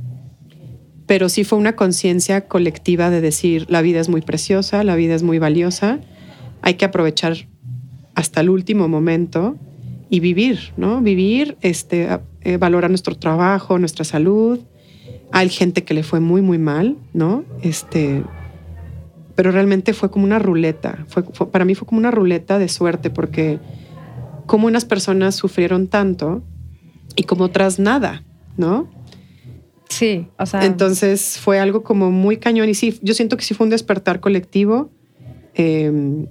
pero 1.05 1.29
sí 1.29 1.43
fue 1.43 1.57
una 1.57 1.75
conciencia 1.75 2.47
colectiva 2.47 3.09
de 3.09 3.21
decir 3.21 3.65
la 3.69 3.81
vida 3.81 3.99
es 3.99 4.09
muy 4.09 4.21
preciosa, 4.21 4.83
la 4.83 4.95
vida 4.95 5.15
es 5.15 5.23
muy 5.23 5.39
valiosa, 5.39 5.99
hay 6.61 6.75
que 6.75 6.85
aprovechar 6.85 7.47
hasta 8.18 8.41
el 8.41 8.49
último 8.49 8.88
momento 8.88 9.57
y 10.09 10.22
vivir, 10.22 10.74
¿no? 10.76 11.01
Vivir, 11.01 11.55
este, 11.61 12.09
eh, 12.41 12.57
valorar 12.57 12.89
nuestro 12.89 13.15
trabajo, 13.15 13.78
nuestra 13.78 14.03
salud, 14.05 14.59
hay 15.32 15.49
gente 15.49 15.84
que 15.84 15.93
le 15.93 16.01
fue 16.01 16.20
muy, 16.20 16.41
muy 16.41 16.57
mal, 16.57 16.97
¿no? 17.13 17.45
Este, 17.61 18.24
pero 19.36 19.51
realmente 19.51 19.93
fue 19.93 20.09
como 20.09 20.26
una 20.26 20.39
ruleta. 20.39 21.05
Fue, 21.07 21.24
para 21.51 21.63
mí 21.63 21.76
fue 21.76 21.88
como 21.88 21.99
una 21.99 22.09
ruleta 22.09 22.57
de 22.57 22.70
suerte 22.70 23.11
porque 23.11 23.59
como 24.47 24.65
unas 24.65 24.84
personas 24.84 25.36
sufrieron 25.36 25.86
tanto 25.86 26.41
y 27.15 27.24
como 27.24 27.43
otras 27.43 27.78
nada, 27.78 28.24
¿no? 28.57 28.89
Sí, 29.89 30.26
o 30.39 30.45
sea. 30.47 30.65
Entonces 30.65 31.38
fue 31.39 31.59
algo 31.59 31.84
como 31.84 32.09
muy 32.09 32.38
cañón 32.38 32.68
y 32.68 32.74
sí, 32.74 32.97
yo 33.03 33.13
siento 33.13 33.38
que 33.38 33.43
sí 33.43 33.53
fue 33.53 33.65
un 33.65 33.70
despertar 33.70 34.22
colectivo 34.22 34.89
em, 35.53 36.26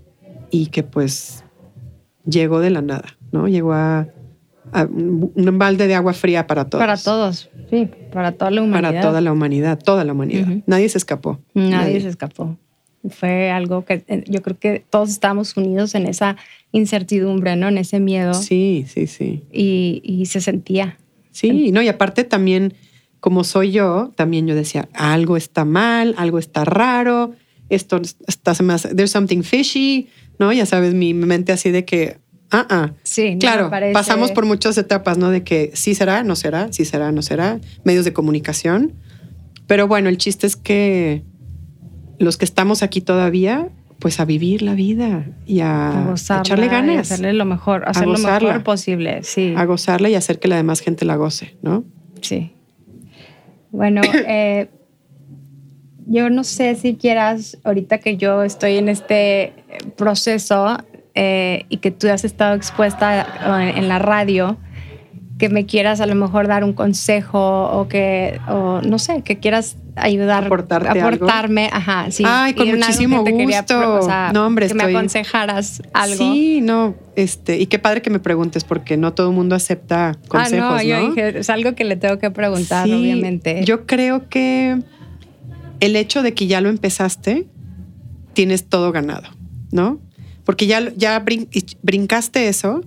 y 0.51 0.67
que 0.67 0.83
pues 0.83 1.45
llegó 2.27 2.61
de 2.61 2.71
la 2.71 2.83
nada, 2.83 3.17
¿no? 3.33 3.49
Llegó 3.49 3.73
a, 3.73 4.09
un 4.75 5.59
balde 5.59 5.87
de 5.87 5.95
agua 5.95 6.13
fría 6.13 6.47
para 6.47 6.65
todos. 6.69 6.83
Para 6.83 6.97
todos, 6.97 7.49
sí, 7.71 7.89
para 8.13 8.33
toda 8.33 8.51
la 8.51 8.63
humanidad. 8.63 8.91
Para 8.91 9.01
toda 9.01 9.21
la 9.21 9.33
humanidad, 9.33 9.79
toda 9.79 10.05
la 10.05 10.13
humanidad. 10.13 10.49
Nadie 10.67 10.89
se 10.89 10.99
escapó. 10.99 11.41
Nadie, 11.55 12.01
se 12.01 12.09
escapó. 12.09 12.59
Fue 13.09 13.51
algo 13.51 13.85
que 13.85 14.05
eh, 14.09 14.25
yo 14.27 14.43
creo 14.43 14.59
que 14.59 14.85
todos 14.91 15.11
estamos 15.11 15.57
unidos 15.57 15.95
en 15.95 16.07
esa 16.07 16.37
incertidumbre, 16.73 17.55
¿no? 17.57 17.69
En 17.69 17.79
ese 17.79 18.01
miedo. 18.01 18.35
Sí, 18.35 18.85
sí, 18.89 19.07
sí. 19.07 19.45
Y, 19.53 20.25
se 20.27 20.41
sentía. 20.41 20.99
Sí, 21.31 21.71
no, 21.71 21.81
y 21.83 21.89
aparte 21.89 22.25
también, 22.25 22.75
como 23.21 23.45
soy 23.45 23.71
yo, 23.71 24.13
también 24.17 24.47
yo 24.47 24.55
decía, 24.55 24.89
algo 24.95 25.37
está 25.37 25.65
mal, 25.65 26.15
algo 26.19 26.39
está 26.39 26.65
raro, 26.65 27.33
esto 27.69 28.01
está, 28.27 28.55
más, 28.63 28.83
there's 28.95 29.11
something 29.11 29.43
fishy, 29.43 30.09
¿no? 30.39 30.53
Ya 30.53 30.67
sabes, 30.67 30.95
mi 30.95 31.15
mente 31.15 31.53
así 31.53 31.71
de 31.71 31.85
que 31.85 32.19
Ah, 32.51 32.67
ah. 32.71 32.93
Sí, 33.03 33.37
claro. 33.39 33.71
Pasamos 33.93 34.33
por 34.33 34.47
muchas 34.47 34.79
etapas, 34.79 35.19
¿no? 35.19 35.31
De 35.31 35.43
que 35.43 35.73
sí 35.75 35.95
será, 35.95 36.23
no 36.23 36.37
será, 36.37 36.73
sí 36.73 36.85
será, 36.85 37.13
no 37.13 37.23
será, 37.23 37.61
medios 37.85 38.05
de 38.05 38.13
comunicación. 38.13 38.95
Pero 39.67 39.89
bueno, 39.89 40.09
el 40.09 40.19
chiste 40.19 40.47
es 40.47 40.57
que 40.57 41.25
los 42.19 42.37
que 42.37 42.45
estamos 42.45 42.83
aquí 42.83 43.01
todavía, 43.01 43.69
pues 43.99 44.21
a 44.21 44.25
vivir 44.25 44.63
la 44.63 44.75
vida 44.75 45.27
y 45.45 45.61
a, 45.61 46.15
echarle 46.15 46.69
ganas. 46.69 46.97
a 46.97 47.01
hacerle 47.01 47.33
lo 47.33 47.45
mejor, 47.45 47.83
hacer 47.89 48.07
lo 48.07 48.19
mejor 48.19 48.63
posible, 48.63 49.23
sí. 49.23 49.55
A 49.57 49.65
gozarla 49.65 50.09
y 50.09 50.15
hacer 50.15 50.39
que 50.39 50.49
la 50.49 50.57
demás 50.57 50.81
gente 50.81 51.05
la 51.05 51.17
goce, 51.17 51.57
¿no? 51.63 51.85
Sí. 52.21 52.53
Bueno, 53.73 54.03
eh, 54.29 54.71
yo 56.07 56.31
no 56.31 56.45
sé 56.45 56.75
si 56.77 56.95
quieras, 56.95 57.59
ahorita 57.65 57.99
que 57.99 58.17
yo 58.17 58.43
estoy 58.43 58.77
en 58.77 58.89
este 58.89 59.53
proceso 59.97 60.79
eh, 61.15 61.65
y 61.69 61.79
que 61.79 61.91
tú 61.91 62.09
has 62.09 62.25
estado 62.25 62.55
expuesta 62.55 63.23
eh, 63.61 63.75
en 63.77 63.89
la 63.89 63.99
radio, 63.99 64.57
que 65.39 65.49
me 65.49 65.67
quieras 65.67 66.01
a 66.01 66.07
lo 66.07 66.15
mejor 66.15 66.47
dar 66.47 66.65
un 66.65 66.73
consejo 66.73 67.65
o 67.71 67.89
que, 67.89 68.41
o 68.49 68.81
no 68.83 68.99
sé, 68.99 69.23
que 69.23 69.39
quieras 69.39 69.77
ayudar, 69.97 70.45
Aportarte 70.45 70.89
aportarme, 71.01 71.69
ajá, 71.73 72.11
sí. 72.11 72.23
Ay, 72.27 72.55
con 72.55 72.69
muchísimo 72.69 73.25
gusto. 73.25 74.09
no, 74.33 74.47
hombre, 74.47 74.69
que 74.69 74.75
me 74.75 74.85
aconsejaras 74.85 75.83
algo. 75.93 76.17
Sí, 76.17 76.61
no, 76.63 76.95
este, 77.17 77.59
y 77.59 77.67
qué 77.67 77.79
padre 77.79 78.01
que 78.01 78.11
me 78.11 78.21
preguntes 78.21 78.65
porque 78.65 78.97
no 78.97 79.13
todo 79.13 79.31
el 79.31 79.35
mundo 79.35 79.57
acepta 79.57 80.17
consejos, 80.29 80.67
ah, 80.69 80.77
no, 80.77 80.83
yo 80.83 81.09
dije, 81.11 81.39
es 81.41 81.51
algo 81.51 81.75
que 81.75 81.85
le 81.85 81.97
tengo 81.97 82.19
que 82.19 82.31
preguntar, 82.31 82.87
obviamente. 82.87 83.65
Yo 83.65 83.87
creo 83.87 84.29
que 84.29 84.79
el 85.81 85.97
hecho 85.97 86.23
de 86.23 86.35
que 86.35 86.47
ya 86.47 86.61
lo 86.61 86.69
empezaste, 86.69 87.47
tienes 88.33 88.69
todo 88.69 88.93
ganado, 88.93 89.29
¿no? 89.73 90.01
Porque 90.45 90.67
ya, 90.67 90.93
ya 90.97 91.25
brincaste 91.83 92.49
eso, 92.49 92.83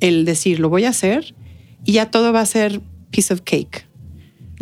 el 0.00 0.24
decir, 0.24 0.58
lo 0.58 0.68
voy 0.68 0.84
a 0.84 0.90
hacer, 0.90 1.34
y 1.84 1.92
ya 1.92 2.10
todo 2.10 2.32
va 2.32 2.40
a 2.40 2.46
ser 2.46 2.80
piece 3.10 3.32
of 3.32 3.42
cake. 3.42 3.86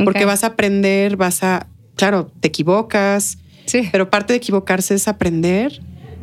Porque 0.05 0.25
vas 0.25 0.45
a 0.45 0.49
aprender, 0.49 1.17
vas 1.17 1.43
a, 1.43 1.67
claro, 1.97 2.31
te 2.41 2.49
equivocas, 2.49 3.39
sí. 3.67 3.89
pero 3.91 4.11
parte 4.11 4.33
de 4.33 4.37
equivocarse 4.37 4.95
es 4.95 5.09
aprender 5.09 5.81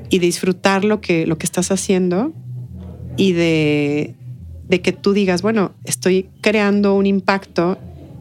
y 0.09 0.19
disfrutar 0.19 0.85
lo 0.85 1.01
que, 1.01 1.25
lo 1.25 1.37
que 1.37 1.45
estás 1.45 1.71
haciendo 1.71 2.31
y 3.17 3.33
de, 3.33 4.15
de 4.69 4.81
que 4.81 4.93
tú 4.93 5.11
digas, 5.11 5.41
bueno, 5.41 5.73
estoy 5.83 6.29
creando 6.41 6.95
un 6.95 7.05
impacto 7.05 7.77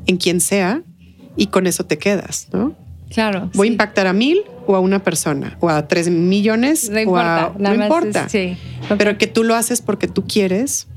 en 0.07 0.17
quien 0.17 0.41
sea 0.41 0.83
y 1.37 1.47
con 1.49 1.67
eso 1.67 1.85
te 1.85 1.99
quedas, 1.99 2.49
¿no? 2.53 2.77
Claro. 3.15 3.51
Voy 3.55 3.69
a 3.69 3.71
impactar 3.71 4.07
a 4.09 4.13
mil 4.13 4.43
o 4.67 4.75
a 4.75 4.81
una 4.81 5.03
persona 5.03 5.57
o 5.61 5.69
a 5.69 5.87
tres 5.87 6.11
millones 6.11 6.91
no 6.91 6.99
importa, 6.99 7.53
o 7.55 7.59
no 7.59 7.75
importa. 7.75 8.29
sí. 8.29 8.57
Pero 8.99 9.17
que 9.17 9.27
tú 9.27 9.45
lo 9.45 9.55
haces 9.55 9.81
porque 9.81 10.09
tú 10.09 10.27
quieres, 10.27 10.89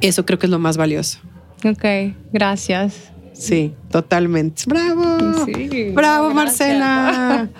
eso 0.00 0.24
creo 0.24 0.38
que 0.38 0.46
es 0.46 0.50
lo 0.50 0.58
más 0.58 0.76
valioso. 0.76 1.18
Ok, 1.64 1.84
gracias. 2.32 3.12
Sí, 3.32 3.74
totalmente. 3.90 4.62
Bravo. 4.66 5.44
Sí, 5.46 5.90
Bravo, 5.92 6.32
Marcela. 6.32 7.48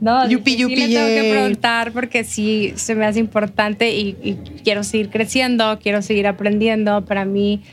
No, 0.00 0.28
yupi, 0.28 0.54
yupi, 0.54 0.76
sí 0.76 0.86
le 0.86 0.94
tengo 0.94 1.06
que 1.08 1.30
preguntar 1.32 1.90
porque 1.90 2.22
sí 2.22 2.72
se 2.76 2.94
me 2.94 3.04
hace 3.04 3.18
importante 3.18 3.90
y, 3.90 4.16
y 4.22 4.34
quiero 4.62 4.84
seguir 4.84 5.10
creciendo, 5.10 5.80
quiero 5.82 6.02
seguir 6.02 6.28
aprendiendo. 6.28 7.04
Para 7.04 7.24
mí 7.24 7.64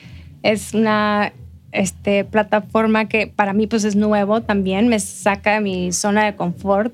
es 0.41 0.73
una 0.73 1.34
este, 1.76 2.23
plataforma 2.26 3.07
que 3.07 3.27
para 3.27 3.53
mí 3.53 3.68
pues 3.68 3.84
es 3.84 3.95
nuevo 3.95 4.41
también, 4.41 4.88
me 4.88 4.99
saca 4.99 5.56
de 5.56 5.61
mi 5.61 5.91
zona 5.91 6.26
de 6.26 6.35
confort 6.35 6.93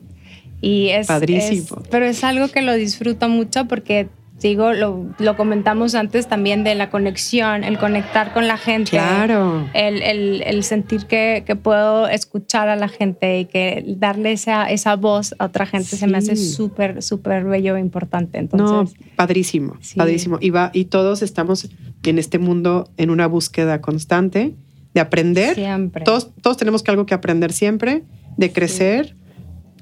y 0.61 0.89
es... 0.89 1.07
Padrísimo. 1.07 1.81
pero 1.89 2.05
es 2.05 2.23
algo 2.23 2.47
que 2.49 2.61
lo 2.61 2.73
disfruto 2.73 3.29
mucho 3.29 3.67
porque 3.67 4.09
digo, 4.41 4.73
lo, 4.73 5.05
lo, 5.19 5.37
comentamos 5.37 5.95
antes 5.95 6.27
también 6.27 6.63
de 6.63 6.75
la 6.75 6.89
conexión, 6.89 7.63
el 7.63 7.77
conectar 7.77 8.33
con 8.33 8.47
la 8.47 8.57
gente. 8.57 8.91
Claro. 8.91 9.69
El, 9.73 10.01
el, 10.01 10.41
el 10.43 10.63
sentir 10.63 11.05
que, 11.05 11.43
que, 11.45 11.55
puedo 11.55 12.07
escuchar 12.07 12.67
a 12.67 12.75
la 12.75 12.87
gente 12.87 13.39
y 13.39 13.45
que 13.45 13.83
darle 13.97 14.33
esa, 14.33 14.69
esa 14.69 14.95
voz 14.95 15.35
a 15.39 15.45
otra 15.45 15.65
gente 15.65 15.95
se 15.95 16.07
me 16.07 16.17
hace 16.17 16.35
súper, 16.35 17.03
súper 17.03 17.43
bello 17.43 17.75
e 17.75 17.79
importante. 17.79 18.39
Entonces, 18.39 18.97
no, 18.99 19.05
padrísimo, 19.15 19.77
padrísimo. 19.95 20.37
Y, 20.41 20.49
va, 20.49 20.71
y 20.73 20.85
todos 20.85 21.21
estamos 21.21 21.69
en 22.03 22.19
este 22.19 22.39
mundo 22.39 22.89
en 22.97 23.09
una 23.09 23.27
búsqueda 23.27 23.81
constante 23.81 24.55
de 24.93 25.01
aprender. 25.01 25.55
Siempre. 25.55 26.03
Todos, 26.03 26.31
todos 26.41 26.57
tenemos 26.57 26.83
que 26.83 26.91
algo 26.91 27.05
que 27.05 27.13
aprender 27.13 27.53
siempre, 27.53 28.03
de 28.37 28.51
crecer 28.51 29.15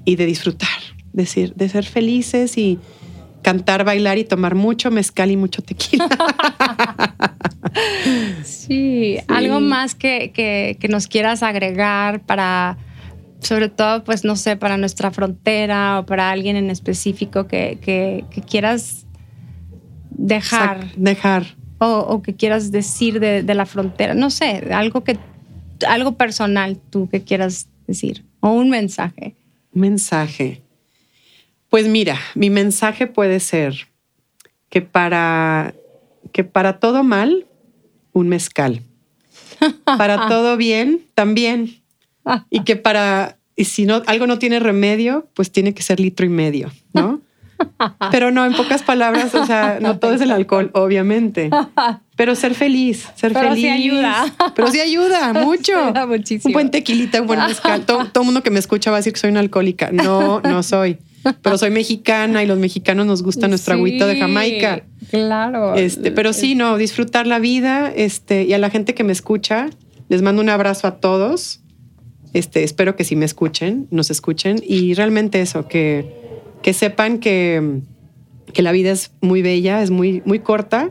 y 0.04 0.16
de 0.16 0.26
disfrutar, 0.26 0.68
decir, 1.12 1.54
de 1.54 1.68
ser 1.68 1.84
felices 1.84 2.56
y 2.56 2.78
cantar, 3.42 3.84
bailar 3.84 4.18
y 4.18 4.24
tomar 4.24 4.54
mucho 4.54 4.90
mezcal 4.90 5.30
y 5.30 5.36
mucho 5.36 5.62
tequila. 5.62 6.08
sí, 8.44 9.18
algo 9.28 9.60
más 9.60 9.94
que, 9.94 10.32
que, 10.32 10.88
nos 10.88 11.06
quieras 11.06 11.42
agregar 11.42 12.20
para, 12.20 12.78
sobre 13.40 13.68
todo, 13.68 14.04
pues 14.04 14.24
no 14.24 14.36
sé, 14.36 14.56
para 14.56 14.76
nuestra 14.76 15.10
frontera 15.10 16.00
o 16.00 16.06
para 16.06 16.30
alguien 16.30 16.56
en 16.56 16.70
específico 16.70 17.46
que, 17.46 17.78
que, 17.80 18.42
quieras 18.42 19.06
dejar. 20.10 20.92
dejar. 20.96 21.59
O, 21.80 22.22
que 22.22 22.34
quieras 22.34 22.70
decir 22.70 23.20
de, 23.20 23.42
de, 23.42 23.54
la 23.54 23.66
frontera? 23.66 24.14
No 24.14 24.30
sé, 24.30 24.68
algo 24.72 25.02
que 25.02 25.18
algo 25.86 26.16
personal 26.16 26.78
tú 26.90 27.08
que 27.08 27.22
quieras 27.22 27.68
decir 27.86 28.24
o 28.40 28.50
un 28.50 28.70
mensaje. 28.70 29.34
Mensaje. 29.72 30.62
Pues 31.68 31.88
mira, 31.88 32.18
mi 32.34 32.50
mensaje 32.50 33.06
puede 33.06 33.40
ser 33.40 33.88
que 34.68 34.82
para 34.82 35.74
que 36.32 36.44
para 36.44 36.78
todo 36.78 37.02
mal 37.02 37.46
un 38.12 38.28
mezcal. 38.28 38.82
Para 39.84 40.28
todo 40.28 40.56
bien 40.56 41.02
también. 41.14 41.82
Y 42.48 42.64
que 42.64 42.76
para 42.76 43.38
y 43.56 43.66
si 43.66 43.84
no 43.84 44.02
algo 44.06 44.26
no 44.26 44.38
tiene 44.38 44.58
remedio, 44.58 45.28
pues 45.34 45.52
tiene 45.52 45.74
que 45.74 45.82
ser 45.82 46.00
litro 46.00 46.24
y 46.24 46.30
medio, 46.30 46.72
¿no? 46.94 47.20
Pero 48.10 48.30
no, 48.30 48.44
en 48.44 48.54
pocas 48.54 48.82
palabras, 48.82 49.34
o 49.34 49.46
sea, 49.46 49.78
no 49.80 49.98
todo 49.98 50.14
es 50.14 50.20
el 50.20 50.30
alcohol, 50.30 50.70
obviamente. 50.74 51.50
Pero 52.16 52.34
ser 52.34 52.54
feliz, 52.54 53.08
ser 53.14 53.32
pero 53.32 53.50
feliz. 53.50 53.64
Sí 53.64 53.70
ayuda. 53.70 54.34
Pero 54.54 54.70
sí 54.70 54.80
ayuda 54.80 55.32
mucho. 55.44 55.72
muchísimo. 56.06 56.50
Un 56.50 56.52
buen 56.52 56.70
tequilita, 56.70 57.20
un 57.20 57.26
buen 57.26 57.40
mezcal. 57.40 57.84
Todo, 57.86 58.02
el 58.14 58.24
mundo 58.24 58.42
que 58.42 58.50
me 58.50 58.58
escucha 58.58 58.90
va 58.90 58.98
a 58.98 59.00
decir 59.00 59.12
que 59.12 59.18
soy 59.18 59.30
una 59.30 59.40
alcohólica. 59.40 59.90
No, 59.90 60.40
no 60.40 60.62
soy. 60.62 60.98
Pero 61.42 61.58
soy 61.58 61.70
mexicana 61.70 62.42
y 62.42 62.46
los 62.46 62.58
mexicanos 62.58 63.06
nos 63.06 63.22
gusta 63.22 63.48
nuestro 63.48 63.74
agüito 63.74 64.06
de 64.06 64.18
Jamaica. 64.18 64.84
Claro. 65.10 65.74
Este, 65.74 66.12
pero 66.12 66.32
sí, 66.32 66.54
no, 66.54 66.78
disfrutar 66.78 67.26
la 67.26 67.38
vida. 67.38 67.92
Este, 67.94 68.44
y 68.44 68.54
a 68.54 68.58
la 68.58 68.70
gente 68.70 68.94
que 68.94 69.04
me 69.04 69.12
escucha, 69.12 69.68
les 70.08 70.22
mando 70.22 70.40
un 70.40 70.48
abrazo 70.48 70.86
a 70.86 70.96
todos. 70.96 71.60
Este, 72.32 72.62
espero 72.62 72.96
que 72.96 73.04
sí 73.04 73.16
me 73.16 73.24
escuchen, 73.24 73.86
nos 73.90 74.10
escuchen. 74.10 74.62
Y 74.66 74.94
realmente 74.94 75.40
eso, 75.40 75.68
que 75.68 76.19
que 76.62 76.72
sepan 76.72 77.18
que, 77.18 77.80
que 78.52 78.62
la 78.62 78.72
vida 78.72 78.90
es 78.90 79.12
muy 79.20 79.42
bella, 79.42 79.82
es 79.82 79.90
muy, 79.90 80.22
muy 80.24 80.40
corta 80.40 80.90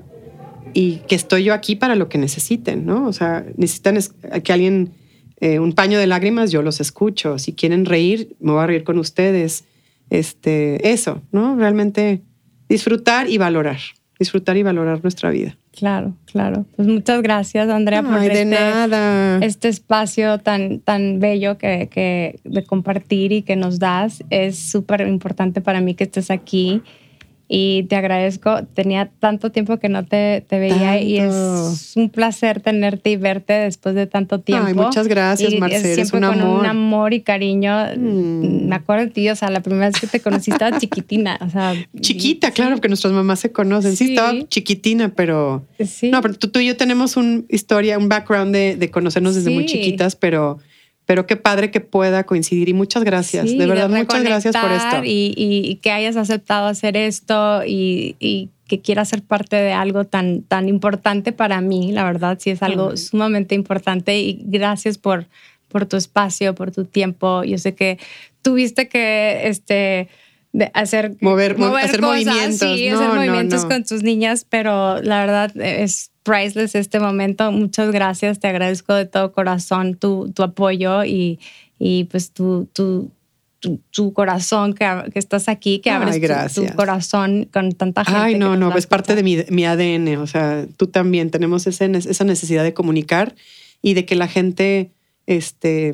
y 0.73 0.97
que 1.07 1.15
estoy 1.15 1.43
yo 1.43 1.53
aquí 1.53 1.75
para 1.75 1.95
lo 1.95 2.09
que 2.09 2.17
necesiten, 2.17 2.85
¿no? 2.85 3.07
O 3.07 3.13
sea, 3.13 3.45
necesitan 3.57 3.97
que 4.43 4.53
alguien, 4.53 4.91
eh, 5.39 5.59
un 5.59 5.73
paño 5.73 5.99
de 5.99 6.07
lágrimas, 6.07 6.51
yo 6.51 6.61
los 6.61 6.79
escucho. 6.79 7.39
Si 7.39 7.53
quieren 7.53 7.85
reír, 7.85 8.35
me 8.39 8.51
voy 8.51 8.63
a 8.63 8.67
reír 8.67 8.83
con 8.83 8.97
ustedes. 8.97 9.65
Este, 10.09 10.91
eso, 10.91 11.21
¿no? 11.31 11.55
Realmente 11.55 12.21
disfrutar 12.67 13.29
y 13.29 13.37
valorar, 13.37 13.79
disfrutar 14.17 14.57
y 14.57 14.63
valorar 14.63 15.01
nuestra 15.03 15.29
vida. 15.29 15.57
Claro, 15.79 16.13
claro. 16.25 16.65
Pues 16.75 16.89
muchas 16.89 17.21
gracias, 17.21 17.69
Andrea, 17.69 18.03
por 18.03 18.21
este, 18.21 18.43
nada. 18.43 19.37
este 19.37 19.69
espacio 19.69 20.37
tan, 20.39 20.81
tan 20.81 21.21
bello 21.21 21.57
que, 21.57 21.87
que, 21.89 22.41
de 22.43 22.65
compartir 22.65 23.31
y 23.31 23.43
que 23.43 23.55
nos 23.55 23.79
das. 23.79 24.21
Es 24.29 24.59
súper 24.59 25.07
importante 25.07 25.61
para 25.61 25.79
mí 25.79 25.95
que 25.95 26.03
estés 26.03 26.31
aquí 26.31 26.81
y 27.51 27.83
te 27.89 27.95
agradezco. 27.95 28.63
Tenía 28.75 29.09
tanto 29.19 29.51
tiempo 29.51 29.77
que 29.79 29.89
no 29.89 30.05
te, 30.05 30.45
te 30.47 30.59
veía 30.59 31.01
y 31.01 31.17
es 31.17 31.93
un 31.95 32.11
placer 32.11 32.61
tenerte 32.61 33.09
y 33.09 33.17
verte 33.17 33.53
después 33.53 33.95
de 33.95 34.05
tanto 34.05 34.39
tiempo. 34.39 34.67
Ay, 34.67 34.75
muchas 34.75 35.07
gracias, 35.07 35.55
Marcela. 35.55 36.05
Siempre 36.05 36.27
con 36.27 36.41
un 36.41 36.65
amor 36.67 37.13
y 37.13 37.21
cariño. 37.21 37.87
Mm. 37.97 38.67
Me 38.67 38.75
acuerdo 38.75 39.05
de 39.05 39.11
ti, 39.11 39.29
o 39.29 39.35
sea, 39.35 39.49
la 39.49 39.61
primera 39.61 39.87
vez 39.87 39.99
que 39.99 40.05
te 40.05 40.19
conocí 40.19 40.51
estaba 40.51 40.77
chiquitina. 40.79 41.39
O 41.41 41.49
sea, 41.49 41.73
Chiquita, 41.99 42.51
claro, 42.51 42.75
porque 42.75 42.87
nuestras 42.87 43.13
mamás 43.13 43.39
se 43.39 43.51
conocen. 43.51 43.95
Sí, 43.97 44.11
estaba 44.11 44.47
chiquitina, 44.47 45.09
pero. 45.09 45.65
No, 46.03 46.21
pero 46.21 46.35
tú, 46.35 46.59
y 46.59 46.67
yo 46.67 46.77
tenemos 46.77 47.17
una 47.17 47.41
historia, 47.49 47.97
un 47.97 48.09
background 48.09 48.53
de, 48.53 48.75
de 48.75 48.91
conocernos 48.91 49.33
desde 49.33 49.49
muy 49.49 49.65
chiquitas, 49.65 50.15
pero 50.15 50.59
pero 51.09 51.25
qué 51.25 51.37
padre 51.37 51.71
que 51.71 51.81
pueda 51.81 52.23
coincidir 52.23 52.69
y 52.69 52.73
muchas 52.75 53.03
gracias, 53.03 53.47
de 53.47 53.65
verdad, 53.65 53.89
muchas 53.89 54.21
gracias 54.21 54.55
por 54.55 54.71
esto. 54.71 55.01
Y, 55.03 55.79
que 55.81 55.89
hayas 55.89 56.15
aceptado 56.15 56.67
hacer 56.67 56.95
esto 56.95 57.63
y, 57.65 58.51
que 58.67 58.79
quieras 58.79 59.09
ser 59.09 59.23
parte 59.23 59.55
de 59.55 59.71
algo 59.73 60.03
tan, 60.03 60.43
tan 60.43 60.69
importante 60.69 61.31
para 61.31 61.61
mí, 61.61 61.91
la 61.91 62.03
verdad, 62.03 62.37
sí 62.39 62.51
es 62.51 62.61
algo 62.61 62.95
sumamente 62.95 63.55
importante 63.55 64.19
y 64.19 64.39
gracias 64.45 64.99
por, 64.99 65.25
por 65.67 65.87
tu 65.87 65.97
espacio, 65.97 66.53
por 66.53 66.69
tu 66.69 66.85
tiempo. 66.85 67.43
Yo 67.43 67.57
sé 67.57 67.73
que 67.73 67.97
tuviste 68.43 68.87
que 68.87 69.47
este, 69.47 70.09
hacer, 70.73 71.15
mover, 71.21 71.55
hacer 71.81 72.01
movimientos, 72.01 72.59
sí, 72.59 72.87
hacer 72.89 73.09
movimientos 73.09 73.65
con 73.65 73.83
tus 73.83 74.01
niñas, 74.03 74.45
pero 74.49 75.01
la 75.01 75.19
verdad 75.19 75.55
es 75.61 76.11
priceless 76.23 76.75
este 76.75 76.99
momento. 76.99 77.51
Muchas 77.51 77.91
gracias, 77.91 78.39
te 78.39 78.47
agradezco 78.47 78.93
de 78.93 79.05
todo 79.05 79.31
corazón 79.31 79.95
tu, 79.95 80.31
tu 80.31 80.43
apoyo 80.43 81.03
y, 81.03 81.39
y 81.77 82.05
pues 82.05 82.31
tu, 82.31 82.67
tu, 82.73 83.11
tu, 83.91 84.13
corazón 84.13 84.73
que, 84.73 84.85
que, 85.13 85.19
estás 85.19 85.49
aquí, 85.49 85.79
que 85.79 85.91
abres 85.91 86.19
tu, 86.53 86.65
corazón 86.75 87.47
con 87.51 87.71
tanta 87.73 88.03
gente. 88.03 88.19
Ay, 88.19 88.35
no, 88.35 88.55
no, 88.55 88.75
es 88.75 88.87
parte 88.87 89.15
de 89.15 89.21
mi, 89.21 89.37
mi, 89.49 89.65
ADN, 89.65 90.17
o 90.17 90.27
sea, 90.27 90.65
tú 90.77 90.87
también 90.87 91.29
tenemos 91.29 91.67
ese, 91.67 91.91
esa 91.93 92.23
necesidad 92.23 92.63
de 92.63 92.73
comunicar 92.73 93.35
y 93.81 93.93
de 93.93 94.05
que 94.05 94.15
la 94.15 94.27
gente, 94.27 94.91
este, 95.27 95.93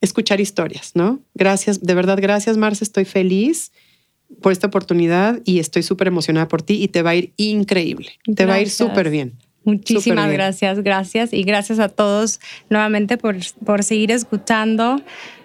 escuchar 0.00 0.40
historias, 0.40 0.92
¿no? 0.94 1.20
Gracias, 1.34 1.80
de 1.80 1.94
verdad, 1.94 2.18
gracias, 2.20 2.56
Marce, 2.56 2.84
estoy 2.84 3.04
feliz 3.06 3.72
por 4.40 4.52
esta 4.52 4.66
oportunidad 4.66 5.40
y 5.44 5.58
estoy 5.58 5.82
súper 5.82 6.08
emocionada 6.08 6.48
por 6.48 6.62
ti 6.62 6.82
y 6.82 6.88
te 6.88 7.02
va 7.02 7.10
a 7.10 7.14
ir 7.14 7.32
increíble. 7.36 8.10
Te 8.34 8.46
va 8.46 8.54
a 8.54 8.60
ir 8.60 8.70
súper 8.70 9.10
bien. 9.10 9.34
Muchísimas 9.64 10.30
gracias, 10.30 10.82
gracias 10.82 11.32
y 11.32 11.42
gracias 11.42 11.78
a 11.78 11.88
todos 11.88 12.40
nuevamente 12.68 13.16
por, 13.16 13.36
por 13.64 13.82
seguir 13.82 14.10
escuchando. 14.10 15.00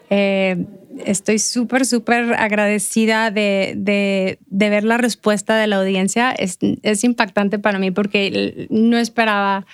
Eh, 0.10 0.66
estoy 1.06 1.40
súper, 1.40 1.86
súper 1.86 2.34
agradecida 2.34 3.32
de, 3.32 3.74
de, 3.78 4.40
de, 4.48 4.70
ver 4.70 4.84
la 4.84 4.98
respuesta 4.98 5.58
de 5.58 5.68
la 5.68 5.78
audiencia. 5.78 6.32
Es, 6.32 6.58
es 6.84 7.04
impactante 7.04 7.60
para 7.60 7.80
mí 7.80 7.92
porque 7.92 8.68
no 8.70 8.98
esperaba 8.98 9.66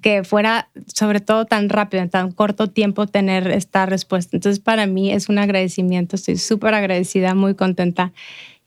que 0.00 0.24
fuera 0.24 0.70
sobre 0.86 1.20
todo 1.20 1.44
tan 1.44 1.68
rápido, 1.68 2.02
en 2.02 2.10
tan 2.10 2.32
corto 2.32 2.68
tiempo 2.70 3.06
tener 3.06 3.50
esta 3.50 3.86
respuesta. 3.86 4.36
Entonces 4.36 4.60
para 4.60 4.86
mí 4.86 5.12
es 5.12 5.28
un 5.28 5.38
agradecimiento, 5.38 6.16
estoy 6.16 6.38
súper 6.38 6.74
agradecida, 6.74 7.34
muy 7.34 7.54
contenta 7.54 8.12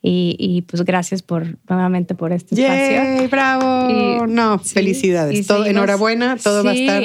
y, 0.05 0.63
pues 0.63 0.83
gracias 0.83 1.21
por 1.21 1.57
nuevamente 1.69 2.13
por 2.13 2.33
este 2.33 2.55
espacio. 2.55 3.29
¡Bravo! 3.29 4.27
no, 4.27 4.59
felicidades. 4.59 5.47
todo, 5.47 5.65
enhorabuena, 5.65 6.35
todo 6.35 6.61
va 6.61 6.71
a 6.71 6.73
estar 6.73 7.03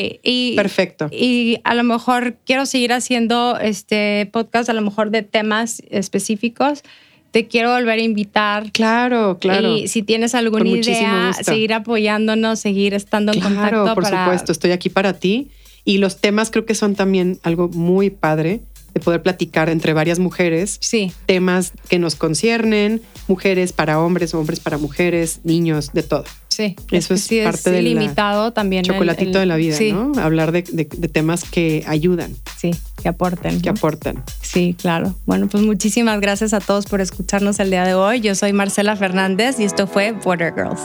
perfecto. 0.57 1.09
Y 1.13 1.59
a 1.63 1.75
lo 1.75 1.85
mejor 1.85 2.39
quiero 2.45 2.67
seguir 2.67 2.93
haciendo 2.93 3.57
este 3.61 4.29
podcast, 4.33 4.69
a 4.69 4.73
lo 4.73 4.83
mejor 4.83 5.11
de 5.11 5.23
temas 5.23 5.81
específicos. 5.91 6.83
Te 7.31 7.47
quiero 7.47 7.73
volver 7.73 8.01
a 8.01 8.03
invitar. 8.03 8.73
Claro, 8.73 9.39
claro. 9.39 9.77
Y 9.77 9.87
si 9.87 10.03
tienes 10.03 10.35
alguna 10.35 10.69
idea, 10.69 11.33
seguir 11.35 11.75
apoyándonos, 11.75 12.59
seguir 12.59 12.95
estando 12.95 13.33
en 13.33 13.41
contacto. 13.41 13.69
Claro, 13.69 13.95
por 13.95 14.07
supuesto, 14.07 14.51
estoy 14.51 14.73
aquí 14.73 14.89
para 14.89 15.13
ti. 15.13 15.51
Y 15.85 15.99
los 15.99 16.21
temas 16.21 16.51
creo 16.51 16.67
que 16.67 16.75
son 16.75 16.97
también 16.97 17.39
algo 17.45 17.69
muy 17.69 18.11
padre 18.11 18.61
de 18.95 19.01
poder 19.01 19.23
platicar 19.23 19.69
entre 19.69 19.93
varias 19.93 20.19
mujeres 20.19 20.79
sí. 20.81 21.13
temas 21.27 21.73
que 21.89 21.99
nos 21.99 22.15
conciernen, 22.15 23.03
mujeres 23.27 23.73
para 23.73 24.01
hombres, 24.01 24.35
hombres 24.35 24.61
para 24.61 24.79
mujeres, 24.79 25.41
niños, 25.45 25.93
de 25.93 26.03
todo. 26.03 26.25
Sí, 26.49 26.75
eso 26.91 27.15
es, 27.15 27.29
parte 27.45 27.71
del 27.71 27.85
limitado 27.85 28.53
también. 28.53 28.83
Chocolatito 28.83 29.39
de 29.39 29.47
la 29.47 29.55
vida, 29.55 29.77
¿no? 29.93 30.13
Hablar 30.21 30.51
de, 30.51 30.63
temas 30.65 31.45
que 31.45 31.85
ayudan. 31.87 32.35
Sí, 32.57 32.73
que 33.01 33.09
aporten. 33.09 33.61
Que 33.61 33.69
aportan. 33.69 34.25
Sí, 34.43 34.75
claro. 34.77 35.15
Bueno, 35.25 35.47
pues 35.47 35.63
muchísimas 35.63 36.21
gracias 36.21 36.53
a 36.55 36.61
todos 36.61 36.87
por 36.87 37.01
escucharnos 37.01 37.61
el 37.61 37.71
día 37.71 37.85
de 37.85 37.95
hoy. 37.95 38.21
Yo 38.21 38.35
soy 38.35 38.53
Marcela 38.53 38.97
Fernández 38.97 39.61
y 39.61 39.65
esto 39.65 39.87
fue 39.87 40.11
Border 40.11 40.53
Girls. 40.53 40.81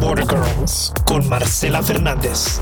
Border 0.00 0.26
Girls 0.26 0.92
con 1.04 1.28
Marcela 1.28 1.82
Fernández. 1.82 2.60